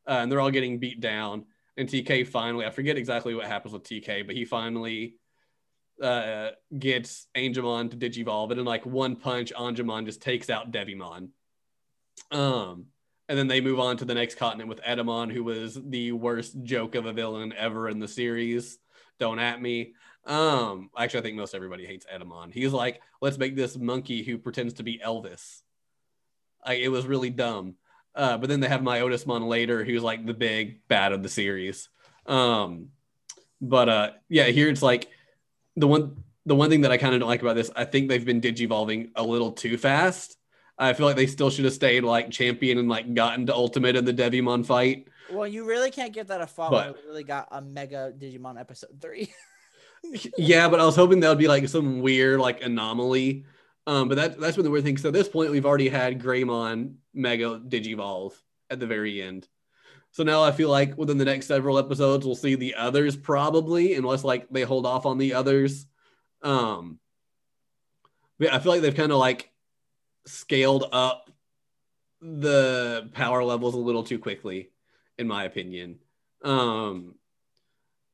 Uh, 0.06 0.18
and 0.20 0.30
they're 0.30 0.40
all 0.40 0.52
getting 0.52 0.78
beat 0.78 1.00
down. 1.00 1.46
And 1.76 1.88
TK 1.88 2.28
finally, 2.28 2.64
I 2.64 2.70
forget 2.70 2.96
exactly 2.96 3.34
what 3.34 3.46
happens 3.46 3.74
with 3.74 3.82
TK, 3.82 4.24
but 4.26 4.36
he 4.36 4.44
finally 4.44 5.16
uh 6.00 6.50
gets 6.78 7.26
Angemon 7.36 7.90
to 7.90 7.96
digivolve. 7.96 8.52
And 8.52 8.60
in 8.60 8.66
like 8.66 8.86
one 8.86 9.16
punch, 9.16 9.52
Angemon 9.52 10.04
just 10.04 10.22
takes 10.22 10.48
out 10.48 10.70
Devimon. 10.70 11.30
Um 12.30 12.86
and 13.28 13.38
then 13.38 13.48
they 13.48 13.60
move 13.60 13.78
on 13.78 13.96
to 13.98 14.04
the 14.04 14.14
next 14.14 14.36
continent 14.36 14.68
with 14.68 14.82
Etemon, 14.82 15.30
who 15.32 15.44
was 15.44 15.78
the 15.82 16.12
worst 16.12 16.62
joke 16.62 16.94
of 16.94 17.06
a 17.06 17.12
villain 17.12 17.52
ever 17.56 17.88
in 17.88 17.98
the 17.98 18.08
series. 18.08 18.78
Don't 19.18 19.38
at 19.38 19.60
me. 19.60 19.94
Um, 20.24 20.90
actually, 20.96 21.20
I 21.20 21.22
think 21.22 21.36
most 21.36 21.54
everybody 21.54 21.84
hates 21.84 22.06
Etemon. 22.12 22.52
He's 22.52 22.72
like, 22.72 23.00
let's 23.20 23.38
make 23.38 23.56
this 23.56 23.76
monkey 23.76 24.22
who 24.22 24.38
pretends 24.38 24.74
to 24.74 24.82
be 24.82 24.98
Elvis. 24.98 25.62
Like, 26.66 26.78
it 26.78 26.88
was 26.88 27.06
really 27.06 27.30
dumb. 27.30 27.74
Uh, 28.14 28.38
but 28.38 28.48
then 28.48 28.60
they 28.60 28.68
have 28.68 28.80
Myotismon 28.80 29.46
later, 29.46 29.84
who's 29.84 30.02
like 30.02 30.26
the 30.26 30.34
big 30.34 30.86
bad 30.88 31.12
of 31.12 31.22
the 31.22 31.28
series. 31.28 31.88
Um, 32.26 32.88
but 33.60 33.88
uh, 33.88 34.10
yeah, 34.28 34.44
here 34.44 34.68
it's 34.68 34.82
like 34.82 35.08
the 35.76 35.86
one 35.86 36.24
the 36.46 36.54
one 36.54 36.70
thing 36.70 36.80
that 36.80 36.90
I 36.90 36.96
kind 36.96 37.14
of 37.14 37.20
don't 37.20 37.28
like 37.28 37.42
about 37.42 37.56
this. 37.56 37.70
I 37.76 37.84
think 37.84 38.08
they've 38.08 38.24
been 38.24 38.40
digivolving 38.40 39.10
a 39.14 39.22
little 39.22 39.52
too 39.52 39.76
fast. 39.76 40.37
I 40.78 40.92
feel 40.92 41.06
like 41.06 41.16
they 41.16 41.26
still 41.26 41.50
should 41.50 41.64
have 41.64 41.74
stayed 41.74 42.04
like 42.04 42.30
champion 42.30 42.78
and 42.78 42.88
like 42.88 43.12
gotten 43.14 43.46
to 43.46 43.54
ultimate 43.54 43.96
in 43.96 44.04
the 44.04 44.14
Devimon 44.14 44.64
fight. 44.64 45.08
Well, 45.30 45.46
you 45.46 45.66
really 45.66 45.90
can't 45.90 46.12
give 46.12 46.28
that 46.28 46.40
a 46.40 46.46
follow. 46.46 46.70
But- 46.70 46.96
we 47.02 47.08
really 47.08 47.24
got 47.24 47.48
a 47.50 47.60
mega 47.60 48.12
Digimon 48.16 48.58
episode 48.58 49.00
three. 49.00 49.32
yeah, 50.38 50.68
but 50.68 50.80
I 50.80 50.84
was 50.84 50.96
hoping 50.96 51.20
that 51.20 51.28
would 51.28 51.38
be 51.38 51.48
like 51.48 51.68
some 51.68 52.00
weird 52.00 52.40
like 52.40 52.62
anomaly. 52.62 53.44
Um, 53.86 54.08
but 54.08 54.16
that 54.16 54.38
that's 54.38 54.56
been 54.56 54.64
the 54.64 54.70
weird 54.70 54.84
thing. 54.84 54.98
So 54.98 55.08
at 55.08 55.14
this 55.14 55.28
point, 55.28 55.50
we've 55.50 55.66
already 55.66 55.88
had 55.88 56.20
Greymon 56.20 56.96
Mega 57.14 57.58
Digivolve 57.58 58.34
at 58.70 58.78
the 58.80 58.86
very 58.86 59.20
end. 59.22 59.48
So 60.12 60.22
now 60.22 60.42
I 60.42 60.52
feel 60.52 60.68
like 60.68 60.96
within 60.96 61.18
the 61.18 61.24
next 61.24 61.46
several 61.46 61.78
episodes, 61.78 62.24
we'll 62.24 62.34
see 62.34 62.54
the 62.54 62.74
others 62.74 63.16
probably, 63.16 63.94
unless 63.94 64.24
like 64.24 64.48
they 64.50 64.62
hold 64.62 64.86
off 64.86 65.06
on 65.06 65.18
the 65.18 65.34
others. 65.34 65.86
Um, 66.42 66.98
but 68.38 68.52
I 68.52 68.58
feel 68.58 68.72
like 68.72 68.82
they've 68.82 68.94
kind 68.94 69.12
of 69.12 69.18
like 69.18 69.50
scaled 70.28 70.84
up 70.92 71.30
the 72.20 73.08
power 73.14 73.44
levels 73.44 73.74
a 73.74 73.78
little 73.78 74.02
too 74.02 74.18
quickly, 74.18 74.70
in 75.18 75.26
my 75.28 75.44
opinion. 75.44 75.98
Um, 76.42 77.14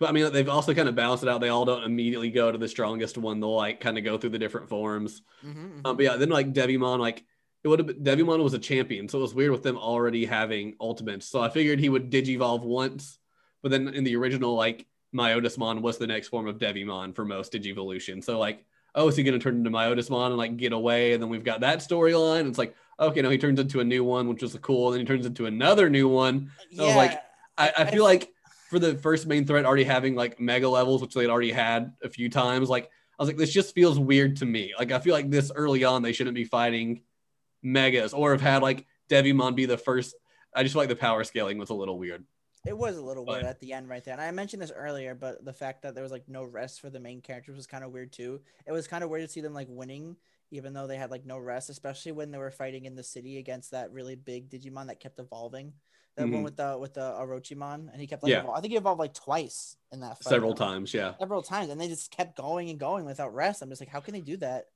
But 0.00 0.08
I 0.08 0.12
mean, 0.12 0.32
they've 0.32 0.48
also 0.48 0.74
kind 0.74 0.88
of 0.88 0.96
balanced 0.96 1.22
it 1.22 1.30
out. 1.30 1.40
They 1.40 1.48
all 1.50 1.64
don't 1.64 1.84
immediately 1.84 2.30
go 2.30 2.50
to 2.50 2.58
the 2.58 2.68
strongest 2.68 3.16
one. 3.16 3.38
They'll 3.40 3.54
like 3.54 3.80
kind 3.80 3.96
of 3.96 4.04
go 4.04 4.18
through 4.18 4.30
the 4.30 4.38
different 4.38 4.68
forms. 4.68 5.22
Mhm, 5.44 5.80
Um, 5.84 5.96
but 5.96 6.00
yeah, 6.00 6.16
then 6.16 6.30
like 6.30 6.52
Devimon, 6.52 6.98
like 6.98 7.24
it 7.62 7.68
would 7.68 7.78
have 7.78 7.86
been 7.86 8.02
Devimon 8.02 8.42
was 8.42 8.54
a 8.54 8.58
champion, 8.58 9.08
so 9.08 9.18
it 9.18 9.22
was 9.22 9.34
weird 9.34 9.52
with 9.52 9.62
them 9.62 9.78
already 9.78 10.24
having 10.26 10.74
ultimates. 10.80 11.26
So 11.26 11.40
I 11.40 11.48
figured 11.48 11.78
he 11.78 11.88
would 11.88 12.10
digivolve 12.10 12.62
once, 12.62 13.18
but 13.62 13.70
then 13.70 13.88
in 13.88 14.04
the 14.04 14.16
original, 14.16 14.54
like 14.54 14.86
Myotismon 15.14 15.80
was 15.80 15.96
the 15.96 16.08
next 16.08 16.28
form 16.28 16.48
of 16.48 16.58
Devimon 16.58 17.14
for 17.14 17.24
most 17.24 17.52
Digivolution. 17.52 18.22
So 18.22 18.38
like, 18.38 18.66
oh, 18.94 19.08
is 19.08 19.16
he 19.16 19.22
gonna 19.22 19.38
turn 19.38 19.56
into 19.56 19.70
Myotismon 19.70 20.28
and 20.28 20.36
like 20.36 20.56
get 20.56 20.72
away? 20.72 21.12
And 21.12 21.22
then 21.22 21.30
we've 21.30 21.44
got 21.44 21.60
that 21.60 21.80
storyline. 21.80 22.48
It's 22.48 22.58
like, 22.58 22.74
okay, 22.98 23.22
no, 23.22 23.30
he 23.30 23.38
turns 23.38 23.58
into 23.58 23.80
a 23.80 23.84
new 23.84 24.04
one, 24.04 24.28
which 24.28 24.42
was 24.42 24.56
cool. 24.62 24.90
Then 24.90 25.00
he 25.00 25.06
turns 25.06 25.26
into 25.26 25.46
another 25.46 25.90
new 25.90 26.08
one. 26.08 26.50
mhm. 26.72 26.90
I 26.92 26.96
like, 26.96 27.22
I, 27.58 27.72
I 27.78 27.84
feel 27.86 28.04
like 28.04 28.32
for 28.70 28.78
the 28.78 28.96
first 28.96 29.26
main 29.26 29.46
threat 29.46 29.64
already 29.64 29.84
having 29.84 30.14
like 30.14 30.40
mega 30.40 30.68
levels, 30.68 31.02
which 31.02 31.14
they'd 31.14 31.30
already 31.30 31.52
had 31.52 31.92
a 32.02 32.08
few 32.08 32.28
times, 32.28 32.68
like 32.68 32.84
I 33.18 33.22
was 33.22 33.28
like, 33.28 33.36
this 33.36 33.52
just 33.52 33.74
feels 33.74 33.98
weird 33.98 34.36
to 34.36 34.46
me. 34.46 34.72
Like 34.78 34.92
I 34.92 34.98
feel 34.98 35.14
like 35.14 35.30
this 35.30 35.52
early 35.54 35.84
on 35.84 36.02
they 36.02 36.12
shouldn't 36.12 36.34
be 36.34 36.44
fighting 36.44 37.02
megas 37.62 38.12
or 38.12 38.32
have 38.32 38.40
had 38.40 38.62
like 38.62 38.86
Devimon 39.08 39.54
be 39.54 39.66
the 39.66 39.78
first. 39.78 40.14
I 40.54 40.62
just 40.62 40.72
feel 40.72 40.82
like 40.82 40.88
the 40.88 40.96
power 40.96 41.24
scaling 41.24 41.58
was 41.58 41.70
a 41.70 41.74
little 41.74 41.98
weird. 41.98 42.24
It 42.64 42.76
was 42.76 42.96
a 42.96 43.02
little 43.02 43.26
weird 43.26 43.44
at 43.44 43.60
the 43.60 43.72
end 43.74 43.88
right 43.90 44.02
there. 44.02 44.14
And 44.14 44.22
I 44.22 44.30
mentioned 44.30 44.62
this 44.62 44.72
earlier, 44.74 45.14
but 45.14 45.44
the 45.44 45.52
fact 45.52 45.82
that 45.82 45.94
there 45.94 46.02
was 46.02 46.12
like 46.12 46.28
no 46.28 46.44
rest 46.44 46.80
for 46.80 46.88
the 46.88 47.00
main 47.00 47.20
characters 47.20 47.56
was 47.56 47.66
kind 47.66 47.84
of 47.84 47.92
weird 47.92 48.10
too. 48.12 48.40
It 48.66 48.72
was 48.72 48.86
kind 48.88 49.04
of 49.04 49.10
weird 49.10 49.26
to 49.26 49.28
see 49.32 49.42
them 49.42 49.52
like 49.52 49.66
winning, 49.68 50.16
even 50.50 50.72
though 50.72 50.86
they 50.86 50.96
had 50.96 51.10
like 51.10 51.26
no 51.26 51.38
rest, 51.38 51.68
especially 51.68 52.12
when 52.12 52.30
they 52.30 52.38
were 52.38 52.50
fighting 52.50 52.86
in 52.86 52.94
the 52.96 53.02
city 53.02 53.36
against 53.38 53.72
that 53.72 53.92
really 53.92 54.14
big 54.14 54.48
Digimon 54.48 54.86
that 54.86 54.98
kept 55.00 55.18
evolving. 55.18 55.74
That 56.16 56.28
one 56.28 56.40
Mhm. 56.40 56.44
with 56.44 56.56
the 56.56 56.78
with 56.80 56.94
the 56.94 57.00
Orochimon, 57.00 57.90
and 57.92 58.00
he 58.00 58.06
kept 58.06 58.22
like 58.22 58.30
Yeah. 58.30 58.48
I 58.48 58.60
think 58.60 58.70
he 58.70 58.76
evolved 58.78 59.00
like 59.00 59.14
twice 59.14 59.76
in 59.92 60.00
that 60.00 60.18
fight. 60.22 60.30
Several 60.30 60.54
times, 60.54 60.94
yeah. 60.94 61.14
Several 61.18 61.42
times, 61.42 61.70
and 61.70 61.80
they 61.80 61.88
just 61.88 62.10
kept 62.12 62.36
going 62.36 62.70
and 62.70 62.78
going 62.78 63.04
without 63.04 63.34
rest. 63.34 63.60
I'm 63.62 63.68
just 63.68 63.82
like, 63.82 63.88
how 63.90 64.00
can 64.00 64.14
they 64.14 64.20
do 64.20 64.36
that? 64.38 64.66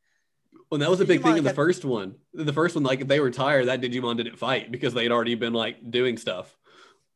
Well, 0.70 0.80
that 0.80 0.90
was 0.90 1.00
a 1.00 1.04
big 1.04 1.22
thing 1.22 1.36
in 1.36 1.44
the 1.44 1.50
kept- 1.50 1.56
first 1.56 1.84
one. 1.84 2.16
The 2.34 2.52
first 2.52 2.74
one, 2.74 2.82
like 2.82 3.00
if 3.00 3.06
they 3.08 3.20
were 3.20 3.30
tired, 3.30 3.66
that 3.68 3.80
Digimon 3.80 4.16
didn't 4.16 4.36
fight 4.36 4.72
because 4.72 4.94
they'd 4.94 5.12
already 5.12 5.36
been 5.36 5.52
like 5.52 5.90
doing 5.90 6.16
stuff. 6.18 6.57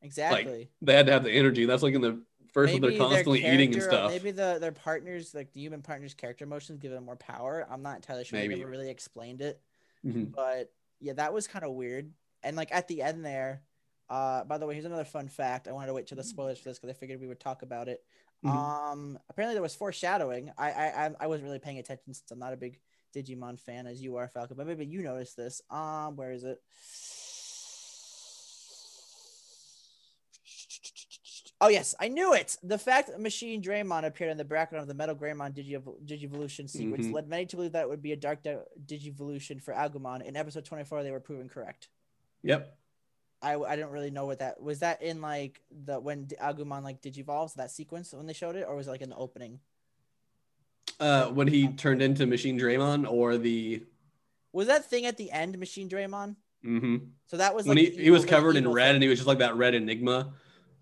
Exactly. 0.03 0.69
They 0.83 0.95
had 0.95 1.07
to 1.07 1.13
have 1.13 1.25
the 1.25 1.31
energy. 1.33 1.65
That's 1.65 1.83
like 1.83 1.95
in 1.95 2.01
the 2.01 2.21
first 2.53 2.73
one, 2.73 2.83
they're 2.83 2.99
constantly 2.99 3.47
eating 3.47 3.73
and 3.73 3.83
stuff. 3.83 4.11
Maybe 4.11 4.31
the 4.33 4.59
their 4.61 4.73
partners, 4.73 5.35
like 5.35 5.53
the 5.53 5.61
human 5.61 5.83
partners' 5.83 6.15
character 6.15 6.45
motions, 6.47 6.79
give 6.81 6.91
them 6.93 7.05
more 7.05 7.17
power. 7.17 7.67
I'm 7.71 7.83
not 7.83 7.97
entirely 7.97 8.25
sure. 8.25 8.39
They 8.39 8.49
Maybe. 8.49 8.61
never 8.61 8.71
really 8.71 8.91
explained 8.91 9.41
it. 9.41 9.61
Mhm. 10.05 10.33
but 10.35 10.73
yeah, 11.01 11.13
that 11.13 11.33
was 11.33 11.47
kind 11.47 11.65
of 11.65 11.73
weird. 11.73 12.13
And 12.43 12.57
like 12.57 12.73
at 12.73 12.89
the 12.89 13.03
end 13.03 13.25
there, 13.25 13.63
uh, 14.11 14.43
by 14.45 14.59
the 14.59 14.67
way, 14.67 14.75
here's 14.75 14.85
another 14.85 15.05
fun 15.05 15.29
fact. 15.29 15.69
I 15.69 15.73
wanted 15.73 15.87
to 15.87 15.95
wait 15.95 16.09
till 16.09 16.17
the 16.17 16.25
spoilers 16.25 16.59
for 16.59 16.69
this 16.71 16.79
because 16.81 16.91
I 16.95 16.99
figured 16.99 17.21
we 17.21 17.29
would 17.29 17.39
talk 17.41 17.63
about 17.63 17.89
it. 17.89 18.05
Mhm. 18.45 18.51
Um, 18.51 19.19
apparently 19.31 19.55
there 19.55 19.63
was 19.63 19.77
foreshadowing. 19.77 20.51
I, 20.59 20.73
I 20.73 21.07
I- 21.07 21.15
I 21.21 21.27
wasn't 21.29 21.47
really 21.47 21.61
paying 21.61 21.79
attention 21.79 22.13
since 22.13 22.29
I'm 22.33 22.41
not 22.41 22.53
a 22.53 22.57
big 22.57 22.81
Digimon 23.15 23.59
fan 23.61 23.87
as 23.87 24.03
you 24.03 24.17
are, 24.17 24.27
Falcon. 24.27 24.57
But 24.57 24.67
maybe 24.67 24.85
you 24.85 25.03
noticed 25.03 25.37
this. 25.37 25.63
Um, 25.71 26.17
where 26.17 26.33
is 26.33 26.43
it? 26.43 26.61
Oh 31.65 31.69
yes, 31.69 31.95
I 32.01 32.09
knew 32.09 32.35
it. 32.35 32.57
The 32.65 32.77
fact 32.77 33.07
that 33.09 33.21
Machinedramon 33.21 34.05
appeared 34.05 34.33
in 34.33 34.37
the 34.37 34.45
background 34.45 34.83
of 34.83 34.89
the 34.89 34.95
Metal 34.95 35.15
Greymon 35.15 35.53
Digivol- 35.55 36.05
Digivolution 36.05 36.69
sequence 36.69 37.07
Mhm. 37.07 37.13
led 37.13 37.29
many 37.29 37.47
to 37.47 37.55
believe 37.55 37.71
that 37.73 37.83
it 37.83 37.89
would 37.89 38.03
be 38.03 38.11
a 38.11 38.17
Dark 38.17 38.43
Di- 38.43 38.59
Digivolution 38.85 39.63
for 39.63 39.73
Agumon. 39.73 40.23
In 40.25 40.37
episode 40.37 40.65
24, 40.65 41.05
they 41.05 41.13
were 41.13 41.21
proven 41.21 41.49
correct. 41.49 41.87
Yep. 42.43 42.77
I, 43.43 43.55
I 43.55 43.77
didn't 43.77 43.93
really 43.93 44.11
know 44.11 44.27
what 44.27 44.41
that 44.41 44.61
was. 44.61 44.81
That 44.81 45.03
in 45.03 45.21
like 45.21 45.61
the 45.71 46.01
when 46.01 46.27
Agumon 46.27 46.83
like 46.83 47.01
digivolves 47.01 47.55
that 47.55 47.71
sequence 47.71 48.13
when 48.13 48.27
they 48.27 48.33
showed 48.33 48.57
it, 48.57 48.67
or 48.69 48.75
was 48.75 48.89
it 48.89 48.91
like 48.91 49.01
in 49.03 49.11
the 49.11 49.17
opening? 49.17 49.61
Uh, 50.99 51.29
when 51.29 51.47
he 51.47 51.69
turned 51.69 52.03
into 52.03 52.27
Machinedramon 52.27 53.09
or 53.09 53.39
the 53.39 53.85
Was 54.53 54.67
that 54.67 54.85
thing 54.91 55.07
at 55.07 55.17
the 55.17 55.31
end 55.31 55.57
Machinedramon? 55.59 56.35
hmm 56.63 56.97
So 57.27 57.37
that 57.37 57.55
was 57.55 57.67
when 57.67 57.77
he, 57.77 57.87
he 57.91 58.11
was 58.11 58.25
covered 58.25 58.57
in 58.57 58.69
red 58.69 58.87
thing. 58.89 58.95
and 58.97 59.03
he 59.05 59.09
was 59.09 59.19
just 59.21 59.29
like 59.29 59.39
that 59.39 59.57
red 59.57 59.75
enigma 59.75 60.35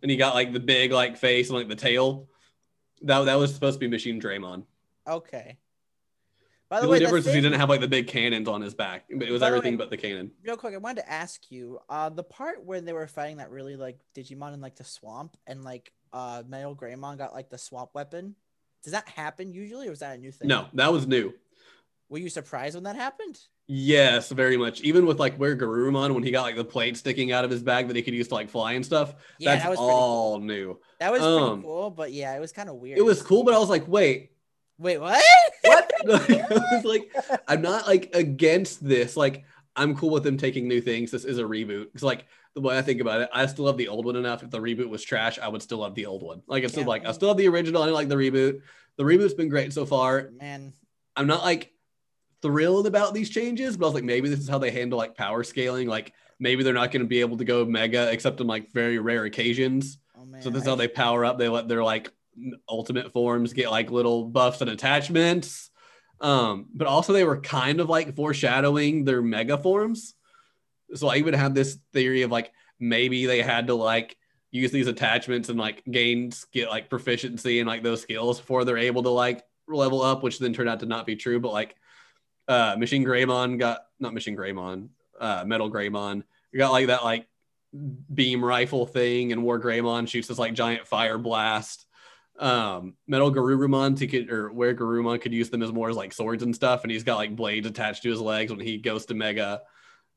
and 0.02 0.10
he 0.10 0.16
got 0.16 0.34
like 0.34 0.52
the 0.52 0.60
big 0.60 0.92
like 0.92 1.16
face 1.16 1.48
and 1.48 1.58
like 1.58 1.68
the 1.68 1.74
tail 1.76 2.28
that, 3.02 3.24
that 3.24 3.34
was 3.36 3.54
supposed 3.54 3.80
to 3.80 3.88
be 3.88 3.96
Machinedramon 3.96 4.64
Okay. 5.08 5.56
By 6.68 6.76
the 6.76 6.82
the 6.82 6.86
only 6.86 6.88
way, 6.88 6.98
the 7.00 7.04
difference 7.06 7.26
is 7.26 7.34
he 7.34 7.40
didn't 7.40 7.58
have 7.58 7.68
like 7.68 7.80
the 7.80 7.88
big 7.88 8.06
cannons 8.06 8.46
on 8.46 8.60
his 8.60 8.74
back 8.74 9.06
but 9.12 9.26
it 9.26 9.32
was 9.32 9.42
everything 9.42 9.72
way- 9.74 9.78
but 9.78 9.90
the 9.90 9.96
cannon 9.96 10.30
real 10.44 10.56
quick, 10.56 10.74
I 10.74 10.78
wanted 10.78 11.02
to 11.02 11.10
ask 11.10 11.50
you, 11.50 11.80
uh, 11.88 12.08
the 12.10 12.22
part 12.22 12.64
where 12.64 12.80
they 12.80 12.92
were 12.92 13.06
fighting 13.08 13.38
that 13.38 13.50
really 13.50 13.76
like 13.76 13.98
Digimon 14.14 14.54
in 14.54 14.60
like 14.60 14.76
the 14.76 14.84
swamp 14.84 15.36
and 15.46 15.64
like 15.64 15.92
uh 16.12 16.42
Metal 16.46 16.74
Greymon 16.76 17.18
got 17.18 17.32
like 17.32 17.50
the 17.50 17.58
swamp 17.58 17.90
weapon. 17.94 18.34
Does 18.82 18.92
that 18.92 19.08
happen 19.08 19.52
usually, 19.52 19.88
or 19.88 19.90
was 19.90 19.98
that 20.00 20.16
a 20.16 20.20
new 20.20 20.32
thing? 20.32 20.48
no 20.48 20.68
that 20.74 20.92
was 20.92 21.06
new 21.06 21.32
Were 22.08 22.18
you 22.18 22.28
surprised 22.28 22.74
when 22.76 22.84
that 22.84 22.96
happened? 22.96 23.38
Yes 23.72 24.30
very 24.30 24.56
much 24.56 24.80
even 24.80 25.06
with 25.06 25.20
like 25.20 25.38
WereGarurumon 25.38 26.12
when 26.12 26.24
he 26.24 26.32
got 26.32 26.42
like 26.42 26.56
the 26.56 26.64
plate 26.64 26.96
sticking 26.96 27.30
out 27.30 27.44
of 27.44 27.50
his 27.52 27.62
bag 27.62 27.86
that 27.86 27.94
he 27.94 28.02
could 28.02 28.14
use 28.14 28.26
to 28.28 28.34
like 28.34 28.50
fly 28.50 28.72
and 28.72 28.84
stuff 28.84 29.14
Yeah, 29.38 29.52
that's 29.52 29.62
that 29.62 29.70
was 29.70 29.78
all 29.78 30.38
cool. 30.38 30.44
new 30.46 30.80
That 30.98 31.12
was 31.12 31.22
um, 31.22 31.48
pretty 31.50 31.62
cool, 31.62 31.90
but 31.90 32.12
yeah, 32.12 32.34
it 32.36 32.40
was 32.40 32.50
kind 32.50 32.68
of 32.68 32.74
weird. 32.76 32.98
it 32.98 33.04
was 33.04 33.22
cool 33.22 33.44
but 33.44 33.54
i 33.54 33.58
was 33.58 33.68
like 33.70 33.86
wait 33.86 34.32
Wait, 34.78 34.96
what? 34.98 35.22
what? 35.62 35.92
I 36.08 36.46
was 36.72 36.84
like, 36.86 37.12
I'm 37.46 37.60
not 37.60 37.86
like 37.86 38.08
against 38.14 38.82
this. 38.82 39.14
Like, 39.14 39.44
I'm 39.76 39.94
cool 39.94 40.08
with 40.08 40.22
them 40.24 40.38
taking 40.38 40.66
new 40.66 40.80
things. 40.80 41.10
This 41.10 41.26
is 41.26 41.36
a 41.38 41.42
reboot. 41.42 41.84
Because 41.92 42.02
like 42.02 42.24
the 42.54 42.62
way 42.62 42.78
I 42.78 42.80
think 42.80 43.02
about 43.02 43.20
it, 43.20 43.28
I 43.30 43.44
still 43.44 43.66
love 43.66 43.76
the 43.76 43.88
old 43.88 44.06
one 44.06 44.16
enough. 44.16 44.42
If 44.42 44.48
the 44.48 44.58
reboot 44.58 44.88
was 44.88 45.02
trash, 45.04 45.38
I 45.38 45.48
would 45.48 45.60
still 45.60 45.76
love 45.80 45.94
the 45.94 46.06
old 46.06 46.22
one. 46.22 46.40
Like, 46.46 46.64
it's 46.64 46.72
still 46.72 46.84
Yeah. 46.84 46.88
like 46.88 47.04
I 47.04 47.12
still 47.12 47.28
have 47.28 47.36
the 47.36 47.48
original. 47.48 47.82
I 47.82 47.86
didn't 47.88 47.96
like 47.96 48.08
the 48.08 48.14
reboot. 48.14 48.62
The 48.96 49.02
reboot's 49.04 49.34
been 49.34 49.50
great 49.50 49.74
so 49.74 49.84
far. 49.84 50.30
Man, 50.40 50.72
I'm 51.14 51.26
not 51.26 51.42
like 51.44 51.74
thrilled 52.42 52.86
about 52.86 53.14
these 53.14 53.30
changes, 53.30 53.76
but 53.76 53.86
I 53.86 53.88
was 53.88 53.94
like, 53.94 54.04
maybe 54.04 54.28
this 54.28 54.40
is 54.40 54.48
how 54.48 54.58
they 54.58 54.70
handle 54.70 54.98
like 54.98 55.16
power 55.16 55.42
scaling. 55.44 55.88
Like, 55.88 56.12
maybe 56.38 56.62
they're 56.62 56.74
not 56.74 56.90
going 56.90 57.02
to 57.02 57.08
be 57.08 57.20
able 57.20 57.36
to 57.36 57.44
go 57.44 57.64
mega 57.64 58.10
except 58.10 58.40
on 58.40 58.46
like 58.46 58.72
very 58.72 58.98
rare 58.98 59.24
occasions. 59.24 59.98
oh 60.18 60.24
man. 60.24 60.42
So 60.42 60.50
this 60.50 60.62
is 60.62 60.68
how 60.68 60.74
they 60.74 60.88
power 60.88 61.24
up. 61.24 61.38
They 61.38 61.48
let 61.48 61.68
their 61.68 61.84
like 61.84 62.10
ultimate 62.68 63.12
forms 63.12 63.52
get 63.52 63.70
like 63.70 63.90
little 63.90 64.24
buffs 64.24 64.60
and 64.60 64.70
attachments. 64.70 65.70
Um, 66.20 66.66
but 66.74 66.86
also 66.86 67.12
they 67.12 67.24
were 67.24 67.40
kind 67.40 67.80
of 67.80 67.88
like 67.88 68.14
foreshadowing 68.14 69.04
their 69.04 69.22
mega 69.22 69.56
forms. 69.58 70.14
So 70.94 71.08
I 71.08 71.16
even 71.16 71.34
had 71.34 71.54
this 71.54 71.78
theory 71.92 72.22
of 72.22 72.30
like 72.30 72.52
maybe 72.78 73.26
they 73.26 73.42
had 73.42 73.68
to 73.68 73.74
like 73.74 74.16
use 74.50 74.72
these 74.72 74.88
attachments 74.88 75.48
and 75.48 75.58
like 75.58 75.82
gain 75.84 76.32
get 76.52 76.68
like 76.68 76.90
proficiency 76.90 77.60
and 77.60 77.68
like 77.68 77.82
those 77.82 78.02
skills 78.02 78.40
before 78.40 78.64
they're 78.64 78.78
able 78.78 79.02
to 79.04 79.10
like 79.10 79.44
level 79.68 80.02
up, 80.02 80.22
which 80.22 80.38
then 80.38 80.52
turned 80.52 80.68
out 80.68 80.80
to 80.80 80.86
not 80.86 81.06
be 81.06 81.16
true. 81.16 81.38
But 81.40 81.52
like 81.52 81.76
uh 82.50 82.76
Machine 82.76 83.04
Greymon 83.04 83.58
got 83.58 83.86
not 83.98 84.12
Machine 84.12 84.36
Greymon, 84.36 84.88
uh 85.18 85.44
Metal 85.46 85.70
Greymon 85.70 86.24
got 86.58 86.72
like 86.72 86.88
that 86.88 87.04
like 87.04 87.26
beam 88.12 88.44
rifle 88.44 88.86
thing 88.86 89.32
and 89.32 89.42
War 89.42 89.60
Greymon 89.60 90.08
shoots 90.08 90.28
this 90.28 90.38
like 90.38 90.54
giant 90.54 90.86
fire 90.86 91.18
blast. 91.18 91.86
Um, 92.38 92.94
Metal 93.06 93.32
Garurumon 93.32 93.98
to 93.98 94.06
could 94.06 94.30
or 94.30 94.50
WereGarurumon 94.50 95.20
could 95.20 95.34
use 95.34 95.50
them 95.50 95.62
as 95.62 95.72
more 95.72 95.90
as 95.90 95.96
like 95.96 96.12
swords 96.12 96.42
and 96.42 96.54
stuff, 96.54 96.82
and 96.82 96.90
he's 96.90 97.04
got 97.04 97.16
like 97.16 97.36
blades 97.36 97.66
attached 97.66 98.02
to 98.02 98.10
his 98.10 98.20
legs 98.20 98.50
when 98.50 98.60
he 98.60 98.78
goes 98.78 99.06
to 99.06 99.14
Mega. 99.14 99.60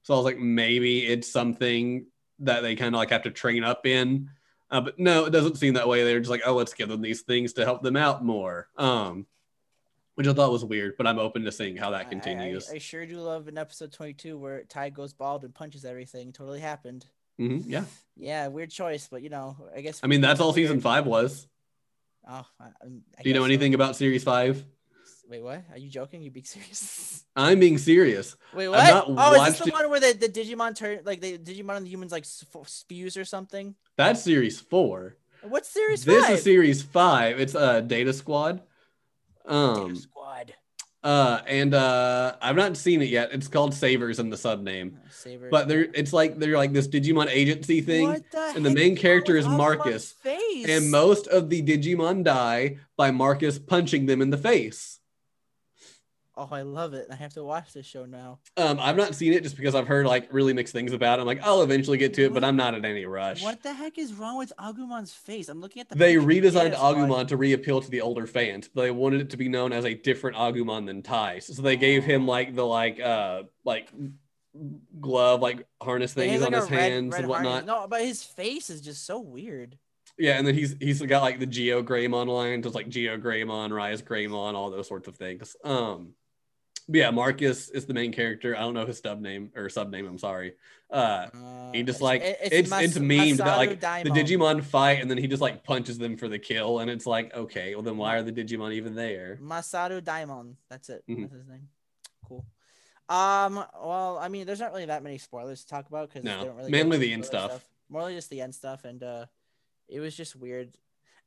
So 0.03 0.13
I 0.13 0.17
was 0.17 0.25
like, 0.25 0.39
maybe 0.39 1.05
it's 1.05 1.29
something 1.29 2.05
that 2.39 2.61
they 2.61 2.75
kind 2.75 2.95
of 2.95 2.99
like 2.99 3.09
have 3.09 3.23
to 3.23 3.31
train 3.31 3.63
up 3.63 3.85
in. 3.85 4.29
Uh, 4.71 4.81
but 4.81 4.97
no, 4.97 5.25
it 5.25 5.31
doesn't 5.31 5.57
seem 5.57 5.73
that 5.73 5.87
way. 5.87 6.03
They're 6.03 6.19
just 6.19 6.31
like, 6.31 6.43
oh, 6.45 6.55
let's 6.55 6.73
give 6.73 6.89
them 6.89 7.01
these 7.01 7.21
things 7.21 7.53
to 7.53 7.65
help 7.65 7.83
them 7.83 7.97
out 7.97 8.23
more. 8.23 8.69
Um, 8.77 9.27
which 10.15 10.27
I 10.27 10.33
thought 10.33 10.51
was 10.51 10.63
weird, 10.65 10.95
but 10.97 11.07
I'm 11.07 11.19
open 11.19 11.43
to 11.43 11.51
seeing 11.51 11.75
how 11.77 11.91
that 11.91 12.09
continues. 12.09 12.69
I, 12.71 12.75
I 12.75 12.77
sure 12.77 13.05
do 13.05 13.15
love 13.19 13.47
in 13.47 13.57
episode 13.57 13.91
22 13.91 14.37
where 14.37 14.63
Tai 14.63 14.89
goes 14.89 15.13
bald 15.13 15.43
and 15.43 15.53
punches 15.53 15.85
everything. 15.85 16.31
Totally 16.31 16.59
happened. 16.59 17.05
Mhm, 17.39 17.63
yeah, 17.65 17.85
Yeah, 18.15 18.47
weird 18.49 18.69
choice, 18.69 19.07
but 19.09 19.23
you 19.23 19.29
know, 19.29 19.57
I 19.75 19.81
guess. 19.81 19.99
I 20.03 20.07
mean 20.07 20.21
that's 20.21 20.39
all 20.39 20.53
season 20.53 20.75
weird. 20.75 20.83
five 20.83 21.05
was. 21.07 21.47
Oh, 22.27 22.45
I, 22.59 22.67
Do 22.85 23.29
you 23.29 23.33
know 23.33 23.39
guess 23.39 23.41
so. 23.41 23.45
anything 23.45 23.73
about 23.73 23.95
series 23.95 24.23
five? 24.23 24.63
Wait, 25.27 25.41
what? 25.41 25.63
Are 25.71 25.77
you 25.77 25.89
joking? 25.89 26.21
You 26.21 26.29
being 26.31 26.45
serious? 26.57 27.23
I'm 27.35 27.59
being 27.59 27.77
serious. 27.79 28.35
Wait, 28.53 28.67
what? 28.67 28.83
not 28.87 29.05
Oh, 29.09 29.33
is 29.43 29.57
this 29.57 29.65
the 29.67 29.71
one 29.71 29.89
where 29.89 29.99
the, 29.99 30.13
the 30.13 30.29
Digimon 30.29 30.75
turn 30.75 30.99
like 31.05 31.21
the 31.21 31.37
Digimon 31.39 31.77
and 31.77 31.85
the 31.87 31.89
humans 31.89 32.11
like 32.11 32.25
spews 32.25 33.17
or 33.17 33.25
something? 33.25 33.73
That's 33.97 34.21
series 34.21 34.59
four. 34.59 35.15
What's 35.41 35.69
series 35.69 36.05
this 36.05 36.23
five? 36.25 36.33
is 36.35 36.43
series 36.43 36.83
five. 36.83 37.39
It's 37.39 37.55
uh 37.55 37.81
Data 37.81 38.13
Squad. 38.13 38.61
Um 39.45 39.95
Squad. 39.95 40.53
uh 41.03 41.41
and 41.47 41.73
uh 41.73 42.35
I've 42.41 42.55
not 42.55 42.77
seen 42.77 43.01
it 43.01 43.09
yet. 43.09 43.29
It's 43.33 43.47
called 43.47 43.73
Savers 43.73 44.19
in 44.19 44.29
the 44.29 44.37
sub 44.37 44.61
name. 44.61 44.99
Saber. 45.09 45.49
But 45.49 45.67
they're 45.67 45.87
it's 45.93 46.13
like 46.13 46.37
they're 46.39 46.57
like 46.57 46.73
this 46.73 46.87
Digimon 46.87 47.27
agency 47.29 47.81
thing. 47.81 48.23
The 48.31 48.53
and 48.55 48.65
the 48.65 48.69
main 48.71 48.95
character 48.95 49.35
is 49.35 49.47
Marcus? 49.47 50.15
And 50.67 50.91
most 50.91 51.27
of 51.27 51.49
the 51.49 51.61
Digimon 51.61 52.23
die 52.23 52.77
by 52.95 53.11
Marcus 53.11 53.59
punching 53.59 54.05
them 54.05 54.21
in 54.21 54.29
the 54.29 54.37
face. 54.37 54.99
Oh, 56.35 56.49
I 56.51 56.63
love 56.63 56.95
it. 56.95 57.07
I 57.11 57.15
have 57.15 57.33
to 57.35 57.43
watch 57.43 57.73
this 57.73 57.85
show 57.85 58.05
now. 58.05 58.39
Um, 58.57 58.79
I've 58.81 58.95
not 58.95 59.13
seen 59.13 59.33
it 59.33 59.43
just 59.43 59.55
because 59.55 59.75
I've 59.75 59.87
heard 59.87 60.07
like 60.07 60.33
really 60.33 60.51
mixed 60.51 60.73
things 60.73 60.91
about 60.91 61.19
it. 61.19 61.21
I'm 61.21 61.27
like, 61.27 61.43
I'll 61.43 61.61
eventually 61.61 61.99
get 61.99 62.15
to 62.15 62.23
it, 62.25 62.33
but 62.33 62.43
I'm 62.43 62.55
not 62.55 62.73
in 62.73 62.83
any 62.85 63.05
rush. 63.05 63.43
What 63.43 63.61
the 63.61 63.71
heck 63.71 63.99
is 63.99 64.13
wrong 64.15 64.39
with 64.39 64.51
Agumon's 64.59 65.13
face? 65.13 65.47
I'm 65.47 65.61
looking 65.61 65.81
at 65.81 65.89
the. 65.89 65.95
They 65.95 66.15
redesigned 66.15 66.73
Agumon 66.75 67.27
to 67.27 67.37
re-appeal 67.37 67.81
to 67.81 67.89
the 67.91 68.01
older 68.01 68.25
fans. 68.25 68.67
They 68.73 68.89
wanted 68.89 69.21
it 69.21 69.29
to 69.29 69.37
be 69.37 69.47
known 69.47 69.71
as 69.73 69.85
a 69.85 69.93
different 69.93 70.35
Agumon 70.35 70.87
than 70.87 71.03
Tai's. 71.03 71.55
So 71.55 71.61
they 71.61 71.77
gave 71.77 72.03
him 72.03 72.25
like 72.25 72.55
the 72.55 72.65
like 72.65 72.99
uh 72.99 73.43
like 73.63 73.89
glove 74.99 75.41
like 75.41 75.65
harness 75.81 76.13
He 76.13 76.21
has, 76.21 76.29
things 76.29 76.41
like, 76.41 76.47
on 76.55 76.61
his 76.61 76.71
red- 76.71 76.79
hands 76.91 77.11
red 77.13 77.19
and 77.21 77.29
whatnot. 77.29 77.51
harness. 77.51 77.67
No, 77.67 77.87
but 77.87 78.01
his 78.01 78.23
face 78.23 78.69
is 78.71 78.81
just 78.81 79.05
so 79.05 79.19
weird. 79.19 79.77
Yeah, 80.17 80.37
and 80.37 80.45
then 80.47 80.53
he's 80.53 80.75
he's 80.79 81.01
got 81.01 81.21
like 81.23 81.39
the 81.39 81.45
Geo 81.47 81.81
Greymon 81.81 82.27
line, 82.27 82.61
just 82.61 82.75
like 82.75 82.87
Geo 82.89 83.17
Greymon, 83.17 83.71
Rise 83.71 84.01
Greymon, 84.01 84.53
all 84.53 84.69
those 84.69 84.87
sorts 84.87 85.07
of 85.07 85.15
things. 85.15 85.55
Um 85.63 86.13
yeah, 86.87 87.09
Marcus 87.11 87.69
is 87.69 87.85
the 87.85 87.93
main 87.93 88.11
character. 88.11 88.55
I 88.55 88.59
don't 88.61 88.73
know 88.73 88.85
his 88.85 88.99
sub 88.99 89.21
name 89.21 89.51
or 89.55 89.69
sub 89.69 89.89
name, 89.91 90.05
I'm 90.07 90.17
sorry. 90.17 90.53
Uh 90.89 91.27
Uh, 91.33 91.71
he 91.73 91.83
just 91.83 92.01
like 92.01 92.21
it- 92.21 92.37
it's 92.41 92.55
it's, 92.55 92.69
Mas- 92.69 92.97
memed 92.97 93.37
that 93.37 93.57
like 93.57 93.79
the 93.79 94.09
Digimon 94.11 94.63
fight 94.63 95.01
and 95.01 95.09
then 95.09 95.17
he 95.17 95.27
just 95.27 95.41
like 95.41 95.63
punches 95.63 95.97
them 95.97 96.17
for 96.17 96.27
the 96.27 96.37
kill 96.37 96.79
and 96.79 96.89
it's 96.91 97.05
like 97.07 97.33
okay 97.33 97.73
well 97.73 97.81
then 97.83 97.97
why 97.97 98.17
are 98.17 98.23
the 98.23 98.31
Digimon 98.31 98.73
even 98.73 98.93
there? 98.95 99.39
Masaru 99.41 100.01
Daimon. 100.03 100.55
That's 100.69 100.89
it. 100.89 101.03
Mhm. 101.09 101.21
That's 101.21 101.33
his 101.33 101.47
name. 101.47 101.69
Cool. 102.27 102.45
Um. 103.09 103.55
Well, 103.83 104.17
I 104.17 104.29
mean, 104.29 104.45
there's 104.45 104.59
not 104.61 104.71
really 104.71 104.85
that 104.85 105.03
many 105.03 105.17
spoilers 105.17 105.61
to 105.61 105.67
talk 105.67 105.87
about 105.87 106.09
because 106.09 106.23
No, 106.23 106.39
they 106.39 106.45
don't 106.47 106.55
really 106.57 106.71
mainly 106.71 106.97
the 106.99 107.11
end 107.13 107.25
spoiler 107.25 107.49
stuff. 107.49 107.69
More 107.89 108.01
like 108.03 108.15
just 108.15 108.29
the 108.29 108.39
end 108.41 108.55
stuff, 108.55 108.85
and 108.85 109.03
uh, 109.03 109.25
it 109.89 109.99
was 109.99 110.15
just 110.15 110.35
weird. 110.35 110.77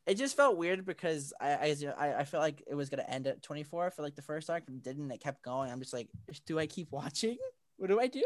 It 0.06 0.14
just 0.14 0.36
felt 0.36 0.56
weird 0.56 0.86
because 0.86 1.32
I 1.40 1.76
I 1.98 2.14
I, 2.20 2.24
felt 2.24 2.42
like 2.42 2.62
it 2.66 2.74
was 2.74 2.88
gonna 2.88 3.04
end 3.08 3.26
at 3.26 3.42
24 3.42 3.90
for 3.90 4.02
like 4.02 4.14
the 4.14 4.22
first 4.22 4.48
arc, 4.48 4.64
and 4.68 4.82
didn't. 4.82 5.10
It 5.10 5.20
kept 5.20 5.42
going. 5.42 5.70
I'm 5.70 5.80
just 5.80 5.92
like, 5.92 6.08
do 6.46 6.58
I 6.58 6.66
keep 6.66 6.88
watching? 6.92 7.38
What 7.78 7.88
do 7.88 8.00
I 8.00 8.06
do? 8.06 8.24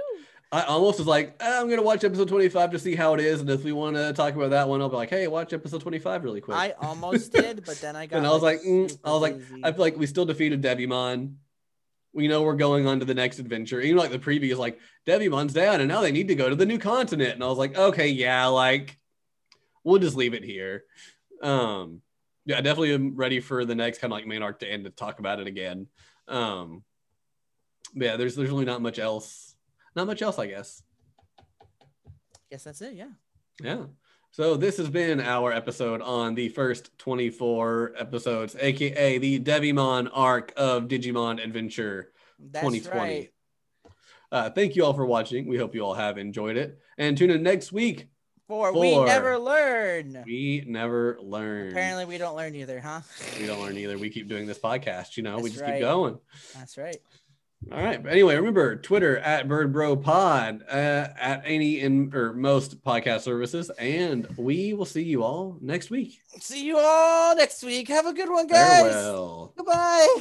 I 0.53 0.63
almost 0.63 0.99
was 0.99 1.09
like 1.09 1.37
eh, 1.41 1.61
I'm 1.61 1.69
gonna 1.69 1.83
watch 1.83 2.05
episode 2.05 2.29
25 2.29 2.73
to 2.73 2.79
see 2.79 2.95
how 2.95 3.15
it 3.15 3.21
is 3.21 3.41
and 3.41 3.51
if 3.51 3.65
we 3.65 3.73
want 3.73 3.97
to 3.97 4.13
talk 4.13 4.35
about 4.35 4.51
that 4.51 4.69
one 4.69 4.81
I'll 4.81 4.89
be 4.89 4.95
like 4.97 5.11
hey 5.11 5.27
watch 5.27 5.53
episode 5.53 5.81
25 5.81 6.23
really 6.23 6.41
quick. 6.41 6.57
I 6.57 6.75
almost 6.81 7.33
did, 7.33 7.65
but 7.65 7.81
then 7.81 7.97
I 7.97 8.07
got. 8.07 8.19
and 8.19 8.27
I 8.27 8.31
was 8.31 8.43
like 8.43 8.61
mm, 8.61 8.97
I 9.03 9.11
was 9.11 9.23
like. 9.23 9.41
I 9.65 9.73
feel 9.73 9.81
like 9.81 9.97
we 9.97 10.07
still 10.07 10.25
defeated 10.25 10.63
Devimon. 10.63 11.35
We 12.13 12.29
know 12.29 12.43
we're 12.43 12.55
going 12.55 12.87
on 12.87 12.99
to 13.01 13.05
the 13.05 13.15
next 13.15 13.39
adventure. 13.39 13.81
Even 13.81 13.97
like 13.97 14.11
the 14.11 14.19
preview 14.19 14.51
is 14.51 14.59
like 14.59 14.79
Devimon's 15.07 15.53
down 15.53 15.81
and 15.81 15.89
now 15.89 16.01
they 16.01 16.13
need 16.13 16.29
to 16.29 16.35
go 16.35 16.49
to 16.49 16.57
the 16.57 16.67
new 16.67 16.79
continent. 16.79 17.35
And 17.35 17.45
I 17.45 17.47
was 17.47 17.59
like, 17.59 17.77
okay, 17.77 18.09
yeah, 18.09 18.47
like 18.47 18.99
we'll 19.85 20.01
just 20.01 20.17
leave 20.17 20.35
it 20.35 20.45
here. 20.45 20.85
Um 21.41 22.03
yeah, 22.47 22.59
I 22.59 22.61
definitely 22.61 22.95
am 22.95 23.17
ready 23.17 23.41
for 23.41 23.65
the 23.65 23.75
next 23.75 23.99
kind 23.99 24.13
of 24.13 24.17
like 24.17 24.27
main 24.27 24.43
arc 24.43 24.61
to 24.61 24.67
end 24.71 24.85
to 24.85 24.91
talk 24.91 25.19
about 25.19 25.41
it 25.41 25.47
again. 25.47 25.87
Um 26.29 26.83
but 27.95 28.05
yeah, 28.05 28.17
there's 28.17 28.37
there's 28.37 28.51
really 28.51 28.65
not 28.65 28.83
much 28.83 28.99
else. 28.99 29.57
Not 29.97 30.07
much 30.07 30.23
else, 30.23 30.39
I 30.39 30.47
guess. 30.47 30.83
guess 32.51 32.65
that's 32.65 32.81
it. 32.81 32.95
Yeah. 32.95 33.11
Yeah. 33.63 33.85
So 34.33 34.57
this 34.57 34.77
has 34.77 34.89
been 34.89 35.21
our 35.21 35.53
episode 35.53 36.01
on 36.03 36.37
the 36.37 36.49
first 36.51 36.97
24 36.99 37.95
episodes, 37.99 38.57
aka 38.61 39.19
the 39.19 39.41
Devimon 39.41 40.09
arc 40.13 40.53
of 40.57 40.85
Digimon 40.85 41.43
Adventure 41.43 42.13
That's 42.39 42.65
2020. 42.65 42.99
right. 42.99 43.31
Uh, 44.31 44.49
thank 44.51 44.77
you 44.77 44.85
all 44.85 44.95
for 44.95 45.05
watching. 45.05 45.49
We 45.49 45.59
hope 45.59 45.75
you 45.75 45.81
all 45.81 45.95
have 45.95 46.17
enjoyed 46.17 46.57
it. 46.57 46.79
And 46.97 47.19
tune 47.19 47.31
in 47.31 47.43
next 47.43 47.73
week. 47.73 48.10
For 48.51 48.73
we 48.73 48.99
never 48.99 49.39
learn. 49.39 50.25
We 50.27 50.65
never 50.67 51.19
learn. 51.23 51.69
Apparently, 51.69 52.05
we 52.05 52.19
don't 52.19 52.35
learn 52.35 52.57
either, 52.57 52.81
huh? 52.81 53.03
we 53.39 53.47
don't 53.47 53.61
learn 53.61 53.79
either. 53.79 53.97
We 53.97 54.11
keep 54.11 54.27
doing 54.27 54.49
this 54.49 54.59
podcast. 54.59 55.17
You 55.17 55.23
know, 55.23 55.39
we 55.39 55.51
just 55.51 55.63
right. 55.63 55.75
keep 55.75 55.83
going. 55.83 56.19
That's 56.57 56.77
right. 56.77 56.97
All 57.71 57.81
right. 57.81 58.03
But 58.03 58.11
anyway, 58.11 58.35
remember 58.35 58.75
Twitter 58.75 59.19
at 59.19 59.47
Bird 59.47 59.73
Bro 59.73 59.99
Pod 59.99 60.65
uh, 60.69 60.73
at 61.17 61.43
any 61.45 61.79
in 61.79 62.11
or 62.13 62.33
most 62.33 62.83
podcast 62.83 63.21
services, 63.21 63.71
and 63.79 64.27
we 64.37 64.73
will 64.73 64.85
see 64.85 65.05
you 65.05 65.23
all 65.23 65.57
next 65.61 65.89
week. 65.91 66.19
See 66.41 66.67
you 66.67 66.77
all 66.77 67.37
next 67.37 67.63
week. 67.63 67.87
Have 67.87 68.07
a 68.07 68.13
good 68.13 68.31
one, 68.31 68.49
guys. 68.49 68.93
Farewell. 68.93 69.55
Goodbye. 69.57 70.17